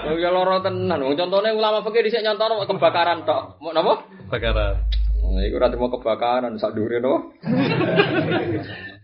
Oh 0.09 0.17
ya 0.23 0.33
lara 0.33 0.65
tenan. 0.65 1.05
Wong 1.05 1.13
contone 1.13 1.53
ulama 1.53 1.85
fikih 1.85 2.09
dhisik 2.09 2.25
nyontono 2.25 2.65
kebakaran 2.65 3.29
tok. 3.29 3.61
Mau 3.61 3.77
napa? 3.77 4.09
Bakaran. 4.33 4.98
Nah, 5.19 5.43
iku 5.47 5.59
ora 5.59 5.71
mau 5.75 5.91
kebakaran 5.91 6.59
sak 6.59 6.75
dhuwure 6.75 7.03
napa? 7.03 7.19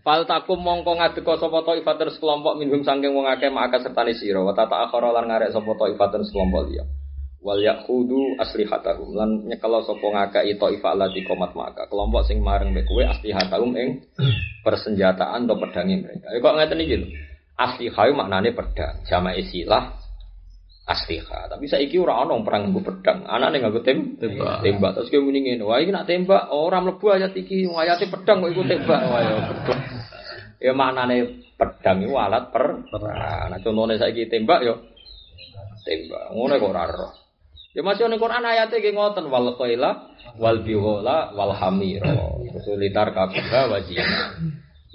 Fal 0.05 0.21
takum 0.29 0.61
mongko 0.61 1.01
ngadeka 1.01 1.41
sapa 1.41 1.65
taifatun 1.65 2.13
sekelompok 2.13 2.61
minhum 2.61 2.85
sangking 2.85 3.11
wong 3.17 3.25
akeh 3.25 3.49
maka 3.49 3.81
sertane 3.81 4.13
sira 4.13 4.37
wa 4.37 4.53
tata 4.53 4.85
akhara 4.85 5.09
lan 5.09 5.25
ngarek 5.31 5.49
sapa 5.49 5.71
taifatun 5.73 6.21
sekelompok 6.27 6.61
liya. 6.69 6.85
Wal 7.41 7.61
yaqudu 7.61 8.37
aslihatahum 8.41 9.17
lan 9.17 9.29
nyekelo 9.49 9.81
sapa 9.81 10.05
ngakei 10.05 10.57
taifah 10.57 10.93
lati 10.93 11.25
komat 11.25 11.57
maka 11.57 11.89
kelompok 11.89 12.21
sing 12.25 12.41
mareng 12.41 12.73
mek 12.73 12.85
kowe 12.85 13.01
aslihatahum 13.01 13.73
ing 13.77 14.05
persenjataan 14.61 15.49
atau 15.49 15.57
pedangi 15.57 16.05
mereka. 16.05 16.29
Ya 16.29 16.37
kok 16.37 16.53
ngeten 16.53 16.79
iki 16.85 16.95
lho. 17.01 17.07
Aslihah 17.55 18.11
maknane 18.11 18.51
pedang, 18.51 18.99
jamaah 19.07 19.31
istilah 19.39 20.04
asliha. 20.85 21.49
Tapi 21.49 21.65
saiki 21.65 21.97
ora 21.97 22.21
ana 22.21 22.37
perang 22.45 22.69
nganggo 22.69 22.81
pedang. 22.85 23.25
Anane 23.25 23.57
nganggo 23.57 23.81
tem 23.81 24.15
Tembak. 24.21 24.61
tembak. 24.61 24.91
Terus 25.01 25.09
kowe 25.09 25.21
muni 25.25 25.39
ngene, 25.41 25.65
wah 25.65 25.81
iki 25.81 25.89
nak 25.89 26.05
tembak 26.05 26.53
ora 26.53 26.77
mlebu 26.79 27.05
ayat 27.09 27.33
iki, 27.33 27.65
ayate 27.65 28.05
pedang 28.07 28.45
kok 28.45 28.51
iku 28.53 28.63
tembak. 28.63 29.01
Wah 29.09 29.21
ya 29.21 29.35
goblok. 29.49 29.79
Ya 30.61 30.71
maknane 30.71 31.17
pedang 31.57 32.05
iku 32.05 32.15
alat 32.21 32.53
per 32.53 32.85
perang. 32.87 33.49
Nah 33.49 33.59
contone 33.65 33.97
saiki 33.97 34.29
tembak 34.29 34.61
yo 34.61 34.85
tembak. 35.83 36.31
Ngono 36.31 36.53
kok 36.61 36.71
ora. 36.71 37.09
Ya 37.75 37.83
masih 37.83 38.07
ning 38.07 38.21
Quran 38.23 38.45
ayate 38.45 38.79
nggih 38.79 38.95
ngoten 38.95 39.27
wal 39.27 39.51
qaila 39.59 40.15
wal 40.39 40.63
biwala 40.63 41.35
wal 41.35 41.51
hamira. 41.51 42.39
Terus 42.55 42.79
litar 42.79 43.11
kabha 43.11 43.67
wajina. 43.67 44.37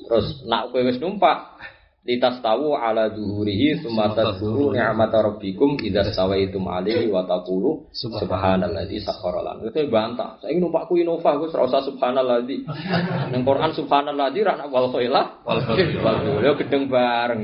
Terus 0.01 0.43
nak 0.49 0.73
kowe 0.73 0.81
wis 0.81 0.97
numpak 0.97 1.61
litas 2.01 2.41
tahu 2.41 2.73
ala 2.73 3.13
zuhurihi 3.13 3.85
summa 3.85 4.17
tadhkuru 4.17 4.73
ni'mata 4.73 5.21
rabbikum 5.21 5.77
idza 5.85 6.09
sawaitum 6.17 6.65
alaihi 6.65 7.13
wa 7.13 7.29
taqulu 7.29 7.93
subhanalladzi 7.93 9.05
sakhkhara 9.05 9.45
lana. 9.45 9.69
Itu 9.69 9.85
bantah. 9.93 10.41
Saiki 10.41 10.65
numpakku 10.65 10.97
Innova 10.97 11.37
Gus 11.37 11.53
ora 11.53 11.69
usah 11.69 11.85
subhanalladzi. 11.85 12.57
Ning 13.37 13.43
Quran 13.45 13.77
subhanalladzi 13.77 14.41
ra 14.41 14.65
wal 14.65 14.89
khaila 14.89 15.45
Wal 15.45 15.61
wal 15.61 16.17
biwala 16.25 16.57
gedeng 16.57 16.89
bareng. 16.89 17.41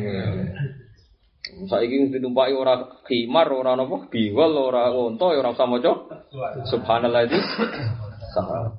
Saiki 1.69 2.13
ditumpaki 2.17 2.57
ora 2.57 3.01
khimar, 3.05 3.49
ora 3.53 3.77
napa 3.77 4.09
biwal, 4.09 4.57
ora 4.57 4.89
unta, 4.93 5.37
ya 5.37 5.41
ora 5.45 5.53
usah 5.53 5.69
maca 5.69 5.93
subhanalladzi 6.69 7.39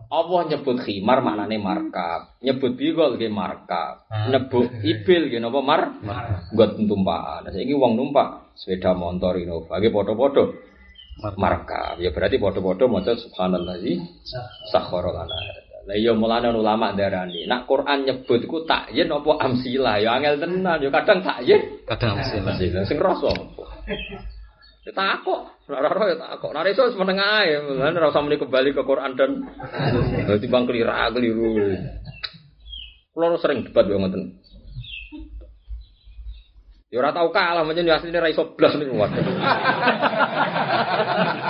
Allah 0.07 0.41
nyebut 0.49 0.77
khimar 0.83 1.25
maknane 1.25 1.57
markab, 1.57 2.37
nyebut 2.45 2.77
bigol 2.77 3.17
nggih 3.17 3.33
markab, 3.33 4.05
nyebut 4.29 4.69
ibil 4.85 5.21
nggih 5.31 5.41
napa 5.41 5.59
mar? 5.65 5.81
Nggot 6.53 6.71
tumpakan. 6.77 7.47
Nah, 7.47 7.51
saiki 7.51 7.73
wong 7.73 7.97
numpak 7.97 8.53
sepeda 8.53 8.93
motor 8.93 9.35
Innova 9.41 9.81
nggih 9.81 9.93
padha-padha. 9.93 10.45
Markab. 11.33 11.97
Ya 11.97 12.13
berarti 12.13 12.37
padha-padha 12.37 12.85
maca 12.85 13.17
subhanallazi 13.17 13.97
sakhkhara 14.69 15.09
lana. 15.09 15.37
Lah 15.87 15.95
iya 15.95 16.11
mulane 16.11 16.51
ulama 16.51 16.91
ndarani, 16.91 17.47
nak 17.47 17.63
Quran 17.63 18.03
nyebut 18.03 18.43
iku 18.43 18.67
takyin 18.67 19.07
apa 19.07 19.31
amsilah? 19.39 20.03
Ya 20.03 20.19
angel 20.19 20.35
tenan, 20.35 20.83
ya 20.83 20.91
kadang 20.91 21.23
takyin, 21.23 21.79
Kadang 21.87 22.19
amsilah. 22.19 22.83
Sing 22.83 22.99
rasa. 22.99 23.31
Ya 24.87 24.95
takok, 24.95 25.67
ora 25.67 25.83
ora 25.83 26.15
ya 26.15 26.15
takok. 26.15 26.55
Nek 26.55 26.71
iso 26.71 26.87
wis 26.87 26.95
meneng 26.95 27.19
ae, 27.19 27.59
lan 27.59 27.91
ora 27.99 28.07
usah 28.07 28.23
muni 28.23 28.39
kembali 28.39 28.71
ke 28.71 28.87
Quran 28.87 29.19
dan 29.19 29.43
dadi 30.23 30.47
bang 30.47 30.63
kelira 30.63 31.11
keliru. 31.11 31.59
Kulo 33.11 33.35
sering 33.35 33.67
debat 33.67 33.83
yo 33.83 33.99
ngoten. 33.99 34.39
Ya 36.87 37.03
ora 37.03 37.11
tau 37.11 37.35
kalah 37.35 37.67
menyen 37.67 37.91
ya 37.91 37.99
asline 37.99 38.15
ra 38.15 38.31
iso 38.31 38.55
blas 38.55 38.79
niku 38.79 38.95
waduh. 38.95 39.27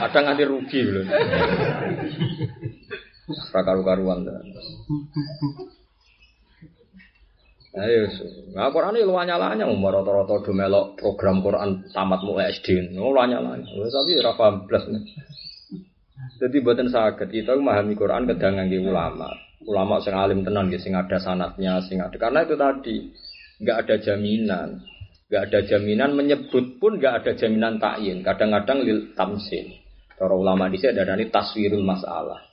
Kadang 0.01 0.23
nganti 0.33 0.43
rugi 0.49 0.81
lho. 0.81 1.05
Ora 3.53 3.61
karu-karuan. 3.61 4.25
Ayo, 7.77 8.09
nah 8.57 8.73
Quran 8.73 8.97
ini 8.97 9.05
lu 9.05 9.13
nyalanya, 9.13 9.69
umur 9.69 10.01
rata-rata 10.01 10.41
program 10.97 11.45
Quran 11.45 11.85
tamat 11.93 12.25
mulai 12.25 12.49
SD, 12.57 12.97
lu 12.97 13.13
nyalanya. 13.13 13.69
Tapi 13.69 14.17
ora 14.17 14.33
paham 14.33 14.65
blas 14.65 14.89
nih. 14.89 15.05
Jadi 16.41 16.57
buatan 16.65 16.89
sakit 16.89 17.29
kita 17.29 17.53
memahami 17.53 17.93
Quran 17.93 18.25
kadang 18.25 18.57
ngangge 18.57 18.81
ulama, 18.81 19.29
ulama 19.69 20.01
sing 20.01 20.17
alim 20.17 20.41
tenan, 20.41 20.73
sing 20.81 20.97
ada 20.97 21.21
sanatnya, 21.21 21.77
sing 21.85 22.01
ada 22.01 22.17
karena 22.17 22.49
itu 22.49 22.57
tadi 22.57 22.95
nggak 23.61 23.77
ada 23.85 23.95
jaminan, 24.01 24.69
nggak 25.29 25.41
ada 25.45 25.59
jaminan 25.69 26.17
menyebut 26.17 26.81
pun 26.81 26.97
nggak 26.97 27.21
ada 27.21 27.31
jaminan 27.37 27.77
takyin. 27.77 28.25
Kadang-kadang 28.25 28.81
lil 28.81 29.13
tamsin. 29.13 29.77
Para 30.17 30.33
ulama 30.33 30.65
di 30.65 30.81
sini 30.81 30.97
ada 30.97 31.13
ini 31.13 31.29
taswirul 31.29 31.85
masalah 31.85 32.46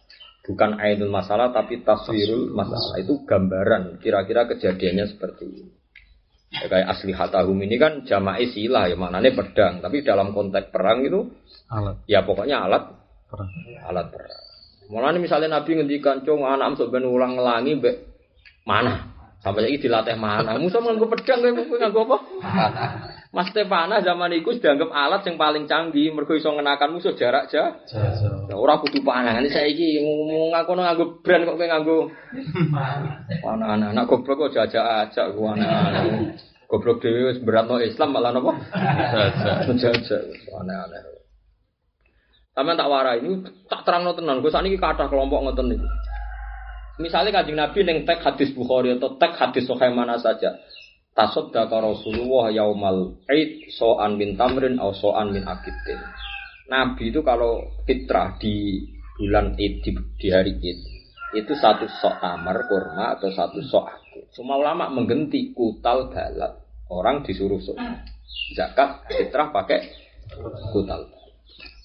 bukan 0.45 0.77
ainul 0.77 1.09
masalah 1.09 1.51
tapi 1.51 1.81
taswirul 1.81 2.53
masalah. 2.53 3.01
itu 3.01 3.25
gambaran 3.25 3.99
kira-kira 3.99 4.45
kejadiannya 4.45 5.07
seperti 5.09 5.45
ini. 5.49 5.73
Ya, 6.55 6.71
kayak 6.71 6.87
asli 6.87 7.11
hatahum 7.11 7.59
ini 7.66 7.75
kan 7.83 8.07
jama'i 8.07 8.47
silah 8.53 8.87
ya 8.87 8.95
maknanya 8.95 9.35
pedang. 9.35 9.83
Tapi 9.83 10.07
dalam 10.07 10.31
konteks 10.31 10.71
perang 10.71 11.03
itu 11.03 11.27
Alat. 11.66 12.07
ya 12.07 12.23
pokoknya 12.23 12.62
alat. 12.62 12.95
Perang. 13.27 13.51
alat 13.91 14.07
perang. 14.15 14.43
Mulane 14.85 15.19
misalnya 15.19 15.59
Nabi 15.59 15.81
ngendikan 15.81 16.23
cung 16.23 16.45
anak 16.45 16.77
sok 16.77 16.93
ben 16.93 17.09
ulang 17.09 17.41
ngelangi 17.41 17.81
mbek 17.81 17.97
mana 18.69 19.12
sampai 19.45 19.69
lagi 19.69 19.81
dilatih 19.81 20.16
mana 20.16 20.57
musuh 20.57 20.81
nganggo 20.81 21.09
pedang 21.09 21.45
kowe 21.45 21.77
nganggo 21.77 22.01
apa 22.09 22.19
Mas 23.35 23.51
Stefana 23.51 23.98
zaman 23.98 24.31
itu 24.31 24.55
dianggap 24.62 24.94
alat 24.94 25.27
yang 25.27 25.35
paling 25.35 25.66
canggih 25.66 26.15
mergo 26.15 26.39
iso 26.39 26.55
ngenakan 26.55 26.94
musuh 26.94 27.19
jarak 27.19 27.51
jauh 27.51 27.74
Jajan. 27.90 28.47
Ya 28.47 28.55
ora 28.55 28.78
kudu 28.78 29.02
panah. 29.02 29.43
Ini 29.43 29.51
saiki 29.51 29.98
ngomong 29.98 30.55
ngaku 30.55 30.70
nganggo 30.78 31.05
brand 31.19 31.43
kok 31.43 31.59
kowe 31.59 31.66
nganggo 31.66 31.98
panah 33.43 33.90
anak 33.90 34.06
goblok 34.06 34.47
kok 34.47 34.52
jajak 34.55 35.11
ajak 35.11 35.35
ku 35.35 35.51
anak. 35.51 36.39
Goblok 36.70 37.02
dhewe 37.02 37.35
wis 37.35 37.43
beratno 37.43 37.82
Islam 37.82 38.15
malah 38.15 38.31
napa? 38.31 38.55
Jajak. 38.70 39.82
Jajak 39.82 40.23
aneh-aneh. 40.55 41.02
Sampeyan 42.55 42.78
tak 42.78 42.86
warai 42.86 43.19
ini 43.19 43.43
tak 43.66 43.82
terangno 43.82 44.15
tenan. 44.15 44.39
Gue 44.39 44.55
sakniki 44.55 44.78
kathah 44.78 45.11
kelompok 45.11 45.43
ngoten 45.43 45.74
niku. 45.74 45.90
Misalnya 47.02 47.43
kanjeng 47.43 47.59
Nabi 47.59 47.82
neng 47.82 48.06
teks 48.06 48.23
hadis 48.23 48.55
Bukhari 48.55 48.94
atau 48.94 49.19
teks 49.19 49.35
hadis 49.43 49.66
Sahih 49.66 49.90
mana 49.90 50.15
saja. 50.23 50.55
Tasaddaqa 51.15 51.78
Rasulullah 51.78 52.51
yaumal 52.51 53.23
Aid 53.31 53.70
so'an 53.70 54.19
min 54.19 54.35
tamrin 54.35 54.82
atau 54.82 54.91
so'an 54.99 55.31
min 55.31 55.47
akidin. 55.47 56.03
Nabi 56.66 57.15
itu 57.15 57.23
kalau 57.23 57.62
fitrah 57.86 58.35
di 58.43 58.82
bulan 59.15 59.55
Id 59.55 59.74
di, 59.86 59.91
di 60.19 60.28
hari 60.35 60.59
Id 60.59 60.81
itu 61.35 61.53
satu 61.55 61.86
sok 61.86 62.19
tamar 62.19 62.66
kurma 62.66 63.15
atau 63.19 63.31
satu 63.31 63.62
sok 63.62 63.85
akid. 63.91 64.27
Semua 64.35 64.59
ulama 64.59 64.91
menggenti 64.91 65.55
kutal 65.55 66.11
balat. 66.11 66.62
Orang 66.91 67.23
disuruh 67.23 67.62
sok 67.62 67.78
zakat 68.59 69.07
fitrah 69.11 69.55
pakai 69.55 69.86
kutal. 70.74 71.11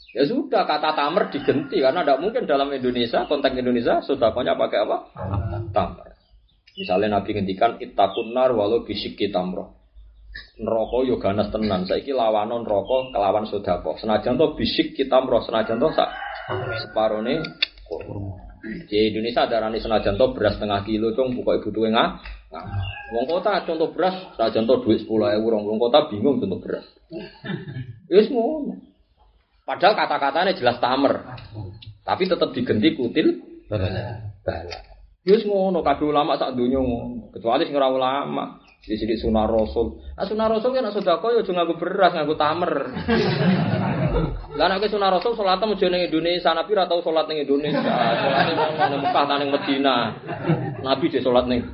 Ya 0.09 0.25
sudah 0.25 0.65
kata 0.65 0.97
tamar 0.97 1.29
digenti 1.29 1.77
karena 1.77 2.01
tidak 2.01 2.17
mungkin 2.17 2.49
dalam 2.49 2.73
Indonesia 2.73 3.29
konteks 3.29 3.53
Indonesia 3.53 4.01
sodakonya 4.01 4.57
pakai 4.57 4.79
apa? 4.81 4.97
Tamar. 5.69 6.08
Misalnya 6.79 7.19
Nabi 7.19 7.35
ngendikan 7.35 7.75
ittaqun 7.75 8.31
nar 8.31 8.55
walau 8.55 8.87
bisik 8.87 9.19
tamroh. 9.35 9.75
Neraka 10.55 10.97
yo 11.03 11.19
ganas 11.19 11.51
tenan. 11.51 11.83
Saiki 11.83 12.15
lawanon 12.15 12.63
neraka 12.63 13.11
kelawan 13.11 13.43
sedekah. 13.51 13.99
Senajan 13.99 14.39
to 14.39 14.55
bisik 14.55 14.95
kita 14.95 15.19
mroh, 15.19 15.43
senajan 15.43 15.75
to 15.75 15.91
sak 15.91 16.07
separone 16.87 17.43
kurma. 17.83 18.47
Di 18.59 19.11
Indonesia 19.11 19.47
darani 19.47 19.79
senajan 19.83 20.15
to 20.15 20.31
beras 20.35 20.55
setengah 20.55 20.83
kilo 20.87 21.15
cung 21.15 21.35
pokoke 21.35 21.67
butuhe 21.67 21.91
ngah. 21.91 22.09
Wong 23.11 23.25
kota 23.27 23.67
contoh 23.67 23.91
beras 23.91 24.35
senajan 24.39 24.63
to 24.63 24.75
duit 24.83 25.03
10.000 25.03 25.43
wong 25.43 25.63
wong 25.67 25.77
kota 25.79 26.07
bingung 26.07 26.39
contoh 26.39 26.59
beras. 26.63 26.87
Ngono. 28.07 28.79
Padahal 29.67 29.93
kata-katanya 29.99 30.55
jelas 30.55 30.79
tamer. 30.79 31.27
Tapi 32.07 32.23
tetap 32.25 32.55
digenti 32.55 32.95
kutil 32.95 33.27
bala. 33.67 34.17
Yus 35.27 35.43
ngono 35.43 35.83
kabeh 35.83 36.07
ulama 36.07 36.39
sak 36.39 36.55
donya 36.55 36.79
ngono. 36.79 37.35
Kecuali 37.35 37.67
sing 37.67 37.75
ora 37.75 37.91
ulama. 37.91 38.45
Sidik 38.79 39.19
sunah 39.19 39.43
rasul. 39.43 39.99
Nah 40.15 40.23
sunah 40.23 40.47
rasul 40.47 40.71
kan 40.71 40.87
sedekah 40.87 41.29
ya 41.35 41.43
aja 41.43 41.51
nganggo 41.51 41.75
beras, 41.75 42.15
nganggo 42.15 42.39
tamer. 42.39 42.73
Lah 44.57 44.65
nek 44.71 44.87
sunah 44.87 45.11
rasul 45.11 45.35
salat 45.35 45.59
mesti 45.59 45.91
ning 45.91 46.07
Indonesia, 46.07 46.55
Nabi 46.55 46.71
ora 46.73 46.87
tau 46.87 47.03
salat 47.03 47.27
ning 47.27 47.43
Indonesia. 47.43 47.83
Salat 47.83 48.43
ning 48.47 48.55
ning 48.55 49.01
Mekah 49.03 49.23
ta 49.27 49.35
ning 49.35 49.49
Medina. 49.51 49.95
Nabi 50.79 51.05
dhe 51.11 51.19
salat 51.19 51.45
ning 51.51 51.67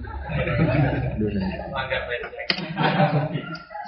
Indonesia. 1.13 1.65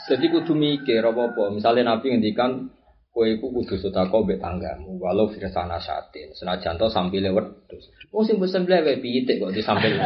Jadi 0.07 0.25
kudu 0.31 0.53
mikir 0.53 1.01
apa-apa. 1.01 1.51
Misalnya 1.51 1.97
Nabi 1.97 2.13
ngendikan 2.13 2.69
kowe 3.17 3.25
iku 3.25 3.49
kudu 3.49 3.81
sedekah 3.81 4.13
mbek 4.13 4.37
tanggamu 4.37 5.01
walau 5.01 5.25
firsana 5.33 5.81
satin. 5.81 6.37
Senajan 6.37 6.77
to 6.77 6.85
sampile 6.93 7.33
wedhus. 7.33 7.89
Oh 8.13 8.21
sing 8.21 8.37
mbok 8.37 8.45
sembelih 8.45 8.85
wae 8.85 9.01
pitik 9.01 9.41
kok 9.41 9.57
disampil. 9.57 9.97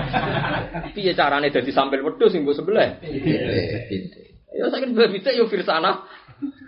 Piye 0.96 1.12
carane 1.12 1.52
dadi 1.52 1.68
sampil 1.68 2.00
wedhus 2.00 2.32
sing 2.32 2.48
mbok 2.48 2.56
sembelih? 2.56 3.04
Pitik. 3.04 4.48
Ya 4.56 4.72
saking 4.72 4.96
pitik 4.96 5.36
yo 5.36 5.44
firsana 5.52 6.08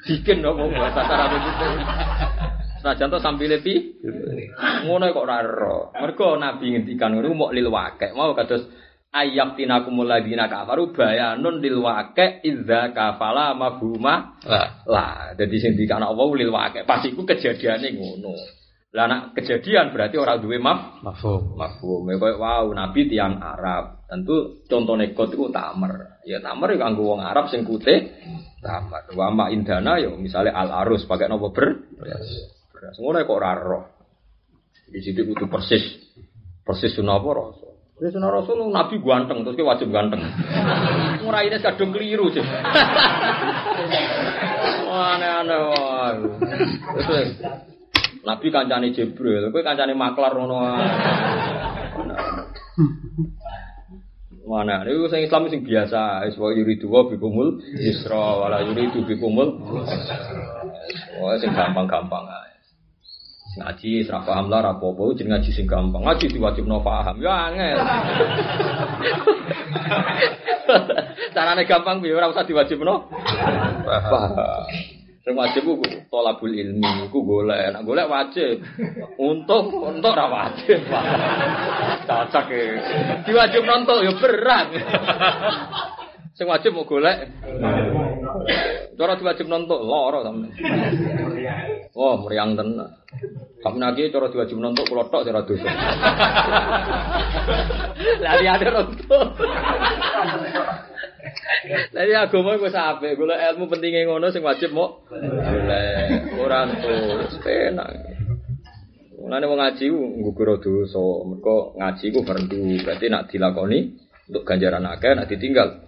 bikin 0.04 0.44
apa 0.44 0.62
bahasa 0.68 1.00
carane 1.08 1.38
pitik. 1.40 1.72
Senajan 2.84 3.08
to 3.08 3.18
sampile 3.24 3.56
pi. 3.64 4.04
Ngono 4.84 5.16
kok 5.16 5.24
ora 5.24 5.40
ero. 5.40 5.96
Mergo 5.96 6.36
Nabi 6.36 6.76
ngendikan 6.76 7.16
ngono 7.16 7.32
mok 7.32 7.56
lil 7.56 7.72
wakek. 7.72 8.12
Mau 8.12 8.36
kados 8.36 8.68
ayak 9.12 9.60
tinakumul 9.60 10.08
ladina 10.08 10.48
kafaru 10.48 10.96
bayanun 10.96 11.60
lil 11.60 11.84
waqi 11.84 12.40
idza 12.42 12.90
kafala 12.96 13.52
mafhuma. 13.52 14.40
Lah. 14.48 14.68
lah 14.88 15.12
jadi 15.36 15.56
sing 15.60 15.72
dikana 15.76 16.08
Allah 16.08 16.28
lil 16.32 16.50
waqi. 16.50 16.88
Pas 16.88 17.04
iku 17.04 17.22
kejadiane 17.28 17.92
ngono. 17.92 18.32
Lah 18.92 19.08
nek 19.08 19.36
kejadian 19.36 19.92
berarti 19.92 20.20
orang 20.20 20.40
duwe 20.44 20.60
maf 20.60 21.00
Mafhum. 21.00 21.56
mafhum 21.56 22.04
ya 22.12 22.16
koyo 22.20 22.36
wow 22.40 22.66
nabi 22.72 23.08
tiang 23.08 23.40
Arab. 23.40 24.04
Tentu 24.08 24.64
contone 24.68 25.12
kot 25.12 25.32
iku 25.32 25.52
tamer. 25.52 26.20
Ya 26.24 26.40
tamer 26.40 26.76
ya 26.76 26.88
kanggo 26.88 27.12
wong 27.12 27.20
Arab 27.20 27.52
sing 27.52 27.64
kute 27.68 28.16
tamer. 28.60 29.12
Wa 29.12 29.28
ma 29.28 29.52
indana 29.52 30.00
ya 30.00 30.12
misalnya 30.16 30.56
al 30.56 30.72
arus 30.84 31.04
pakai 31.04 31.28
nopo? 31.28 31.52
Ber 31.52 31.88
beras. 32.00 32.96
Ngono 33.00 33.20
kok 33.24 33.36
ora 33.36 33.52
roh. 33.56 33.84
Di 34.92 35.00
situ 35.00 35.24
kudu 35.24 35.48
persis. 35.48 35.80
Persis 36.60 36.92
sunah 36.92 37.16
apa 37.16 37.30
Ya 38.02 38.10
sunah 38.10 38.34
rasul 38.34 38.66
nabi 38.74 38.98
ganteng 38.98 39.46
terus 39.46 39.54
ki 39.54 39.62
wajib 39.62 39.94
ganteng. 39.94 40.26
Nguraine 41.22 41.62
kadung 41.62 41.94
keliru 41.94 42.34
sih. 42.34 42.42
Aneh-aneh. 44.90 45.62
Terus 46.98 47.30
Nabi 48.22 48.54
kancane 48.54 48.94
Jibril, 48.94 49.50
kowe 49.50 49.62
kancane 49.66 49.98
maklar 49.98 50.30
ngono 50.34 50.54
wae. 50.62 50.86
Mana? 54.46 54.86
Ini 54.86 55.10
sing 55.10 55.20
Islam 55.26 55.50
sing 55.50 55.66
biasa. 55.66 56.26
Wis 56.26 56.38
wa 56.38 56.54
yuridu 56.54 56.86
wa 56.86 57.06
bikumul 57.06 57.58
yusra 57.82 58.38
wala 58.38 58.62
yuridu 58.62 59.02
bikumul. 59.06 59.58
Wah 61.18 61.34
sing 61.38 61.50
gampang-gampang 61.50 62.26
ae. 62.26 62.51
Ngaji 63.52 64.08
ora 64.08 64.24
paham 64.24 64.48
lah 64.48 64.64
apa-apa 64.64 65.12
jeneng 65.12 65.36
ngaji 65.36 65.50
sing 65.52 65.68
gampang. 65.68 66.00
Ngaji 66.00 66.24
diwajibno 66.32 66.80
paham. 66.80 67.20
Ya 67.20 67.52
angel. 67.52 67.76
Carane 71.36 71.68
gampang 71.68 72.00
piye 72.00 72.16
ora 72.16 72.32
usah 72.32 72.48
diwajibno 72.48 73.12
paham. 73.84 74.64
Sing 75.22 75.38
wajib 75.38 75.62
ku 75.62 75.78
tolabul 76.10 76.50
ilmi, 76.50 77.06
ku 77.12 77.22
golek. 77.22 77.76
Nek 77.76 77.86
golek 77.86 78.10
wajib. 78.10 78.58
Untuk 79.20 79.70
untuk 79.70 80.10
ora 80.16 80.26
wajib. 80.26 80.82
Cocok 82.08 82.46
e. 82.50 82.62
Diwajib 83.28 83.62
nonton 83.62 84.02
ya 84.02 84.12
berat. 84.18 84.66
Sing 86.34 86.48
wajib 86.50 86.74
mau 86.74 86.88
golek. 86.88 87.28
Cara 88.98 89.14
diwajib 89.14 89.46
nonton 89.46 89.78
lara 89.86 90.26
sampe. 90.26 90.48
Oh, 91.94 92.18
meriang 92.26 92.58
tenan. 92.58 92.90
Tapi 93.62 93.78
nagi 93.78 94.10
cara 94.10 94.26
diwajib 94.26 94.58
nonton 94.58 94.82
kula 94.90 95.06
tok 95.06 95.22
ora 95.22 95.46
dosa. 95.46 95.70
Lah 98.22 98.34
ada 98.42 98.68
nonton. 98.74 99.26
Jadi 101.94 102.12
agama 102.26 102.58
gue 102.58 102.70
sampe, 102.74 103.14
gue 103.14 103.26
ilmu 103.30 103.70
pentingnya 103.70 104.10
ngono 104.10 104.34
sing 104.34 104.42
wajib 104.42 104.74
mau 104.74 105.06
golek 105.06 106.34
ora 106.34 106.66
terus 106.74 107.38
penak. 107.38 108.18
Mulane 109.22 109.46
wong 109.46 109.58
ngaji 109.62 109.84
ku 109.86 110.02
nggugur 110.18 110.58
dosa, 110.58 110.98
mergo 111.22 111.78
ngaji 111.78 112.06
ku 112.10 112.26
fardu, 112.26 112.82
berarti 112.82 113.06
nak 113.06 113.30
dilakoni 113.30 113.78
untuk 114.26 114.42
ganjaran 114.42 114.82
akeh, 114.90 115.14
nak 115.14 115.30
ditinggal. 115.30 115.86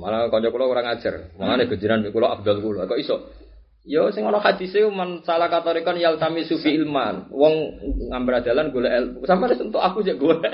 Malah 0.00 0.32
kanca 0.32 0.48
kula 0.48 0.64
ora 0.64 0.80
ngajar, 0.80 1.36
malah 1.36 1.60
nek 1.60 1.68
gejeran 1.76 2.08
kula 2.08 2.32
abdal 2.32 2.64
kula, 2.64 2.88
kok 2.88 2.96
iso? 2.96 3.39
Yo 3.80 4.12
sing 4.12 4.28
ana 4.28 4.44
hadise 4.44 4.84
man 4.92 5.24
salah 5.24 5.48
katorikon 5.48 5.96
yal 5.96 6.20
tami 6.20 6.44
sufi 6.44 6.76
ilman. 6.76 7.32
Wong 7.32 7.80
ngambil 8.12 8.44
dalan 8.44 8.68
golek 8.76 8.92
ilmu. 8.92 9.24
Sampe 9.24 9.48
wis 9.48 9.56
entuk 9.56 9.80
aku 9.80 10.04
jek 10.04 10.20
golek. 10.20 10.52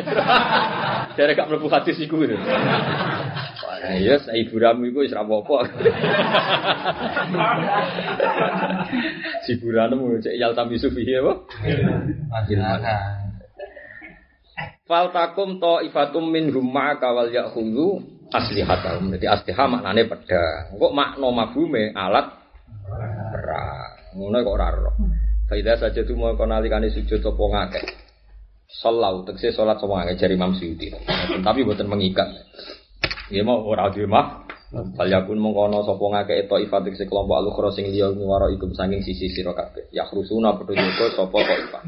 Jare 1.19 1.35
gak 1.35 1.51
mlebu 1.51 1.67
hadis 1.67 1.99
iku. 1.99 2.23
Wah, 2.23 2.39
ya 3.99 4.23
ibu 4.31 4.55
ramu 4.63 4.87
iku 4.87 5.03
wis 5.03 5.11
ra 5.11 5.27
apa-apa. 5.27 5.59
Si 9.43 9.59
buranu 9.59 10.23
cek 10.23 10.39
yal 10.39 10.55
tami 10.55 10.79
sufi 10.79 11.03
apa? 11.19 11.35
Masyarakat. 12.31 13.27
Fal 14.87 15.11
takum 15.11 15.59
to 15.59 15.83
ifatum 15.83 16.31
min 16.31 16.55
humma 16.55 16.95
kawal 17.03 17.27
yakhudhu 17.35 18.07
aslihatahum. 18.31 19.11
Jadi 19.19 19.27
asliha 19.27 19.67
maknane 19.67 20.07
pedang. 20.07 20.79
Kok 20.79 20.95
makna 20.95 21.29
mafhume 21.35 21.91
alat 21.91 22.46
perang. 23.57 23.93
Ngono 24.17 24.37
kok 24.45 24.55
ora 24.57 24.67
ero. 24.73 24.93
Faida 25.49 25.79
saja 25.81 26.01
tu 26.05 26.13
mau 26.19 26.35
konalikane 26.37 26.93
sujud 26.93 27.23
apa 27.25 27.45
ngakeh. 27.53 27.85
Salau 28.67 29.23
tegese 29.25 29.55
salat 29.55 29.79
sapa 29.79 30.03
ngakeh 30.03 30.17
jari 30.19 30.35
Imam 30.35 30.53
Suyuti. 30.53 30.93
Tapi 31.41 31.61
boten 31.63 31.87
mengikat. 31.89 32.29
Ya 33.31 33.41
mau 33.47 33.63
ora 33.65 33.89
duwe 33.89 34.11
mah. 34.11 34.45
Fal 34.99 35.09
yakun 35.09 35.39
mengkono 35.39 35.87
sapa 35.87 36.03
ngakeh 36.03 36.51
to 36.51 36.57
ifatik 36.61 36.99
sekelompok 36.99 37.39
alukhra 37.39 37.71
sing 37.73 37.89
liya 37.89 38.11
nyuwara 38.13 38.51
ikum 38.53 38.75
saking 38.75 39.01
sisi 39.01 39.31
sira 39.31 39.55
kabeh. 39.55 39.89
Ya 39.95 40.05
krusuna 40.11 40.59
padha 40.59 40.75
jaga 40.75 41.07
sapa 41.15 41.37
kok 41.39 41.59
ifat. 41.71 41.85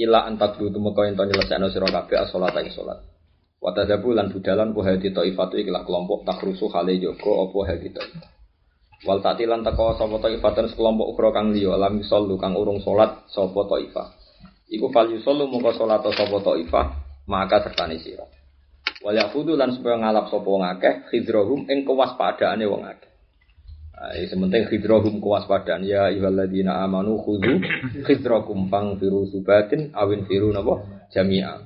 ila 0.00 0.24
antak 0.24 0.56
du 0.56 0.72
tumeka 0.72 1.04
ento 1.04 1.28
nyelesekno 1.28 1.68
sira 1.68 1.88
kabeh 1.92 2.16
as-salat 2.24 2.56
ing 2.64 2.72
salat. 2.72 3.04
Wa 3.60 3.76
tadzabu 3.76 4.16
lan 4.16 4.32
budalan 4.32 4.72
ku 4.72 4.80
hadi 4.80 5.12
taifatu 5.12 5.60
iki 5.60 5.68
lah 5.68 5.84
kelompok 5.84 6.24
takrusu 6.24 6.72
hale 6.72 6.96
jaga 6.96 7.30
apa 7.44 7.58
hadi 7.68 7.88
taifat. 7.92 8.39
Wal 9.00 9.24
tati 9.24 9.48
lan 9.48 9.64
teko 9.64 9.96
sapa 9.96 10.20
taifatan 10.20 10.68
sekelompok 10.68 11.16
ukra 11.16 11.30
kang 11.32 11.56
liya 11.56 11.76
lam 11.80 12.00
yusallu 12.00 12.36
kang 12.36 12.52
urung 12.52 12.84
salat 12.84 13.24
sapa 13.32 13.60
taifah. 13.64 14.08
Iku 14.68 14.92
fal 14.92 15.08
yusallu 15.08 15.48
mongko 15.48 15.72
salat 15.76 16.04
sapa 16.04 16.36
taifah 16.44 16.86
maka 17.24 17.64
sertane 17.64 17.96
sira. 17.96 18.28
Wal 19.00 19.16
yafudu 19.16 19.56
lan 19.56 19.72
supaya 19.72 19.96
ngalap 19.96 20.28
sapa 20.28 20.44
wong 20.44 20.64
akeh 20.64 21.08
khidrahum 21.08 21.64
ing 21.72 21.88
kewaspadaane 21.88 22.64
wong 22.68 22.84
akeh. 22.84 23.10
Nah, 24.00 24.16
sementing 24.16 24.64
khidrohum 24.64 25.20
kewaspadaan 25.20 25.84
ya 25.84 26.08
ayyuhalladzina 26.08 26.72
amanu 26.88 27.20
khudhu 27.20 27.60
khidrakum 28.08 28.72
fangfiru 28.72 29.28
subatin 29.28 29.92
awin 29.92 30.24
firu 30.24 30.48
napa 30.56 31.04
jami'a. 31.12 31.60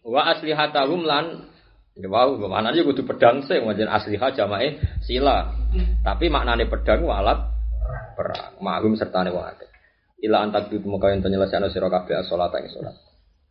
Wa 0.00 0.32
aslihatahum 0.32 1.04
lan 1.04 1.52
ya 2.00 2.08
wow, 2.08 2.32
maknanya 2.48 2.80
kudu 2.80 3.04
pedang 3.04 3.44
sih, 3.44 3.60
wajan 3.60 3.92
asliha 3.92 4.32
jamae 4.32 4.80
sila. 5.04 5.52
Tapi 6.02 6.26
maknane 6.26 6.66
pedang 6.66 7.06
walat 7.06 7.38
perang, 8.18 8.58
ma'hum 8.58 8.98
sertane 8.98 9.30
wong 9.30 9.46
akeh. 9.46 9.68
Ila 10.20 10.44
antak 10.44 10.68
tu 10.68 10.76
muka 10.84 11.14
yen 11.14 11.24
nyelesekno 11.24 11.72
sira 11.72 11.88
kabeh 11.88 12.20
salat 12.28 12.52
ing 12.60 12.68
salat. 12.68 12.96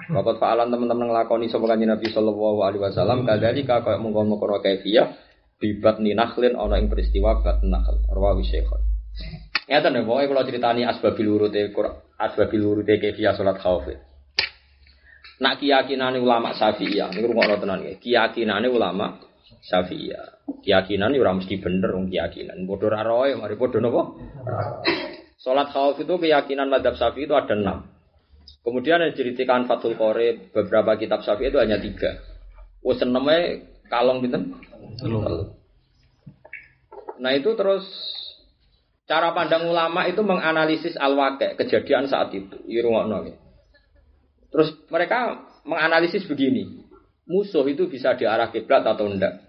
Bapak 0.10 0.40
fa'alan 0.40 0.72
teman-teman 0.72 1.12
nglakoni 1.12 1.52
sapa 1.52 1.66
kanjeng 1.68 1.92
Nabi 1.92 2.08
sallallahu 2.08 2.60
alaihi 2.64 2.82
wasallam 2.82 3.28
kadzalika 3.28 3.84
kaya 3.84 4.00
mungkon-mungkon 4.00 4.64
kaifiyah 4.64 5.12
bibat 5.60 6.00
ni 6.00 6.16
nakhlin 6.16 6.56
ana 6.56 6.80
ing 6.80 6.88
peristiwa 6.88 7.44
bat 7.44 7.60
nakhl. 7.66 8.00
Rawi 8.08 8.46
syekhon. 8.48 8.80
Ngeten 9.68 9.92
lho 9.92 10.08
pokoke 10.08 10.26
kula 10.32 10.44
critani 10.48 10.82
asbabil 10.88 11.28
urute 11.30 11.62
asbabil 12.16 12.62
urute 12.64 12.94
kefiyah 13.02 13.36
salat 13.36 13.60
khauf 13.60 13.86
nak 15.40 15.56
keyakinane 15.64 16.20
ulama 16.20 16.52
Syafi'iyah 16.52 17.16
niku 17.16 17.32
rungokno 17.32 17.56
tenan 17.64 17.80
nggih. 17.80 17.98
Keyakinane 18.04 18.68
ulama 18.68 19.16
Syafi'iyah 19.60 20.48
keyakinan 20.64 21.12
ora 21.20 21.36
mesti 21.36 21.60
bener 21.60 21.92
wong 21.92 22.08
keyakinan 22.08 22.64
padha 22.64 22.88
ra 22.90 23.02
roe 23.04 23.32
mari 23.36 23.56
padha 23.60 23.80
napa 23.84 24.02
Salat 25.40 25.72
khauf 25.72 25.96
itu 26.04 26.16
keyakinan 26.20 26.68
madhab 26.68 27.00
Syafi'i 27.00 27.24
itu 27.24 27.32
ada 27.32 27.56
enam. 27.56 27.88
Kemudian 28.60 29.00
yang 29.00 29.16
diceritakan 29.16 29.72
Fathul 29.72 29.96
Qorib 29.96 30.52
beberapa 30.52 31.00
kitab 31.00 31.24
Syafi'i 31.24 31.48
itu 31.48 31.64
hanya 31.64 31.80
tiga. 31.80 32.20
Wes 32.84 33.00
enamnya 33.00 33.64
kalong 33.88 34.20
pinten? 34.20 34.60
Nah 37.24 37.32
itu 37.32 37.56
terus 37.56 37.88
cara 39.08 39.32
pandang 39.32 39.64
ulama 39.64 40.04
itu 40.12 40.20
menganalisis 40.28 41.00
al 41.00 41.16
kejadian 41.40 42.12
saat 42.12 42.36
itu. 42.36 42.60
Irungokno. 42.68 43.32
Terus 44.52 44.76
mereka 44.92 45.40
menganalisis 45.64 46.28
begini, 46.28 46.84
musuh 47.32 47.64
itu 47.64 47.88
bisa 47.88 48.12
diarah 48.20 48.52
kiblat 48.52 48.84
atau 48.84 49.08
enggak. 49.08 49.49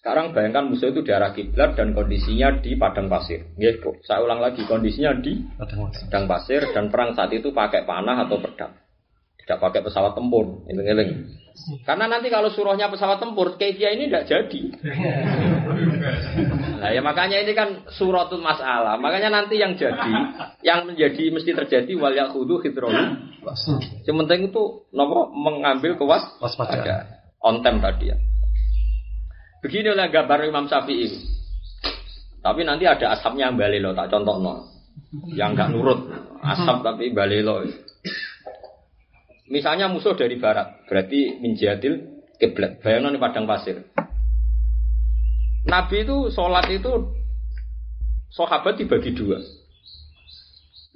Sekarang 0.00 0.32
bayangkan 0.32 0.64
musuh 0.64 0.96
itu 0.96 1.04
diarah 1.04 1.36
kiblat 1.36 1.76
dan 1.76 1.92
kondisinya 1.92 2.56
di 2.64 2.72
padang 2.72 3.12
pasir. 3.12 3.52
Gitu. 3.60 4.00
Saya 4.00 4.24
ulang 4.24 4.40
lagi, 4.40 4.64
kondisinya 4.64 5.12
di 5.20 5.44
padang 5.60 6.24
pasir 6.24 6.72
dan 6.72 6.88
perang 6.88 7.12
saat 7.12 7.28
itu 7.36 7.52
pakai 7.52 7.84
panah 7.84 8.24
atau 8.24 8.40
pedang. 8.40 8.72
Tidak 9.44 9.60
pakai 9.60 9.84
pesawat 9.84 10.16
tempur, 10.16 10.64
eling-eling. 10.72 11.36
Karena 11.84 12.08
nanti 12.08 12.32
kalau 12.32 12.48
suruhnya 12.48 12.88
pesawat 12.88 13.20
tempur, 13.20 13.60
Kevia 13.60 13.92
ini 13.92 14.08
tidak 14.08 14.24
jadi. 14.24 14.62
Nah 16.80 16.96
ya 16.96 17.04
makanya 17.04 17.44
ini 17.44 17.52
kan 17.52 17.84
suratul 17.92 18.40
masalah. 18.40 18.96
Makanya 18.96 19.28
nanti 19.28 19.60
yang 19.60 19.76
jadi, 19.76 20.12
yang 20.64 20.88
menjadi 20.88 21.28
mesti 21.28 21.52
terjadi 21.52 21.92
wal 22.00 22.16
yakhudhu 22.16 22.64
hidrolu. 22.64 23.20
Yang 24.08 24.16
penting 24.24 24.40
itu 24.48 24.88
nopo 24.96 25.28
mengambil 25.28 26.00
kewas 26.00 26.24
ada 26.40 27.20
on 27.44 27.60
time 27.60 27.84
tadi 27.84 28.16
ya. 28.16 28.29
Begini 29.60 29.92
oleh 29.92 30.08
gambar 30.08 30.48
Imam 30.48 30.64
Syafi'i. 30.64 31.08
Tapi 32.40 32.64
nanti 32.64 32.88
ada 32.88 33.12
asapnya 33.12 33.52
yang 33.52 33.60
balelo 33.60 33.92
tak 33.92 34.08
contoh 34.08 34.40
no. 34.40 34.54
Yang 35.36 35.50
nggak 35.56 35.70
nurut 35.76 36.00
asap 36.40 36.76
tapi 36.80 37.12
balelo. 37.12 37.68
Misalnya 39.50 39.90
musuh 39.90 40.16
dari 40.16 40.38
barat, 40.40 40.86
berarti 40.88 41.42
minjadil 41.42 42.24
kiblat. 42.40 42.80
Bayangkan 42.80 43.18
di 43.18 43.20
padang 43.20 43.44
pasir. 43.44 43.84
Nabi 45.68 46.08
itu 46.08 46.32
sholat 46.32 46.70
itu 46.72 47.12
sahabat 48.32 48.80
dibagi 48.80 49.12
dua. 49.12 49.36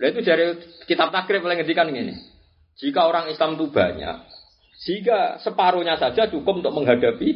Nah 0.00 0.06
itu 0.08 0.20
dari 0.24 0.56
kitab 0.88 1.12
takrib 1.12 1.44
paling 1.44 1.60
ngedikan 1.60 1.92
ini. 1.92 2.16
Jika 2.80 3.06
orang 3.06 3.30
Islam 3.30 3.54
itu 3.54 3.70
banyak, 3.70 4.16
jika 4.82 5.38
separuhnya 5.38 5.94
saja 5.94 6.26
cukup 6.26 6.64
untuk 6.64 6.74
menghadapi 6.74 7.28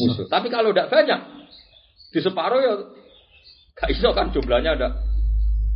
musuh. 0.00 0.26
Tapi 0.26 0.48
kalau 0.48 0.72
tidak 0.72 0.88
banyak, 0.88 1.20
di 2.10 2.20
separuh 2.24 2.60
ya 2.64 2.72
gak 3.76 3.90
iso 3.92 4.08
kan 4.16 4.32
jumlahnya 4.32 4.80
ada 4.80 4.88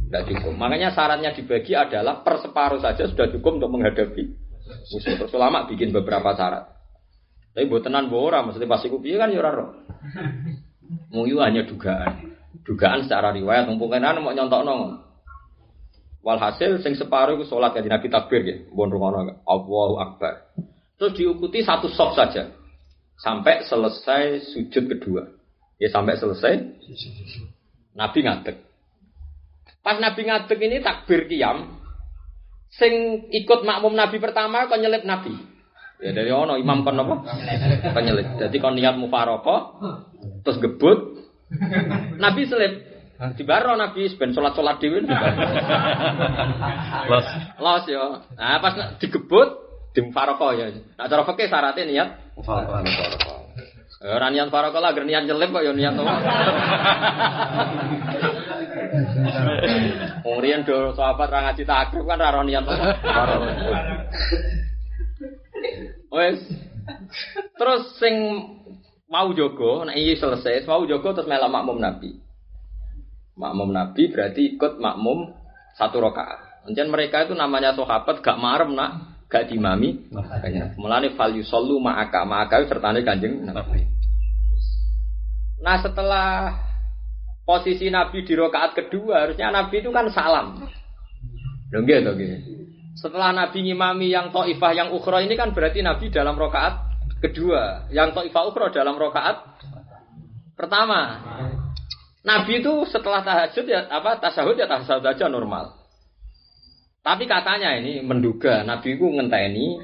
tidak 0.08 0.22
cukup. 0.32 0.52
Makanya 0.56 0.96
syaratnya 0.96 1.30
dibagi 1.36 1.76
adalah 1.76 2.24
per 2.24 2.40
separuh 2.40 2.80
saja 2.80 3.04
sudah 3.04 3.28
cukup 3.30 3.60
untuk 3.60 3.70
menghadapi 3.72 4.24
Musuh 4.64 5.20
terus 5.20 5.32
ulama 5.36 5.68
bikin 5.68 5.92
beberapa 5.92 6.32
syarat. 6.32 6.64
Tapi 7.52 7.70
buat 7.70 7.84
tenan 7.84 8.10
bora, 8.10 8.42
maksudnya 8.42 8.66
pasti 8.66 8.88
kupi 8.90 9.14
kan 9.14 9.30
ya 9.30 9.44
roh. 9.44 9.84
Muyu 11.12 11.38
hanya 11.38 11.68
dugaan. 11.68 12.34
Dugaan 12.64 13.04
secara 13.04 13.30
riwayat 13.30 13.68
mungkin 13.68 14.02
mau 14.24 14.32
nyontok 14.32 14.62
nong. 14.64 15.04
Walhasil 16.24 16.80
sing 16.80 16.96
separuh 16.96 17.36
itu 17.36 17.44
sholat 17.52 17.76
ya 17.76 17.84
Nabi 17.84 18.08
takbir 18.08 18.40
ya, 18.48 18.56
bon 18.72 18.88
rungono 18.88 19.44
Allahu 19.44 20.00
Akbar. 20.00 20.56
Terus 20.94 21.12
diikuti 21.18 21.66
satu 21.66 21.90
sok 21.90 22.14
saja 22.14 22.54
sampai 23.18 23.66
selesai 23.66 24.42
sujud 24.54 24.84
kedua. 24.90 25.26
Ya 25.78 25.90
sampai 25.90 26.14
selesai 26.18 26.54
Nabi 27.98 28.18
ngadeg. 28.26 28.56
Pas 29.82 29.98
Nabi 29.98 30.20
ngadeg 30.26 30.58
ini 30.62 30.80
takbir 30.80 31.26
kiam, 31.26 31.82
sing 32.72 33.26
ikut 33.30 33.66
makmum 33.66 33.94
Nabi 33.94 34.22
pertama 34.22 34.70
kon 34.70 34.82
nyelip 34.82 35.02
Nabi. 35.02 35.34
Ya 36.02 36.10
dari 36.14 36.30
ono 36.30 36.58
imam 36.58 36.82
kon 36.86 36.98
apa? 36.98 37.14
Kon 37.90 38.02
nyelip. 38.02 38.38
Jadi 38.38 38.56
kon 38.62 38.74
niat 38.78 38.98
mufarokoh 38.98 39.82
terus 40.46 40.62
gebut 40.62 41.26
Nabi 42.18 42.46
selip. 42.46 42.74
Di 43.14 43.46
baro 43.46 43.78
Nabi 43.78 44.10
ben 44.18 44.34
salat-salat 44.34 44.82
dhewe 44.82 45.06
Los. 47.06 47.26
Los 47.62 47.84
yo. 47.86 48.26
Nah 48.34 48.58
pas 48.58 48.98
digebut 48.98 49.63
di 49.94 50.02
mufarokoh 50.02 50.50
ya. 50.58 50.74
Nah 50.98 51.06
cara 51.06 51.22
fikih 51.22 51.46
syaratnya 51.46 51.86
niat 51.86 52.08
mufarokoh. 52.34 52.82
Ora 54.04 54.28
niat 54.28 54.50
farokoh 54.50 54.82
lah, 54.82 54.90
niat 54.90 55.22
nyelip 55.24 55.54
kok 55.54 55.62
ya 55.62 55.72
niat. 55.72 55.94
Wong 60.26 60.38
riyen 60.42 60.66
do 60.66 60.92
sahabat 60.98 61.30
ra 61.30 61.40
ngaji 61.48 61.62
takrib 61.62 62.04
kan 62.10 62.18
ra 62.18 62.42
niat 62.42 62.66
Wes. 66.10 66.42
Terus 67.54 67.82
sing 67.96 68.14
mau 69.08 69.30
jogo, 69.30 69.86
nek 69.86 69.94
iki 69.94 70.18
selesai, 70.18 70.66
mau 70.66 70.82
jogo 70.84 71.14
terus 71.14 71.30
melok 71.30 71.54
makmum 71.54 71.78
Nabi. 71.78 72.18
Makmum 73.38 73.70
Nabi 73.70 74.10
berarti 74.10 74.58
ikut 74.58 74.82
makmum 74.82 75.32
satu 75.78 76.02
rakaat. 76.02 76.66
Kemudian 76.66 76.88
mereka 76.90 77.26
itu 77.28 77.34
namanya 77.36 77.76
sahabat 77.76 78.24
gak 78.24 78.40
marem 78.40 78.72
nak, 78.72 79.13
gak 79.34 79.50
dimami. 79.50 80.06
Makanya 80.14 80.78
mulane 80.78 81.10
fal 81.18 81.34
yusallu 81.34 81.82
ma'aka, 81.82 82.22
ma'aka 82.22 82.62
sertane 82.70 83.02
Kanjeng 83.02 83.42
Nabi. 83.42 83.82
Nah, 85.58 85.82
setelah 85.82 86.54
posisi 87.42 87.90
Nabi 87.90 88.22
di 88.22 88.38
rakaat 88.38 88.78
kedua, 88.78 89.26
harusnya 89.26 89.50
Nabi 89.50 89.82
itu 89.82 89.90
kan 89.90 90.06
salam. 90.14 90.62
Lho 91.74 91.78
nggih 91.82 92.06
to 92.06 92.12
nggih. 92.14 92.32
Setelah 92.94 93.34
Nabi 93.34 93.66
ngimami 93.66 94.14
yang 94.14 94.30
Taifah 94.30 94.72
yang 94.72 94.88
ukhra 94.94 95.18
ini 95.26 95.34
kan 95.34 95.50
berarti 95.50 95.82
Nabi 95.82 96.14
dalam 96.14 96.38
rakaat 96.38 96.78
kedua, 97.18 97.90
yang 97.90 98.14
Taifah 98.14 98.44
ukhra 98.46 98.70
dalam 98.70 98.94
rakaat 98.94 99.42
pertama. 100.54 101.18
Nabi 102.24 102.64
itu 102.64 102.88
setelah 102.88 103.20
tahajud 103.20 103.68
ya 103.68 103.84
apa 103.92 104.16
tasahud 104.16 104.56
ya 104.56 104.64
tasahud 104.64 105.04
aja 105.04 105.28
normal. 105.28 105.83
Tapi 107.04 107.28
katanya 107.28 107.76
ini 107.76 108.00
menduga 108.00 108.64
Nabi 108.64 108.96
itu 108.96 109.04
ngenteni 109.04 109.76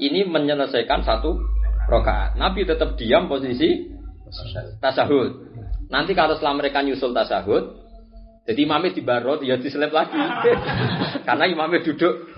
ini 0.00 0.24
menyelesaikan 0.24 1.04
satu 1.04 1.36
rakaat. 1.84 2.40
Nabi 2.40 2.64
tetap 2.64 2.96
diam 2.96 3.28
posisi 3.28 3.92
tasahud. 4.80 5.52
Nanti 5.92 6.16
kalau 6.16 6.32
setelah 6.32 6.56
mereka 6.56 6.80
nyusul 6.80 7.12
tasahud, 7.12 7.76
jadi 8.48 8.64
imamnya 8.64 8.96
di 8.96 9.02
barot 9.04 9.44
ya 9.44 9.60
diselip 9.60 9.92
lagi. 9.92 10.16
Karena 11.28 11.44
imamnya 11.44 11.84
duduk 11.84 12.32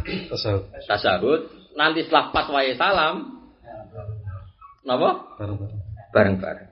tasahud. 0.91 1.71
Nanti 1.79 2.03
setelah 2.03 2.35
pas 2.35 2.51
wae 2.51 2.75
salam, 2.75 3.39
Napa? 4.85 5.39
Bareng-bareng. 5.41 5.81
Bareng-bareng. 6.13 6.69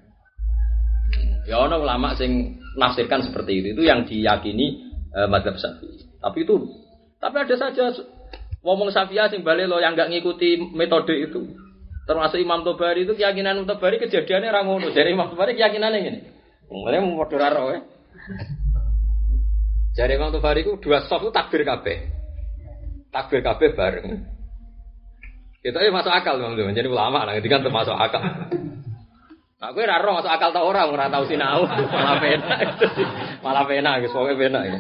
Ya 1.48 1.59
ono 1.59 1.80
ulama 1.80 2.18
sing 2.18 2.60
nafsirkan 2.74 3.22
seperti 3.24 3.62
itu. 3.62 3.68
Itu 3.78 3.82
yang 3.86 4.05
diyakini 4.05 4.66
eh, 5.14 5.26
madzhab 5.30 5.56
Syafi'i. 5.56 6.20
Tapi 6.20 6.39
itu 6.44 6.55
tapi 7.23 7.36
ada 7.39 7.55
saja 7.55 7.94
ngomong 8.66 8.90
Syafi'ah 8.90 9.31
sing 9.31 9.47
balik 9.47 9.70
lo 9.70 9.78
yang 9.78 9.94
nggak 9.94 10.11
ngikuti 10.11 10.59
metode 10.74 11.15
itu. 11.15 11.55
Termasuk 12.03 12.43
Imam 12.43 12.66
Tobari 12.66 13.07
itu 13.07 13.15
keyakinan 13.15 13.62
Imam 13.62 13.70
Tobari 13.70 14.03
kejadiannya 14.03 14.51
ra 14.51 14.66
ngono. 14.66 14.90
Jadi 14.90 15.15
Imam 15.15 15.31
Tobari 15.31 15.55
keyakinannya 15.55 15.99
gini. 16.03 16.19
Mulai 16.66 16.99
mau 16.99 17.23
padha 17.23 17.47
ra 17.47 17.49
roh, 17.55 17.70
ya. 17.70 17.81
Jadi 19.94 20.19
Imam 20.19 20.35
Tobari 20.35 20.66
itu 20.66 20.74
dua 20.82 21.07
soft 21.07 21.23
itu 21.23 21.31
takbir 21.31 21.62
kabeh. 21.62 22.11
Takbir 23.15 23.47
kabeh 23.47 23.70
bareng. 23.78 24.07
Itu 25.62 25.78
aja 25.78 25.90
masuk 25.94 26.11
akal 26.11 26.43
Tobari. 26.43 26.74
Jadi 26.74 26.90
ulama 26.90 27.23
lah, 27.23 27.39
itu 27.39 27.47
kan 27.47 27.62
termasuk 27.62 27.94
akal. 27.94 28.19
Nah, 29.62 29.70
gue 29.70 29.86
raro 29.86 30.19
masuk 30.19 30.27
akal 30.27 30.51
tau 30.51 30.66
orang, 30.66 30.90
ora 30.90 31.07
tau 31.07 31.23
sinau, 31.23 31.62
malah 31.70 32.19
pena, 32.19 32.51
malah 33.47 33.62
pena, 33.62 34.03
pokoknya 34.11 34.35
pena 34.35 34.61
ya. 34.66 34.78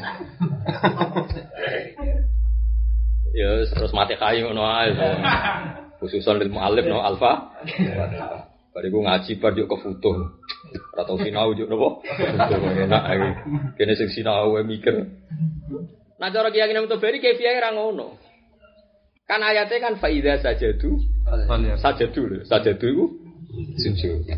Ya, 3.32 3.64
terus 3.64 3.96
mati 3.96 4.12
kayu 4.20 4.52
ngono 4.52 4.60
ae. 4.60 4.92
Khususan 6.02 6.42
ilmu 6.42 6.60
alif 6.60 6.84
no 6.84 7.00
alfa. 7.00 7.56
Bariku 8.72 9.00
ngaji 9.00 9.32
bar 9.40 9.56
yo 9.56 9.64
ke 9.64 9.76
foto. 9.80 10.36
Ora 10.92 11.02
tau 11.08 11.16
sinau 11.16 11.56
yo 11.56 11.64
nopo? 11.64 12.04
Enak 12.04 13.04
ae. 13.08 13.28
Kene 13.80 13.94
sing 13.96 14.12
sinau 14.12 14.52
mikir. 14.60 15.08
Nah, 16.20 16.28
cara 16.28 16.52
keyakinan 16.52 16.86
Mutobari 16.86 17.24
kefiahe 17.24 17.56
ra 17.56 17.72
ngono. 17.72 18.20
Kan 19.24 19.40
ayatnya 19.40 19.80
kan 19.80 19.94
faida 19.96 20.36
sajadu 20.42 21.00
sajadu 21.80 22.20
lho. 22.28 22.38
Sajadu 22.44 22.84
iku 22.84 23.04
sujud. 23.80 24.28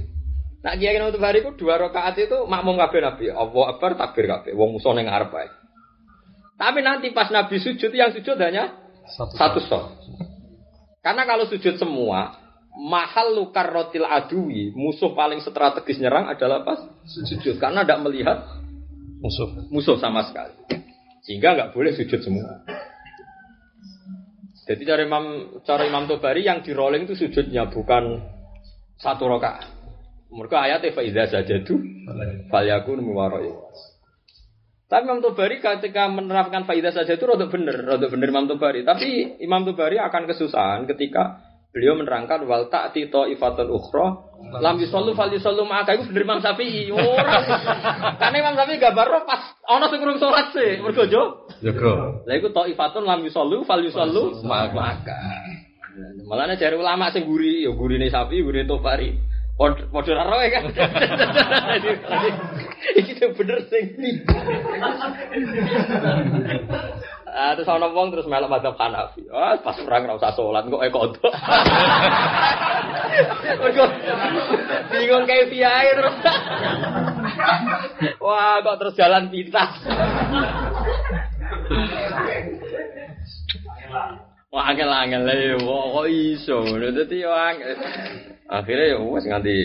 Nah, 0.65 0.81
kiai 0.81 0.97
Nabi 0.97 1.19
Bahari 1.21 1.45
itu 1.45 1.51
dua 1.59 1.77
rakaat 1.77 2.17
itu 2.21 2.47
makmum 2.47 2.79
kabeh 2.79 3.01
Nabi. 3.03 3.25
Allah 3.33 3.65
Akbar 3.75 3.99
takbir 3.99 4.31
kabeh. 4.31 4.55
Wong 4.55 4.79
musuh 4.79 4.95
ning 4.95 5.11
ae. 5.11 5.49
Tapi 6.55 6.79
nanti 6.87 7.11
pas 7.11 7.33
Nabi 7.35 7.59
sujud 7.59 7.91
yang 7.91 8.15
sujud 8.15 8.39
hanya 8.39 8.84
satu 9.13 9.61
sok. 9.65 9.85
Karena 11.05 11.29
kalau 11.29 11.45
sujud 11.45 11.77
semua, 11.77 12.41
mahal 12.75 13.37
lukar 13.37 13.69
rotil 13.71 14.09
adui, 14.09 14.73
musuh 14.73 15.13
paling 15.13 15.45
strategis 15.45 16.01
nyerang 16.01 16.33
adalah 16.33 16.65
pas 16.65 16.81
sujud. 17.05 17.61
Karena 17.61 17.85
tidak 17.85 18.01
melihat 18.09 18.39
Musuh. 19.21 19.69
musuh 19.69 19.97
sama 20.01 20.25
sekali. 20.29 20.53
Sehingga 21.25 21.57
nggak 21.57 21.71
boleh 21.73 21.93
sujud 21.97 22.21
semua. 22.21 22.65
Jadi 24.65 24.83
cara 24.89 25.05
Imam 25.05 25.25
cara 25.61 25.85
Imam 25.85 26.09
Tobari 26.09 26.45
yang 26.45 26.65
di 26.65 26.73
rolling 26.73 27.05
itu 27.05 27.17
sujudnya 27.17 27.69
bukan 27.69 28.17
satu 28.97 29.29
rakaat. 29.29 29.69
Mereka 30.33 30.57
ayatnya 30.57 30.97
faida 30.97 31.25
saja 31.29 31.61
tuh 31.63 31.79
falyakun 32.49 33.05
muwaroi. 33.05 33.53
Tapi 34.95 35.11
Imam 35.11 35.19
Tobari 35.19 35.59
ketika 35.59 36.07
menerapkan 36.07 36.71
faidah 36.71 36.95
saja 36.95 37.19
itu 37.19 37.27
rodok 37.27 37.51
bener, 37.51 37.83
rodok 37.83 38.15
bener 38.15 38.31
Imam 38.31 38.47
Tobari. 38.47 38.87
Tapi 38.87 39.43
Imam 39.43 39.67
Tobari 39.67 39.99
akan 39.99 40.23
kesusahan 40.31 40.87
ketika 40.87 41.43
beliau 41.75 41.99
menerangkan 41.99 42.47
wal 42.47 42.71
ta'ti 42.71 43.11
ifatun 43.11 43.75
ukhra 43.75 44.07
lam 44.63 44.79
yusallu 44.79 45.19
fal 45.19 45.27
yusallu 45.27 45.67
ma'aka 45.67 45.99
itu 45.99 46.15
bener 46.15 46.23
Imam 46.23 46.39
Syafi'i. 46.39 46.95
Ora. 46.95 47.35
Karena 48.23 48.37
Imam 48.39 48.55
Syafi'i 48.55 48.79
gambar 48.79 49.27
pas 49.27 49.59
ana 49.67 49.91
sing 49.91 49.99
kurang 49.99 50.23
salat 50.23 50.55
sih. 50.55 50.79
Mergo 50.79 51.11
jo. 51.11 51.51
Jaga. 51.59 52.23
Lah 52.23 52.35
iku 52.39 52.55
ifatun 52.55 53.03
lam 53.03 53.27
yusallu 53.27 53.67
fal 53.67 53.83
yusallu 53.83 54.47
ma'aka. 54.47 55.19
Malah 56.31 56.55
cari 56.55 56.79
ulama 56.79 57.11
sing 57.11 57.27
guri, 57.27 57.67
ya 57.67 57.75
gurine 57.75 58.07
Syafi'i, 58.15 58.47
gurine 58.47 58.71
Tobari. 58.71 59.34
Pod 59.55 59.87
podo 59.87 60.11
ra 60.19 60.27
roe 60.27 60.51
kan. 60.51 60.67
Iki 62.99 63.39
bener 63.39 63.63
sing 63.71 63.95
Ah, 67.35 67.59
terus 67.59 67.67
ana 67.67 67.91
wong 67.91 68.15
terus 68.15 68.31
melok 68.31 68.47
madzhab 68.47 68.79
Hanafi. 68.79 69.27
Ah, 69.31 69.59
pas 69.59 69.75
perang 69.75 70.07
ora 70.07 70.19
usah 70.19 70.35
salat 70.39 70.71
kok 70.71 70.87
kodok. 70.91 71.35
Mergo 73.59 73.87
bingung 74.95 75.27
kayak 75.27 75.51
piye 75.51 75.79
terus. 75.99 76.17
Wah, 78.23 78.63
kok 78.63 78.79
terus 78.79 78.95
jalan 78.95 79.35
pintas. 79.35 79.71
Wah, 84.55 84.71
angel-angel 84.71 85.23
lah 85.27 85.35
ya, 85.35 85.59
kok 85.59 86.07
iso. 86.07 86.63
Dadi 86.71 87.17
yo 87.19 87.35
angel. 87.35 87.75
Akhirnya 88.55 88.95
ya 88.95 88.99
wes 89.03 89.27
nganti 89.27 89.57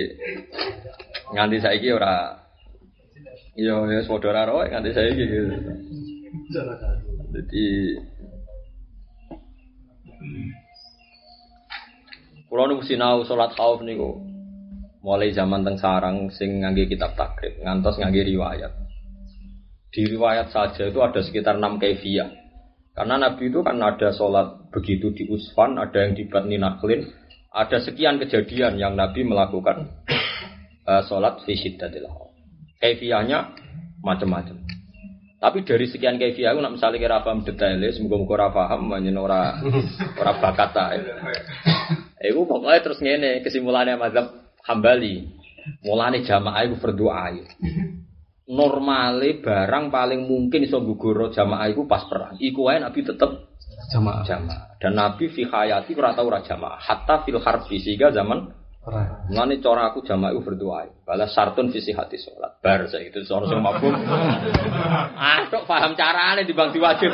nganti 1.37 1.57
saiki 1.61 1.93
ora 1.93 2.41
yo 3.53 3.85
ya 3.85 4.01
saudara 4.01 4.49
roe 4.49 4.65
nganti 4.65 4.89
saiki 4.97 5.23
gitu. 5.29 5.53
Jadi 7.29 7.65
Kulo 12.49 12.65
nu 12.65 12.81
sinau 12.81 13.21
salat 13.29 13.53
khauf 13.53 13.85
niku 13.85 14.25
mulai 15.05 15.29
zaman 15.37 15.61
teng 15.61 15.77
sarang 15.77 16.33
sing 16.33 16.65
ngangge 16.65 16.89
kitab 16.89 17.13
takrib 17.13 17.61
ngantos 17.61 18.01
ngangge 18.01 18.25
riwayat. 18.25 18.73
Di 19.93 20.01
riwayat 20.05 20.49
saja 20.49 20.89
itu 20.89 20.97
ada 21.01 21.21
sekitar 21.21 21.61
6 21.61 21.77
kaifiyah. 21.77 22.29
Karena 22.93 23.15
Nabi 23.21 23.53
itu 23.53 23.61
kan 23.61 23.77
ada 23.79 24.11
sholat 24.11 24.69
begitu 24.73 25.13
di 25.13 25.29
Usfan, 25.29 25.77
ada 25.77 26.03
yang 26.03 26.13
di 26.19 26.27
Batni 26.27 26.59
Naklin, 26.59 27.05
ada 27.49 27.77
sekian 27.81 28.21
kejadian 28.21 28.77
yang 28.77 28.93
Nabi 28.93 29.25
melakukan 29.25 29.89
uh, 30.85 31.01
sholat 31.09 31.41
fi 31.45 31.57
syiddatil 31.57 32.05
Kaifiyahnya 32.79 33.57
macam-macam. 33.99 34.69
Tapi 35.39 35.63
dari 35.63 35.87
sekian 35.87 36.19
kaifiyah 36.19 36.51
aku 36.51 36.59
nak 36.59 36.75
misalnya 36.75 36.99
kira 36.99 37.23
paham 37.23 37.47
detailnya, 37.47 37.95
semoga 37.95 38.19
muga 38.19 38.33
ora 38.35 38.47
paham, 38.51 38.91
banyak 38.91 39.15
ora 39.15 39.55
ora 40.19 40.31
bakat 40.35 40.75
pokoknya 42.43 42.79
terus 42.83 42.99
ngene 42.99 43.39
kesimpulannya 43.39 43.95
mazhab 43.95 44.51
Hambali. 44.67 45.31
Mulane 45.87 46.27
jamaah 46.27 46.67
iku 46.67 46.75
berdoa. 46.83 47.31
Normale 48.51 49.39
barang 49.39 49.85
paling 49.87 50.27
mungkin 50.27 50.67
iso 50.67 50.83
gugur 50.83 51.31
jamaah 51.31 51.71
iku 51.71 51.87
pas 51.87 52.03
perang. 52.11 52.35
Iku 52.35 52.67
wae 52.67 52.83
Nabi 52.83 53.07
tetep 53.07 53.48
Jamaah. 53.89 54.21
jamaah. 54.21 54.77
Dan 54.77 54.93
Nabi 54.95 55.33
fi 55.33 55.43
hayati 55.49 55.97
ora 55.97 56.13
tau 56.13 56.29
ora 56.29 56.45
jamaah. 56.45 56.77
Hatta 56.77 57.25
fil 57.25 57.41
harbi 57.41 57.81
sehingga 57.81 58.13
zaman. 58.13 58.53
Mulane 59.29 59.61
cara 59.61 59.93
aku 59.93 60.01
jamaah 60.01 60.33
iku 60.33 60.41
berdoa. 60.41 60.87
Bala 61.05 61.29
sartun 61.29 61.69
fi 61.69 61.81
hati 61.81 62.17
sholat. 62.17 62.57
Bar 62.63 62.89
saya 62.89 63.05
itu 63.05 63.21
soal 63.27 63.45
sing 63.45 63.61
mabuk. 63.61 63.93
tok 65.49 65.63
paham 65.69 65.93
carane 65.93 66.45
dibang 66.45 66.73
diwajib. 66.73 67.11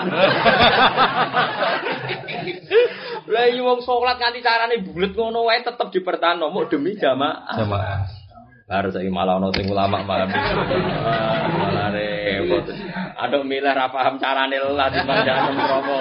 Lah 3.26 3.46
iya 3.50 3.62
wong 3.66 3.82
sholat 3.82 4.22
nganti 4.22 4.40
carane 4.46 4.80
bulet 4.86 5.12
ngono 5.18 5.50
wae 5.50 5.66
tetep 5.66 5.90
dipertahanno 5.92 6.48
mau 6.54 6.70
demi 6.70 6.96
jamaah. 6.96 7.58
Jamaah. 7.58 8.25
Baru 8.66 8.90
saya 8.90 9.06
malah 9.14 9.38
ono 9.38 9.54
sing 9.54 9.70
ulama 9.70 10.02
malah 10.02 10.26
Ah, 10.26 11.46
malah 11.54 11.94
repot. 11.94 12.66
Aduh 13.14 13.46
milih 13.46 13.70
ra 13.70 13.94
paham 13.94 14.18
carane 14.18 14.58
lah 14.58 14.90
di 14.90 15.06
pandangan 15.06 15.54
promo. 15.54 15.98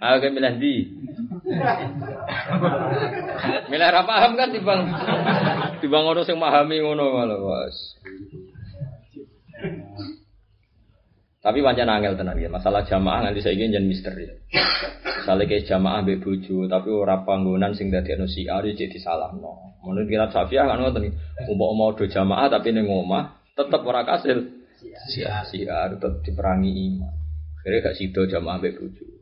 Ke 0.00 0.28
milih 0.32 0.54
di. 0.56 0.76
Milih 3.68 3.88
ra 3.92 4.02
paham 4.08 4.40
kan 4.40 4.48
timbang 4.48 4.88
timbang 5.84 6.02
ngono 6.08 6.24
sing 6.24 6.40
memahami 6.40 6.80
ngono 6.80 7.04
malah 7.12 7.36
Mas. 7.36 7.76
Tapi 11.40 11.64
pancen 11.64 11.88
angel 11.88 12.20
tenan 12.20 12.36
ya. 12.36 12.52
Masalah 12.52 12.84
jamaah 12.84 13.24
nanti 13.24 13.40
saya 13.40 13.56
ingin 13.56 13.80
jadi 13.80 13.86
misteri. 13.88 14.28
Misalnya 15.20 15.48
kayak 15.48 15.64
jamaah 15.64 16.04
mbek 16.04 16.20
bojo 16.20 16.68
tapi 16.68 16.88
ora 16.92 17.24
panggonan 17.24 17.72
sing 17.72 17.88
dadekno 17.88 18.28
siar 18.28 18.60
ya 18.68 18.76
jadi 18.76 18.98
salah 19.00 19.32
no. 19.32 19.80
Menurut 19.80 20.04
kira 20.08 20.28
Safiah 20.28 20.68
kan 20.68 20.84
ngoten. 20.84 21.16
Umpama 21.48 21.72
mau 21.72 21.96
do 21.96 22.04
jamaah 22.04 22.52
tapi 22.52 22.76
ning 22.76 22.84
omah 22.84 23.40
tetep 23.56 23.80
ora 23.80 24.04
kasil. 24.04 24.52
Siar 25.08 25.48
siar 25.48 25.96
tetep 25.96 26.20
diperangi 26.28 26.72
iman. 26.92 27.12
Akhirnya 27.60 27.88
gak 27.88 27.96
sido 27.96 28.28
jamaah 28.28 28.60
mbek 28.60 28.76
bojo. 28.76 29.19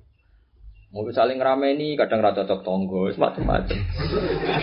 Mau 0.88 1.04
saling 1.12 1.36
ngerameni, 1.36 2.00
kadang 2.00 2.24
rada 2.24 2.48
cocok 2.48 2.64
tonggo, 2.64 3.12
macam-macam. 3.12 3.76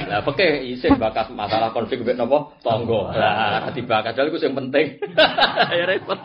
Nah, 0.09 0.21
pakai 0.27 0.65
isin 0.73 0.97
bakas 0.97 1.29
masalah 1.29 1.69
konflik 1.69 2.01
mbek 2.01 2.17
nopo 2.17 2.49
tonggo. 2.65 3.13
Lah, 3.13 3.69
dibakar 3.69 4.17
dal 4.17 4.33
iku 4.33 4.41
sing 4.41 4.57
penting. 4.57 4.97
ya 5.77 5.85
repot. 5.85 6.17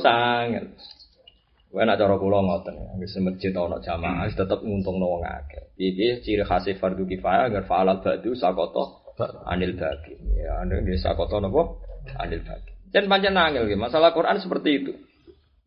Sangat. 0.00 0.72
Kowe 1.68 1.84
nak 1.84 2.00
cara 2.00 2.16
kula 2.16 2.40
ngoten 2.40 2.80
ya, 2.80 2.88
wis 3.00 3.16
masjid 3.20 3.52
ana 3.56 3.80
jamaah 3.80 4.28
wis 4.28 4.36
tetep 4.36 4.60
nguntungno 4.60 5.08
wong 5.08 5.24
akeh. 5.24 5.72
Piye 5.76 6.20
ciri 6.24 6.44
khas 6.44 6.68
fardhu 6.76 7.08
kifayah 7.08 7.48
agar 7.48 7.64
fa'alal 7.64 8.04
ba'du 8.04 8.32
sakoto 8.36 9.04
anil 9.48 9.76
bagi. 9.76 10.16
Ya, 10.36 10.64
ane 10.64 10.80
di 10.84 10.96
sakoto 10.96 11.40
napa? 11.40 11.76
Anil 12.20 12.44
bagi. 12.44 12.72
Dan 12.92 13.08
pancen 13.08 13.32
nangil 13.32 13.68
nggih, 13.68 13.80
masalah 13.80 14.12
Quran 14.12 14.36
seperti 14.36 14.70
itu. 14.84 14.92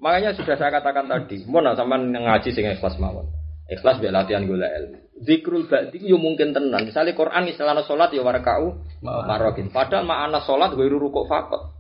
Makanya 0.06 0.38
sudah 0.38 0.54
saya 0.54 0.70
katakan 0.70 1.10
tadi, 1.10 1.50
mau 1.50 1.66
sampean 1.74 2.14
ngaji 2.14 2.54
sing 2.54 2.70
ikhlas 2.70 3.02
mawon. 3.02 3.26
Ikhlas 3.66 3.98
biar 3.98 4.14
latihan 4.14 4.46
gula 4.46 4.70
ilmu. 4.70 5.02
Zikrul 5.26 5.66
ba'di 5.66 5.98
yo 6.06 6.22
mungkin 6.22 6.54
tenan. 6.54 6.86
Misalnya 6.86 7.18
Quran 7.18 7.50
istilahnya 7.50 7.82
salat 7.90 8.14
ya 8.14 8.22
warka'u 8.22 8.78
marokin. 9.02 9.74
Padahal 9.74 10.06
makna 10.06 10.46
salat 10.46 10.78
gue 10.78 10.86
rukuk 10.86 11.26
fakot. 11.26 11.74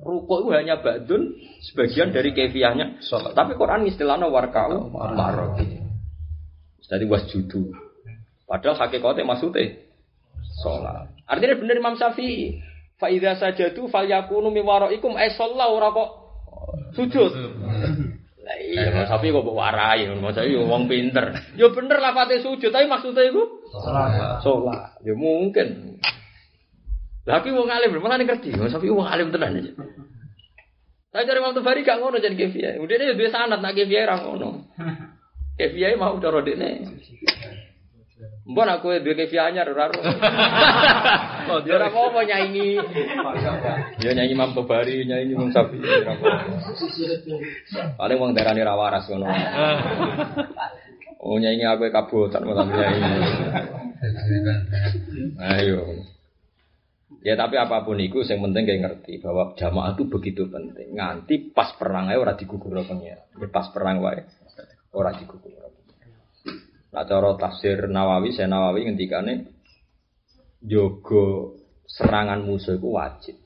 Rukuk 0.00 0.48
itu 0.48 0.56
hanya 0.56 0.80
ba'dun 0.80 1.36
sebagian 1.68 2.08
dari 2.08 2.32
kefiahnya 2.32 3.04
salat. 3.04 3.36
Tapi 3.36 3.60
Quran 3.60 3.84
istilahnya 3.84 4.32
warka'u 4.32 4.88
marokin. 4.88 5.84
Jadi 6.88 7.04
wasjudu. 7.04 7.68
Padahal 8.48 8.80
hakikatnya 8.80 9.28
maksudnya 9.28 9.76
salat. 10.64 11.12
Artinya 11.28 11.60
benar 11.60 11.76
Imam 11.76 12.00
Syafi'i. 12.00 12.64
Fa 12.96 13.12
idza 13.12 13.36
sajadu 13.36 13.92
falyakunu 13.92 14.48
mi 14.48 14.64
waraikum 14.64 15.12
ay 15.20 15.36
sallahu 15.36 15.76
ora 15.76 15.92
kok 15.92 16.27
sujud. 16.94 17.32
Lah 18.48 18.56
iya, 18.64 18.88
Mas 18.96 19.12
Sapi 19.12 19.28
kok 19.28 19.44
mbok 19.44 19.60
warai, 19.60 20.08
Mas 20.08 20.32
Sapi 20.32 20.56
yo 20.56 20.64
wong 20.64 20.88
pinter. 20.88 21.36
Yo 21.60 21.68
bener 21.68 22.00
lafate 22.00 22.40
sujud, 22.40 22.72
tapi 22.72 22.88
maksudnya 22.88 23.28
iku 23.28 23.44
salat. 23.84 24.40
Salat. 24.40 24.96
Ya 25.04 25.12
mungkin. 25.12 26.00
Tapi 27.28 27.52
wong 27.52 27.68
alim, 27.68 27.92
malah 28.00 28.16
ngerti. 28.16 28.56
Mas 28.56 28.72
Sapi 28.72 28.88
wong 28.88 29.04
alim 29.04 29.28
tenan 29.28 29.60
aja. 29.60 29.72
Tapi 31.08 31.24
dari 31.24 31.40
waktu 31.40 31.60
Bari 31.60 31.84
gak 31.84 32.00
ngono 32.00 32.20
jadi 32.20 32.36
kefiah. 32.36 32.72
Udah 32.80 32.96
dia 32.96 33.16
dua 33.16 33.28
sanat 33.32 33.60
nak 33.60 33.76
kefiah 33.76 34.08
ra 34.08 34.16
ngono. 34.24 34.64
Kefiah 35.60 35.96
mau 36.00 36.16
cara 36.16 36.40
dekne. 36.40 36.88
Mbon 38.48 38.64
aku 38.64 38.96
duwe 39.04 39.12
kefiah 39.12 39.52
anyar 39.52 39.68
ora 39.68 39.92
ro. 39.92 40.00
Oh, 41.48 41.64
dia 41.64 41.80
ora 41.80 41.88
apa 41.88 42.20
nyanyi. 42.28 42.76
Ya 44.04 44.12
nyanyi 44.12 44.36
Imam 44.36 44.52
Tobari, 44.52 45.00
nyanyi 45.08 45.32
Imam 45.32 45.48
Sapi. 45.48 45.80
ora 45.80 46.12
apa-apa. 46.12 46.44
Paling 47.96 48.16
wong 48.20 48.36
darane 48.36 48.60
ra 48.60 48.76
waras 48.76 49.08
ngono. 49.08 49.28
Oh 51.24 51.40
nyanyi 51.40 51.64
aku 51.64 51.88
kabotan 51.88 52.44
malah 52.44 52.68
nyanyi. 52.68 53.12
Ayo. 55.40 56.04
Ya 57.24 57.36
tapi 57.36 57.56
apa 57.56 57.84
pun 57.84 57.96
itu, 58.00 58.20
yang 58.24 58.44
penting 58.44 58.64
kayak 58.68 58.80
ngerti 58.84 59.24
bahwa 59.24 59.56
jamaah 59.56 59.96
itu 59.96 60.04
begitu 60.08 60.48
penting. 60.52 60.96
Nganti 60.96 61.52
pas 61.56 61.72
perang 61.80 62.12
aja 62.12 62.20
orang 62.20 62.36
digugur 62.36 62.76
pengira. 62.84 63.24
Ya 63.24 63.48
pas 63.48 63.72
perang 63.72 64.04
wae 64.04 64.24
orang 64.92 65.16
digugur. 65.16 65.67
Nah 66.98 67.06
tafsir 67.38 67.86
Nawawi, 67.86 68.34
saya 68.34 68.50
Nawawi 68.50 68.90
ngendikane 68.90 69.46
jogo 70.58 71.54
serangan 71.86 72.42
musuh 72.42 72.74
itu 72.74 72.90
wajib. 72.90 73.38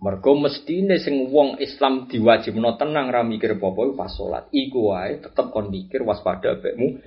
Mergo 0.00 0.32
mestine 0.38 0.96
sing 1.02 1.26
wong 1.28 1.58
Islam 1.58 2.06
diwajibno 2.06 2.78
tenang 2.78 3.10
ra 3.12 3.20
mikir 3.26 3.58
apa-apa 3.58 3.80
iku 3.84 3.94
pas 3.98 4.14
salat. 4.14 4.46
Iku 4.54 4.94
wae 4.94 5.18
tetep 5.20 5.50
kon 5.50 5.74
mikir 5.74 6.06
waspada 6.06 6.54
bekmu. 6.56 7.02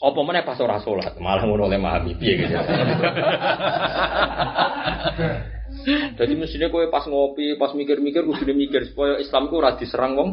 Apa 0.00 0.20
meneh 0.22 0.46
pas 0.46 0.56
ora 0.62 0.78
salat, 0.80 1.18
malah 1.18 1.42
ngono 1.42 1.66
oleh 1.68 1.76
memahami 1.76 2.16
piye 2.16 2.46
gitu. 2.46 2.54
Jadi 5.88 6.32
mestinya 6.34 6.68
kowe 6.72 6.84
pas 6.88 7.04
ngopi, 7.04 7.56
pas 7.60 7.72
mikir-mikir 7.76 8.24
kudu 8.24 8.52
mikir 8.52 8.88
supaya 8.88 9.20
Islam 9.20 9.52
ku 9.52 9.60
ora 9.60 9.76
diserang 9.76 10.16
wong 10.16 10.30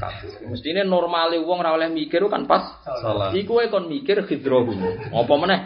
kafir. 0.00 0.48
Mestine 0.48 0.84
normale 0.88 1.36
wong 1.40 1.60
ora 1.60 1.76
oleh 1.76 1.92
mikir 1.92 2.24
kan 2.28 2.48
pas 2.48 2.80
salat. 3.00 3.36
Iku 3.36 3.60
wae 3.60 3.68
kon 3.68 3.88
mikir 3.88 4.24
hidrohu. 4.24 4.72
Apa 5.12 5.34
meneh? 5.36 5.60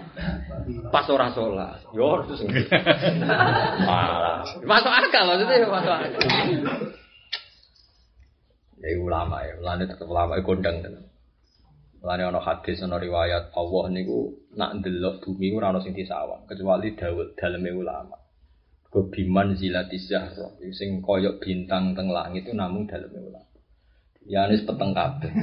Pas 0.90 1.06
ora 1.10 1.30
salat. 1.30 1.82
Yo 1.94 2.26
terus. 2.26 2.42
Malah. 3.88 4.42
Masuk 4.66 4.92
akal 4.92 5.22
maksudnya 5.30 5.66
masuk 5.70 5.92
akal. 5.94 6.10
Ya 8.84 9.00
ulama 9.00 9.40
ya, 9.46 9.56
ulama 9.62 9.80
tetep 9.80 10.04
ulama 10.04 10.36
kondang 10.44 10.84
tenan. 10.84 11.08
Mulane 12.04 12.22
ana 12.28 12.40
hadis 12.44 12.84
ana 12.84 13.00
riwayat 13.00 13.56
Allah 13.56 13.84
niku 13.88 14.36
nak 14.60 14.76
ndelok 14.76 15.24
bumi 15.24 15.56
ora 15.56 15.72
ana 15.72 15.80
sing 15.80 15.96
disawang 15.96 16.44
kecuali 16.44 16.92
Daud 16.92 17.32
daleme 17.40 17.72
ulama. 17.72 18.23
Kebiman 18.94 19.58
zilati 19.58 19.98
zahra 19.98 20.54
sing 20.70 21.02
koyok 21.02 21.42
bintang 21.42 21.98
teng 21.98 22.14
langit 22.14 22.46
itu 22.46 22.54
namung 22.54 22.86
daleme 22.86 23.26
ulama. 23.26 23.50
Ya 24.22 24.46
anis 24.46 24.62
peteng 24.62 24.94
kabeh. 24.94 25.34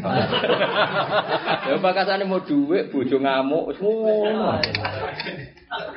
ya 1.67 1.75
bakasane 1.83 2.23
mau 2.23 2.39
dhuwit 2.39 2.95
bojo 2.95 3.19
ngamuk 3.19 3.75
ngono. 3.75 4.55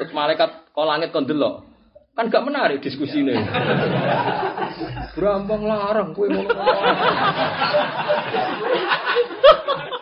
Terus 0.02 0.10
malaikat 0.10 0.51
kok 0.74 0.82
langit 0.82 1.14
kon 1.14 1.31
delok. 1.31 1.62
Kan 2.18 2.26
gak 2.26 2.43
menarik 2.43 2.82
diskusi 2.82 3.22
ini. 3.22 3.39
Berambang 5.14 5.62
larang 5.62 6.10
kowe 6.10 6.26
ngono. 6.26 6.59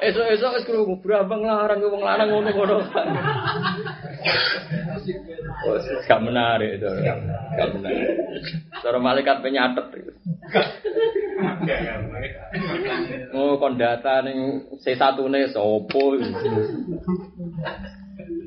Esok-esok 0.03 0.57
wis 0.59 0.67
krungu 0.67 0.99
berambang 0.99 1.47
larang 1.47 1.79
wong 1.85 2.03
larang 2.03 2.29
ngono-ngono. 2.33 2.83
Oh, 5.63 5.79
gak 6.09 6.21
menarik 6.23 6.81
itu. 6.81 6.89
Gak 7.55 7.69
menarik. 7.79 8.09
Cara 8.83 8.99
malaikat 8.99 9.37
penyatet. 9.43 9.87
Oh, 13.33 13.57
kon 13.63 13.79
data 13.79 14.23
ning 14.27 14.69
C1 14.83 15.17
ne 15.31 15.41
sapa? 15.55 16.05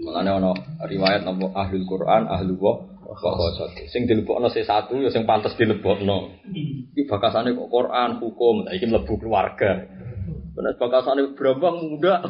Mulane 0.06 0.30
ana 0.30 0.52
riwayat 0.86 1.26
napa 1.26 1.50
ahli 1.56 1.82
Quran, 1.88 2.30
ahli 2.30 2.54
wa 2.60 2.78
wa 3.06 3.48
Sing 3.90 4.06
dilebokno 4.06 4.52
C1 4.52 4.92
ya 5.02 5.10
sing 5.10 5.24
pantes 5.24 5.56
dilebokno. 5.56 6.36
Iki 6.96 7.08
bakasane 7.10 7.56
kok 7.56 7.72
Quran, 7.72 8.20
hukum, 8.20 8.68
nah 8.68 8.74
iki 8.76 8.86
mlebu 8.86 9.14
keluarga. 9.18 9.88
Benar 10.56 10.80
bakasane 10.80 11.36
brambang 11.36 11.84
muda. 11.84 12.24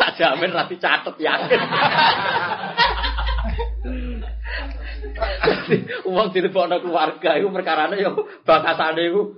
tak 0.00 0.10
jamin 0.16 0.56
rapi 0.56 0.80
catet 0.80 1.12
yakin. 1.20 1.60
Uang 6.08 6.32
dilebokno 6.32 6.80
keluarga 6.80 7.36
iku 7.36 7.52
perkarane 7.52 8.00
ya 8.00 8.16
bakasane 8.48 9.12
iku 9.12 9.28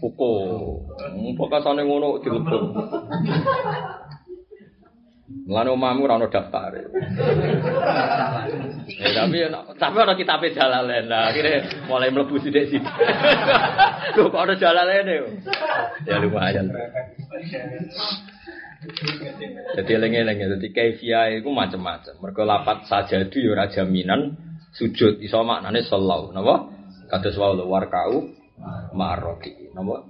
hukum. 0.00 0.88
Bakasane 1.36 1.84
ngono 1.84 2.24
dilebok. 2.24 2.64
Mulane 5.44 5.76
omahmu 5.76 6.08
ora 6.08 6.16
ono 6.16 6.32
daftar. 6.32 6.72
Ya, 8.88 9.08
tapi 9.12 9.44
tapi 9.76 9.96
ana 10.00 10.16
kitabe 10.16 10.56
jalalen. 10.56 11.04
Nah, 11.04 11.28
akhirnya 11.28 11.84
mulai 11.84 12.08
mlebu 12.08 12.40
sithik-sithik. 12.40 12.80
Lho 14.16 14.32
kok 14.32 14.40
ana 14.40 14.56
jalalen 14.56 15.04
yo. 15.04 15.26
Ya 16.08 16.16
lumayan. 16.16 16.72
Jadi 19.76 19.90
eling-eling 19.92 20.36
ya, 20.40 20.46
jadi 20.56 20.68
kaifiyah 20.72 21.36
itu 21.36 21.52
macam-macam. 21.52 22.14
Mergo 22.24 22.42
lapat 22.48 22.88
sajadu 22.88 23.36
ya 23.36 23.52
ora 23.52 23.68
jaminan 23.68 24.40
sujud 24.72 25.20
iso 25.20 25.44
maknane 25.44 25.84
sallallahu 25.84 26.32
napa? 26.32 26.72
Kados 27.12 27.36
wae 27.36 27.64
warkau 27.64 28.32
maroki. 28.96 29.68
Napa? 29.76 30.08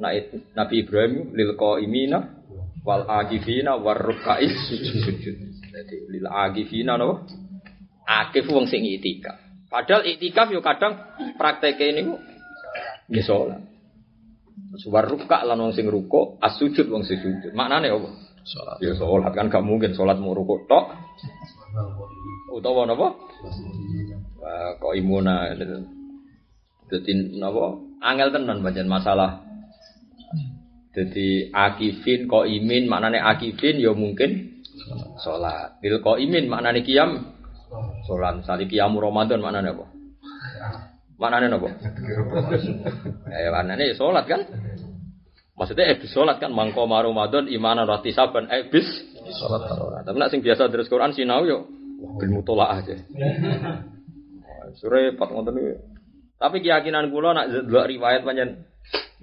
Nabi 0.54 0.86
Ibrahim 0.86 1.34
lil 1.34 1.58
qaimina 1.58 2.33
wal 2.84 3.08
agifina 3.08 3.80
war 3.80 3.96
rukais 3.96 4.52
sujud. 4.68 5.36
Jadi 5.72 5.96
lil 6.12 6.28
agifina 6.28 7.00
no 7.00 7.24
akif 8.04 8.44
wong 8.52 8.68
sing 8.68 8.84
itikaf. 8.84 9.40
Padahal 9.72 10.06
itikaf 10.06 10.52
yo 10.52 10.60
kadang 10.60 10.94
praktek 11.40 11.80
ini 11.80 12.06
nggih 13.08 13.24
salat. 13.24 13.64
Suwar 14.78 15.06
ruka 15.06 15.42
lan 15.46 15.58
wong 15.58 15.74
sing 15.74 15.86
ruko, 15.86 16.38
as-sujud 16.38 16.86
wong 16.90 17.02
sing 17.06 17.18
sujud. 17.18 17.54
Maknane 17.54 17.90
apa? 17.90 18.10
Sholat. 18.44 18.76
Ya 18.82 18.92
salat 18.94 19.32
kan 19.34 19.50
gak 19.50 19.64
mungkin 19.64 19.94
salat 19.94 20.18
mau 20.18 20.34
ruko 20.34 20.66
tok. 20.66 20.94
Utawa 22.54 22.86
napa? 22.86 23.18
Wah, 24.38 24.70
kok 24.78 24.94
imuna. 24.94 25.54
Dadi 26.86 27.12
napa? 27.38 27.78
Angel 28.02 28.30
tenan 28.30 28.62
pancen 28.62 28.86
masalah. 28.86 29.42
Jadi 30.94 31.50
akifin 31.50 32.30
kok 32.30 32.46
imin 32.46 32.86
maknane 32.86 33.18
akifin 33.18 33.82
ya 33.82 33.90
mungkin 33.90 34.62
salat. 35.18 35.78
Bil 35.82 35.98
kok 35.98 36.22
imin 36.22 36.46
maknane 36.46 36.86
kiam 36.86 37.34
salat. 38.06 38.46
Sali 38.46 38.70
kiamu 38.70 39.02
Ramadan 39.02 39.42
maknane 39.42 39.74
apa? 39.74 39.86
Maknane 41.18 41.46
apa? 41.50 41.68
Ya 43.30 43.50
maknane 43.50 43.90
ya 43.90 43.94
salat 43.98 44.24
kan? 44.30 44.46
Maksudnya 45.54 45.86
ebis 45.94 46.10
sholat 46.10 46.42
kan 46.42 46.50
mangko 46.50 46.82
Ramadan 46.82 47.46
imanan 47.46 47.86
roti 47.86 48.10
saban 48.10 48.50
ebis 48.50 49.14
Sholat 49.24 49.70
tarawih. 49.70 50.04
Tapi 50.04 50.16
nak 50.20 50.30
sing 50.34 50.44
biasa 50.44 50.68
terus 50.68 50.90
Quran 50.90 51.16
sinau 51.16 51.48
yo 51.48 51.64
bil 52.20 52.30
mutolaah 52.34 52.76
aja. 52.84 52.92
Sore 54.80 55.16
pat 55.16 55.32
ngoten. 55.32 55.80
Tapi 56.36 56.60
keyakinan 56.60 57.08
kula 57.08 57.32
nak 57.32 57.48
delok 57.48 57.88
riwayat 57.88 58.26
pancen 58.26 58.68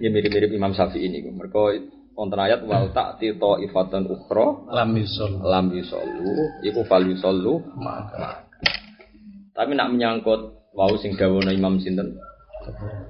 ya 0.02 0.08
mirip-mirip 0.10 0.50
Imam 0.50 0.74
Syafi'i 0.74 1.06
ini. 1.06 1.30
Mergo 1.30 1.70
wonten 2.12 2.38
ayat 2.38 2.64
wal 2.68 2.92
ta'ti 2.92 3.36
ta'ifatan 3.36 4.04
ukhra 4.10 4.68
Lam 4.68 4.92
yusol. 4.96 5.40
lam 5.40 5.72
yusallu 5.72 6.60
iku 6.66 6.84
fal 6.84 7.04
yusallu 7.04 7.62
Maka. 7.78 8.48
Tapi 9.52 9.72
nak 9.76 9.92
menyangkut 9.92 10.72
wau 10.72 10.94
sing 11.00 11.16
dawono 11.16 11.52
Imam 11.52 11.76
sinten? 11.80 12.16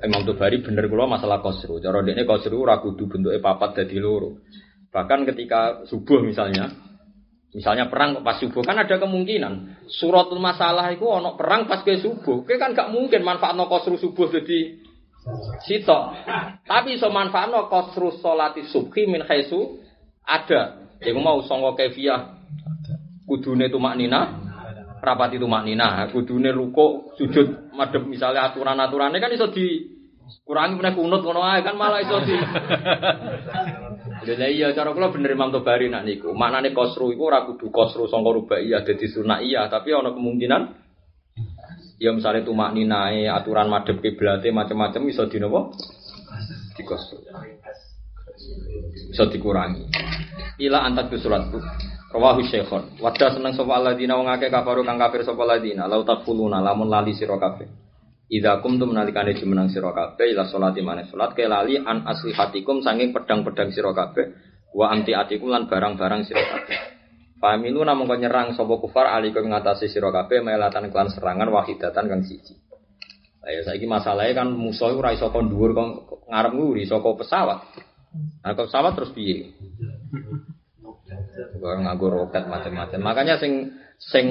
Imam 0.02 0.24
Tubari 0.24 0.64
bener 0.64 0.88
kula 0.88 1.04
masalah 1.06 1.44
kosru. 1.44 1.78
Cara 1.78 2.00
dekne 2.02 2.24
kosru 2.24 2.64
ora 2.64 2.80
kudu 2.80 3.04
bentuke 3.06 3.38
papat 3.38 3.84
dadi 3.84 4.00
loro. 4.00 4.40
Bahkan 4.88 5.28
ketika 5.28 5.84
subuh 5.88 6.20
misalnya, 6.24 6.72
misalnya 7.52 7.88
perang 7.92 8.24
pas 8.24 8.40
subuh 8.40 8.64
kan 8.64 8.80
ada 8.80 8.96
kemungkinan 8.96 9.84
suratul 9.88 10.40
masalah 10.40 10.88
itu 10.92 11.04
ono 11.04 11.36
perang 11.36 11.68
pas 11.68 11.84
ke 11.84 12.00
subuh. 12.00 12.44
Kowe 12.48 12.56
kan 12.56 12.72
gak 12.72 12.90
mungkin 12.90 13.20
manfaatno 13.22 13.68
kosru 13.68 14.00
subuh 14.00 14.32
jadi 14.32 14.82
sitok. 15.62 16.02
Tapi 16.66 16.98
iso 16.98 17.08
manfaatno 17.10 17.70
kosru 17.70 18.18
salati 18.18 18.66
subhi 18.68 19.06
min 19.06 19.22
khaisu 19.22 19.78
ada. 20.26 20.90
Iku 21.02 21.18
mau 21.18 21.42
sangka 21.42 21.74
kefiah 21.82 22.38
kudune 23.26 23.66
itu 23.66 23.78
maknina 23.78 24.38
rapat 25.02 25.34
itu 25.34 25.46
maknina 25.50 26.06
kudune 26.14 26.54
ruko 26.54 27.14
sujud 27.18 27.74
madhep 27.74 28.06
misalnya 28.06 28.50
aturan-aturannya 28.50 29.18
kan 29.18 29.34
iso 29.34 29.50
di 29.50 29.90
kurangi 30.46 30.78
meneh 30.78 30.94
kunut 30.94 31.26
ngono 31.26 31.42
ae 31.42 31.66
kan 31.66 31.74
malah 31.74 32.02
iso 32.02 32.22
di 32.22 32.34
Lha 34.22 34.46
iya 34.46 34.70
cara 34.70 34.94
kula 34.94 35.10
bener 35.10 35.34
Imam 35.34 35.50
Tobari 35.50 35.90
nak 35.90 36.06
niku. 36.06 36.30
Maknane 36.30 36.70
kosru 36.70 37.10
iku 37.10 37.26
ora 37.26 37.42
kudu 37.42 37.74
kosru 37.74 38.06
sangka 38.06 38.30
rubaiyah 38.30 38.86
dadi 38.86 39.10
iya, 39.42 39.66
tapi 39.66 39.90
ana 39.90 40.14
kemungkinan 40.14 40.81
ya 42.00 42.12
misalnya 42.14 42.44
itu 42.44 42.52
makninae 42.54 43.28
aturan 43.28 43.68
madhep 43.68 43.98
kiblate 44.00 44.48
macam-macam 44.54 45.02
iso 45.08 45.26
di 45.28 45.38
napa? 45.40 45.72
Di 46.76 46.82
kosru. 46.86 47.20
Iso 49.12 49.24
dikurangi. 49.28 49.88
Ila 50.62 50.86
antak 50.86 51.12
suratku. 51.16 51.60
Rawahu 52.12 52.44
Syekhon. 52.44 53.00
Wadah 53.00 53.32
seneng 53.32 53.56
sapa 53.56 53.72
alladzina 53.72 54.20
wong 54.20 54.28
akeh 54.28 54.52
kafaru 54.52 54.84
kang 54.84 55.00
kafir 55.00 55.24
sapa 55.24 55.48
alladzina 55.48 55.88
lau 55.88 56.04
takfuluna 56.04 56.60
lamun 56.60 56.92
lali 56.92 57.16
sira 57.16 57.40
kabeh. 57.40 57.64
Idza 58.28 58.60
kumtum 58.60 58.92
nalikane 58.92 59.32
jumenang 59.32 59.72
sira 59.72 59.96
kabeh 59.96 60.28
ila 60.36 60.44
salati 60.44 60.84
maneh 60.84 61.08
salat 61.08 61.32
ke 61.32 61.48
lali 61.48 61.80
an 61.80 62.04
aslihatikum 62.04 62.84
sanging 62.84 63.16
pedang-pedang 63.16 63.72
sira 63.72 63.96
kabeh 63.96 64.28
wa 64.76 64.92
amti 64.92 65.16
atikum 65.16 65.48
lan 65.48 65.68
barang-barang 65.68 66.20
sira 66.28 66.44
kabeh. 66.44 67.01
Familu 67.42 67.82
namung 67.82 68.06
kok 68.06 68.22
nyerang 68.22 68.54
sapa 68.54 68.78
kufar 68.78 69.10
alikum 69.18 69.50
ngatasi 69.50 69.90
sira 69.90 70.14
kabeh 70.14 70.46
melatan 70.46 70.94
klan 70.94 71.10
serangan 71.10 71.50
wahidatan 71.50 72.06
kang 72.06 72.22
siji. 72.22 72.54
Ya 73.42 73.66
saiki 73.66 73.90
masalahnya 73.90 74.46
kan 74.46 74.54
musuh 74.54 74.94
ora 74.94 75.10
iso 75.10 75.26
kon 75.34 75.50
dhuwur 75.50 75.74
ngarep 76.30 76.52
nguri 76.54 76.86
saka 76.86 77.10
pesawat. 77.18 77.66
Nah, 78.46 78.54
pesawat 78.54 78.94
terus 78.94 79.10
piye? 79.10 79.58
Orang 81.58 81.90
nganggo 81.90 82.06
roket 82.14 82.46
macam-macam. 82.46 83.02
Makanya 83.02 83.42
sing 83.42 83.74
sing 83.98 84.26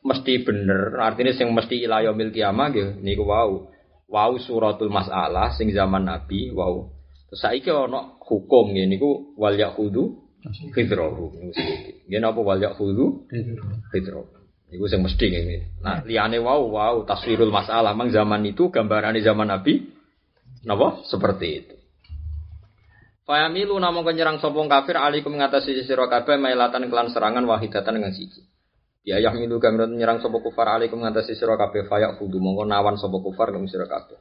mesti 0.00 0.40
bener, 0.40 0.96
artinya 0.96 1.36
sing 1.36 1.52
mesti 1.52 1.84
ila 1.84 2.08
yaumil 2.08 2.32
kiamah 2.32 2.72
nggih 2.72 2.88
niku 3.04 3.28
wau. 3.28 3.68
Wau 4.08 4.32
suratul 4.40 4.88
masalah 4.88 5.52
sing 5.52 5.68
zaman 5.76 6.08
Nabi 6.08 6.48
wau. 6.56 6.88
Terus 7.28 7.40
saiki 7.44 7.68
ana 7.68 8.16
hukum 8.24 8.72
nggih 8.72 8.88
niku 8.88 9.36
wal 9.36 9.60
yahudu 9.60 10.25
fitrahu 10.52 11.34
niku 11.38 11.52
sing. 11.54 12.20
Napa 12.20 12.40
wal 12.42 12.60
yahudu 12.62 13.26
fitrahu. 13.90 14.26
Niku 14.70 14.84
sing 14.90 15.00
mesti 15.02 15.24
nggih. 15.30 15.82
Nah, 15.82 16.02
liyane 16.02 16.42
wau 16.42 16.70
wau 16.74 17.06
taswirul 17.06 17.54
masalah 17.54 17.94
mang 17.94 18.10
zaman 18.10 18.42
itu 18.46 18.70
gambarane 18.70 19.22
zaman 19.22 19.50
Nabi 19.50 19.86
napa 20.66 21.06
seperti 21.06 21.46
itu. 21.52 21.76
Fayamilu 23.26 23.74
namung 23.82 24.06
nyerang 24.06 24.38
sopong 24.38 24.70
kafir 24.70 24.94
alikum 24.94 25.34
mengatasi 25.34 25.82
sira 25.82 26.06
kabeh 26.06 26.38
mailatan 26.38 26.86
kelan 26.86 27.10
serangan 27.10 27.42
wahidatan 27.42 27.98
dengan 27.98 28.14
siji. 28.14 28.46
Ya 29.06 29.18
yahmilu 29.22 29.58
gamrat 29.58 29.90
nyerang 29.90 30.22
sapa 30.22 30.38
kufar 30.38 30.66
alikum 30.78 31.02
mengatasi 31.02 31.34
sira 31.38 31.58
kabeh 31.58 31.90
fayak 31.90 32.22
fudu 32.22 32.38
mongko 32.38 32.66
nawan 32.66 32.94
sapa 32.98 33.18
kufar 33.18 33.50
kum 33.50 33.66
sira 33.66 33.86
kabeh. 33.90 34.18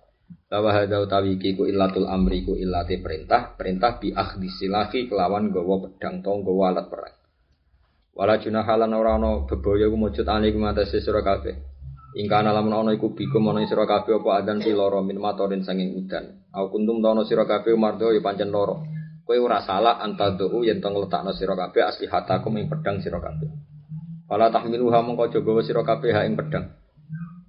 Bahwa 0.55 0.87
utawi 0.87 1.35
iki 1.35 1.51
ku 1.59 1.67
illatul 1.67 2.07
amri 2.07 2.47
ku 2.47 2.55
illate 2.55 3.03
perintah, 3.03 3.59
perintah 3.59 3.99
bi 3.99 4.15
akhdhi 4.15 4.47
silahi 4.47 5.11
kelawan 5.11 5.51
gawa 5.51 5.83
pedang 5.83 6.23
tong 6.23 6.47
gawa 6.47 6.71
alat 6.71 6.87
perang. 6.87 7.15
Wala 8.15 8.39
junahalan 8.39 8.95
ora 8.95 9.19
ana 9.19 9.43
bebaya 9.43 9.91
ku 9.91 9.99
mujud 9.99 10.23
alikum 10.23 10.63
mengatasi 10.63 11.03
sira 11.03 11.19
kabeh. 11.19 11.59
Ingkana 12.15 12.55
lamun 12.55 12.71
ana 12.71 12.95
iku 12.95 13.11
bikum 13.11 13.43
ana 13.51 13.67
sira 13.67 13.83
kabeh 13.83 14.23
apa 14.23 14.39
adan 14.39 14.63
piloro 14.63 15.03
min 15.03 15.19
matorin 15.19 15.67
sanging 15.67 15.91
udan. 15.99 16.47
Au 16.55 16.71
kuntum 16.71 17.03
tono 17.03 17.27
sira 17.27 17.43
kabeh 17.43 17.75
mardo 17.75 18.15
ya 18.15 18.23
pancen 18.23 18.47
loro. 18.55 18.87
Kowe 19.27 19.35
ora 19.35 19.59
salah 19.59 19.99
antadhu 19.99 20.63
yen 20.63 20.79
to 20.79 20.87
ngletakno 20.87 21.35
sira 21.35 21.59
kabeh 21.59 21.83
asli 21.83 22.07
hatakum 22.07 22.55
ing 22.55 22.71
pedang 22.71 23.03
sira 23.03 23.19
kabeh. 23.19 23.51
Wala 24.31 24.47
tahmiluha 24.47 25.03
mongko 25.03 25.27
aja 25.27 25.39
gawa 25.43 25.59
sira 25.67 25.83
kabeh 25.83 26.15
ing 26.23 26.39
pedang. 26.39 26.71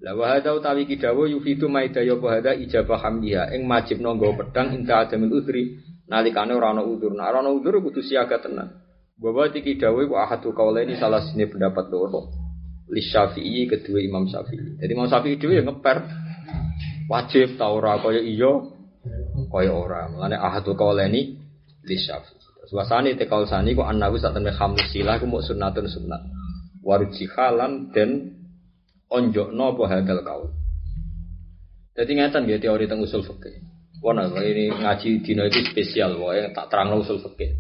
La 0.07 0.15
wa 0.15 0.31
hadza 0.31 0.55
utawi 0.55 0.87
kidawu 0.87 1.27
yufidu 1.27 1.67
maidaya 1.67 2.15
apa 2.15 2.39
hadza 2.39 2.55
ijabah 2.55 3.03
hamdiha 3.03 3.51
ing 3.59 3.67
majibno 3.67 4.15
nggawa 4.15 4.39
pedang 4.39 4.79
inta 4.79 5.03
adamil 5.03 5.35
udhri 5.35 5.83
nalikane 6.07 6.55
ora 6.55 6.71
ana 6.71 6.87
udzur. 6.87 7.11
Nek 7.11 7.27
ora 7.27 7.43
ana 7.43 7.51
udzur 7.51 7.83
kudu 7.83 8.07
siaga 8.07 8.39
tenan. 8.39 8.71
Bahwa 9.19 9.51
iki 9.51 9.75
dawu 9.75 10.07
wa 10.07 10.23
ahadu 10.23 10.55
kaulaini 10.55 10.95
salah 10.95 11.27
sini 11.27 11.51
pendapat 11.51 11.91
loro. 11.91 12.31
Li 12.87 13.03
Syafi'i 13.03 13.67
kedua 13.67 13.99
Imam 13.99 14.31
Syafi'i. 14.31 14.79
Jadi 14.79 14.95
Imam 14.95 15.11
Syafi'i 15.11 15.43
dhewe 15.43 15.59
ya 15.59 15.67
ngeper. 15.67 15.99
Wajib 17.11 17.59
ta 17.59 17.67
ora 17.75 17.99
kaya 17.99 18.23
iya 18.23 18.63
kaya 19.51 19.75
ora. 19.75 20.07
Mulane 20.07 20.39
ahadu 20.39 20.79
kaulaini 20.79 21.35
li 21.83 21.97
Syafi'i. 21.99 22.71
Suasane 22.71 23.19
tekal 23.19 23.43
sani 23.51 23.75
ku 23.75 23.83
annahu 23.83 24.23
satene 24.23 24.55
khamsu 24.55 24.87
silah 24.95 25.19
ku 25.19 25.27
mu 25.27 25.43
sunnatun 25.43 25.91
sunnat. 25.91 26.23
Warjihalan 26.87 27.91
dan 27.91 28.36
onjokno 29.11 29.65
apa 29.75 29.83
hadal 29.91 30.21
kaul. 30.23 30.51
Jadi 31.97 32.13
ngeten 32.13 32.45
ya 32.45 32.61
teori 32.61 32.85
tentang 32.85 33.09
usul 33.09 33.25
fikih. 33.25 33.65
Wana 34.05 34.29
ini 34.45 34.69
ngaji 34.69 35.25
dino 35.25 35.49
itu 35.49 35.65
spesial 35.73 36.21
wae 36.21 36.53
tak 36.53 36.69
terang 36.69 36.93
usul 37.01 37.25
fikih. 37.25 37.57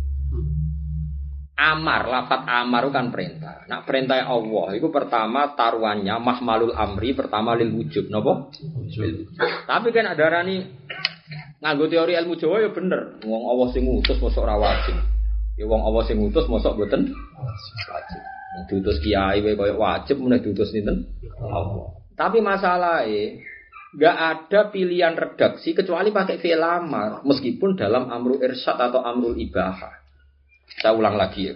Amar, 1.56 2.04
lafat 2.04 2.44
amar 2.44 2.84
itu 2.84 2.92
kan 2.92 3.08
perintah. 3.08 3.64
Nah 3.64 3.80
perintah 3.80 4.28
Allah 4.28 4.76
itu 4.76 4.92
pertama 4.92 5.56
taruhannya 5.56 6.12
mahmalul 6.20 6.76
amri 6.76 7.16
pertama 7.16 7.56
lil 7.56 7.72
wujud, 7.72 8.12
wujud. 8.12 9.32
Tapi 9.64 9.88
kan 9.88 10.12
ada 10.12 10.28
rani 10.28 10.68
nganggo 11.64 11.88
teori 11.88 12.12
ilmu 12.12 12.36
Jawa 12.36 12.60
ya 12.60 12.70
bener. 12.76 13.24
Wong 13.24 13.42
Allah 13.48 13.72
sing 13.72 13.88
ngutus 13.88 14.20
mosok 14.20 14.44
ora 14.44 14.60
wajib. 14.60 15.00
Ya 15.56 15.64
wong 15.64 15.80
Allah 15.80 16.04
sing 16.04 16.20
ngutus 16.20 16.44
mosok 16.44 16.76
wajib. 16.76 17.08
Wong 18.56 18.64
Diutus 18.72 19.04
kiai 19.04 19.44
wae 19.44 19.52
koyo 19.52 19.76
wajib 19.76 20.16
meneh 20.16 20.40
diutus 20.40 20.72
sinten? 20.72 21.04
Allah. 21.36 21.92
Tapi 22.16 22.40
masalahnya 22.40 23.44
nggak 23.92 24.16
ada 24.16 24.60
pilihan 24.72 25.12
redaksi 25.12 25.76
kecuali 25.76 26.08
pakai 26.08 26.40
fi'il 26.40 26.64
amar 26.64 27.20
meskipun 27.24 27.76
dalam 27.76 28.08
amru 28.08 28.40
irsyad 28.40 28.80
atau 28.80 29.04
amrul 29.04 29.36
ibahah. 29.36 29.92
Saya 30.80 30.96
ulang 30.96 31.20
lagi 31.20 31.52
ya. 31.52 31.54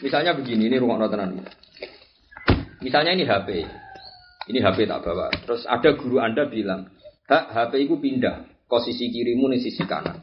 Misalnya 0.00 0.36
begini, 0.36 0.68
ini 0.68 0.76
rumah 0.76 1.08
tenan. 1.08 1.40
Misalnya 2.84 3.16
ini 3.16 3.24
HP. 3.24 3.48
Ini 4.52 4.58
HP 4.60 4.84
tak 4.84 5.00
bawa. 5.00 5.32
Terus 5.32 5.64
ada 5.64 5.96
guru 5.96 6.20
Anda 6.20 6.44
bilang, 6.44 6.92
"Hak, 7.24 7.52
HP 7.52 7.88
itu 7.88 7.96
pindah 7.96 8.68
posisi 8.68 9.08
kirimu 9.08 9.48
nih 9.48 9.60
sisi 9.64 9.82
kanan." 9.88 10.20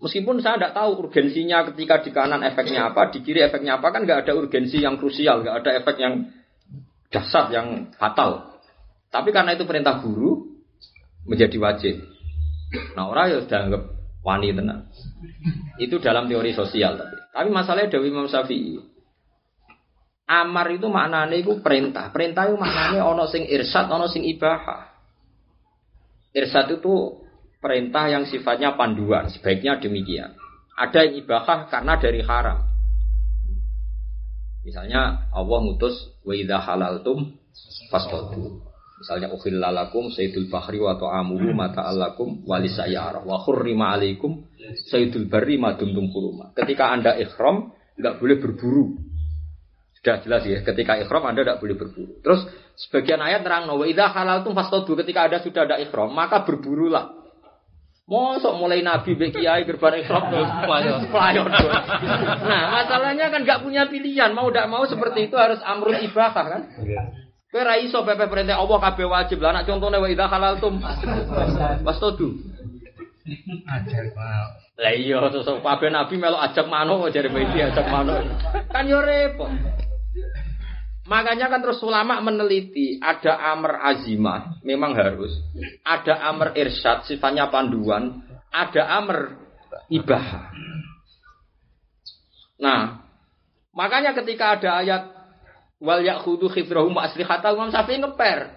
Meskipun 0.00 0.40
saya 0.40 0.56
tidak 0.56 0.72
tahu 0.72 0.90
urgensinya 1.06 1.68
ketika 1.72 2.00
di 2.00 2.10
kanan 2.10 2.40
efeknya 2.40 2.88
apa, 2.88 3.12
di 3.12 3.20
kiri 3.20 3.44
efeknya 3.44 3.76
apa, 3.76 3.92
kan 3.92 4.08
nggak 4.08 4.24
ada 4.24 4.32
urgensi 4.32 4.80
yang 4.80 4.96
krusial, 4.96 5.44
nggak 5.44 5.56
ada 5.60 5.70
efek 5.76 5.96
yang 6.00 6.32
dasar, 7.12 7.52
yang 7.52 7.92
fatal. 8.00 8.60
Tapi 9.12 9.28
karena 9.28 9.52
itu 9.52 9.68
perintah 9.68 10.00
guru, 10.00 10.56
menjadi 11.28 11.56
wajib. 11.60 12.00
Nah 12.96 13.12
orang 13.12 13.28
ya 13.28 13.38
sudah 13.44 13.60
anggap 13.60 13.82
Wani 14.20 14.52
tenang. 14.52 14.84
Itu 15.80 15.96
dalam 15.96 16.28
teori 16.28 16.52
sosial 16.52 17.00
tapi. 17.00 17.16
Tapi 17.32 17.48
masalahnya 17.48 17.88
Dewi 17.88 18.12
Imam 18.12 18.28
Syafi'i. 18.28 18.76
Amar 20.28 20.68
itu 20.70 20.86
maknanya 20.86 21.34
itu 21.40 21.58
perintah. 21.64 22.12
Perintah 22.12 22.46
itu 22.46 22.60
maknanya 22.60 23.02
ono 23.02 23.26
sing 23.26 23.48
irsad, 23.48 23.88
ono 23.88 24.06
sing 24.12 24.22
ibahah. 24.28 24.92
Irsad 26.36 26.78
itu 26.78 27.24
perintah 27.60 28.08
yang 28.08 28.24
sifatnya 28.24 28.74
panduan, 28.74 29.28
sebaiknya 29.28 29.76
demikian. 29.78 30.32
Ada 30.74 31.06
yang 31.06 31.14
ibahah 31.20 31.68
karena 31.68 31.94
dari 32.00 32.24
haram. 32.24 32.64
Misalnya 34.64 35.28
Allah 35.32 35.58
ngutus 35.60 36.20
wa 36.24 36.32
idza 36.32 36.56
halaltum 36.56 37.36
fasqatu. 37.92 38.64
Misalnya 39.00 39.32
ukhillalakum 39.32 40.12
sayyidul 40.12 40.52
bahri 40.52 40.76
wa 40.76 40.92
ta'amuhu 40.92 41.56
mata 41.56 41.88
alakum 41.88 42.44
walisayara 42.44 43.24
wa 43.24 43.40
khurrima 43.40 43.96
alaikum 43.96 44.44
sayyidul 44.92 45.28
barri 45.32 45.56
ma 45.56 45.76
dumtum 45.76 46.12
huruma. 46.12 46.52
Ketika 46.52 46.92
Anda 46.92 47.16
ikhram 47.16 47.72
enggak 47.96 48.20
boleh 48.20 48.36
berburu. 48.40 49.00
Sudah 50.00 50.20
jelas 50.24 50.44
ya, 50.48 50.64
ketika 50.64 50.96
ikhram 51.00 51.24
Anda 51.28 51.44
tidak 51.44 51.60
boleh 51.64 51.76
berburu. 51.76 52.20
Terus 52.24 52.44
sebagian 52.76 53.20
ayat 53.20 53.44
terang 53.44 53.68
wa 53.68 53.84
idza 53.84 54.12
halaltum 54.12 54.52
fasqatu 54.52 54.92
ketika 55.00 55.28
Anda 55.28 55.44
sudah 55.44 55.64
ada 55.64 55.76
ikhram 55.80 56.12
maka 56.12 56.44
berburulah. 56.44 57.19
Mosok 58.10 58.58
mulai 58.58 58.82
Nabi 58.82 59.14
Mbak 59.14 59.38
Kiai 59.38 59.62
gerban 59.62 60.02
ikhram 60.02 60.34
terus 60.34 60.50
pelayon. 60.66 61.46
Nah, 62.42 62.64
masalahnya 62.82 63.30
kan 63.30 63.46
nggak 63.46 63.62
punya 63.62 63.86
pilihan, 63.86 64.34
mau 64.34 64.50
tidak 64.50 64.66
mau 64.66 64.82
seperti 64.82 65.30
itu 65.30 65.38
harus 65.38 65.62
amrul 65.62 65.94
ibahah 65.94 66.34
kan? 66.34 66.62
Kowe 67.50 67.62
ra 67.62 67.78
iso 67.78 68.02
pepe 68.02 68.26
perintah 68.26 68.58
Allah 68.58 68.78
kabeh 68.82 69.06
wajib. 69.06 69.38
Lah 69.38 69.54
nek 69.54 69.66
contone 69.70 70.02
wa 70.02 70.10
idza 70.10 70.26
halaltum 70.26 70.82
fastodu. 71.86 72.34
Ajar 73.70 74.10
mau. 74.18 74.46
Lah 74.74 74.94
iya 74.94 75.18
terus 75.30 75.46
kabeh 75.46 75.90
nabi 75.94 76.14
melok 76.18 76.42
ajak 76.50 76.66
manuk 76.66 77.14
jare 77.14 77.30
Mbak 77.30 77.74
ajak 77.74 77.86
manuk. 77.94 78.26
Kan 78.74 78.90
yo 78.90 78.98
repot. 79.06 79.54
Makanya 81.10 81.50
kan 81.50 81.58
terus 81.58 81.82
ulama 81.82 82.22
meneliti 82.22 83.02
ada 83.02 83.34
amr 83.50 83.82
azimah, 83.82 84.62
memang 84.62 84.94
harus. 84.94 85.34
Ada 85.82 86.22
amr 86.30 86.54
irsyad, 86.54 87.02
sifatnya 87.02 87.50
panduan. 87.50 88.22
Ada 88.54 88.86
amr 89.02 89.34
ibah. 89.90 90.54
Nah, 92.62 93.02
makanya 93.74 94.14
ketika 94.14 94.54
ada 94.54 94.70
ayat 94.78 95.02
wal 95.82 95.98
yakhudu 95.98 96.46
khidrahum 96.46 96.94
wa 96.94 97.02
aslihata 97.02 97.50
Imam 97.50 97.74
Syafi'i 97.74 97.98
ngeper. 97.98 98.54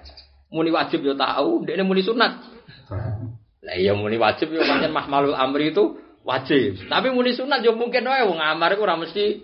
Muni 0.54 0.70
wajib 0.70 1.02
yo 1.02 1.18
tahu, 1.18 1.66
ini 1.66 1.82
muni 1.82 2.06
sunat. 2.06 2.38
Lah 3.66 3.74
iya 3.74 3.98
muni 3.98 4.22
wajib 4.22 4.54
yo 4.54 4.62
pancen 4.62 4.94
mahmalul 4.94 5.34
amri 5.34 5.74
itu 5.74 5.98
wajib. 6.22 6.86
Tapi 6.86 7.10
muni 7.10 7.34
sunat 7.34 7.66
yo 7.66 7.74
mungkin 7.74 8.06
wae 8.06 8.22
wong 8.30 8.38
amar 8.38 8.78
iku 8.78 8.86
ora 8.86 8.94
mesti 8.94 9.42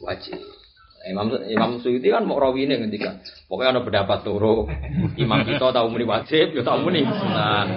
wajib. 0.00 0.61
Imam 1.08 1.34
Imam 1.50 1.70
Suyuti 1.82 2.10
kan 2.12 2.22
mau 2.22 2.38
rawine 2.38 2.78
ngendika. 2.78 3.18
Pokoknya 3.50 3.78
ada 3.78 3.82
pendapat 3.82 4.18
loro. 4.26 4.70
Imam 5.18 5.42
kita 5.42 5.74
tahu 5.74 5.86
muni 5.90 6.06
wajib, 6.06 6.54
yo 6.54 6.62
tahu 6.62 6.86
muni 6.86 7.02
sunat. 7.02 7.68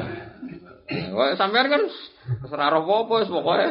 Wah, 0.86 1.34
sampean 1.34 1.66
kan 1.66 1.82
ora 2.46 2.70
roh 2.70 2.86
apa 2.86 3.26
pokoke. 3.26 3.66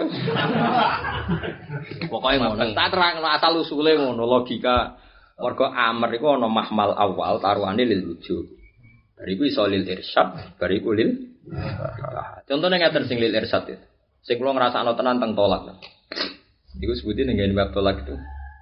Pokoke 2.11 2.37
ngono. 2.43 2.65
Tak 2.75 2.89
terang 2.91 3.23
asal 3.23 3.63
usule 3.63 3.95
ngono 3.95 4.27
logika. 4.27 4.99
Mergo 5.39 5.67
amr 5.67 6.15
iku 6.15 6.39
ana 6.39 6.47
mahmal 6.47 6.95
awal 6.95 7.39
taruhane 7.39 7.87
lil 7.87 8.15
wujud. 8.15 8.47
Bariku 9.15 9.47
iso 9.47 9.67
lil 9.67 9.87
irsyad, 9.87 10.59
bariku 10.59 10.95
lil 10.95 11.35
Contohnya 12.49 12.77
ngaten 12.83 13.07
sing 13.07 13.19
lil 13.23 13.35
irsyad 13.35 13.67
itu. 13.67 13.87
Sing 14.25 14.41
kula 14.41 14.57
ngrasakno 14.57 14.97
tenan 14.97 15.21
teng 15.23 15.37
tolak. 15.37 15.79
Iku 16.81 16.93
sebutin 16.99 17.31
ngene 17.31 17.55
bab 17.55 17.71
tolak 17.71 18.03
itu. 18.03 18.15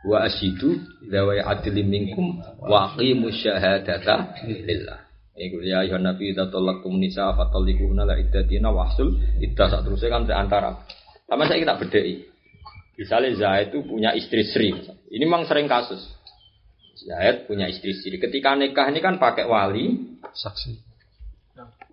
Wa 0.03 0.27
asyidu 0.27 0.83
dawa 1.07 1.39
adli 1.47 1.83
minkum 1.87 2.43
wa 2.59 2.91
aqimu 2.91 3.31
syahadata 3.31 4.35
lillah. 4.47 4.99
Iku 5.33 5.65
ya 5.65 5.81
ayuhan 5.87 6.05
nabi 6.05 6.35
idza 6.35 6.51
talaqtum 6.53 7.01
nisa 7.01 7.33
fatalliquna 7.33 8.05
la 8.05 8.21
iddatina 8.21 8.69
wahsul 8.69 9.17
iddah 9.41 9.71
sak 9.71 9.87
terusé 9.87 10.13
kan 10.13 10.29
antara. 10.29 10.85
Sama 11.25 11.49
saya 11.49 11.63
kita 11.63 11.79
bedai. 11.81 12.29
Misalnya 12.93 13.31
Zaid 13.41 13.73
itu 13.73 13.81
punya 13.89 14.13
istri 14.13 14.45
Sri. 14.45 14.69
Ini 15.09 15.25
memang 15.25 15.49
sering 15.49 15.65
kasus. 15.65 16.05
Zaid 17.01 17.49
punya 17.49 17.65
istri 17.73 17.97
Sri. 17.97 18.21
Ketika 18.21 18.53
nikah 18.53 18.93
ini 18.93 19.01
kan 19.01 19.17
pakai 19.17 19.49
wali, 19.49 19.97
Saksi. 20.37 20.77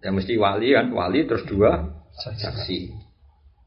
ya 0.04 0.12
mesti 0.12 0.36
wali 0.36 0.76
kan, 0.76 0.92
wali 0.92 1.24
terus 1.24 1.48
dua 1.48 1.88
saksi. 2.20 2.92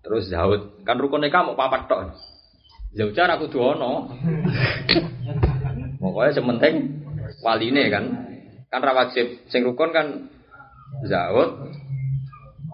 Terus 0.03 0.29
Zaud 0.29 0.83
kan 0.83 0.99
rukun 0.99 1.23
nikah 1.23 1.47
mau 1.47 1.57
papat 1.57 1.87
tok. 1.87 2.01
Zaujar 2.93 3.29
aku 3.33 3.49
duono. 3.49 4.13
Pokoknya 6.03 6.37
sementing 6.37 6.75
waline 7.41 7.89
kan. 7.89 8.05
Kan 8.69 8.81
ra 8.85 8.93
wajib 8.93 9.49
sing 9.49 9.65
rukun 9.65 9.93
kan 9.93 10.29
Zaud, 11.09 11.73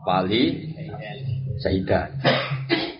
wali, 0.03 0.74
Zaidan. 1.62 2.19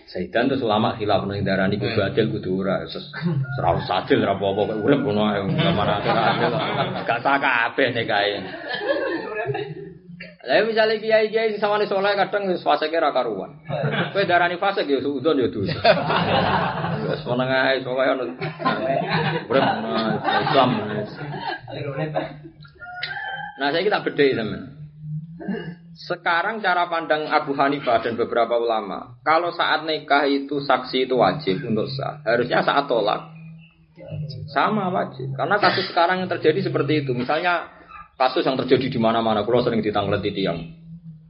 Zaidan 0.09 0.49
terus 0.49 0.65
ulama 0.65 0.97
khilaf 0.97 1.27
nang 1.27 1.43
darani 1.45 1.77
kudu 1.77 1.99
adil 2.01 2.33
kudu 2.33 2.63
ora. 2.63 2.81
Terus 2.87 3.11
ora 3.59 3.77
usah 3.77 4.03
adil 4.03 4.23
ora 4.23 4.33
apa-apa 4.39 4.61
kok 4.73 4.79
urip 4.81 4.99
ngono 5.03 5.21
ae 5.27 5.39
mana 5.75 6.01
ora 6.01 6.23
adil. 6.33 6.51
Gak 7.03 7.19
sah 7.19 7.37
kabeh 7.37 7.87
nikahe. 7.93 8.41
Lah 10.49 10.65
misalnya 10.65 10.97
kiai 10.97 11.29
kiai 11.29 11.53
sing 11.53 11.61
samane 11.61 11.85
soleh 11.85 12.15
kadang 12.15 12.49
wis 12.49 12.63
fase 12.65 12.89
ra 12.89 13.13
karuan. 13.13 13.59
Kowe 14.15 14.23
darani 14.25 14.57
fase 14.57 14.81
ya 14.87 14.97
udon 14.97 15.39
ya 15.39 15.47
dosa. 15.51 15.77
Wis 17.09 17.25
ae 17.25 17.77
ono. 18.13 18.25
Urip 19.49 19.65
ngono 19.81 19.93
Islam. 20.45 20.69
Nah, 23.59 23.67
saya 23.73 23.83
kita 23.83 23.99
bedai 24.05 24.37
teman. 24.37 24.61
Sekarang 25.99 26.63
cara 26.63 26.87
pandang 26.87 27.27
Abu 27.27 27.51
Hanifah 27.57 27.99
dan 27.99 28.15
beberapa 28.15 28.55
ulama, 28.55 29.19
kalau 29.19 29.51
saat 29.51 29.83
nikah 29.83 30.23
itu 30.31 30.63
saksi 30.63 31.09
itu 31.09 31.19
wajib 31.19 31.59
untuk 31.67 31.91
sah. 31.91 32.23
Harusnya 32.23 32.63
saat 32.63 32.87
tolak 32.87 33.35
sama 34.55 34.87
wajib. 34.93 35.35
Karena 35.35 35.59
kasus 35.59 35.91
sekarang 35.91 36.23
yang 36.23 36.31
terjadi 36.31 36.71
seperti 36.71 37.03
itu. 37.03 37.11
Misalnya 37.11 37.67
kasus 38.15 38.47
yang 38.47 38.55
terjadi 38.55 38.87
di 38.87 38.99
mana-mana, 39.01 39.43
kalau 39.43 39.59
sering 39.59 39.83
ditanglet 39.83 40.23
di 40.23 40.31
tiang. 40.31 40.59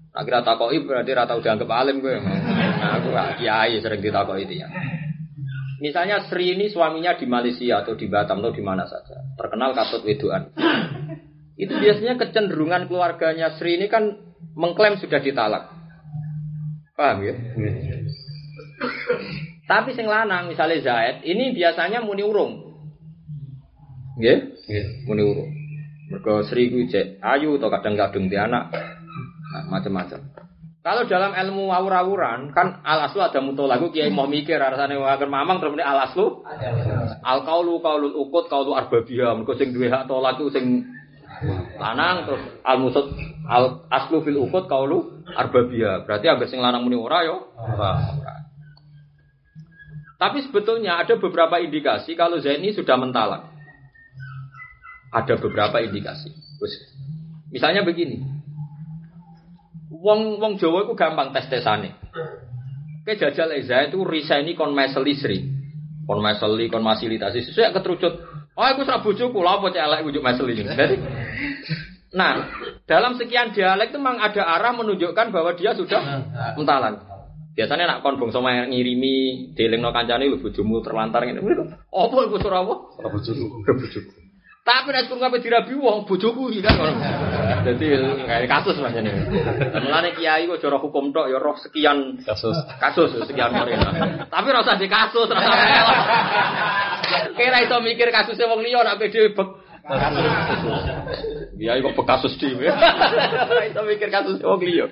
Nah, 0.10 0.22
kira 0.26 0.46
takoi 0.46 0.78
berarti 0.86 1.12
rata 1.18 1.34
udah 1.34 1.52
anggap 1.54 1.70
alim 1.70 1.98
gue. 2.02 2.14
Nah, 2.18 3.02
aku 3.02 3.10
kiai 3.42 3.78
sering 3.82 4.02
ditakoi 4.06 4.46
tiang. 4.46 4.99
Misalnya 5.80 6.28
Sri 6.28 6.60
ini 6.60 6.68
suaminya 6.68 7.16
di 7.16 7.24
Malaysia 7.24 7.80
atau 7.80 7.96
di 7.96 8.12
Batam 8.12 8.44
atau 8.44 8.52
di 8.52 8.60
mana 8.60 8.84
saja, 8.84 9.16
terkenal 9.40 9.72
katut 9.72 10.04
wedoan. 10.04 10.52
Itu 11.56 11.76
biasanya 11.76 12.20
kecenderungan 12.20 12.92
keluarganya 12.92 13.56
Sri 13.56 13.80
ini 13.80 13.88
kan 13.88 14.16
mengklaim 14.60 15.00
sudah 15.00 15.24
ditalak. 15.24 15.72
Paham 17.00 17.24
ya? 17.24 17.36
Tapi 19.72 19.96
sing 19.96 20.08
lanang 20.08 20.52
misalnya 20.52 20.84
Zaid, 20.84 21.24
ini 21.24 21.56
biasanya 21.56 22.04
muni 22.04 22.28
urung. 22.28 22.60
Nggih? 24.20 24.40
Muni 25.08 25.24
urung. 25.24 25.50
Mergo 26.10 26.44
Sri 26.44 26.74
ku 26.74 26.84
ayu 27.24 27.50
atau 27.56 27.70
kadang-kadang 27.72 28.26
di 28.28 28.36
anak. 28.36 28.74
Nah, 29.50 29.64
macam-macam. 29.70 30.20
Kalau 30.80 31.04
dalam 31.12 31.36
ilmu 31.36 31.76
awur-awuran 31.76 32.56
kan 32.56 32.80
al 32.88 33.12
aslu 33.12 33.20
ada 33.20 33.44
mutolaku 33.44 33.92
kiai 33.92 34.08
mau 34.08 34.32
mikir 34.32 34.56
rasane 34.56 34.96
wae 34.96 35.28
mamang 35.28 35.60
terus 35.60 35.76
al 35.84 36.08
aslu 36.08 36.40
al 37.20 37.44
qaulu 37.44 37.84
qaulul 37.84 38.16
ukut 38.16 38.48
qaulu 38.48 38.72
arbabiyah. 38.80 39.36
Mergo 39.36 39.60
sing 39.60 39.76
duwe 39.76 39.92
hak 39.92 40.08
tolak 40.08 40.40
sing 40.56 40.88
lanang 41.76 42.24
terus 42.24 42.44
al 42.64 42.80
musad 42.80 43.12
al 43.44 43.84
aslu 43.92 44.24
fil 44.24 44.40
ukut 44.40 44.72
qaulu 44.72 45.20
arbabiyah. 45.36 46.08
Berarti 46.08 46.32
ambek 46.32 46.48
sing 46.48 46.64
lanang 46.64 46.88
muni 46.88 46.96
ora 46.96 47.28
yo. 47.28 47.52
Tapi 50.16 50.40
sebetulnya 50.48 51.04
ada 51.04 51.20
beberapa 51.20 51.60
indikasi 51.60 52.16
kalau 52.16 52.40
Zaini 52.40 52.72
sudah 52.72 52.96
mentalak. 52.96 53.52
Ada 55.12 55.36
beberapa 55.44 55.84
indikasi. 55.84 56.32
Misalnya 57.52 57.84
begini 57.84 58.39
Wong 60.00 60.40
wong 60.40 60.56
Jawa 60.56 60.88
itu 60.88 60.94
gampang 60.96 61.36
tes 61.36 61.52
tesane. 61.52 61.92
Ke 63.04 63.20
jajal 63.20 63.52
Eza 63.56 63.84
itu 63.88 64.00
risaini 64.08 64.56
kon 64.56 64.72
meseli 64.72 65.14
sri. 65.16 65.38
Kon 66.08 66.24
meseli 66.24 66.72
kon 66.72 66.88
fasilitasi 66.88 67.52
sesuai 67.52 67.76
keterucut. 67.76 68.14
Oh 68.56 68.64
aku 68.64 68.84
serap 68.88 69.04
bojoku 69.04 69.40
lha 69.44 69.60
apa 69.60 69.68
cek 69.72 69.84
elek 69.84 70.00
ujuk 70.08 70.24
meseli 70.24 70.54
ini. 70.56 70.72
Jadi 70.72 70.96
Nah, 72.10 72.42
dalam 72.90 73.14
sekian 73.22 73.54
dialek 73.54 73.94
itu 73.94 74.02
memang 74.02 74.18
ada 74.18 74.42
arah 74.42 74.74
menunjukkan 74.74 75.30
bahwa 75.30 75.54
dia 75.54 75.78
sudah 75.78 76.26
mentalan. 76.58 77.06
Biasanya 77.54 77.86
nak 77.86 78.02
kon 78.02 78.18
bangsa 78.18 78.42
ngirimi 78.42 79.52
delingno 79.54 79.94
kancane 79.94 80.26
lho 80.26 80.42
bojomu 80.42 80.82
terlantar 80.82 81.22
ngene. 81.28 81.44
Apa 81.92 82.16
iku 82.26 82.38
surah 82.42 82.66
apa? 82.66 82.76
Bojoku. 83.04 83.46
Tapi 84.70 84.94
nek 84.94 85.10
kurang 85.10 85.34
kabeh 85.34 85.42
dirabi 85.42 85.74
wong 85.74 86.06
bojoku 86.06 86.54
iki 86.54 86.62
kan 86.62 86.78
ngono. 86.78 87.02
Dadi 87.66 87.90
kayak 88.22 88.46
kasus 88.46 88.78
Mas 88.78 88.94
ini. 88.94 89.10
Mulane 89.82 90.14
kiai 90.14 90.46
kok 90.46 90.62
cara 90.62 90.78
hukum 90.78 91.10
tok 91.10 91.26
ya 91.26 91.42
roh 91.42 91.58
sekian 91.58 92.22
Kasus. 92.22 92.54
kasus 92.78 93.10
sekian 93.26 93.50
orang. 93.50 94.30
Tapi 94.30 94.46
ora 94.54 94.62
usah 94.62 94.78
di 94.78 94.86
kasus, 94.86 95.26
ora 95.26 95.42
usah 95.42 95.58
melok. 95.58 95.98
Kira 97.34 97.58
iso 97.66 97.82
mikir 97.82 98.14
kasusnya 98.14 98.46
wong 98.46 98.62
liya 98.62 98.86
nek 98.86 99.02
dhewe 99.02 99.34
bek 99.34 99.50
Iya, 101.58 101.82
kok 101.82 101.98
bekasus 101.98 102.38
dhewe. 102.38 102.70
Ora 103.50 103.64
iso 103.66 103.82
mikir 103.90 104.14
kasusnya 104.14 104.46
wong 104.46 104.62
liya. 104.62 104.86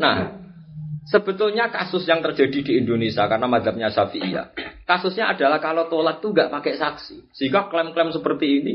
Nah, 0.00 0.47
sebetulnya 1.08 1.72
kasus 1.72 2.04
yang 2.04 2.20
terjadi 2.20 2.58
di 2.60 2.72
Indonesia 2.84 3.24
karena 3.24 3.48
madhabnya 3.48 3.88
Syafi'iyah. 3.88 4.52
Kasusnya 4.84 5.32
adalah 5.32 5.58
kalau 5.58 5.88
tolak 5.88 6.20
tuh 6.20 6.32
nggak 6.32 6.52
pakai 6.52 6.76
saksi. 6.76 7.32
Sehingga 7.32 7.68
klaim-klaim 7.72 8.12
seperti 8.12 8.46
ini 8.60 8.74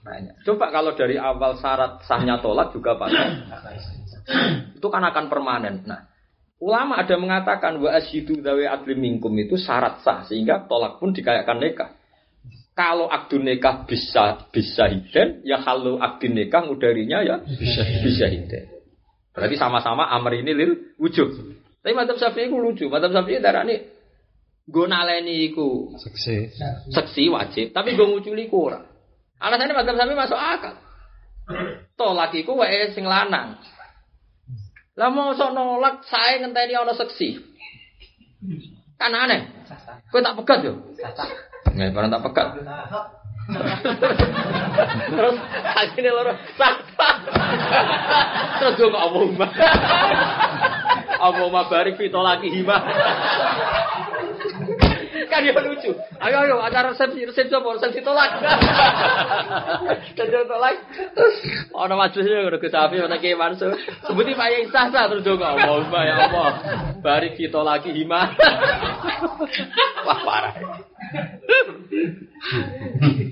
banyak. 0.00 0.42
Coba 0.44 0.72
kalau 0.72 0.96
dari 0.96 1.20
awal 1.20 1.60
syarat 1.60 2.02
sahnya 2.04 2.40
tolak 2.40 2.72
juga 2.72 2.96
pakai 2.96 3.46
itu 4.76 4.88
kan 4.88 5.02
akan 5.04 5.24
permanen. 5.28 5.84
Nah, 5.84 6.08
ulama 6.56 6.98
ada 6.98 7.14
mengatakan 7.20 7.76
wa 7.78 7.92
asyidu 7.92 8.40
dawe 8.40 8.64
adli 8.64 8.96
minkum 8.96 9.32
itu 9.36 9.60
syarat 9.60 10.00
sah 10.00 10.24
sehingga 10.24 10.64
tolak 10.66 10.98
pun 10.98 11.12
dikayakan 11.12 11.58
nikah. 11.60 11.90
Kalau 12.72 13.12
akdun 13.12 13.44
nikah 13.44 13.84
bisa 13.84 14.48
bisa 14.48 14.88
hiden, 14.88 15.44
ya 15.44 15.60
kalau 15.60 16.00
akdun 16.00 16.32
nikah 16.32 16.64
mudarinya 16.64 17.20
ya 17.20 17.36
bisa 17.44 17.82
bisa 18.00 18.24
hiden. 18.24 18.79
Berarti 19.30 19.56
sama-sama 19.56 20.10
amr 20.10 20.42
ini 20.42 20.52
lil 20.52 20.72
wujud. 20.98 21.28
Tapi 21.80 21.92
madzhab 21.94 22.18
Syafi'i 22.18 22.50
ku 22.50 22.58
lucu. 22.58 22.90
Madzhab 22.90 23.14
Syafi'i 23.14 23.38
darani 23.38 23.78
nggo 24.68 24.82
naleni 24.86 25.50
iku 25.50 25.90
Seksi. 25.98 26.52
seksi 26.92 27.26
wajib, 27.32 27.72
tapi 27.72 27.94
nggo 27.94 28.10
nguculi 28.10 28.50
ku 28.50 28.70
ora. 28.70 28.82
Alasannya 29.38 29.74
madzhab 29.74 29.96
Syafi'i 29.96 30.18
masuk 30.18 30.38
akal. 30.38 30.74
Tolak 31.94 32.34
iku 32.34 32.58
wae 32.58 32.90
sing 32.94 33.06
lanang. 33.06 33.58
Lah 34.98 35.08
mosok 35.08 35.54
nolak 35.54 36.04
sae 36.04 36.42
ngenteni 36.42 36.74
ana 36.76 36.92
seksi. 36.92 37.38
Kan 39.00 39.16
aneh. 39.16 39.48
Kowe 40.12 40.20
tak 40.20 40.36
pegat 40.42 40.60
yo. 40.66 40.74
Nggak 41.72 41.94
barang 41.94 42.10
tak 42.12 42.24
pegat. 42.26 42.48
Terus 45.10 45.36
akhirnya 45.74 46.12
loro 46.14 46.32
sapa. 46.54 47.10
Terus 48.60 48.72
gue 48.78 48.88
nggak 48.88 49.04
omong 49.10 49.30
mah. 49.36 49.50
Omong 51.30 51.50
mah 51.52 51.64
barik 51.68 51.98
fito 51.98 52.20
lagi 52.22 52.48
hima. 52.48 52.78
kan 55.30 55.46
ya 55.46 55.54
lucu. 55.54 55.94
Ayo 56.18 56.36
ayo 56.42 56.56
acara 56.58 56.90
resepsi 56.90 57.22
resepsi 57.22 57.54
apa 57.54 57.78
resepsi 57.78 58.02
tolak. 58.02 58.30
Jadi 60.18 60.30
tolak. 60.50 60.76
Terus 61.14 61.36
ono 61.70 61.94
majelisnya 61.94 62.50
udah 62.50 62.60
kesapi 62.60 62.98
mana 62.98 63.22
kayak 63.22 63.38
mansu. 63.38 63.70
Sebutin 64.04 64.34
Pak 64.34 64.48
yang 64.50 64.66
sah 64.74 64.90
sah 64.90 65.06
terus 65.06 65.22
gue 65.22 65.38
ngomong 65.38 65.86
mah 65.86 66.02
ya 66.02 66.14
Allah. 66.26 66.50
Barik 66.98 67.38
fito 67.38 67.62
lagi 67.62 67.94
hima. 67.94 68.34
Wah 70.04 70.18
parah. 70.26 70.89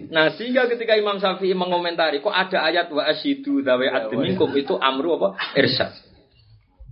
Nah 0.09 0.33
sehingga 0.37 0.69
ketika 0.69 0.97
Imam 0.97 1.21
Syafi'i 1.21 1.55
mengomentari 1.57 2.21
kok 2.21 2.33
ada 2.33 2.65
ayat 2.65 2.93
wa 2.93 3.05
asyidu 3.07 3.65
dawe 3.65 3.87
adminkum 3.89 4.53
itu 4.57 4.77
amru 4.77 5.17
apa 5.21 5.29
irsyad. 5.57 5.93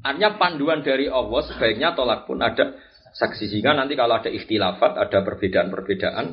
Artinya 0.06 0.38
panduan 0.38 0.86
dari 0.86 1.10
Allah 1.10 1.40
sebaiknya 1.50 1.96
tolak 1.98 2.30
pun 2.30 2.38
ada 2.38 2.78
saksi 3.16 3.50
sehingga 3.50 3.74
nanti 3.74 3.96
kalau 3.96 4.20
ada 4.20 4.30
ikhtilafat, 4.30 4.94
ada 4.94 5.18
perbedaan-perbedaan, 5.24 6.26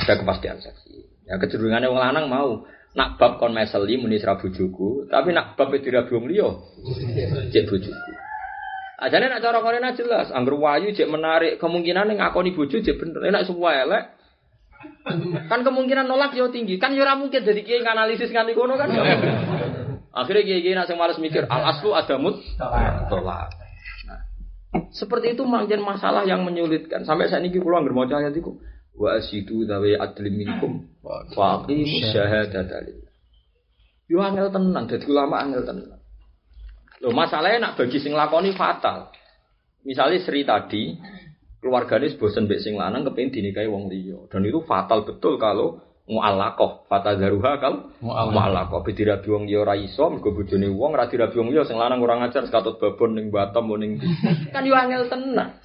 ada 0.00 0.12
kepastian 0.16 0.62
saksi. 0.62 1.26
Ya 1.28 1.36
kecenderungannya 1.36 1.90
wong 1.90 2.00
lanang 2.00 2.26
mau 2.30 2.64
nak 2.94 3.18
bab 3.18 3.42
kon 3.42 3.52
meseli 3.52 3.98
muni 3.98 4.22
bojoku, 4.22 5.10
tapi 5.10 5.34
nak 5.34 5.58
bab 5.58 5.74
dirabi 5.74 6.12
wong 6.14 6.26
liya 6.30 6.48
cek 7.50 7.64
bojoku. 7.68 8.10
Ajane 8.94 9.26
nak 9.26 9.42
cara 9.42 9.58
korena 9.58 9.90
jelas, 9.90 10.30
angger 10.30 10.54
wayu 10.54 10.94
cek 10.94 11.10
menarik 11.10 11.58
kemungkinan 11.58 12.14
ngakoni 12.14 12.54
bojo 12.54 12.78
cek 12.78 12.94
bener. 12.94 13.26
Enak 13.26 13.42
semua 13.42 13.74
elek, 13.74 14.14
kan 15.50 15.60
kemungkinan 15.66 16.06
nolak 16.06 16.30
yo 16.38 16.46
tinggi. 16.54 16.78
Kan 16.78 16.94
yo 16.94 17.02
mungkin 17.18 17.42
jadi 17.42 17.60
kiai 17.66 17.82
analisis 17.82 18.30
nganti 18.30 18.54
kono 18.54 18.78
kan. 18.78 18.94
Akhirnya 20.14 20.42
kiai 20.46 20.62
kiai 20.62 20.78
nak 20.78 20.86
sing 20.86 20.94
males 20.94 21.18
mikir 21.18 21.42
al 21.50 21.74
aslu 21.74 21.90
adamut 21.90 22.38
tolak. 23.10 23.50
Nah, 24.06 24.20
seperti 24.94 25.34
itu 25.34 25.42
manjen 25.42 25.82
masalah 25.82 26.22
yang 26.22 26.46
menyulitkan. 26.46 27.02
Sampai 27.02 27.26
saat 27.26 27.42
ini 27.42 27.58
kula 27.58 27.82
anggere 27.82 27.98
maca 27.98 28.22
ayat 28.22 28.34
iku 28.38 28.62
wa 28.94 29.18
asidu 29.18 29.66
dawe 29.66 29.90
adlim 29.98 30.38
minkum 30.38 30.86
wa 31.02 31.66
lillah. 31.66 32.38
Yo 34.06 34.22
angel 34.22 34.54
tenan, 34.54 34.86
dadi 34.86 35.06
ulama 35.10 35.42
angel 35.42 35.66
tenan. 35.66 35.93
Loh 37.04 37.12
masalahnya 37.12 37.70
nak 37.70 37.72
bagi 37.76 38.00
sing 38.00 38.16
lakoni 38.16 38.56
fatal. 38.56 39.12
Misalnya 39.84 40.24
Sri 40.24 40.40
tadi 40.48 40.96
keluarganya 41.60 42.08
bosen 42.16 42.48
mbek 42.48 42.64
sing 42.64 42.80
lanang 42.80 43.04
kepengin 43.04 43.28
dinikahi 43.28 43.68
wong 43.68 43.92
liya. 43.92 44.24
Dan 44.32 44.48
itu 44.48 44.64
fatal 44.64 45.04
betul 45.04 45.36
kalau 45.36 45.84
mu'allaqah, 46.08 46.88
fata 46.88 47.12
garuha 47.20 47.60
kal 47.60 47.92
mu'allaqah. 48.00 48.80
Bedirabi 48.80 49.28
wong 49.28 49.44
liya 49.44 49.68
ora 49.68 49.76
iso 49.76 50.08
mergo 50.08 50.32
bojone 50.32 50.72
wong 50.72 50.96
ora 50.96 51.04
dirabi 51.04 51.36
wong 51.36 51.52
liya 51.52 51.68
sing 51.68 51.76
lanang 51.76 52.00
ora 52.00 52.24
ngajar 52.24 52.48
sekatut 52.48 52.80
babon 52.80 53.20
ning 53.20 53.28
Batam 53.28 53.68
ning. 53.76 54.00
Kan 54.56 54.64
yo 54.64 54.72
angel 54.72 55.04
tenan. 55.12 55.60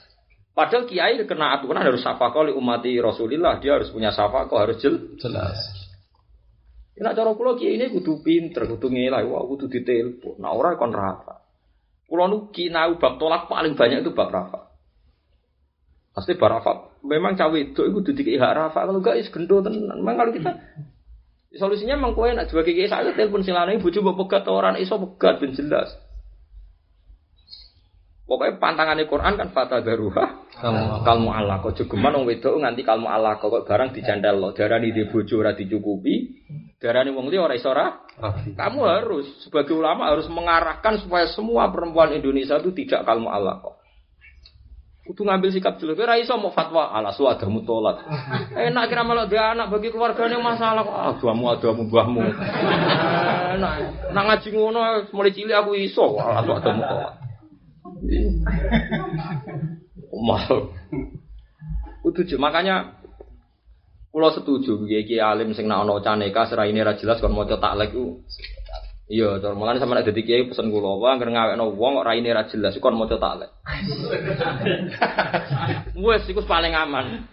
Padahal 0.52 0.92
kiai 0.92 1.16
kena 1.24 1.56
aturan 1.56 1.80
harus 1.80 2.04
safaqah 2.04 2.52
li 2.52 2.52
umati 2.52 3.00
Rasulillah, 3.00 3.64
dia 3.64 3.80
harus 3.80 3.96
punya 3.96 4.12
safaqah, 4.12 4.68
harus 4.68 4.76
jel. 4.84 5.16
Jelas. 5.16 5.56
Nek 7.00 7.16
cara 7.16 7.32
kula 7.32 7.56
kiai 7.56 7.80
ini 7.80 7.88
kudu 7.96 8.20
pinter, 8.20 8.68
kudu 8.68 8.92
ngelai, 8.92 9.24
wah 9.24 9.48
kudu 9.48 9.72
ditelepon. 9.72 10.36
Nah 10.44 10.52
ora 10.52 10.76
kon 10.76 10.92
rafa. 10.92 11.40
Kula 12.04 12.28
nu 12.28 12.52
kinau 12.52 13.00
bab 13.00 13.16
tolak 13.16 13.48
paling 13.48 13.80
banyak 13.80 14.04
itu 14.04 14.12
bab 14.12 14.28
rafa. 14.28 14.68
Pasti 16.12 16.36
bab 16.36 16.60
rafa. 16.60 17.00
Memang 17.08 17.40
cawe 17.40 17.56
itu 17.56 17.88
itu 17.88 18.12
dikei 18.12 18.36
hak 18.36 18.52
rafa 18.52 18.84
kalau 18.84 19.00
enggak 19.00 19.16
is 19.16 19.32
gendo 19.32 19.64
tenan. 19.64 20.04
Memang 20.04 20.16
kalau 20.20 20.32
kita 20.36 20.52
solusinya 21.56 21.96
memang 21.96 22.20
kowe 22.20 22.28
nak 22.36 22.52
sebagai 22.52 22.76
kiai 22.76 22.92
saya 22.92 23.16
telepon 23.16 23.48
sing 23.48 23.56
lanang 23.56 23.80
bojo 23.80 24.04
mbok 24.04 24.28
pegat 24.28 24.44
orang 24.52 24.76
iso 24.84 25.00
pegat 25.00 25.40
ben 25.40 25.56
jelas. 25.56 25.96
Pokoknya 28.30 28.62
pantangannya 28.62 29.10
Quran 29.10 29.42
kan 29.42 29.50
fata 29.50 29.82
daruha 29.82 30.40
kalmu 31.02 31.32
Allah 31.32 31.64
kok 31.64 31.74
jogeman 31.82 32.20
wong 32.20 32.26
wedok 32.28 32.60
nganti 32.60 32.84
kalmu 32.84 33.08
Allah 33.08 33.40
kok 33.40 33.64
barang 33.64 33.96
dicandal 33.96 34.36
lo 34.38 34.50
darani 34.52 34.92
di 34.92 35.08
bojo 35.08 35.40
ora 35.40 35.56
dicukupi 35.56 36.46
darani 36.78 37.16
wong 37.16 37.32
liya 37.32 37.48
ora 37.48 37.56
iso 37.56 37.72
ora 37.72 38.06
kamu 38.54 38.80
harus 38.84 39.26
sebagai 39.48 39.72
ulama 39.72 40.12
harus 40.12 40.28
mengarahkan 40.28 41.00
supaya 41.00 41.26
semua 41.32 41.72
perempuan 41.72 42.12
Indonesia 42.12 42.60
itu 42.60 42.76
tidak 42.76 43.08
kalmu 43.08 43.32
Allah 43.32 43.64
kok 43.64 43.80
Kudu 45.10 45.26
ngambil 45.26 45.50
sikap 45.50 45.82
dulu. 45.82 45.98
Kira 45.98 46.22
iso 46.22 46.38
mau 46.38 46.54
fatwa 46.54 46.94
ala 46.94 47.10
su 47.10 47.26
adamu 47.26 47.66
tolak. 47.66 48.06
Enak 48.70 48.94
kira 48.94 49.02
malah 49.02 49.26
dia 49.26 49.58
anak 49.58 49.74
bagi 49.74 49.90
keluarganya 49.90 50.38
masalah 50.38 50.86
kok. 50.86 50.94
Ah, 50.94 51.34
adamu 51.58 51.90
mbahmu. 51.90 52.22
Enak. 53.58 53.74
Nak 54.14 54.24
ngaji 54.30 54.48
ngono 54.54 55.10
mulai 55.10 55.34
cilik 55.34 55.58
aku 55.58 55.74
iso 55.82 56.14
ala 56.14 56.46
su 56.46 56.54
adamu 56.54 56.86
tolak. 56.86 57.29
Mal. 60.10 60.56
Kudu 62.04 62.24
makanya 62.40 63.00
Kulo 64.10 64.34
setuju 64.34 64.90
kiai 64.90 65.06
kiai 65.06 65.22
alim 65.22 65.54
sing 65.54 65.70
nak 65.70 65.86
ono 65.86 66.02
caneka 66.02 66.50
seraine 66.50 66.82
ra 66.82 66.98
jelas 66.98 67.22
kon 67.22 67.30
maca 67.30 67.62
taklek 67.62 67.94
ku. 67.94 68.26
Iya, 69.06 69.38
cara 69.38 69.54
mulane 69.54 69.78
nek 69.78 70.06
dadi 70.10 70.26
kiai 70.26 70.50
pesen 70.50 70.74
kula 70.74 70.98
wae 70.98 71.14
anggere 71.14 71.30
ngawekno 71.30 71.78
wong 71.78 72.02
kok 72.02 72.08
raine 72.10 72.30
ra 72.34 72.50
jelas 72.50 72.74
kon 72.82 72.98
maca 72.98 73.22
taklek. 73.22 73.54
Wes 76.10 76.26
iku 76.26 76.42
paling 76.42 76.74
aman. 76.74 77.30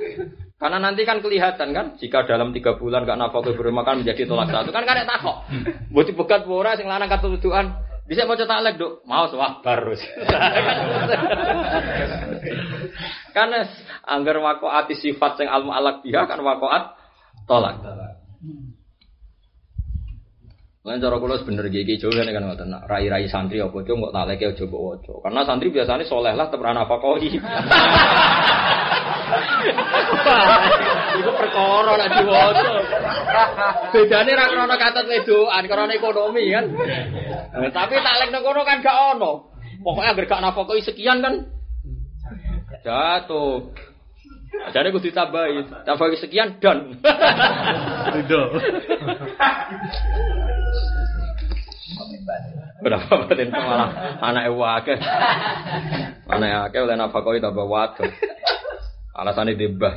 Karena 0.61 0.77
nanti 0.81 1.05
kan 1.05 1.21
kelihatan 1.21 1.73
kan, 1.77 1.87
jika 2.01 2.25
dalam 2.25 2.53
tiga 2.57 2.81
bulan 2.81 3.05
gak 3.05 3.21
nafkah 3.21 3.45
bermakan 3.45 4.01
menjadi 4.01 4.25
tolak 4.25 4.49
satu 4.49 4.73
kan 4.73 4.89
karek 4.89 5.05
takok. 5.05 5.49
Mbok 5.93 6.05
dibegat 6.09 6.49
ora 6.49 6.77
sing 6.77 6.89
lanang 6.89 7.13
katudukan. 7.13 7.86
Bisa 8.07 8.23
mau 8.23 8.39
cetak 8.39 8.63
lek, 8.63 8.79
Dok. 8.79 9.03
Mau 9.03 9.27
wah 9.35 9.59
barus. 9.67 9.99
Karena 13.35 13.67
anggar 14.07 14.39
wakoat 14.39 14.95
sifat 14.95 15.43
sing 15.43 15.51
almu 15.51 15.75
alak 15.75 16.07
biha 16.07 16.23
kan 16.31 16.39
wakoat 16.39 16.95
tolak. 17.51 17.83
Lan 20.87 21.03
cara 21.03 21.19
kula 21.19 21.35
sebener 21.43 21.67
gigi 21.67 21.99
Jawa 21.99 22.23
kan 22.23 22.47
ngoten. 22.47 22.71
Nak 22.71 22.87
rai-rai 22.87 23.27
santri 23.27 23.59
apa 23.59 23.75
cuk 23.75 23.91
kok 23.91 24.15
taleke 24.15 24.55
aja 24.55 24.71
mbok 24.71 24.83
waca. 24.87 25.19
Karena 25.19 25.43
santri 25.43 25.75
biasanya 25.75 26.07
soleh 26.07 26.31
lah 26.31 26.47
temen 26.47 26.79
apa 26.79 26.95
koi. 27.03 27.27
Iku 31.19 31.31
perkara 31.35 31.91
nek 31.91 32.23
diwaca. 32.23 32.71
Bedane 33.91 34.31
ra 34.39 34.47
krana 34.47 34.79
katut 34.79 35.11
wedoan, 35.11 35.67
krana 35.67 35.91
ekonomi 35.91 36.55
kan. 36.55 36.71
Eh, 36.71 37.71
Tapi 37.75 37.99
taklek 37.99 38.31
nang 38.31 38.47
kono 38.47 38.63
kan 38.63 38.79
gak 38.79 39.19
ono. 39.19 39.51
Pokoknya 39.83 40.15
agar 40.15 40.25
gak 40.31 40.43
nafkoi 40.47 40.87
sekian 40.87 41.19
kan 41.19 41.51
jatuh. 42.87 43.75
Jadi 44.71 44.95
aku 44.95 45.03
ditambahi, 45.03 45.83
tambahi 45.83 46.15
sekian 46.15 46.63
dan. 46.63 46.95
Ridho. 48.15 48.55
Berapa 52.83 53.13
batin 53.25 53.49
malah 53.49 54.21
anak 54.21 54.53
wakil. 54.53 54.99
Anak 56.29 56.51
wakil 56.69 56.81
oleh 56.85 56.97
nafakoi 56.97 57.41
tambah 57.41 57.65
waduh. 57.65 58.11
Alasannya 59.17 59.57
dibah. 59.57 59.97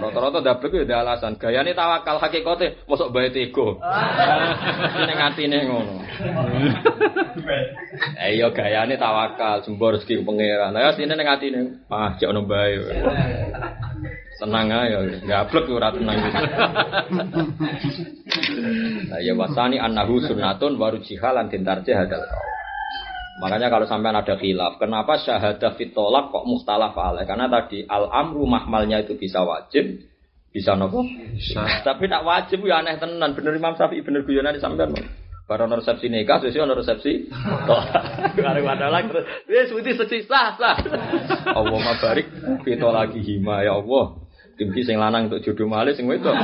Rata-rata 0.00 0.42
ya 0.42 0.58
ada 0.58 0.96
alasan. 1.06 1.38
Gayane 1.38 1.76
tawakal 1.78 2.18
hakikate 2.18 2.82
mosok 2.90 3.14
bae 3.14 3.30
tego. 3.30 3.78
Ini 4.98 5.14
ngatine 5.14 5.58
ngono. 5.70 5.94
Eh 8.18 8.34
iya 8.34 8.50
gayane 8.50 8.98
tawakal, 8.98 9.62
jembor 9.62 9.94
rezeki 9.94 10.26
pangeran. 10.26 10.74
Lah 10.74 10.90
sine 10.98 11.14
ning 11.14 11.28
atine, 11.30 11.86
ah 11.86 12.18
jek 12.18 12.34
ono 12.34 12.42
bae. 12.42 12.74
Tenang 14.40 14.72
ae, 14.72 15.20
gablek 15.28 15.70
ora 15.70 15.94
tenang. 15.94 16.18
Nah 19.08 19.22
ya 19.22 19.32
wasani 19.32 19.80
annahu 19.80 20.20
sunnatun 20.20 20.76
waru 20.76 21.00
jihalan 21.00 21.48
tintarje 21.48 21.96
hadal. 21.96 22.20
Makanya 23.40 23.72
kalau 23.72 23.88
sampai 23.88 24.12
ada 24.12 24.36
khilaf, 24.36 24.76
kenapa 24.76 25.16
syahadah 25.16 25.72
fitolak 25.72 26.28
kok 26.28 26.44
muhtalaf 26.44 26.92
alaih? 26.92 27.24
Karena 27.24 27.48
tadi 27.48 27.88
al-amru 27.88 28.44
mahmalnya 28.44 29.00
itu 29.00 29.16
bisa 29.16 29.40
wajib, 29.40 29.96
bisa 30.52 30.76
nopo? 30.76 31.00
Tapi 31.80 32.04
tak 32.04 32.20
wajib 32.20 32.60
ya 32.68 32.84
aneh 32.84 33.00
tenan. 33.00 33.32
Bener 33.32 33.56
Imam 33.56 33.72
Syafi'i, 33.80 34.04
bener 34.04 34.28
guyonan 34.28 34.60
sampean. 34.60 34.92
Baru 35.48 35.66
ono 35.66 35.82
resepsi 35.82 36.06
nikah, 36.06 36.38
sesuai 36.38 36.62
ono 36.62 36.78
resepsi 36.78 37.26
tolak. 37.66 37.90
Kare 38.38 38.60
wadalak 38.62 39.10
terus, 39.10 39.26
wis 39.74 39.98
seksi 39.98 40.22
sah 40.30 40.54
sah. 40.54 40.78
Allah 41.58 41.80
mabarik 41.80 42.30
fitolaki 42.62 43.18
hima 43.18 43.66
ya 43.66 43.74
Allah. 43.82 44.14
Dimki 44.60 44.84
sing 44.84 45.00
lanang 45.00 45.32
untuk 45.32 45.40
jodoh 45.40 45.64
malih 45.72 45.96
sing 45.96 46.04
wedok. 46.04 46.36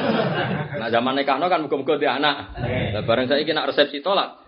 Nah 0.80 0.88
zaman 0.88 1.20
nikahno 1.20 1.52
kan 1.52 1.60
muga-muga 1.60 2.01
di 2.01 2.09
anak. 2.09 2.56
Lah 2.97 3.05
bareng 3.05 3.28
saiki 3.28 3.52
nak 3.52 3.68
resepsi 3.68 4.01
tolak. 4.01 4.40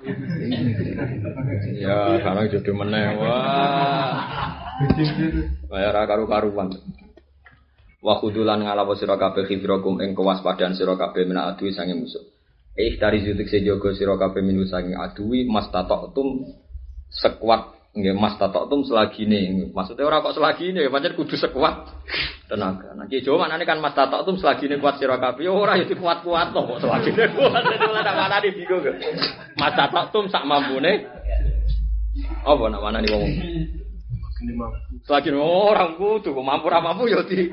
Ya, 1.77 2.17
karena 2.25 2.49
jodoh 2.49 2.73
meneh. 2.73 3.21
Wah. 3.21 4.17
Bayar 5.69 6.01
karu-karuan. 6.09 6.81
Wa 8.01 8.17
khudulan 8.25 8.65
ngalawa 8.65 8.97
sira 8.97 9.21
kabeh 9.21 9.45
khidrakum 9.45 10.01
ing 10.01 10.17
kewaspadaan 10.17 10.73
sira 10.73 10.97
kabeh 10.97 11.29
mina 11.29 11.53
adui 11.53 11.69
sange 11.69 11.93
musuh. 11.93 12.25
Eh 12.73 12.97
dari 12.97 13.21
zutik 13.21 13.53
sejogo 13.53 13.93
sira 13.93 14.17
kabeh 14.17 14.41
minu 14.41 14.65
sange 14.65 14.97
adui 14.97 15.45
mas 15.45 15.69
sekuat 17.09 17.78
nggih 17.97 18.15
mas 18.15 18.37
tatok 18.37 18.69
selagi 18.85 19.25
nih. 19.25 19.73
Maksudnya 19.73 20.05
orang 20.05 20.21
kok 20.21 20.37
selagi 20.37 20.71
nih, 20.71 20.93
pancen 20.93 21.17
kudu 21.17 21.35
sekuat 21.41 21.89
tenaga. 22.49 22.93
Nah, 22.97 23.09
ki 23.09 23.25
Jawa 23.25 23.49
kan 23.49 23.79
mas 23.81 23.97
tatok 23.97 24.25
tum 24.29 24.37
selagi 24.37 24.69
nih 24.69 24.79
kuat 24.81 25.01
sira 25.01 25.17
kabeh 25.17 25.49
ora 25.49 25.77
ya 25.77 25.85
kuat-kuat 25.89 26.53
kok 26.53 26.81
selagi 26.81 27.11
nih 27.17 27.29
kuat. 27.33 27.63
Ora 27.65 28.01
tak 28.05 28.17
mana 28.17 28.37
di 28.45 28.51
bingung. 28.53 28.85
Mas 29.57 29.73
tatok 29.75 30.05
tum 30.13 30.25
sak 30.29 30.45
mampune 30.45 31.09
apa 32.19 32.63
nak 32.71 32.83
mana 32.83 32.99
nih 33.03 33.11
ngomong? 33.13 33.33
Selagi 35.05 35.31
orang 35.35 35.99
kudu 35.99 36.31
kok 36.31 36.45
mampu 36.47 36.67
ra 36.71 36.79
mampu 36.79 37.11
ya 37.11 37.25
di. 37.27 37.51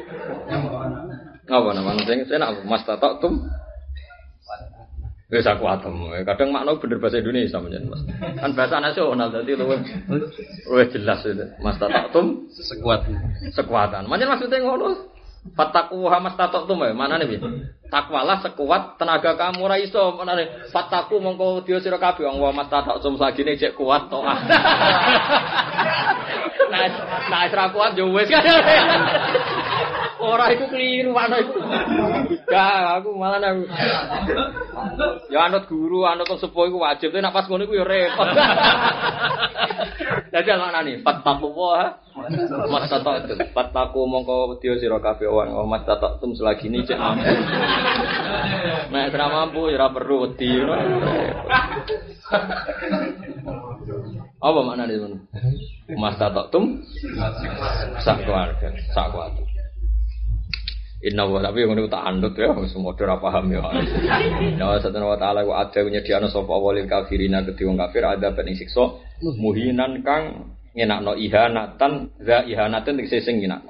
Apa 1.45 1.69
nama 1.77 1.93
sing 2.05 2.25
saya 2.25 2.39
nak 2.41 2.65
mas 2.65 2.85
tatok 2.85 3.23
tum. 3.23 3.33
Wis 5.25 5.41
aku 5.49 5.65
atem. 5.65 6.05
Kadang 6.21 6.53
makna 6.53 6.77
bener 6.77 7.01
bahasa 7.01 7.17
Indonesia 7.17 7.57
menjen 7.57 7.89
Mas. 7.89 8.01
Kan 8.37 8.53
bahasa 8.53 8.77
nasional 8.77 9.33
dadi 9.33 9.57
luwih 9.57 9.81
luwih 10.69 10.85
jelas 10.93 11.25
itu. 11.25 11.45
Mas 11.65 11.81
tatok 11.81 12.13
tum 12.13 12.45
Sekuat. 12.53 13.09
sekuatan. 13.49 14.05
Menjen 14.05 14.29
maksudnya 14.29 14.61
ngono. 14.61 15.09
Fataku 15.57 16.09
hamas 16.09 16.37
tatok 16.37 16.69
tum 16.69 16.81
mana 16.81 17.17
nih? 17.21 17.41
Takwalah 17.89 18.41
sekuat 18.41 18.97
tenaga 19.01 19.37
kamu 19.37 19.65
ra 19.65 19.77
iso 19.81 20.13
mana 20.13 20.37
nih? 20.37 20.69
Fataku 20.69 21.17
mongko 21.17 21.65
dia 21.65 21.81
sira 21.81 21.97
kabeh 21.97 22.25
wong 22.25 22.41
mas 22.53 22.69
tatok 22.69 23.01
tum 23.01 23.17
sagine 23.17 23.57
cek 23.57 23.73
kuat 23.73 24.05
to. 24.09 24.21
Nah, 26.65 26.81
nah 27.29 27.69
kuat 27.71 27.93
yo 27.93 28.09
wis 28.11 28.27
kan. 28.27 28.41
Ora 30.25 30.49
iku 30.49 30.65
keliru 30.73 31.13
ana 31.13 31.37
iku. 31.37 31.61
Gak, 32.49 33.01
aku 33.01 33.09
malah 33.13 33.37
aku. 33.37 33.63
Ya 35.29 35.45
anut 35.45 35.69
guru, 35.69 36.03
anut 36.09 36.25
wong 36.25 36.41
sepuh 36.41 36.65
iku 36.67 36.81
wajib, 36.81 37.13
tapi 37.13 37.21
nek 37.21 37.33
pas 37.33 37.45
ngono 37.45 37.69
iku 37.69 37.77
ya 37.77 37.85
repot. 37.85 38.27
Dadi 40.33 40.49
ana 40.49 40.81
nih, 40.81 41.05
fataku 41.05 41.47
wa 41.53 42.01
mas 42.71 42.89
tatok 42.89 43.29
tum. 43.29 43.37
Fataku 43.53 43.99
mongko 44.09 44.57
dia 44.59 44.73
sira 44.81 44.97
kabeh 44.97 45.29
wong 45.29 45.69
mas 45.69 45.85
tatok 45.85 46.17
tum 46.17 46.33
selagi 46.33 46.67
ini 46.67 46.81
cek 46.81 46.97
mampu. 46.97 47.29
Nek 48.89 49.13
ora 49.13 49.27
mampu 49.29 49.69
ya 49.69 49.87
perlu 49.93 50.25
wedi. 50.25 50.49
Apa 54.41 54.59
makna 54.65 54.89
itu? 54.89 55.07
Mas 55.95 56.17
tatok 56.17 56.49
tum 56.49 56.81
sak 58.01 58.25
keluarga, 58.25 58.67
sak 58.91 59.13
keluarga. 59.13 59.44
Inna 61.05 61.29
wa 61.29 61.37
tapi 61.37 61.61
yang 61.61 61.77
ini 61.77 61.85
tak 61.85 62.01
andut 62.01 62.33
ya, 62.33 62.49
semua 62.65 62.97
ora 62.97 63.21
paham 63.21 63.53
ya. 63.53 63.61
Ya 64.57 64.81
satu 64.81 64.97
wa 64.97 65.13
taala 65.21 65.45
wa 65.45 65.61
ada 65.61 65.85
nyediano 65.85 66.25
sapa 66.33 66.49
walil 66.49 66.89
kafirina 66.89 67.45
wong 67.45 67.77
kafir 67.77 68.01
ada 68.09 68.33
ben 68.33 68.49
siksa 68.57 68.97
muhinan 69.21 70.01
kang 70.01 70.49
ngenakno 70.73 71.13
ihanatan 71.13 72.09
za 72.17 72.41
ihanatan 72.49 72.97
tegese 72.97 73.21
sing 73.21 73.37
ngenakno. 73.37 73.69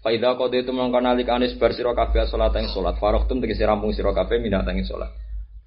Fa 0.00 0.08
idza 0.08 0.32
qadaytum 0.32 0.80
mongko 0.80 0.98
nalika 1.04 1.36
anis 1.36 1.52
bar 1.60 1.76
sira 1.76 1.92
kabeh 1.92 2.24
salat 2.24 2.56
ing 2.56 2.72
salat 2.72 2.96
faraqtum 2.96 3.36
tegese 3.44 3.68
rampung 3.68 3.92
sira 3.92 4.16
kabeh 4.16 4.40
minat 4.40 4.64
ing 4.72 4.80
salat. 4.88 5.12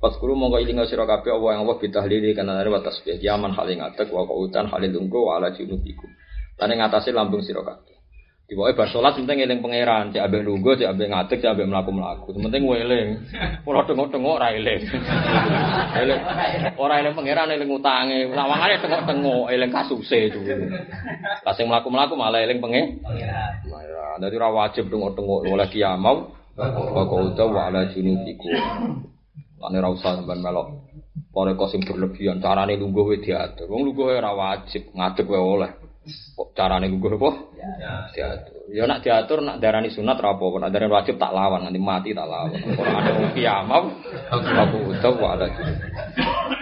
Pas 0.01 0.17
guru 0.17 0.33
mongko 0.33 0.57
ilinga 0.57 0.89
sira 0.89 1.05
kabeh 1.05 1.29
Allah 1.29 1.53
yang 1.53 1.69
Allah 1.69 1.77
bitahlili 1.77 2.33
kana 2.33 2.57
dari 2.57 2.73
wa 2.73 2.81
tasbih 2.81 3.21
yaman 3.21 3.53
hal 3.53 3.69
ing 3.69 3.85
atek 3.85 4.09
wa 4.09 4.25
qautan 4.25 4.73
hal 4.73 4.81
lungguh 4.81 5.21
wa 5.21 5.37
ala 5.37 5.53
junubikum. 5.53 6.09
Lan 6.57 6.73
ing 6.73 6.81
atase 6.81 7.13
lambung 7.13 7.45
sira 7.45 7.61
kabeh. 7.61 7.88
Di 8.49 8.57
pokoknya 8.57 8.81
bar 8.81 8.89
sholat 8.89 9.13
penting 9.13 9.45
eling 9.45 9.61
pangeran, 9.61 10.09
cek 10.09 10.25
ambek 10.25 10.41
lungguh, 10.41 10.73
cek 10.73 10.89
ambek 10.89 11.13
ngatek, 11.13 11.37
cek 11.37 11.53
ambek 11.53 11.69
melaku 11.69 11.93
melaku. 11.93 12.33
Penting 12.33 12.65
eling, 12.65 13.07
ora 13.61 13.85
tengok 13.85 14.09
tengok 14.09 14.41
ora 14.41 14.49
eling. 14.57 14.89
Eling, 16.01 16.21
ora 16.81 16.97
eling 16.97 17.13
pangeran 17.13 17.53
eling 17.53 17.69
utange, 17.69 18.25
lawangane 18.33 18.81
tengok 18.81 19.05
tengok 19.05 19.53
eling 19.53 19.69
kasuse 19.69 20.33
itu. 20.33 20.41
Kasing 21.45 21.69
melaku 21.69 21.93
melaku 21.93 22.17
malah 22.17 22.41
eling 22.41 22.57
pengen. 22.57 23.05
Nah, 23.69 24.17
jadi 24.17 24.33
ora 24.41 24.65
wajib 24.65 24.89
tengok 24.89 25.13
tengok 25.13 25.45
oleh 25.45 25.69
kiamau. 25.69 26.33
Kau 26.57 27.29
udah 27.29 27.47
wa 27.53 27.69
ala 27.69 27.85
junubiku. 27.93 28.49
Lane 29.61 29.77
ra 29.77 29.93
usah 29.93 30.25
sampean 30.25 30.41
melok. 30.41 30.89
Pore 31.29 31.53
kok 31.53 31.69
sing 31.69 31.85
berlebihan, 31.85 32.41
carane 32.41 32.73
lungguh 32.81 33.13
wae 33.13 33.21
diatur. 33.21 33.69
Wong 33.69 33.85
lungguh 33.85 34.09
ora 34.09 34.33
wajib, 34.33 34.89
ngadeg 34.97 35.29
wae 35.29 35.37
oleh. 35.37 35.71
Kok 36.07 36.55
carane 36.55 36.87
lungguh 36.87 37.11
apa? 37.19 37.29
Diatur. 38.15 38.71
Ya 38.71 38.87
nak 38.87 39.03
diatur 39.03 39.43
nak 39.43 39.59
darani 39.59 39.91
sunat 39.91 40.15
ra 40.15 40.31
apa, 40.31 40.45
nak 40.63 40.71
darani 40.71 40.95
wajib 40.95 41.19
tak 41.19 41.35
lawan, 41.35 41.67
nanti 41.67 41.75
mati 41.75 42.15
tak 42.15 42.23
lawan. 42.23 42.55
Ora 42.79 42.91
ada 43.03 43.11
wong 43.19 43.31
kiamah. 43.35 43.83
Aku 44.31 44.77
udah 44.95 45.13
wa 45.19 45.27
ala 45.35 45.47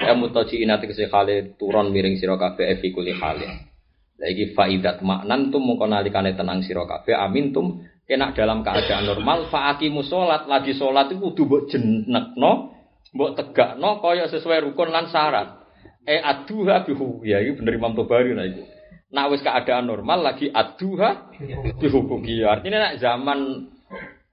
Ya 0.02 0.18
mutaji 0.18 0.66
inati 0.66 0.90
kese 0.90 1.06
khale 1.06 1.54
turun 1.54 1.94
miring 1.94 2.18
sira 2.18 2.34
kabeh 2.34 2.82
fi 2.82 2.90
kuli 2.90 3.14
khale. 3.14 3.70
Lagi 4.18 4.58
faidat 4.58 5.06
maknan 5.06 5.54
tum 5.54 5.62
mongko 5.62 5.86
nalikane 5.86 6.34
tenang 6.34 6.66
sira 6.66 6.90
kabeh 6.90 7.14
amin 7.14 7.54
tum 7.54 7.86
kena 8.10 8.34
dalam 8.34 8.66
keadaan 8.66 9.06
normal 9.06 9.46
faakimu 9.54 10.02
salat 10.02 10.50
lagi 10.50 10.74
salat 10.74 11.14
itu 11.14 11.22
kudu 11.22 11.44
mbok 11.46 11.62
jenekno 11.70 12.52
mbok 13.14 13.32
tegakno 13.38 14.02
kaya 14.02 14.26
sesuai 14.26 14.66
rukun 14.66 14.90
lan 14.90 15.14
syarat. 15.14 15.62
E 16.08 16.18
aduha 16.18 16.88
bihu 16.88 17.22
ya 17.22 17.38
iki 17.44 17.62
bener 17.62 17.78
Imam 17.78 17.94
Tobari 17.94 18.34
nah. 18.34 18.48
Nak 19.08 19.26
wis 19.32 19.40
keadaan 19.40 19.88
normal 19.88 20.20
lagi 20.20 20.52
aduha 20.52 21.32
bihukuki. 21.80 22.44
Artinya 22.44 22.92
nak 22.92 22.96
zaman 23.00 23.40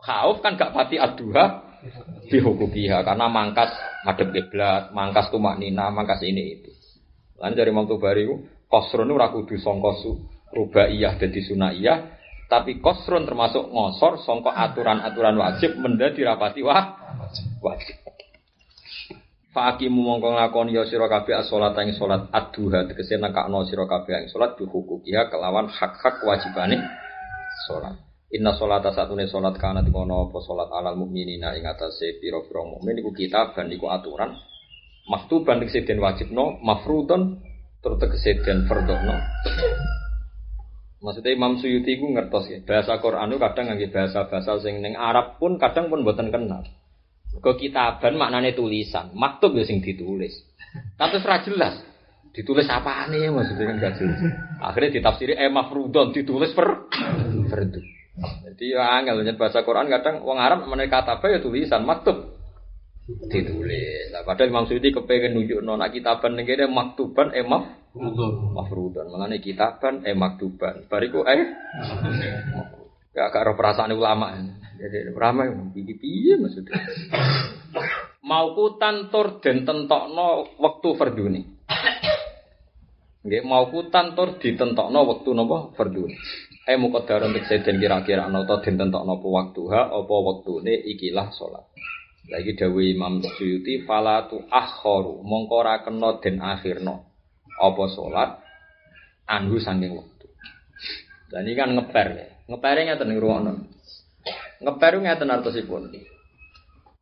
khauf 0.03 0.43
kan 0.43 0.59
gak 0.59 0.75
pati 0.75 0.99
aduha 0.99 1.63
bihukukiha 2.27 3.07
karena 3.07 3.27
mangkas 3.31 3.71
madhep 4.03 4.35
kiblat, 4.35 4.91
mangkas 4.91 5.31
tumak 5.31 5.61
nina, 5.63 5.95
mangkas 5.95 6.21
ini 6.27 6.59
itu. 6.59 6.71
Lan 7.39 7.55
dari 7.55 7.71
Imam 7.71 7.87
Tobari 7.87 8.27
ku 8.27 8.47
kosron 8.67 9.11
ora 9.15 9.31
kudu 9.31 9.55
sangka 9.63 9.95
rubaiyah 10.55 11.19
dadi 11.19 11.41
sunaiyah, 11.43 11.99
tapi 12.51 12.79
kosron 12.79 13.27
termasuk 13.27 13.71
ngosor 13.71 14.23
sangka 14.23 14.55
aturan-aturan 14.55 15.39
wajib 15.39 15.79
menjadi 15.79 16.35
rapati 16.35 16.63
wah 16.63 16.99
wajib. 17.63 18.04
Fakimu 19.55 20.03
mongko 20.03 20.35
nglakoni 20.35 20.75
ya 20.75 20.83
sira 20.83 21.07
kabeh 21.07 21.39
as-salat 21.39 21.79
ing 21.87 21.95
salat 21.95 22.27
ad-duha 22.35 22.91
tegese 22.91 23.23
nekakno 23.23 23.63
sira 23.63 23.87
kabeh 23.87 24.27
ing 24.27 24.29
salat 24.35 24.59
bi 24.59 24.67
hukukiha 24.67 25.31
kelawan 25.31 25.71
hak-hak 25.71 26.19
kewajibane 26.19 26.83
salat. 27.71 27.95
Inna 28.35 28.59
sholata 28.59 28.91
satune 28.91 29.31
salat 29.31 29.55
kana 29.63 29.87
dikono 29.87 30.27
apa 30.27 30.43
salat 30.43 30.75
alal 30.75 30.99
mukminina 30.99 31.55
ing 31.55 31.71
atase 31.71 32.19
pira-pira 32.19 32.67
mukmin 32.67 32.99
iku 32.99 33.15
kitaban 33.15 33.71
iku 33.71 33.95
aturan 33.95 34.35
maktuban 35.07 35.63
tegese 35.63 35.87
den 35.87 36.03
wajibno 36.03 36.59
mafrudun 36.59 37.39
tur 37.79 37.95
tegese 37.95 38.43
den 38.43 38.67
fardhono 38.67 39.23
Maksudnya 41.05 41.37
Imam 41.37 41.61
Suyuti 41.61 42.01
ku 42.01 42.17
ngertos 42.17 42.49
ya, 42.49 42.65
bahasa 42.65 42.97
Quran 42.97 43.29
itu 43.29 43.37
kadang 43.37 43.69
ngangge 43.69 43.93
bahasa-bahasa 43.93 44.65
sing 44.65 44.81
ning 44.81 44.97
Arab 44.97 45.37
pun 45.37 45.61
kadang 45.61 45.93
pun 45.93 46.01
boten 46.01 46.33
kenal. 46.33 46.65
Kok 47.39 47.57
kitaban 47.59 48.15
maknanya 48.15 48.55
tulisan, 48.55 49.11
maktub 49.15 49.55
ya 49.59 49.67
sing 49.67 49.83
ditulis. 49.83 50.33
Tapi 50.95 51.19
ora 51.23 51.43
jelas. 51.43 51.75
Ditulis 52.35 52.67
apa 52.67 53.07
nih 53.07 53.31
maksudnya 53.31 53.65
kan 53.71 53.77
gak 53.79 53.95
jelas. 54.03 54.19
Akhirnya 54.59 54.91
ditafsiri 54.99 55.39
eh 55.39 55.47
mafrudon 55.47 56.11
ditulis 56.11 56.51
per 56.51 56.91
fardu. 57.51 57.81
Jadi 58.15 58.65
ya 58.75 58.99
angel 58.99 59.27
bahasa 59.35 59.67
Quran 59.67 59.91
kadang 59.91 60.23
wong 60.23 60.39
Arab 60.39 60.67
meneh 60.67 60.87
kata 60.87 61.19
ya 61.19 61.39
tulisan, 61.43 61.83
maktub 61.83 62.35
ditulis. 63.05 64.09
Nah, 64.11 64.25
padahal 64.25 64.49
Imam 64.49 64.65
Suyuti 64.65 64.89
kepengen 64.89 65.37
nunjuk 65.37 65.61
nona 65.61 65.93
kitaban 65.93 66.41
ning 66.41 66.49
kene 66.49 66.65
maktuban 66.71 67.37
eh 67.37 67.45
maf 67.45 67.69
mafrudan. 68.57 69.13
Mengenai 69.13 69.45
kitaban 69.45 70.03
eh 70.09 70.17
maktuban. 70.17 70.89
Bariku 70.89 71.21
eh 71.29 71.53
gak 73.13 73.29
gak 73.31 73.55
perasaan 73.55 73.93
ulama. 73.93 74.41
Jadi 74.75 75.15
ulama 75.15 75.47
piye 75.71 75.95
piye 75.95 76.35
maksudnya. 76.39 76.79
Mau 78.25 78.57
kutan 78.57 79.13
tur 79.13 79.39
den 79.39 79.63
tentokno 79.63 80.57
wektu 80.59 80.97
fardune. 80.99 81.41
Nggih 83.25 83.43
mau 83.47 83.69
kutan 83.71 84.17
tur 84.19 84.41
ditentokno 84.41 84.99
wektu 85.09 85.31
napa 85.37 85.73
fardune. 85.79 86.17
Eh 86.65 86.81
muqaddar 86.81 87.29
untuk 87.29 87.45
seden 87.45 87.77
kira-kira 87.77 88.25
ana 88.27 88.49
ta 88.49 88.65
den 88.65 88.81
tentokno 88.81 89.21
apa 89.21 89.29
waktuha 89.29 89.81
apa 89.93 90.15
wektune 90.25 90.73
ikilah 90.73 91.29
salat. 91.37 91.69
Lagi 92.25 92.57
dawi 92.57 92.97
Imam 92.97 93.21
Suyuti 93.21 93.85
falatu 93.85 94.41
akhoru 94.49 95.21
mongko 95.21 95.55
ora 95.61 95.85
kena 95.85 96.17
den 96.25 96.41
akhirno 96.41 97.05
apa 97.61 97.85
salat 97.93 98.31
anhu 99.29 99.61
saking 99.61 99.93
wektu. 99.93 100.27
Dan 101.29 101.45
ini 101.45 101.53
kan 101.53 101.71
ngeper 101.77 102.09
ya. 102.17 102.27
Ngepere 102.49 102.81
ngeten 102.89 103.13
ruwono. 104.65 104.73
Ngeper 104.73 104.93
ngeten 105.05 105.29
artosipun. 105.29 105.83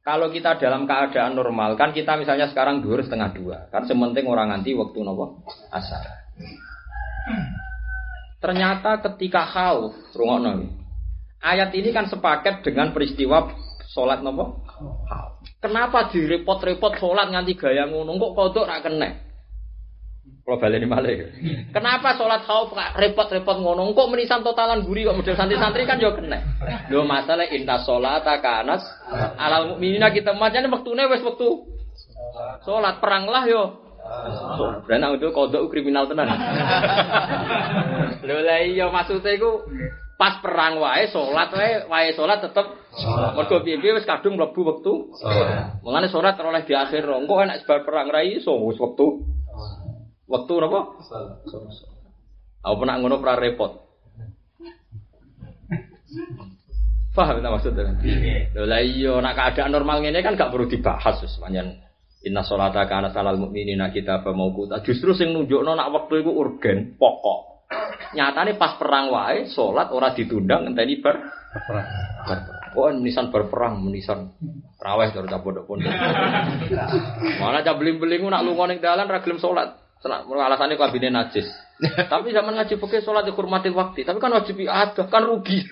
Kalau 0.03 0.35
kita 0.35 0.59
dalam 0.59 0.83
keadaan 0.83 1.39
normal 1.39 1.79
kan 1.79 1.95
kita 1.95 2.19
misalnya 2.19 2.51
sekarang 2.51 2.83
dua 2.83 3.07
setengah 3.07 3.31
dua 3.39 3.71
kan 3.71 3.87
sementing 3.87 4.27
orang 4.27 4.51
nganti 4.51 4.75
waktu 4.75 4.99
nopo 4.99 5.47
asar. 5.71 6.27
Ternyata 8.43 8.99
ketika 8.99 9.47
haus 9.47 9.95
rungokno 10.11 10.67
ayat 11.39 11.71
ini 11.79 11.95
kan 11.95 12.11
sepaket 12.11 12.67
dengan 12.67 12.91
peristiwa 12.91 13.55
sholat 13.95 14.27
nopo. 14.27 14.67
Kenapa 15.63 16.11
direpot-repot 16.11 16.99
sholat 16.99 17.31
nganti 17.31 17.55
gaya 17.55 17.87
ngono 17.87 18.19
kok 18.19 18.35
kodok 18.35 18.67
rak 18.67 18.83
kena? 18.83 19.32
Kalau 20.43 20.59
balik 20.59 20.83
malih. 20.91 21.31
Kenapa 21.71 22.19
sholat 22.19 22.43
khauf 22.43 22.75
repot-repot 22.75 23.63
ngono? 23.63 23.95
Kok 23.95 24.11
menisan 24.11 24.43
totalan 24.43 24.83
guri 24.83 25.07
kok 25.07 25.15
model 25.15 25.39
santri-santri 25.39 25.87
kan 25.87 26.03
yo 26.03 26.19
kena. 26.19 26.43
Lho 26.91 27.07
masalah 27.07 27.47
inta 27.47 27.79
sholat 27.87 28.27
kanas 28.43 28.83
alal 29.39 29.75
mukminina 29.75 30.11
kita 30.11 30.35
macane 30.35 30.67
wektune 30.67 31.07
wis 31.07 31.23
wektu 31.23 31.63
sholat 32.67 32.99
perang 32.99 33.31
lah 33.31 33.47
yo. 33.47 33.87
Berarti 34.83 35.23
itu 35.23 35.29
kodok 35.31 35.71
kriminal 35.71 36.11
tenan. 36.11 36.35
Lho 38.27 38.37
lah 38.43 38.67
iya 38.67 38.91
maksudnya 38.91 39.39
iku 39.39 39.63
pas 40.19 40.43
perang 40.43 40.83
wae 40.83 41.07
sholat 41.07 41.55
wae 41.55 41.87
wae 41.87 42.11
sholat 42.19 42.43
tetep 42.43 42.67
mergo 43.39 43.63
piye 43.63 43.79
wis 43.95 44.03
kadung 44.03 44.35
mlebu 44.35 44.59
wektu. 44.59 45.15
Mulane 45.87 46.11
sholat 46.11 46.35
oleh 46.43 46.67
di 46.67 46.75
akhir. 46.75 47.07
Engko 47.07 47.47
enak 47.47 47.63
sebar 47.63 47.87
perang 47.87 48.11
ra 48.11 48.27
iso 48.27 48.59
wis 48.67 48.79
wektu 48.83 49.23
Waktu 50.31 50.53
apa? 50.63 50.81
Aku 52.63 52.75
pernah 52.79 52.97
ngono 52.99 53.19
pra 53.19 53.35
repot. 53.35 53.83
Paham 57.13 57.45
tak 57.45 57.53
maksudnya? 57.53 57.93
Lho 58.57 58.65
lah 58.65 58.81
iya 58.81 59.21
nak 59.21 59.37
keadaan 59.37 59.77
normal 59.77 60.01
ngene 60.01 60.25
kan 60.25 60.33
gak 60.33 60.49
perlu 60.49 60.65
dibahas 60.65 61.21
wis 61.21 61.37
panjen 61.37 61.77
Inna 62.23 62.47
sholata 62.47 62.87
kana 62.87 63.11
salal 63.11 63.35
mukminina 63.35 63.91
kita 63.91 64.23
mauquta. 64.31 64.79
Justru 64.87 65.11
sing 65.11 65.35
nunjukno 65.35 65.75
nak 65.75 65.91
wektu 65.91 66.23
iku 66.23 66.31
urgen, 66.31 66.95
pokok. 66.95 67.67
Nyatane 68.15 68.55
pas 68.55 68.79
perang 68.79 69.11
wae 69.11 69.51
salat 69.51 69.91
ora 69.91 70.15
ditunda 70.15 70.63
ngenteni 70.63 71.03
ber 71.03 71.19
perang. 71.51 71.87
Oh, 72.73 72.89
menisan 72.89 73.29
berperang, 73.29 73.83
menisan 73.85 74.33
raweh 74.81 75.13
terus 75.13 75.29
pondok-pondok. 75.29 75.93
Mana 77.43 77.61
cah 77.61 77.77
beling-beling 77.77 78.25
nak 78.31 78.47
lunga 78.47 78.71
ning 78.71 78.79
dalan 78.81 79.11
ra 79.11 79.21
gelem 79.21 79.43
salat. 79.43 79.82
Alasannya 80.03 80.75
kabine 80.75 81.15
najis. 81.15 81.47
Tapi 82.13 82.35
zaman 82.35 82.55
ngaji 82.59 82.79
pakai 82.79 83.03
sholat 83.03 83.27
dihormati 83.27 83.71
waktu. 83.71 84.03
Tapi 84.07 84.19
kan 84.19 84.35
wajib 84.35 84.59
ada, 84.67 85.03
kan 85.07 85.23
rugi. 85.23 85.63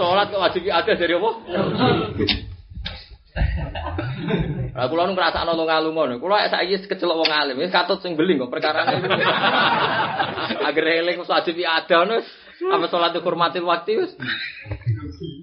sholat 0.00 0.28
kok 0.32 0.40
wajib 0.40 0.62
ada 0.68 0.92
dari 0.96 1.14
apa? 1.16 1.30
Lah 4.72 4.88
kula 4.88 5.08
nu 5.08 5.12
ngrasakno 5.16 5.52
lunga-lunga. 5.56 6.16
Kula 6.20 6.48
saiki 6.48 6.88
kecelok 6.88 7.24
wong 7.24 7.32
alim, 7.32 7.60
wis 7.60 7.72
katut 7.72 8.00
sing 8.00 8.16
beling 8.16 8.40
kok 8.40 8.52
perkara 8.52 8.84
Agar 10.68 10.84
eling 10.84 11.20
wajib 11.24 11.56
ada 11.64 11.98
wis 12.08 12.28
apa 12.62 12.86
sholat 12.88 13.12
dihormati 13.16 13.60
waktu 13.64 14.04
wis. 14.04 14.12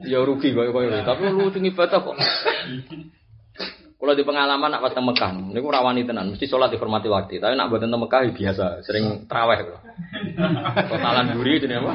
Ya 0.05 0.21
rugi 0.21 0.53
kok 0.53 0.69
koyo 0.73 0.89
tapi 1.05 1.29
lu 1.29 1.49
sing 1.53 1.65
ibadah 1.65 2.01
kok. 2.01 2.17
Kalau 3.99 4.15
di 4.15 4.23
pengalaman 4.23 4.71
nak 4.71 4.79
pas 4.79 4.95
Mekah, 4.95 5.51
ini 5.51 5.59
kurang 5.59 5.83
rawani 5.83 6.07
tenan, 6.07 6.31
mesti 6.31 6.47
sholat 6.47 6.71
dihormati 6.71 7.11
waktu. 7.11 7.43
Tapi 7.43 7.59
nak 7.59 7.67
buat 7.67 7.83
tentang 7.83 7.99
Mekah 7.99 8.19
ya 8.23 8.31
biasa, 8.31 8.65
sering 8.87 9.27
teraweh. 9.27 9.75
Totalan 10.87 11.35
duri 11.35 11.59
jadi 11.59 11.83
apa? 11.83 11.93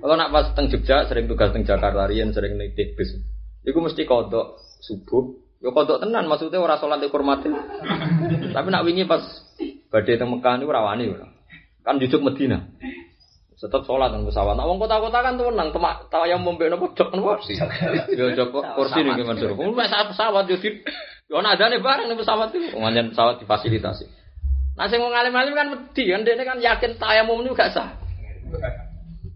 Kalau 0.00 0.16
nak 0.16 0.32
pas 0.32 0.48
teng 0.56 0.72
Jogja, 0.72 1.04
sering 1.04 1.28
tugas 1.28 1.52
teng 1.52 1.68
Jakarta, 1.68 2.08
Rian 2.08 2.32
sering 2.32 2.56
naik 2.56 2.72
bis. 2.96 3.12
Iku 3.60 3.76
mesti 3.84 4.08
kodok 4.08 4.56
subuh. 4.80 5.36
Yo 5.60 5.76
kodok 5.76 6.00
tenan, 6.00 6.24
maksudnya 6.24 6.56
orang 6.56 6.80
sholat 6.80 7.04
dihormati. 7.04 7.52
Tapi 8.48 8.68
nak 8.72 8.84
wingi 8.88 9.04
pas 9.04 9.20
badai 9.92 10.16
teng 10.16 10.32
Mekah 10.32 10.56
ini 10.56 10.64
rawani. 10.64 11.04
Kan 11.84 12.00
jujuk 12.00 12.24
Medina. 12.24 12.64
Tetap 13.60 13.84
sholat 13.84 14.08
dan 14.08 14.24
pesawat. 14.24 14.56
Nah, 14.56 14.64
wong 14.64 14.80
kota-kota 14.80 15.20
kan 15.20 15.36
tuh 15.36 15.52
menang. 15.52 15.68
Temak 15.68 16.08
tahu 16.08 16.24
yang 16.24 16.40
membeli 16.40 16.72
nopo 16.72 16.96
jok 16.96 17.12
nopo. 17.12 17.36
Yo 18.16 18.32
jok 18.32 18.56
kursi 18.56 19.04
nih 19.04 19.20
gimana 19.20 19.36
suruh. 19.36 19.52
Kamu 19.52 19.76
pesawat 19.76 20.06
pesawat 20.16 20.44
yo 20.48 20.56
di. 20.56 20.80
Yo 21.28 21.44
ada 21.44 21.68
nih 21.68 21.84
bareng 21.84 22.08
nih 22.08 22.16
pesawat 22.16 22.56
itu. 22.56 22.72
Ngajen 22.72 23.12
pesawat 23.12 23.36
difasilitasi. 23.44 24.08
Nah, 24.80 24.88
sing 24.88 24.96
mau 24.96 25.12
ngalim-ngalim 25.12 25.52
kan 25.52 25.66
mesti 25.76 26.02
kan 26.08 26.24
dia 26.24 26.40
kan 26.40 26.56
yakin 26.56 26.96
tayamum 26.96 27.44
ini 27.44 27.52
gak 27.52 27.76
sah. 27.76 28.00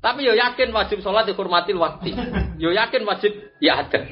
Tapi 0.00 0.24
yo 0.24 0.32
yakin 0.32 0.72
wajib 0.72 1.04
sholat 1.04 1.28
dihormati 1.28 1.76
waktu. 1.76 2.16
Yo 2.56 2.72
yakin 2.72 3.04
wajib 3.04 3.36
ya 3.60 3.84
ada. 3.84 4.08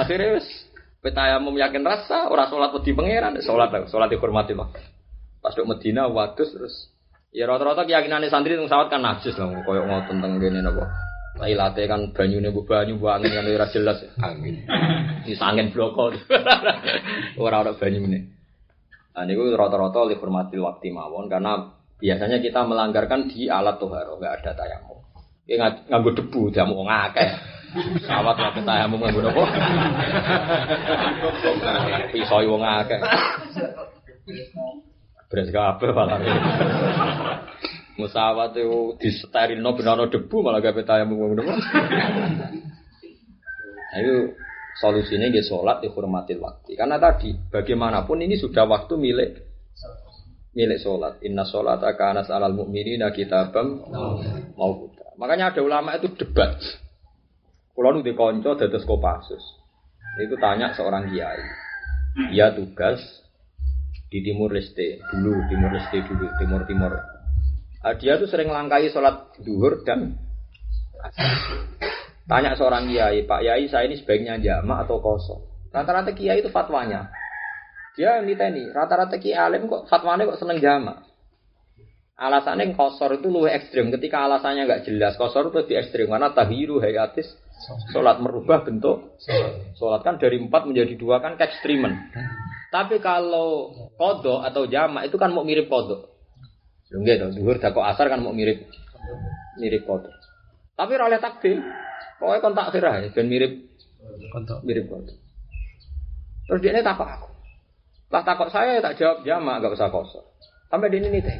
Akhirnya 0.00 0.40
wes 0.40 0.48
petayamum 1.04 1.52
yakin 1.60 1.84
rasa 1.84 2.32
orang 2.32 2.48
sholat 2.48 2.72
wedi 2.72 2.96
pangeran 2.96 3.36
sholat 3.44 3.68
sholat 3.92 4.08
dihormati 4.08 4.56
waktu. 4.56 4.80
Pas 5.44 5.52
dok 5.52 5.68
Medina 5.68 6.08
wadus 6.08 6.56
terus 6.56 6.88
Ya 7.28 7.44
rata-rata 7.44 7.84
keyakinan 7.84 8.24
santri 8.32 8.56
tentang 8.56 8.72
sawat 8.72 8.88
kan 8.88 9.04
najis 9.04 9.36
lah, 9.36 9.52
koyok 9.52 9.84
mau 9.84 10.00
tentang 10.08 10.40
gini 10.40 10.64
nopo. 10.64 10.80
Lailate 11.36 11.84
kan 11.84 12.10
banyu 12.16 12.40
nih 12.40 12.50
banyu 12.50 12.96
angin 13.04 13.30
kan 13.36 13.44
ora 13.44 13.68
jelas 13.68 14.00
angin. 14.16 14.64
Di 15.28 15.36
angin 15.36 15.68
bloko. 15.68 16.08
Orang-orang 17.38 17.76
banyu 17.76 18.00
ini. 18.08 18.20
Nah 19.12 19.28
ini 19.28 19.36
rata-rata 19.52 20.08
oleh 20.08 20.16
hormati 20.16 20.56
waktu 20.56 20.88
mawon 20.88 21.28
karena 21.28 21.78
biasanya 22.00 22.40
kita 22.40 22.64
melanggarkan 22.64 23.28
di 23.28 23.52
alat 23.52 23.76
toharo 23.76 24.16
nggak 24.16 24.34
ada 24.40 24.50
tayamum. 24.56 24.98
Ya 25.44 25.68
nganggo 25.68 26.16
debu 26.16 26.48
jamu 26.48 26.80
ngakeh. 26.80 27.28
Sawat 28.08 28.40
ngake 28.40 28.64
tayamum 28.64 29.04
nganggo 29.04 29.20
nopo? 29.20 29.44
Pisau 32.08 32.40
wong 32.56 32.64
akeh. 32.64 32.98
Beres 35.28 35.52
kabeh 35.52 35.92
malah. 35.92 36.18
Musawat 38.00 38.56
itu 38.56 38.96
no 39.60 39.70
benono 39.76 40.08
debu 40.08 40.36
malah 40.40 40.64
gak 40.64 40.80
ngono. 41.04 41.42
Nah 43.88 43.98
itu 43.98 44.36
solusinya 44.78 45.28
dia 45.28 45.42
sholat 45.44 45.82
dihormati 45.82 46.38
waktu. 46.38 46.78
Karena 46.78 46.96
tadi 46.96 47.34
bagaimanapun 47.34 48.22
ini 48.22 48.38
sudah 48.38 48.64
waktu 48.64 48.94
milik 48.96 49.30
milik 50.54 50.78
sholat. 50.80 51.20
Inna 51.26 51.44
sholat 51.44 51.82
akan 51.82 52.24
alal 52.24 52.54
mu'minina 52.54 53.10
kitabam 53.10 53.84
mau 54.54 54.72
putra. 54.78 55.12
Makanya 55.18 55.52
ada 55.52 55.60
ulama 55.60 55.98
itu 55.98 56.14
debat. 56.14 56.56
Kalau 57.74 57.94
nu 57.94 58.02
dikonco 58.02 58.58
dados 58.58 58.86
kopasus. 58.86 59.42
Itu 60.18 60.34
tanya 60.38 60.74
seorang 60.74 61.10
kiai. 61.10 61.42
Dia 62.34 62.50
tugas 62.50 62.98
di 64.08 64.24
Timur 64.24 64.48
Leste 64.52 65.04
dulu, 65.12 65.36
Timur 65.52 65.70
Leste 65.72 65.98
dulu, 66.04 66.26
Timur 66.40 66.62
Timur. 66.64 66.92
Uh, 67.84 67.94
dia 68.00 68.16
tuh 68.16 68.26
sering 68.26 68.48
langkai 68.48 68.90
sholat 68.90 69.36
duhur 69.44 69.84
dan 69.84 70.16
tanya 72.26 72.56
seorang 72.58 72.88
kiai, 72.88 73.22
Pak 73.28 73.40
Yai 73.44 73.68
saya 73.70 73.86
ini 73.86 74.00
sebaiknya 74.00 74.40
jamaah 74.40 74.88
atau 74.88 74.98
kosong. 74.98 75.40
Rata-rata 75.70 76.10
kiai 76.16 76.40
itu 76.40 76.50
fatwanya. 76.50 77.12
Dia 77.94 78.18
minta 78.24 78.48
ini, 78.48 78.66
rata-rata 78.72 79.20
kiai 79.20 79.36
alim 79.36 79.68
kok 79.68 79.86
fatwanya 79.86 80.26
kok 80.26 80.40
seneng 80.40 80.58
jamaah. 80.58 81.04
Alasannya 82.18 82.74
kosor 82.74 83.14
itu 83.14 83.30
lebih 83.30 83.54
ekstrim. 83.54 83.94
Ketika 83.94 84.26
alasannya 84.26 84.66
nggak 84.66 84.82
jelas, 84.90 85.14
kosor 85.14 85.54
itu 85.54 85.62
lebih 85.62 85.86
ekstrim. 85.86 86.10
Karena 86.10 86.34
tahiru 86.34 86.82
hayatis, 86.82 87.30
sholat 87.94 88.18
merubah 88.18 88.66
bentuk. 88.66 89.14
Sholat 89.78 90.02
kan 90.02 90.18
dari 90.18 90.42
empat 90.42 90.66
menjadi 90.66 90.98
dua 90.98 91.22
kan 91.22 91.38
ekstrimen. 91.38 91.94
Tapi 92.68 93.00
kalau 93.00 93.72
kodok 93.96 94.44
atau 94.44 94.68
jamak 94.68 95.08
itu 95.08 95.16
kan 95.16 95.32
mau 95.32 95.44
mirip 95.44 95.72
kodok. 95.72 96.12
Enggak 96.92 97.20
dong, 97.20 97.32
duhur 97.36 97.56
dakok 97.60 97.84
asar 97.84 98.08
kan 98.12 98.20
mau 98.20 98.32
mirip 98.32 98.68
mirip 99.60 99.88
kodok. 99.88 100.12
Tapi 100.76 100.92
oleh 100.94 101.20
takdir, 101.20 101.58
pokoknya 102.20 102.44
kon 102.44 102.54
takdir 102.56 102.84
aja, 102.84 103.08
dan 103.10 103.26
mirip 103.26 103.52
Kontok. 104.32 104.64
mirip 104.64 104.88
kodok. 104.88 105.16
Terus 106.48 106.60
dia 106.64 106.72
ini 106.72 106.80
takut 106.84 107.08
aku. 107.08 107.28
Lah 108.08 108.24
takut 108.24 108.48
saya 108.48 108.80
tak 108.80 108.96
jawab 108.96 109.20
jamak, 109.24 109.60
nggak 109.60 109.76
usah 109.76 109.92
kosor. 109.92 110.24
Sampai 110.68 110.92
di 110.92 111.00
ini 111.00 111.20
teh. 111.20 111.36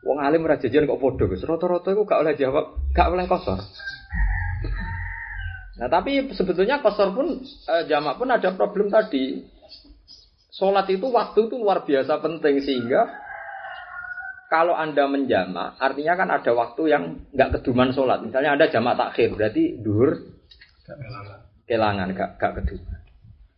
Wong 0.00 0.16
alim 0.16 0.48
ora 0.48 0.56
jajan 0.56 0.88
kok 0.88 0.96
podo 0.96 1.28
Gus. 1.28 1.44
Rata-rata 1.44 1.92
iku 1.92 2.08
gak 2.08 2.24
oleh 2.24 2.34
jawab, 2.38 2.72
gak 2.96 3.12
oleh 3.12 3.28
kosor. 3.28 3.60
Nah, 5.76 5.88
tapi 5.92 6.24
sebetulnya 6.32 6.80
kosor 6.80 7.12
pun 7.12 7.44
eh, 7.44 7.82
jamak 7.84 8.16
pun 8.16 8.32
ada 8.32 8.52
problem 8.56 8.88
tadi. 8.88 9.44
Sholat 10.50 10.86
itu 10.90 11.06
waktu 11.10 11.46
itu 11.46 11.54
luar 11.54 11.86
biasa 11.86 12.18
penting 12.18 12.58
sehingga 12.62 13.06
kalau 14.50 14.74
anda 14.74 15.06
menjamak, 15.06 15.78
artinya 15.78 16.14
kan 16.18 16.28
ada 16.34 16.50
waktu 16.50 16.82
yang 16.90 17.02
nggak 17.30 17.62
keduman 17.62 17.94
sholat. 17.94 18.18
Misalnya 18.26 18.58
ada 18.58 18.66
jamak 18.66 18.98
takhir, 18.98 19.38
berarti 19.38 19.78
duhur 19.78 20.18
kelangan, 21.70 22.10
gak, 22.18 22.34
gak 22.42 22.52
keduman. 22.58 23.00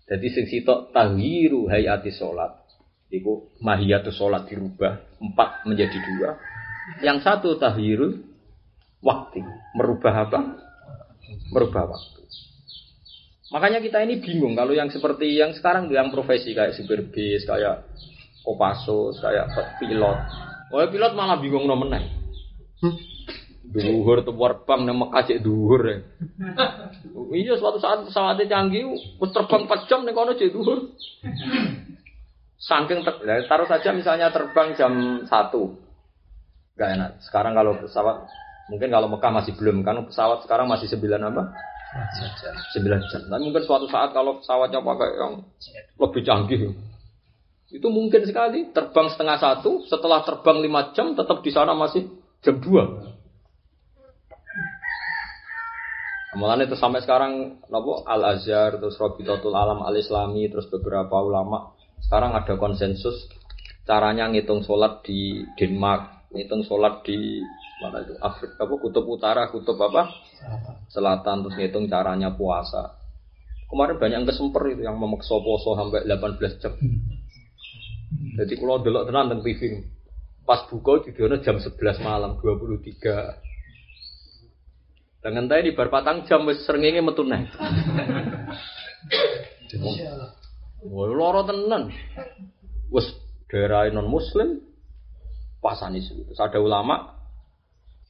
Jadi 0.05 0.27
sing 0.29 0.45
sitok 0.45 0.93
tahwiru 0.93 1.65
hayati 1.73 2.13
sholat. 2.13 2.61
Iku 3.09 3.57
mahiyatu 3.65 4.13
sholat 4.13 4.45
dirubah 4.45 5.17
empat 5.17 5.65
menjadi 5.65 5.97
dua. 5.97 6.37
Yang 7.01 7.25
satu 7.25 7.57
tahwiru 7.57 8.21
waktu. 9.01 9.41
Merubah 9.73 10.29
apa? 10.29 10.41
Merubah 11.49 11.89
waktu. 11.89 12.21
Makanya 13.53 13.85
kita 13.85 14.01
ini 14.01 14.17
bingung 14.17 14.57
kalau 14.57 14.73
yang 14.73 14.89
seperti 14.89 15.37
yang 15.37 15.53
sekarang 15.53 15.93
yang 15.93 16.09
profesi 16.09 16.57
kayak 16.57 16.73
supir 16.73 17.05
bis, 17.13 17.45
kayak 17.45 17.85
kopasus, 18.41 19.21
kayak 19.21 19.53
pilot. 19.77 20.19
Oh 20.73 20.81
pilot 20.89 21.13
malah 21.13 21.37
bingung 21.37 21.69
nomen 21.69 22.01
Duhur 23.73 24.21
tuh 24.21 24.37
terbang 24.37 24.85
nang 24.85 25.01
Mekah 25.01 25.23
cek 25.25 25.41
duhur 25.41 25.81
ya. 25.89 25.97
Iya 27.33 27.57
suatu 27.57 27.81
saat 27.81 28.05
pesawatnya 28.05 28.45
canggih, 28.45 28.93
wis 28.93 29.33
terbang 29.33 29.65
4 29.65 29.89
jam 29.89 30.05
ning 30.05 30.13
kono 30.13 30.37
cek 30.37 30.53
duhur. 30.53 30.93
Saking 32.61 33.01
ter, 33.01 33.15
ya, 33.25 33.41
taruh 33.49 33.65
saja 33.65 33.97
misalnya 33.97 34.29
terbang 34.29 34.77
jam 34.77 34.93
1. 35.25 36.77
Gak 36.77 36.91
enak. 36.93 37.11
Sekarang 37.25 37.57
kalau 37.57 37.81
pesawat 37.81 38.29
mungkin 38.69 38.93
kalau 38.93 39.09
Mekah 39.09 39.33
masih 39.33 39.57
belum 39.57 39.81
kan 39.81 40.05
pesawat 40.05 40.45
sekarang 40.45 40.69
masih 40.69 40.93
9 40.93 41.09
apa? 41.33 41.43
9 41.93 43.11
jam. 43.13 43.23
Tapi 43.29 43.43
mungkin 43.45 43.65
suatu 43.65 43.85
saat 43.89 44.17
kalau 44.17 44.41
pesawatnya 44.41 44.81
pakai 44.81 45.11
yang 45.21 45.33
lebih 46.01 46.23
canggih 46.25 46.73
itu 47.73 47.89
mungkin 47.89 48.23
sekali. 48.29 48.69
Terbang 48.73 49.09
setengah 49.09 49.41
satu 49.41 49.85
setelah 49.89 50.21
terbang 50.25 50.61
lima 50.61 50.93
jam 50.93 51.17
tetap 51.17 51.41
di 51.41 51.51
sana 51.53 51.73
masih 51.73 52.05
jam 52.45 52.61
2 52.61 53.13
Mulanya 56.33 56.65
itu 56.65 56.81
sampai 56.81 57.05
sekarang 57.05 57.61
nopo 57.69 58.09
Al 58.09 58.25
Azhar 58.25 58.81
terus 58.81 58.97
Robitotul 58.97 59.53
Alam 59.53 59.85
Al 59.85 59.93
Islami 60.01 60.49
terus 60.49 60.65
beberapa 60.73 61.21
ulama. 61.21 61.77
Sekarang 62.01 62.33
ada 62.33 62.57
konsensus 62.57 63.29
caranya 63.85 64.33
ngitung 64.33 64.65
sholat 64.65 65.05
di 65.05 65.45
Denmark, 65.61 66.33
ngitung 66.33 66.65
sholat 66.65 67.05
di 67.05 67.45
mana 67.83 68.07
itu 68.07 68.15
Afrika 68.23 68.63
apa 68.63 68.75
kutub 68.79 69.05
utara, 69.11 69.51
kutub 69.51 69.75
apa 69.83 70.07
selatan 70.87 71.43
terus 71.43 71.59
ngitung 71.59 71.91
caranya 71.91 72.31
puasa. 72.31 72.95
Kemarin 73.67 73.99
banyak 73.99 74.17
yang 74.23 74.29
kesemper 74.29 74.63
itu 74.71 74.85
yang 74.85 75.01
memaksa 75.01 75.35
poso 75.43 75.75
sampai 75.75 76.07
18 76.07 76.63
jam. 76.63 76.77
Jadi 78.37 78.55
kalau 78.61 78.85
delok 78.85 79.09
tenan 79.09 79.33
tentang 79.33 79.43
TV 79.43 79.81
pas 80.45 80.61
buka 80.69 81.09
di 81.09 81.17
jam 81.41 81.57
11 81.57 82.05
malam 82.05 82.37
23 82.37 83.53
dengan 85.23 85.47
tadi 85.47 85.71
di 85.71 85.79
bar 85.79 85.87
patang 85.87 86.27
jam 86.27 86.43
wis 86.51 86.67
srengenge 86.67 86.99
metu. 86.99 87.23
Wah, 90.83 91.07
loro 91.07 91.47
tenan. 91.47 91.95
Wis 92.91 93.07
daerah 93.47 93.87
non 93.95 94.11
muslim 94.11 94.59
pasani 95.63 96.03
itu. 96.03 96.27
Ada 96.35 96.59
ulama 96.59 97.22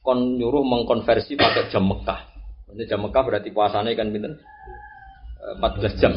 kon 0.03 0.35
nyuruh 0.35 0.67
mengkonversi 0.67 1.39
pakai 1.39 1.71
jam 1.71 1.87
Mekah. 1.87 2.19
Ini 2.75 2.83
jam 2.91 2.99
Mekah 3.07 3.23
berarti 3.23 3.49
puasanya 3.55 3.95
kan 3.95 4.11
pinten? 4.11 4.35
14 5.57 5.99
jam. 6.03 6.11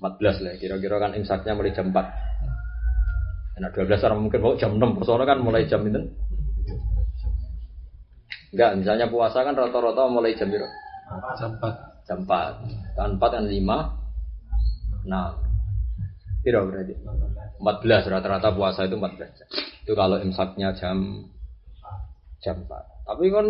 14 0.00 0.44
lah 0.44 0.52
kira-kira 0.56 0.96
kan 0.96 1.12
imsaknya 1.12 1.52
mulai 1.52 1.76
jam 1.76 1.92
4. 1.92 3.60
Enak 3.60 3.70
12 3.76 4.06
orang 4.08 4.20
mungkin 4.24 4.40
mau 4.40 4.54
jam 4.54 4.72
6, 4.78 5.02
soalnya 5.02 5.26
kan 5.34 5.38
mulai 5.42 5.66
jam 5.66 5.82
itu 5.82 5.98
Enggak, 8.48 8.80
misalnya 8.80 9.06
puasa 9.12 9.44
kan 9.44 9.52
rata-rata 9.52 10.08
mulai 10.08 10.32
jam 10.32 10.48
berapa? 10.48 10.72
Jam 11.36 11.60
4. 11.60 12.08
Jam 12.08 12.18
4. 12.24 12.96
Jam 12.96 13.20
4 13.20 13.34
kan 13.34 13.44
5. 13.44 15.04
Nah. 15.04 15.36
Piro 16.40 16.64
berarti? 16.64 16.94
14 17.60 18.08
rata-rata 18.08 18.48
puasa 18.56 18.88
itu 18.88 18.96
14 18.96 19.36
jam. 19.36 19.48
Itu 19.84 19.92
kalau 19.92 20.16
imsaknya 20.22 20.72
jam 20.80 21.28
jam 22.42 22.64
4. 22.64 23.08
Tapi 23.08 23.24
kan 23.30 23.46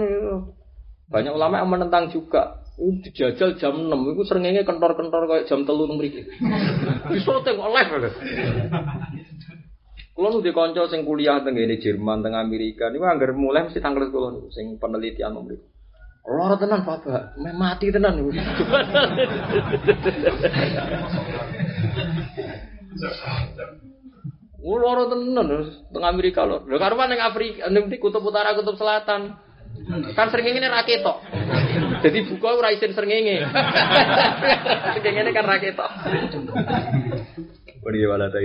banyak 1.08 1.32
ulama 1.32 1.64
yang 1.64 1.70
menentang 1.72 2.12
juga. 2.12 2.60
Itu 2.78 3.10
dijajal 3.10 3.58
jam 3.58 3.74
6, 3.90 3.90
itu 3.90 4.22
seringnya 4.22 4.62
kentor-kentor 4.62 5.26
kayak 5.26 5.50
jam 5.50 5.66
telur 5.66 5.90
mriki. 5.98 6.30
Bisa 7.10 7.42
tengok 7.42 7.74
live. 7.74 7.90
Kulo 10.18 10.34
nu 10.34 10.42
dikonco 10.42 10.90
sing 10.90 11.06
kuliah 11.06 11.46
teng 11.46 11.54
ini 11.54 11.78
Jerman, 11.78 12.26
teng 12.26 12.34
Amerika. 12.34 12.90
Niku 12.90 13.06
anggar 13.06 13.38
mulai 13.38 13.70
mesti 13.70 13.78
tanggal 13.78 14.10
kulo 14.10 14.34
niku 14.34 14.50
sing 14.50 14.74
penelitian 14.74 15.30
nomor 15.30 15.54
itu. 15.54 15.62
Loro 16.26 16.58
tenan 16.58 16.82
Bapak, 16.82 17.38
me 17.38 17.54
mati 17.54 17.94
tenan 17.94 18.18
niku. 18.18 18.34
Loro 24.58 25.06
tenan 25.06 25.48
teng 25.94 26.04
Amerika 26.04 26.42
lho. 26.42 26.66
Lho 26.66 26.76
karuan 26.82 27.14
ning 27.14 27.22
Afrika, 27.22 27.70
ning 27.70 27.86
kutub 28.02 28.26
utara, 28.26 28.58
kutub 28.58 28.74
selatan. 28.74 29.38
Kan 30.18 30.28
srengenge 30.34 30.66
raketok. 30.66 31.22
Jadi 32.02 32.18
buka 32.26 32.58
ora 32.58 32.74
isin 32.74 32.92
srengenge. 32.92 33.46
Srengenge 34.98 35.30
kan 35.30 35.46
raketok. 35.46 35.90
Beri 37.86 38.02
wala 38.10 38.26
ta 38.34 38.42